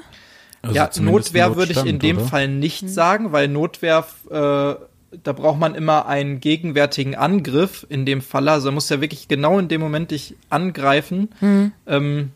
Also 0.63 0.75
ja, 0.75 0.91
Notwehr 1.01 1.57
würde 1.57 1.73
ich 1.73 1.85
in 1.85 1.99
dem 1.99 2.19
oder? 2.19 2.27
Fall 2.27 2.49
nicht 2.49 2.89
sagen, 2.89 3.33
weil 3.33 3.49
Notwehr, 3.49 4.07
äh, 4.31 4.35
da 4.35 5.33
braucht 5.33 5.59
man 5.59 5.75
immer 5.75 6.07
einen 6.07 6.41
gegenwärtigen 6.41 7.17
Angriff 7.17 7.87
in 7.89 8.07
dem 8.07 8.23
Fall. 8.23 8.49
Also 8.49 8.69
er 8.69 8.73
muss 8.73 8.89
ja 8.89 9.01
wirklich 9.01 9.29
genau 9.29 9.59
in 9.59 9.69
dem 9.69 9.81
Moment 9.81 10.11
dich 10.11 10.37
angreifen. 10.49 11.31
Ähm, 11.87 12.31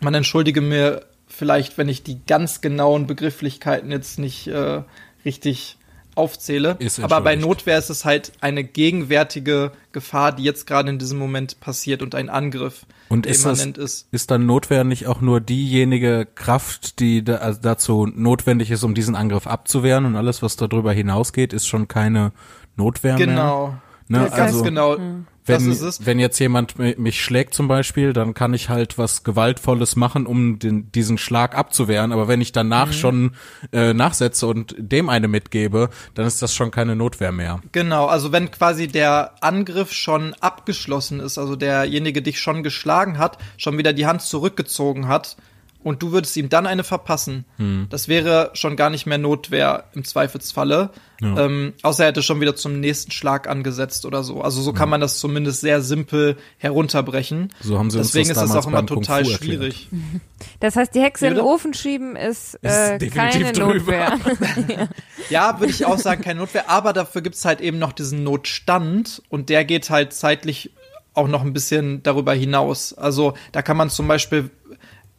Man 0.00 0.14
entschuldige 0.14 0.60
mir 0.60 1.04
vielleicht, 1.26 1.78
wenn 1.78 1.88
ich 1.88 2.02
die 2.02 2.20
ganz 2.26 2.60
genauen 2.60 3.06
Begrifflichkeiten 3.06 3.90
jetzt 3.90 4.18
nicht 4.18 4.46
äh, 4.46 4.82
richtig 5.24 5.76
aufzähle. 6.16 6.76
Ist 6.78 6.98
Aber 7.00 7.20
bei. 7.20 7.36
Notwehr 7.36 7.78
ist 7.78 7.90
es 7.90 8.04
halt 8.04 8.32
eine 8.40 8.64
gegenwärtige 8.64 9.72
Gefahr, 9.92 10.32
die 10.32 10.42
jetzt 10.42 10.66
gerade 10.66 10.88
in 10.88 10.98
diesem 10.98 11.18
Moment 11.18 11.60
passiert 11.60 12.02
und 12.02 12.14
ein 12.14 12.30
Angriff, 12.30 12.86
Und 13.08 13.26
ist 13.26 13.44
das, 13.44 13.58
immanent 13.58 13.78
ist. 13.78 14.08
ist 14.10 14.30
dann 14.30 14.46
Notwehr 14.46 14.84
nicht 14.84 15.06
auch 15.06 15.20
nur 15.20 15.40
diejenige 15.40 16.26
Kraft, 16.34 17.00
die 17.00 17.22
da, 17.22 17.36
also 17.36 17.60
dazu 17.62 18.06
notwendig 18.06 18.70
ist, 18.70 18.82
um 18.82 18.94
diesen 18.94 19.14
Angriff 19.14 19.46
abzuwehren 19.46 20.06
und 20.06 20.16
alles, 20.16 20.42
was 20.42 20.56
darüber 20.56 20.92
hinausgeht, 20.92 21.52
ist 21.52 21.66
schon 21.66 21.86
keine 21.86 22.32
Notwehr 22.76 23.16
mehr? 23.18 23.26
Genau. 23.26 23.76
Ne? 24.08 24.18
Ganz 24.20 24.34
Also, 24.34 24.62
genau. 24.62 24.96
Das 24.96 25.62
wenn, 25.62 25.70
ist 25.72 25.80
es. 25.80 26.04
wenn 26.06 26.18
jetzt 26.18 26.38
jemand 26.40 26.76
mi- 26.76 26.96
mich 26.98 27.22
schlägt 27.22 27.54
zum 27.54 27.68
Beispiel, 27.68 28.12
dann 28.12 28.34
kann 28.34 28.52
ich 28.52 28.68
halt 28.68 28.98
was 28.98 29.22
Gewaltvolles 29.22 29.94
machen, 29.94 30.26
um 30.26 30.58
den, 30.58 30.90
diesen 30.90 31.18
Schlag 31.18 31.56
abzuwehren. 31.56 32.10
Aber 32.12 32.26
wenn 32.26 32.40
ich 32.40 32.50
danach 32.50 32.92
schon 32.92 33.32
äh, 33.72 33.94
nachsetze 33.94 34.46
und 34.48 34.74
dem 34.78 35.08
eine 35.08 35.28
mitgebe, 35.28 35.90
dann 36.14 36.26
ist 36.26 36.42
das 36.42 36.52
schon 36.54 36.72
keine 36.72 36.96
Notwehr 36.96 37.30
mehr. 37.30 37.60
Genau, 37.70 38.06
also 38.06 38.32
wenn 38.32 38.50
quasi 38.50 38.88
der 38.88 39.34
Angriff 39.40 39.92
schon 39.92 40.34
abgeschlossen 40.40 41.20
ist, 41.20 41.38
also 41.38 41.54
derjenige 41.54 42.22
dich 42.22 42.40
schon 42.40 42.64
geschlagen 42.64 43.18
hat, 43.18 43.38
schon 43.56 43.78
wieder 43.78 43.92
die 43.92 44.06
Hand 44.06 44.22
zurückgezogen 44.22 45.06
hat 45.06 45.36
und 45.86 46.02
du 46.02 46.10
würdest 46.10 46.36
ihm 46.36 46.48
dann 46.48 46.66
eine 46.66 46.82
verpassen, 46.82 47.44
Hm. 47.58 47.86
das 47.90 48.08
wäre 48.08 48.50
schon 48.54 48.74
gar 48.74 48.90
nicht 48.90 49.06
mehr 49.06 49.18
Notwehr 49.18 49.84
im 49.94 50.04
Zweifelsfalle. 50.04 50.90
Ähm, 51.22 51.74
außer 51.82 52.02
er 52.02 52.08
hätte 52.08 52.22
schon 52.24 52.40
wieder 52.40 52.56
zum 52.56 52.80
nächsten 52.80 53.12
Schlag 53.12 53.48
angesetzt 53.48 54.04
oder 54.04 54.24
so. 54.24 54.42
Also 54.42 54.60
so 54.62 54.72
kann 54.72 54.88
man 54.88 55.00
das 55.00 55.18
zumindest 55.18 55.60
sehr 55.60 55.80
simpel 55.82 56.36
herunterbrechen. 56.58 57.52
So 57.60 57.78
haben 57.78 57.90
sie 57.90 57.98
uns 57.98 58.08
Deswegen 58.08 58.28
das 58.30 58.38
ist 58.42 58.52
das 58.52 58.64
auch 58.64 58.68
immer 58.68 58.84
total 58.84 59.24
schwierig. 59.24 59.88
Das 60.60 60.76
heißt, 60.76 60.94
die 60.94 61.00
Hexe 61.00 61.28
in 61.28 61.34
den? 61.36 61.44
Ofen 61.44 61.72
schieben 61.72 62.16
ist, 62.16 62.56
Ist 62.56 62.64
äh, 62.64 62.98
definitiv 62.98 63.42
keine 63.42 63.52
drüber. 63.52 64.10
Notwehr. 64.26 64.88
Ja, 65.30 65.58
würde 65.60 65.70
ich 65.72 65.86
auch 65.86 65.98
sagen, 65.98 66.22
keine 66.22 66.40
Notwehr, 66.40 66.68
aber 66.68 66.92
dafür 66.92 67.22
gibt's 67.22 67.44
halt 67.44 67.60
eben 67.60 67.78
noch 67.78 67.92
diesen 67.92 68.22
Notstand 68.24 69.22
und 69.30 69.48
der 69.48 69.64
geht 69.64 69.88
halt 69.88 70.12
zeitlich 70.12 70.70
auch 71.16 71.28
noch 71.28 71.42
ein 71.42 71.52
bisschen 71.52 72.02
darüber 72.02 72.34
hinaus. 72.34 72.92
Also 72.92 73.34
da 73.52 73.62
kann 73.62 73.76
man 73.76 73.88
zum 73.88 74.06
Beispiel, 74.06 74.50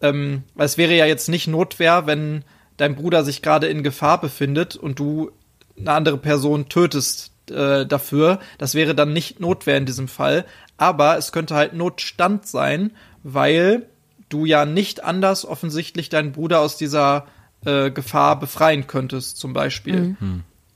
ähm, 0.02 0.44
weil 0.56 0.65
es 0.65 0.78
wäre 0.78 0.95
ja 0.95 1.06
jetzt 1.06 1.30
nicht 1.30 1.48
Notwehr, 1.48 2.06
wenn 2.06 2.44
dein 2.78 2.95
Bruder 2.95 3.24
sich 3.24 3.41
gerade 3.41 3.68
in 3.68 3.84
Gefahr 3.84 4.22
befindet 4.22 4.76
und 4.76 4.99
du 4.99 5.32
eine 5.78 5.91
andere 5.91 6.18
Person 6.18 6.69
tötest 6.69 7.32
äh, 7.49 7.86
dafür. 7.86 8.40
Das 8.57 8.76
wäre 8.76 8.95
dann 8.95 9.14
nicht 9.14 9.40
Notwehr 9.40 9.78
in 9.78 9.86
diesem 9.86 10.07
Fall, 10.07 10.45
aber 10.78 11.18
es 11.18 11.32
könnte 11.32 11.56
halt 11.56 11.74
Notstand 11.74 12.48
sein, 12.48 12.91
weil 13.24 13.88
du 14.30 14.45
ja 14.45 14.65
nicht 14.65 15.03
anders 15.03 15.45
offensichtlich 15.45 16.10
deinen 16.10 16.32
Bruder 16.32 16.60
aus 16.60 16.78
dieser 16.78 17.26
äh, 17.65 17.91
Gefahr 17.91 18.40
befreien 18.40 18.88
könntest, 18.88 19.38
zum 19.38 19.53
Beispiel. 19.53 20.15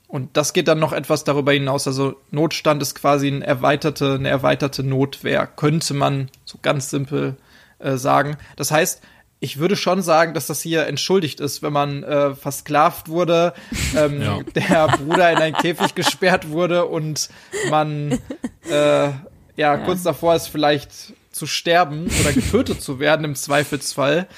Und 0.08 0.36
das 0.36 0.52
geht 0.52 0.68
dann 0.68 0.78
noch 0.78 0.92
etwas 0.92 1.24
darüber 1.24 1.52
hinaus. 1.52 1.86
Also 1.86 2.16
Notstand 2.30 2.82
ist 2.82 2.94
quasi 2.94 3.28
eine 3.28 3.46
erweiterte, 3.46 4.14
eine 4.14 4.28
erweiterte 4.28 4.82
Notwehr, 4.82 5.46
könnte 5.46 5.94
man 5.94 6.28
so 6.44 6.58
ganz 6.60 6.90
simpel 6.90 7.36
äh, 7.78 7.96
sagen. 7.96 8.36
Das 8.56 8.70
heißt, 8.70 9.02
ich 9.42 9.58
würde 9.58 9.74
schon 9.74 10.02
sagen, 10.02 10.34
dass 10.34 10.46
das 10.46 10.62
hier 10.62 10.86
entschuldigt 10.86 11.40
ist, 11.40 11.62
wenn 11.62 11.72
man 11.72 12.04
äh, 12.04 12.32
versklavt 12.36 13.08
wurde, 13.08 13.54
ähm, 13.96 14.22
Ja. 14.22 14.38
der 14.54 14.86
Bruder 14.96 15.32
in 15.32 15.38
einen 15.38 15.56
Käfig 15.56 15.94
gesperrt 15.96 16.50
wurde 16.50 16.86
und 16.86 17.28
man 17.68 18.20
äh, 18.70 19.08
ja, 19.56 19.76
kurz 19.78 20.04
davor 20.04 20.36
ist 20.36 20.46
vielleicht 20.46 20.92
zu 21.32 21.46
sterben 21.46 22.08
oder 22.20 22.32
getötet 22.32 22.80
zu 22.80 23.00
werden 23.00 23.24
im 23.24 23.34
Zweifelsfall. 23.34 24.28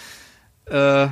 Äh, 0.64 1.08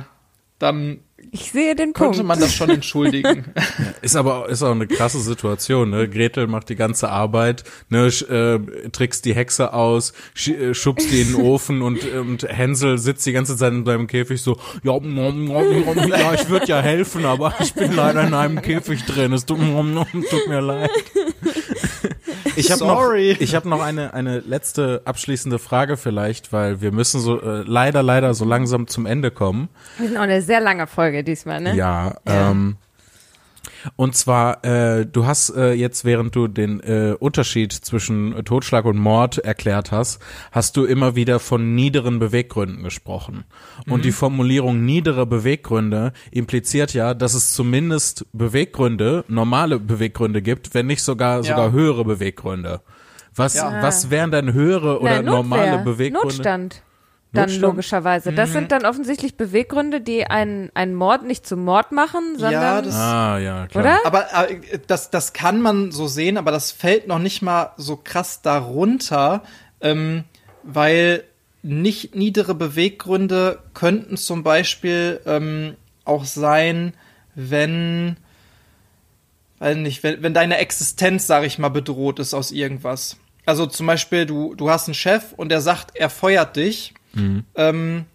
dann 0.57 0.99
Ich 1.31 1.51
sehe 1.51 1.75
den 1.75 1.93
Punkt. 1.93 2.15
könnte 2.15 2.23
man 2.23 2.39
das 2.39 2.53
schon 2.53 2.69
entschuldigen. 2.69 3.45
Ist 4.01 4.15
aber 4.15 4.49
ist 4.49 4.61
auch 4.63 4.71
eine 4.71 4.87
krasse 4.87 5.19
Situation, 5.19 5.89
ne? 5.89 6.09
Gretel 6.09 6.47
macht 6.47 6.69
die 6.69 6.75
ganze 6.75 7.09
Arbeit, 7.09 7.63
ne, 7.89 8.11
sch, 8.11 8.23
äh, 8.23 8.59
trickst 8.91 9.25
die 9.25 9.33
Hexe 9.33 9.73
aus, 9.73 10.13
sch, 10.33 10.49
äh, 10.49 10.73
schubst 10.73 11.11
die 11.11 11.21
in 11.21 11.33
den 11.33 11.41
Ofen 11.41 11.81
und 11.81 12.03
und 12.13 12.43
Hänsel 12.43 12.97
sitzt 12.97 13.25
die 13.25 13.31
ganze 13.31 13.55
Zeit 13.55 13.73
in 13.73 13.85
seinem 13.85 14.07
Käfig 14.07 14.41
so, 14.41 14.57
ja, 14.83 14.99
nom, 14.99 15.45
nom, 15.45 15.45
nom, 15.45 16.07
ja, 16.07 16.33
ich 16.33 16.49
würde 16.49 16.67
ja 16.67 16.81
helfen, 16.81 17.25
aber 17.25 17.53
ich 17.59 17.73
bin 17.73 17.95
leider 17.95 18.25
in 18.27 18.33
einem 18.33 18.61
Käfig 18.61 19.03
drin. 19.05 19.33
Es 19.33 19.45
tut, 19.45 19.59
nom, 19.59 19.93
nom, 19.93 20.07
tut 20.11 20.47
mir 20.47 20.61
leid. 20.61 20.91
Ich 22.55 22.71
habe 22.71 22.85
noch, 22.85 23.01
Sorry. 23.01 23.31
ich 23.39 23.55
habe 23.55 23.67
noch 23.69 23.81
eine 23.81 24.13
eine 24.13 24.39
letzte 24.39 25.01
abschließende 25.05 25.59
Frage 25.59 25.97
vielleicht, 25.97 26.53
weil 26.53 26.81
wir 26.81 26.91
müssen 26.91 27.19
so 27.19 27.41
äh, 27.41 27.63
leider 27.65 28.03
leider 28.03 28.33
so 28.33 28.45
langsam 28.45 28.87
zum 28.87 29.05
Ende 29.05 29.31
kommen. 29.31 29.69
Wir 29.97 30.07
sind 30.09 30.17
auch 30.17 30.21
eine 30.23 30.41
sehr 30.41 30.59
lange 30.61 30.87
Folge 30.87 31.23
diesmal, 31.23 31.61
ne? 31.61 31.75
Ja, 31.75 32.15
Ja. 32.27 32.51
ähm, 32.51 32.77
und 33.95 34.15
zwar, 34.15 34.63
äh, 34.65 35.05
du 35.05 35.25
hast 35.25 35.49
äh, 35.55 35.73
jetzt, 35.73 36.05
während 36.05 36.35
du 36.35 36.47
den 36.47 36.79
äh, 36.81 37.15
Unterschied 37.19 37.73
zwischen 37.73 38.43
Totschlag 38.45 38.85
und 38.85 38.97
Mord 38.97 39.37
erklärt 39.39 39.91
hast, 39.91 40.21
hast 40.51 40.77
du 40.77 40.85
immer 40.85 41.15
wieder 41.15 41.39
von 41.39 41.75
niederen 41.75 42.19
Beweggründen 42.19 42.83
gesprochen. 42.83 43.43
Und 43.89 44.05
die 44.05 44.11
Formulierung 44.11 44.85
niedere 44.85 45.25
Beweggründe 45.25 46.13
impliziert 46.31 46.93
ja, 46.93 47.13
dass 47.13 47.33
es 47.33 47.53
zumindest 47.53 48.25
Beweggründe, 48.33 49.25
normale 49.27 49.79
Beweggründe 49.79 50.41
gibt, 50.41 50.73
wenn 50.73 50.87
nicht 50.87 51.03
sogar 51.03 51.37
Ja. 51.37 51.43
sogar 51.43 51.71
höhere 51.71 52.05
Beweggründe. 52.05 52.81
Was, 53.35 53.55
Ja. 53.55 53.81
was 53.81 54.09
wären 54.11 54.31
denn 54.31 54.53
höhere 54.53 54.99
oder 54.99 55.15
Nein, 55.15 55.25
normale. 55.25 55.79
Beweggründe? 55.83 56.27
Notstand. 56.27 56.81
Dann 57.33 57.45
Notstand? 57.45 57.61
logischerweise. 57.63 58.31
Das 58.31 58.49
Mhm. 58.49 58.53
sind 58.53 58.71
dann 58.71 58.85
offensichtlich 58.85 59.35
Beweggründe, 59.37 60.01
die 60.01 60.27
einen, 60.27 60.69
einen 60.75 60.93
Mord 60.93 61.23
nicht 61.23 61.47
zum 61.47 61.63
Mord 61.65 61.91
machen, 61.91 62.35
sondern 62.37 62.51
Ja, 62.51 62.81
das- 62.81 62.95
Ah, 62.95 63.37
ja, 63.39 63.67
klar. 63.67 63.83
Oder? 63.83 63.97
Aber 64.05 64.49
äh, 64.51 64.79
das, 64.87 65.09
das 65.09 65.33
kann 65.33 65.59
man 65.59 65.91
so 65.91 66.07
sehen, 66.07 66.37
aber 66.37 66.51
das 66.51 66.71
fällt 66.71 67.07
noch 67.07 67.17
nicht 67.19 67.41
mal 67.41 67.71
so 67.77 67.97
krass 67.97 68.41
darunter, 68.43 69.41
ähm, 69.81 70.25
weil 70.61 71.23
nicht 71.63 72.13
niedere 72.13 72.53
Beweggründe 72.53 73.59
könnten 73.73 74.15
zum 74.17 74.43
Beispiel 74.43 75.19
ähm, 75.25 75.75
auch 76.05 76.25
sein, 76.25 76.93
wenn, 77.35 78.17
weiß 79.59 79.77
nicht, 79.77 80.03
wenn, 80.03 80.21
wenn 80.21 80.33
deine 80.33 80.57
Existenz, 80.57 81.25
sag 81.25 81.43
ich 81.45 81.57
mal, 81.57 81.69
bedroht 81.69 82.19
ist 82.19 82.33
aus 82.33 82.51
irgendwas. 82.51 83.17
Also 83.45 83.65
zum 83.65 83.87
Beispiel, 83.87 84.25
du, 84.25 84.53
du 84.55 84.69
hast 84.69 84.87
einen 84.87 84.93
Chef 84.93 85.33
und 85.35 85.49
der 85.49 85.61
sagt, 85.61 85.95
er 85.95 86.09
feuert 86.09 86.55
dich. 86.55 86.93
Ähm, 87.55 88.05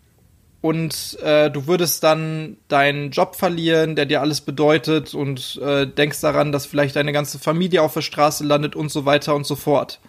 und 0.60 1.18
äh, 1.22 1.50
du 1.50 1.66
würdest 1.66 2.02
dann 2.02 2.56
deinen 2.66 3.10
Job 3.10 3.36
verlieren, 3.36 3.94
der 3.94 4.06
dir 4.06 4.20
alles 4.20 4.40
bedeutet 4.40 5.14
und 5.14 5.60
äh, 5.62 5.86
denkst 5.86 6.20
daran, 6.20 6.50
dass 6.50 6.66
vielleicht 6.66 6.96
deine 6.96 7.12
ganze 7.12 7.38
Familie 7.38 7.82
auf 7.82 7.94
der 7.94 8.02
Straße 8.02 8.44
landet 8.44 8.74
und 8.74 8.90
so 8.90 9.04
weiter 9.04 9.34
und 9.36 9.46
so 9.46 9.54
fort. 9.54 10.00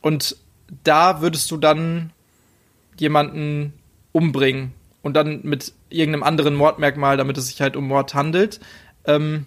Und 0.00 0.36
da 0.82 1.20
würdest 1.20 1.50
du 1.50 1.56
dann 1.56 2.10
jemanden 2.98 3.74
umbringen 4.12 4.72
und 5.02 5.14
dann 5.14 5.40
mit 5.44 5.72
irgendeinem 5.88 6.24
anderen 6.24 6.56
Mordmerkmal, 6.56 7.16
damit 7.16 7.38
es 7.38 7.46
sich 7.46 7.60
halt 7.60 7.76
um 7.76 7.86
Mord 7.86 8.14
handelt. 8.14 8.58
Ähm, 9.04 9.46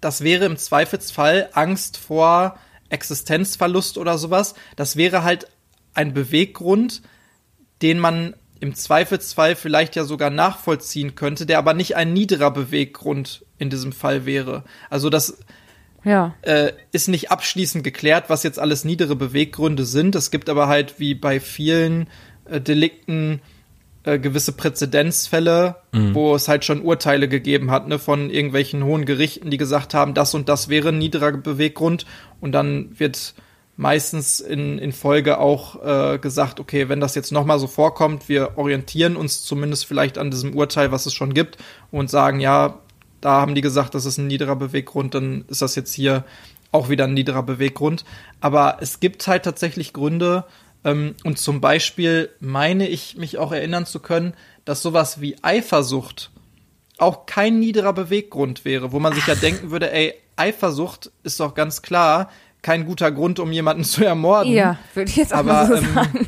das 0.00 0.20
wäre 0.20 0.44
im 0.44 0.58
Zweifelsfall 0.58 1.48
Angst 1.52 1.96
vor 1.96 2.58
Existenzverlust 2.90 3.96
oder 3.96 4.18
sowas. 4.18 4.54
Das 4.76 4.96
wäre 4.96 5.24
halt 5.24 5.48
ein 5.94 6.12
Beweggrund, 6.12 7.02
den 7.82 7.98
man 7.98 8.34
im 8.60 8.74
Zweifelsfall 8.74 9.54
vielleicht 9.54 9.96
ja 9.96 10.04
sogar 10.04 10.30
nachvollziehen 10.30 11.14
könnte, 11.14 11.46
der 11.46 11.58
aber 11.58 11.74
nicht 11.74 11.96
ein 11.96 12.12
niederer 12.12 12.50
Beweggrund 12.50 13.44
in 13.58 13.70
diesem 13.70 13.92
Fall 13.92 14.26
wäre. 14.26 14.64
Also 14.90 15.10
das 15.10 15.38
ja. 16.04 16.34
äh, 16.42 16.72
ist 16.92 17.08
nicht 17.08 17.30
abschließend 17.30 17.84
geklärt, 17.84 18.24
was 18.28 18.42
jetzt 18.42 18.58
alles 18.58 18.84
niedere 18.84 19.14
Beweggründe 19.14 19.84
sind. 19.84 20.14
Es 20.16 20.30
gibt 20.30 20.48
aber 20.48 20.66
halt 20.66 20.98
wie 20.98 21.14
bei 21.14 21.38
vielen 21.38 22.08
äh, 22.46 22.60
Delikten 22.60 23.40
äh, 24.04 24.18
gewisse 24.18 24.52
Präzedenzfälle, 24.52 25.76
wo 25.92 26.34
es 26.34 26.48
halt 26.48 26.64
schon 26.64 26.82
Urteile 26.82 27.28
gegeben 27.28 27.70
hat, 27.70 27.88
ne, 27.88 27.98
von 27.98 28.30
irgendwelchen 28.30 28.84
hohen 28.84 29.04
Gerichten, 29.04 29.50
die 29.50 29.56
gesagt 29.56 29.92
haben, 29.92 30.14
das 30.14 30.34
und 30.34 30.48
das 30.48 30.68
wäre 30.68 30.90
ein 30.90 30.98
niederer 30.98 31.32
Beweggrund 31.32 32.06
und 32.40 32.52
dann 32.52 32.98
wird 32.98 33.34
meistens 33.78 34.40
in, 34.40 34.78
in 34.78 34.92
Folge 34.92 35.38
auch 35.38 35.82
äh, 35.82 36.18
gesagt, 36.18 36.58
okay, 36.58 36.88
wenn 36.88 36.98
das 36.98 37.14
jetzt 37.14 37.30
nochmal 37.30 37.60
so 37.60 37.68
vorkommt, 37.68 38.28
wir 38.28 38.58
orientieren 38.58 39.16
uns 39.16 39.44
zumindest 39.44 39.86
vielleicht 39.86 40.18
an 40.18 40.32
diesem 40.32 40.54
Urteil, 40.56 40.90
was 40.90 41.06
es 41.06 41.14
schon 41.14 41.32
gibt 41.32 41.58
und 41.92 42.10
sagen, 42.10 42.40
ja, 42.40 42.80
da 43.20 43.40
haben 43.40 43.54
die 43.54 43.60
gesagt, 43.60 43.94
das 43.94 44.04
ist 44.04 44.18
ein 44.18 44.26
niederer 44.26 44.56
Beweggrund, 44.56 45.14
dann 45.14 45.44
ist 45.46 45.62
das 45.62 45.76
jetzt 45.76 45.94
hier 45.94 46.24
auch 46.72 46.88
wieder 46.88 47.04
ein 47.04 47.14
niederer 47.14 47.44
Beweggrund. 47.44 48.04
Aber 48.40 48.78
es 48.80 48.98
gibt 48.98 49.26
halt 49.28 49.44
tatsächlich 49.44 49.92
Gründe, 49.92 50.44
ähm, 50.84 51.14
und 51.22 51.38
zum 51.38 51.60
Beispiel 51.60 52.30
meine 52.40 52.88
ich 52.88 53.16
mich 53.16 53.38
auch 53.38 53.52
erinnern 53.52 53.86
zu 53.86 54.00
können, 54.00 54.34
dass 54.64 54.82
sowas 54.82 55.20
wie 55.20 55.36
Eifersucht 55.42 56.32
auch 56.98 57.26
kein 57.26 57.60
niederer 57.60 57.92
Beweggrund 57.92 58.64
wäre, 58.64 58.90
wo 58.90 58.98
man 58.98 59.14
sich 59.14 59.26
ja 59.28 59.36
denken 59.36 59.70
würde, 59.70 59.92
ey, 59.92 60.14
Eifersucht 60.34 61.12
ist 61.22 61.38
doch 61.38 61.54
ganz 61.54 61.82
klar 61.82 62.28
kein 62.68 62.84
guter 62.84 63.10
Grund, 63.10 63.40
um 63.40 63.50
jemanden 63.50 63.82
zu 63.82 64.04
ermorden. 64.04 64.52
Ja, 64.52 64.76
würde 64.92 65.08
ich 65.08 65.16
jetzt 65.16 65.32
auch 65.32 65.38
Aber 65.38 65.66
so 65.66 65.74
ähm, 65.76 65.94
sagen. 65.94 66.26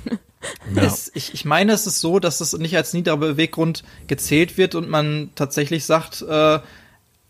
Ja. 0.74 0.84
Es, 0.84 1.10
ich, 1.14 1.34
ich 1.34 1.44
meine, 1.44 1.72
es 1.72 1.86
ist 1.86 2.00
so, 2.00 2.18
dass 2.18 2.40
es 2.40 2.54
nicht 2.54 2.74
als 2.74 2.94
niederer 2.94 3.18
Beweggrund 3.18 3.84
gezählt 4.06 4.56
wird 4.56 4.74
und 4.74 4.88
man 4.88 5.28
tatsächlich 5.34 5.84
sagt, 5.84 6.22
äh, 6.22 6.60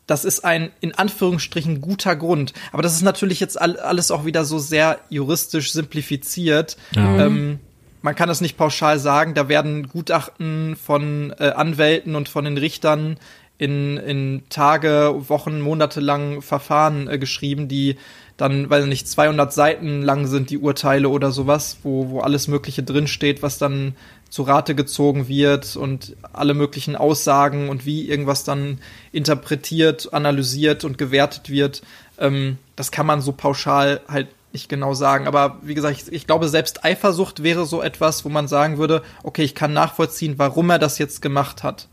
das 0.07 0.24
ist 0.24 0.45
ein 0.45 0.70
in 0.81 0.95
Anführungsstrichen 0.95 1.81
guter 1.81 2.15
Grund. 2.15 2.53
Aber 2.70 2.82
das 2.82 2.95
ist 2.95 3.03
natürlich 3.03 3.41
jetzt 3.41 3.61
all, 3.61 3.78
alles 3.78 4.12
auch 4.12 4.24
wieder 4.24 4.45
so 4.45 4.61
sehr 4.61 5.01
juristisch 5.09 5.73
simplifiziert. 5.73 6.77
Ja. 6.95 7.27
Ähm, 7.27 7.59
man 8.03 8.15
kann 8.15 8.28
es 8.28 8.41
nicht 8.41 8.57
pauschal 8.57 9.01
sagen. 9.01 9.35
Da 9.35 9.49
werden 9.49 9.89
Gutachten 9.89 10.77
von 10.77 11.35
äh, 11.37 11.49
Anwälten 11.49 12.15
und 12.15 12.28
von 12.28 12.45
den 12.45 12.59
Richtern 12.59 13.19
in, 13.59 13.97
in 13.99 14.43
Tage, 14.51 15.16
Wochen, 15.28 15.61
Monate 15.61 15.99
lang 16.01 16.43
Verfahren 16.43 17.09
äh, 17.09 17.19
geschrieben, 17.19 17.66
die 17.66 17.97
dann, 18.41 18.71
weil 18.71 18.87
nicht 18.87 19.09
200 19.09 19.53
Seiten 19.53 20.03
lang 20.03 20.27
sind 20.27 20.51
die 20.51 20.59
Urteile 20.59 21.09
oder 21.09 21.31
sowas, 21.31 21.79
wo, 21.83 22.11
wo 22.11 22.21
alles 22.21 22.49
Mögliche 22.49 22.83
drinsteht, 22.83 23.43
was 23.43 23.59
dann 23.59 23.95
zu 24.31 24.43
Rate 24.43 24.75
gezogen 24.75 25.29
wird 25.29 25.77
und 25.77 26.17
alle 26.33 26.55
möglichen 26.55 26.97
Aussagen 26.97 27.69
und 27.69 27.85
wie 27.85 28.09
irgendwas 28.09 28.45
dann 28.45 28.79
interpretiert, 29.12 30.15
analysiert 30.15 30.85
und 30.85 30.97
gewertet 30.97 31.51
wird. 31.51 31.83
Ähm, 32.19 32.59
das 32.77 32.91
kann 32.91 33.07
man 33.07 33.21
so 33.21 33.33
pauschal 33.33 34.01
halt 34.09 34.29
nicht 34.53 34.69
genau 34.69 34.95
sagen. 34.95 35.27
Aber 35.27 35.59
wie 35.62 35.75
gesagt, 35.75 36.01
ich, 36.01 36.12
ich 36.12 36.27
glaube, 36.27 36.49
selbst 36.49 36.85
Eifersucht 36.85 37.43
wäre 37.43 37.67
so 37.67 37.83
etwas, 37.83 38.25
wo 38.25 38.29
man 38.29 38.49
sagen 38.49 38.79
würde, 38.79 39.03
okay, 39.23 39.43
ich 39.43 39.55
kann 39.55 39.73
nachvollziehen, 39.73 40.35
warum 40.39 40.71
er 40.71 40.79
das 40.79 40.99
jetzt 40.99 41.23
gemacht 41.23 41.62
hat. 41.62 41.89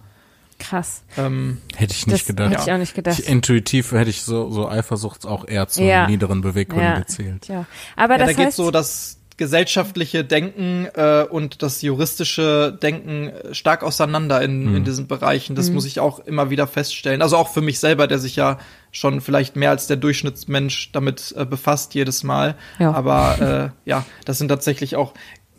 Krass. 0.59 1.03
Ähm, 1.17 1.61
Hätte 1.75 1.93
ich 1.93 2.07
nicht 2.07 2.21
das 2.21 2.27
gedacht. 2.27 2.51
hätte 2.51 2.63
ich 2.65 2.71
auch 2.71 2.77
nicht 2.77 2.95
gedacht. 2.95 3.19
Ich, 3.19 3.27
intuitiv 3.27 3.91
hätte 3.91 4.09
ich 4.09 4.23
so, 4.23 4.49
so 4.49 4.67
Eifersucht 4.67 5.25
auch 5.25 5.47
eher 5.47 5.67
zu 5.67 5.83
Ja. 5.83 6.07
niederen 6.07 6.41
Beweggründen 6.41 6.87
ja. 6.93 6.99
gezählt. 6.99 7.47
ja. 7.47 7.65
Aber 7.95 8.13
ja, 8.15 8.19
da 8.19 8.25
das 8.25 8.35
geht 8.35 8.45
heißt, 8.47 8.57
so 8.57 8.71
das 8.71 9.17
gesellschaftliche 9.37 10.25
Denken 10.25 10.87
äh, 10.95 11.23
und 11.29 11.61
das 11.61 11.83
juristische 11.83 12.75
Denken 12.81 13.29
äh, 13.29 13.53
stark 13.53 13.83
auseinander 13.83 14.41
in, 14.41 14.75
in 14.77 14.83
diesen 14.83 15.05
Bereichen. 15.05 15.55
Das 15.55 15.69
muss 15.69 15.85
ich 15.85 15.99
auch 15.99 16.19
immer 16.19 16.49
wieder 16.49 16.65
feststellen. 16.65 17.21
Also 17.21 17.37
auch 17.37 17.49
für 17.49 17.61
mich 17.61 17.79
selber, 17.79 18.07
der 18.07 18.17
sich 18.17 18.35
ja 18.35 18.57
schon 18.91 19.21
vielleicht 19.21 19.55
mehr 19.55 19.69
als 19.69 19.85
der 19.85 19.97
Durchschnittsmensch 19.97 20.91
damit 20.91 21.35
äh, 21.37 21.45
befasst 21.45 21.93
jedes 21.93 22.23
Mal. 22.23 22.55
Ja. 22.79 22.91
Aber 22.93 23.71
äh, 23.85 23.89
ja, 23.89 24.05
das 24.25 24.39
sind 24.39 24.47
tatsächlich 24.47 24.95
auch 24.95 25.13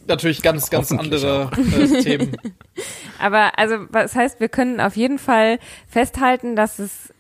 natürlich 0.09 0.43
ganz, 0.43 0.70
ganz 0.70 0.93
andere 0.93 1.51
äh, 1.56 2.02
Themen. 2.02 2.36
aber 3.18 3.59
also 3.59 3.76
was 3.90 4.14
heißt, 4.14 4.40
wir 4.40 4.48
können 4.48 4.80
auf 4.80 4.97
jeden 4.97 5.18
Fall 5.18 5.59
festhalten, 5.86 6.56
dass 6.56 6.78
es 6.78 7.12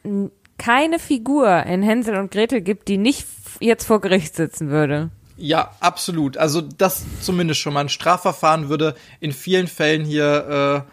keine 0.58 0.98
Figur 0.98 1.64
in 1.64 1.82
Hänsel 1.82 2.16
und 2.16 2.30
Gretel 2.30 2.60
gibt, 2.60 2.88
die 2.88 2.98
nicht 2.98 3.26
jetzt 3.60 3.84
vor 3.84 4.00
Gericht 4.00 4.34
sitzen 4.34 4.70
würde. 4.70 5.10
Ja, 5.36 5.70
absolut. 5.78 6.36
Also 6.36 6.60
das 6.60 7.04
zumindest 7.20 7.60
schon 7.60 7.72
mal. 7.72 7.80
Ein 7.80 7.88
Strafverfahren 7.88 8.68
würde 8.68 8.96
in 9.20 9.32
vielen 9.32 9.68
Fällen 9.68 10.04
hier, 10.04 10.84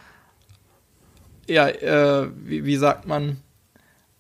äh, 1.47 1.51
ja, 1.53 1.67
äh, 1.67 2.29
wie, 2.43 2.63
wie 2.63 2.75
sagt 2.77 3.07
man? 3.07 3.37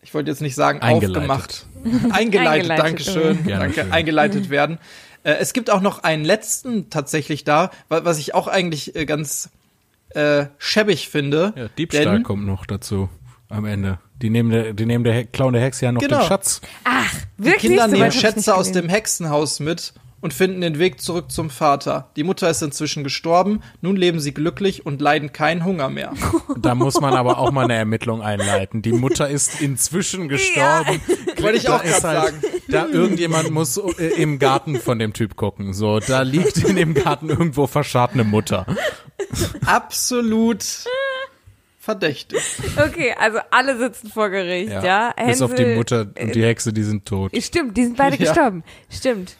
Ich 0.01 0.13
wollte 0.13 0.31
jetzt 0.31 0.41
nicht 0.41 0.55
sagen 0.55 0.81
Eingeleitet. 0.81 1.17
aufgemacht. 1.17 1.65
Eingeleitet, 2.11 2.71
Eingeleitet, 2.71 2.79
Dankeschön. 2.79 3.47
Danke, 3.47 3.81
schön. 3.81 3.91
eingeleitet 3.91 4.49
werden. 4.49 4.79
Äh, 5.25 5.33
es 5.39 5.51
gibt 5.53 5.69
auch 5.69 5.81
noch 5.81 6.03
einen 6.03 6.23
letzten 6.23 6.89
tatsächlich 6.89 7.43
da, 7.43 7.71
wa- 7.89 8.05
was 8.05 8.17
ich 8.19 8.33
auch 8.33 8.47
eigentlich 8.47 8.95
äh, 8.95 9.05
ganz 9.05 9.49
äh, 10.09 10.45
schäbig 10.57 11.09
finde. 11.09 11.53
Ja, 11.57 11.67
Diebstahl 11.77 12.05
denn, 12.05 12.23
kommt 12.23 12.45
noch 12.45 12.65
dazu 12.65 13.09
am 13.49 13.65
Ende. 13.65 13.99
Die 14.21 14.29
nehmen 14.29 14.49
der, 14.51 14.73
die 14.73 14.85
nehmen 14.85 15.03
der 15.03 15.13
He 15.13 15.25
Clown 15.25 15.51
der 15.53 15.61
Hexe 15.61 15.85
ja 15.85 15.91
noch 15.91 15.99
Genau. 16.01 16.19
den 16.19 16.27
Schatz. 16.27 16.61
Ach, 16.85 17.13
Die 17.37 17.43
wirklich? 17.45 17.61
Kinder 17.71 17.89
So 17.89 17.95
nehmen 17.95 18.11
Schätze 18.11 18.55
aus 18.55 18.71
dem 18.71 18.87
Hexenhaus 18.87 19.59
mit 19.59 19.93
und 20.21 20.33
finden 20.33 20.61
den 20.61 20.79
Weg 20.79 21.01
zurück 21.01 21.29
zum 21.31 21.49
Vater. 21.51 22.09
Die 22.15 22.23
Mutter 22.23 22.49
ist 22.49 22.61
inzwischen 22.63 23.03
gestorben, 23.03 23.61
nun 23.81 23.95
leben 23.95 24.19
sie 24.19 24.33
glücklich 24.33 24.85
und 24.85 24.99
leiden 25.01 25.33
keinen 25.33 25.63
Hunger 25.65 25.89
mehr. 25.89 26.13
Da 26.57 26.73
muss 26.73 26.99
man 26.99 27.13
aber 27.13 27.37
auch 27.37 27.51
mal 27.51 27.65
eine 27.65 27.75
Ermittlung 27.75 28.23
einleiten. 28.23 28.81
Die 28.81 28.93
Mutter 28.93 29.29
ist 29.29 29.61
inzwischen 29.61 30.29
gestorben. 30.29 30.99
Wollte 31.39 31.57
ich 31.57 31.69
auch 31.69 31.81
Da 31.81 31.83
ist 31.83 32.01
gerade 32.01 32.21
halt- 32.21 32.41
sagen. 32.41 32.53
Da 32.69 32.87
irgendjemand 32.87 33.51
muss 33.51 33.77
äh, 33.77 34.07
im 34.19 34.39
Garten 34.39 34.77
von 34.79 34.97
dem 34.97 35.13
Typ 35.13 35.35
gucken. 35.35 35.73
So, 35.73 35.99
da 35.99 36.21
liegt 36.23 36.57
in 36.57 36.75
dem 36.75 36.93
Garten 36.95 37.29
irgendwo 37.29 37.67
verscharrt 37.67 38.13
eine 38.13 38.23
Mutter. 38.23 38.65
Absolut 39.65 40.63
verdächtig. 41.79 42.39
Okay, 42.77 43.13
also 43.19 43.39
alle 43.51 43.77
sitzen 43.77 44.09
vor 44.09 44.29
Gericht, 44.29 44.71
ja? 44.71 45.13
Bis 45.25 45.41
auf 45.41 45.53
die 45.53 45.75
Mutter 45.75 46.07
und 46.19 46.33
die 46.33 46.43
Hexe, 46.43 46.73
die 46.73 46.83
sind 46.83 47.05
tot. 47.05 47.31
Stimmt, 47.43 47.77
die 47.77 47.83
sind 47.83 47.97
beide 47.97 48.17
Ja. 48.17 48.25
gestorben. 48.31 48.63
Stimmt. 48.89 49.35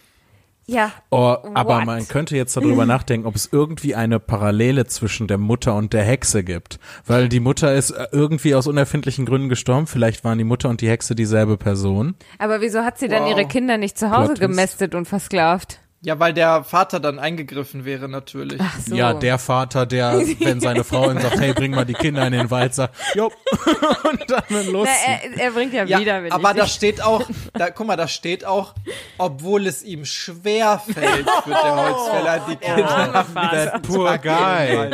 Ja. 0.67 0.91
Oh, 1.11 1.35
aber 1.53 1.77
What? 1.77 1.85
man 1.85 2.07
könnte 2.07 2.35
jetzt 2.35 2.57
darüber 2.57 2.85
nachdenken, 2.87 3.27
ob 3.27 3.35
es 3.35 3.49
irgendwie 3.51 3.93
eine 3.93 4.19
Parallele 4.19 4.85
zwischen 4.87 5.27
der 5.27 5.37
Mutter 5.37 5.75
und 5.75 5.93
der 5.93 6.03
Hexe 6.03 6.43
gibt. 6.43 6.79
Weil 7.05 7.29
die 7.29 7.39
Mutter 7.39 7.73
ist 7.75 7.91
äh, 7.91 8.07
irgendwie 8.11 8.55
aus 8.55 8.65
unerfindlichen 8.65 9.25
Gründen 9.25 9.47
gestorben. 9.49 9.85
Vielleicht 9.85 10.23
waren 10.23 10.37
die 10.39 10.43
Mutter 10.43 10.69
und 10.69 10.81
die 10.81 10.89
Hexe 10.89 11.13
dieselbe 11.13 11.57
Person. 11.57 12.15
Aber 12.39 12.61
wieso 12.61 12.79
hat 12.79 12.97
sie 12.97 13.07
dann 13.07 13.23
Wow. 13.23 13.29
ihre 13.31 13.45
Kinder 13.47 13.77
nicht 13.77 13.97
zu 13.97 14.09
Hause 14.09 14.33
Plot 14.33 14.39
gemästet 14.39 14.95
und 14.95 15.05
versklavt? 15.07 15.79
Ja, 16.05 16.19
weil 16.19 16.33
der 16.35 16.63
Vater 16.63 16.99
dann 16.99 17.17
eingegriffen 17.17 17.83
wäre 17.83 18.07
natürlich. 18.07 18.61
Ach 18.61 18.79
so. 18.79 18.93
Ja, 18.95 19.13
der 19.15 19.39
Vater, 19.39 19.87
der, 19.87 20.19
wenn 20.39 20.61
seine 20.61 20.83
Frau 20.83 21.09
ihm 21.09 21.19
sagt, 21.19 21.39
hey, 21.39 21.51
bring 21.53 21.71
mal 21.71 21.83
die 21.83 21.95
Kinder 21.95 22.27
in 22.27 22.33
den 22.33 22.51
Wald, 22.51 22.75
sagt, 22.75 22.93
jo, 23.15 23.25
und 24.11 24.23
dann 24.29 24.67
los. 24.71 24.87
Er, 24.87 25.35
er 25.45 25.51
bringt 25.51 25.73
ja, 25.73 25.83
Ja, 25.85 25.99
wieder, 25.99 26.21
wenn 26.23 26.31
aber 26.31 26.51
ich 26.51 26.57
da 26.57 26.63
nicht- 26.63 26.75
steht 26.75 27.01
auch, 27.01 27.27
da, 27.53 27.71
guck 27.71 27.87
mal, 27.87 27.95
da 27.95 28.07
steht 28.07 28.45
auch, 28.45 28.75
obwohl 29.17 29.65
es 29.65 29.81
ihm 29.81 30.05
schwer 30.05 30.79
fällt, 30.79 31.25
wird 31.45 31.63
der 31.63 31.75
Holzfäller 31.75 32.45
die 32.49 32.55
Kinder. 32.57 33.25
That 33.33 33.81
poor 33.81 34.17
guy. 34.19 34.91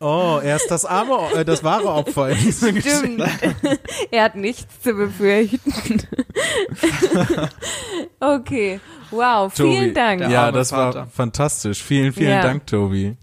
Oh, 0.00 0.38
er 0.42 0.56
ist 0.56 0.70
das 0.70 0.84
arme, 0.84 1.16
äh, 1.34 1.44
das 1.46 1.64
wahre 1.64 1.88
Opfer 1.88 2.28
in 2.28 2.36
dieser 2.38 2.72
Geschichte. 2.72 2.98
Stimmt. 2.98 3.22
er 4.10 4.24
hat 4.24 4.34
nichts 4.36 4.66
zu 4.82 4.92
befürchten. 4.92 6.02
okay. 8.20 8.80
Wow, 9.12 9.52
vielen 9.54 9.72
Tobi. 9.74 9.92
Dank. 9.92 10.18
Der 10.20 10.30
Ja, 10.30 10.50
das 10.52 10.72
war 10.72 10.92
Vater. 10.92 11.06
fantastisch. 11.14 11.82
Vielen, 11.82 12.12
vielen 12.12 12.30
Ja. 12.30 12.42
Dank, 12.42 12.66
Tobi. 12.66 13.16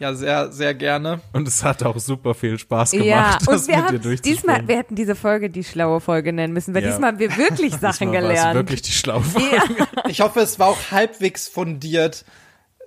Ja, 0.00 0.12
sehr, 0.12 0.50
sehr 0.52 0.74
gerne. 0.74 1.20
Und 1.32 1.46
es 1.46 1.62
hat 1.64 1.82
auch 1.84 1.96
super 1.98 2.34
viel 2.34 2.58
Spaß 2.58 2.90
gemacht, 2.90 3.06
Ja, 3.06 3.38
das 3.38 3.48
und 3.48 3.48
wir 3.48 3.56
mit 3.56 3.68
dir 3.68 3.76
haben 3.76 4.02
durchzuspielen. 4.02 4.36
diesmal, 4.36 4.68
wir 4.68 4.76
hätten 4.76 4.94
diese 4.96 5.14
Folge 5.14 5.50
die 5.50 5.62
schlaue 5.64 6.00
Folge 6.00 6.32
nennen 6.32 6.52
müssen, 6.52 6.74
weil 6.74 6.82
Ja. 6.82 6.90
diesmal 6.90 7.12
haben 7.12 7.18
wir 7.20 7.36
wirklich 7.36 7.72
Sachen 7.80 8.10
Diesmal 8.10 8.24
war 8.24 8.30
es 8.32 8.36
gelernt. 8.38 8.54
wirklich 8.56 8.82
die 8.82 8.92
Schlaufe. 8.92 9.40
Ich 10.08 10.20
hoffe, 10.20 10.40
es 10.40 10.58
war 10.58 10.66
auch 10.68 10.90
halbwegs 10.90 11.48
fundiert. 11.48 12.24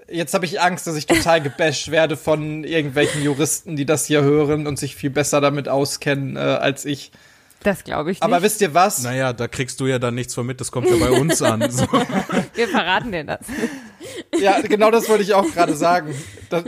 Jetzt 0.09 0.33
habe 0.33 0.45
ich 0.45 0.61
Angst, 0.61 0.85
dass 0.85 0.95
ich 0.95 1.05
total 1.07 1.41
gebasht 1.41 1.89
werde 1.91 2.15
von 2.17 2.63
irgendwelchen 2.63 3.23
Juristen, 3.23 3.75
die 3.75 3.85
das 3.85 4.05
hier 4.05 4.21
hören 4.21 4.67
und 4.67 4.77
sich 4.77 4.95
viel 4.95 5.09
besser 5.09 5.41
damit 5.41 5.67
auskennen 5.69 6.35
äh, 6.35 6.39
als 6.39 6.85
ich. 6.85 7.11
Das 7.63 7.83
glaube 7.83 8.11
ich 8.11 8.17
nicht. 8.17 8.23
Aber 8.23 8.41
wisst 8.41 8.61
ihr 8.61 8.73
was? 8.73 9.03
Naja, 9.03 9.33
da 9.33 9.47
kriegst 9.47 9.79
du 9.79 9.87
ja 9.87 9.99
dann 9.99 10.15
nichts 10.15 10.33
von 10.33 10.45
mit, 10.45 10.61
das 10.61 10.71
kommt 10.71 10.89
ja 10.89 10.97
bei 10.97 11.11
uns 11.11 11.41
an. 11.41 11.57
So. 11.71 11.85
wir 11.91 12.67
verraten 12.67 13.11
dir 13.11 13.23
das. 13.23 13.39
Ja, 14.39 14.59
genau 14.61 14.91
das 14.91 15.09
wollte 15.09 15.23
ich 15.23 15.33
auch 15.33 15.45
gerade 15.53 15.73
sagen. 15.75 16.13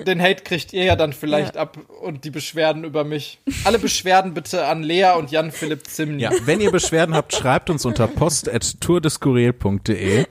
Den 0.08 0.22
Hate 0.22 0.44
kriegt 0.44 0.74
ihr 0.74 0.84
ja 0.86 0.96
dann 0.96 1.14
vielleicht 1.14 1.56
Ja. 1.56 1.62
ab 1.62 1.78
und 2.02 2.24
die 2.26 2.32
Beschwerden 2.32 2.84
über 2.84 3.04
mich. 3.04 3.40
Alle 3.64 3.78
Beschwerden 3.80 4.34
bitte 4.34 4.66
an 4.66 4.84
Lea 4.84 5.12
und 5.18 5.32
Jan 5.32 5.52
Philipp 5.52 5.86
Zimni. 5.88 6.22
Ja, 6.24 6.32
wenn 6.46 6.60
ihr 6.62 6.72
Beschwerden 6.72 7.16
habt, 7.16 7.34
schreibt 7.34 7.70
uns 7.70 7.86
unter 7.86 8.08
post.tourdeskurril.de. 8.08 10.26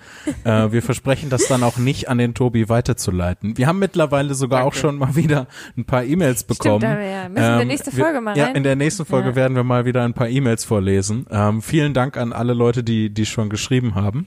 Äh, 0.45 0.73
wir 0.73 0.83
versprechen 0.83 1.31
das 1.31 1.47
dann 1.49 1.63
auch 1.63 1.77
nicht 1.79 2.09
an 2.09 2.19
den 2.19 2.35
Tobi 2.35 2.69
weiterzuleiten. 2.69 3.57
Wir 3.57 3.67
haben 3.67 3.79
mittlerweile 3.79 4.35
sogar 4.35 4.61
Danke. 4.61 4.69
auch 4.69 4.75
schon 4.79 4.99
mal 4.99 5.17
wieder 5.17 5.47
ein 5.77 5.85
paar 5.85 6.05
E-Mails 6.05 6.45
bekommen. 6.45 6.81
da, 6.81 7.01
ja. 7.01 7.29
Müssen 7.29 7.59
wir 7.59 7.65
nächste 7.65 7.91
Folge 7.93 8.21
mal 8.21 8.37
Ja, 8.37 8.47
rein? 8.47 8.57
in 8.57 8.63
der 8.65 8.77
nächsten 8.77 9.05
Folge 9.05 9.31
Ja. 9.31 9.37
werden 9.37 9.57
wir 9.57 9.65
mal 9.65 9.85
wieder 9.85 10.03
ein 10.05 10.15
paar 10.15 10.29
E-Mails 10.29 10.65
vorlesen. 10.65 11.27
Ähm, 11.31 11.63
vielen 11.63 11.95
Dank 11.95 12.17
an 12.17 12.33
alle 12.33 12.55
Leute, 12.55 12.83
die, 12.83 13.11
die 13.11 13.27
schon 13.27 13.49
geschrieben 13.51 13.95
haben. 13.95 14.27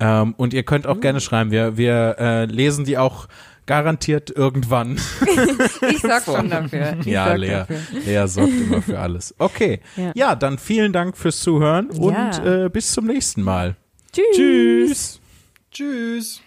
Ähm, 0.00 0.34
und 0.36 0.52
ihr 0.54 0.62
könnt 0.64 0.86
auch 0.86 1.00
gerne 1.00 1.20
schreiben. 1.20 1.50
Wir, 1.50 1.76
wir 1.76 2.16
äh, 2.18 2.44
lesen 2.46 2.84
die 2.84 2.98
auch 2.98 3.28
garantiert 3.66 4.30
irgendwann. 4.30 4.98
Ich 5.90 6.00
sorg 6.00 6.24
schon 6.24 6.50
dafür. 6.50 6.96
Ich 7.00 7.06
ja, 7.06 7.34
Lea, 7.34 7.48
dafür. 7.50 7.78
Lea 8.04 8.26
sorgt 8.26 8.52
immer 8.52 8.82
für 8.82 8.98
alles. 8.98 9.34
Okay. 9.38 9.80
Ja. 9.96 10.12
Ja, 10.14 10.34
dann 10.34 10.58
vielen 10.58 10.92
Dank 10.92 11.16
fürs 11.16 11.40
Zuhören 11.40 11.90
und 11.90 12.12
Ja. 12.14 12.64
äh, 12.64 12.68
bis 12.68 12.92
zum 12.92 13.06
nächsten 13.06 13.42
Mal. 13.42 13.76
Tschüss. 14.12 14.36
Tschüss. 14.36 15.20
Tschüss. 15.70 16.40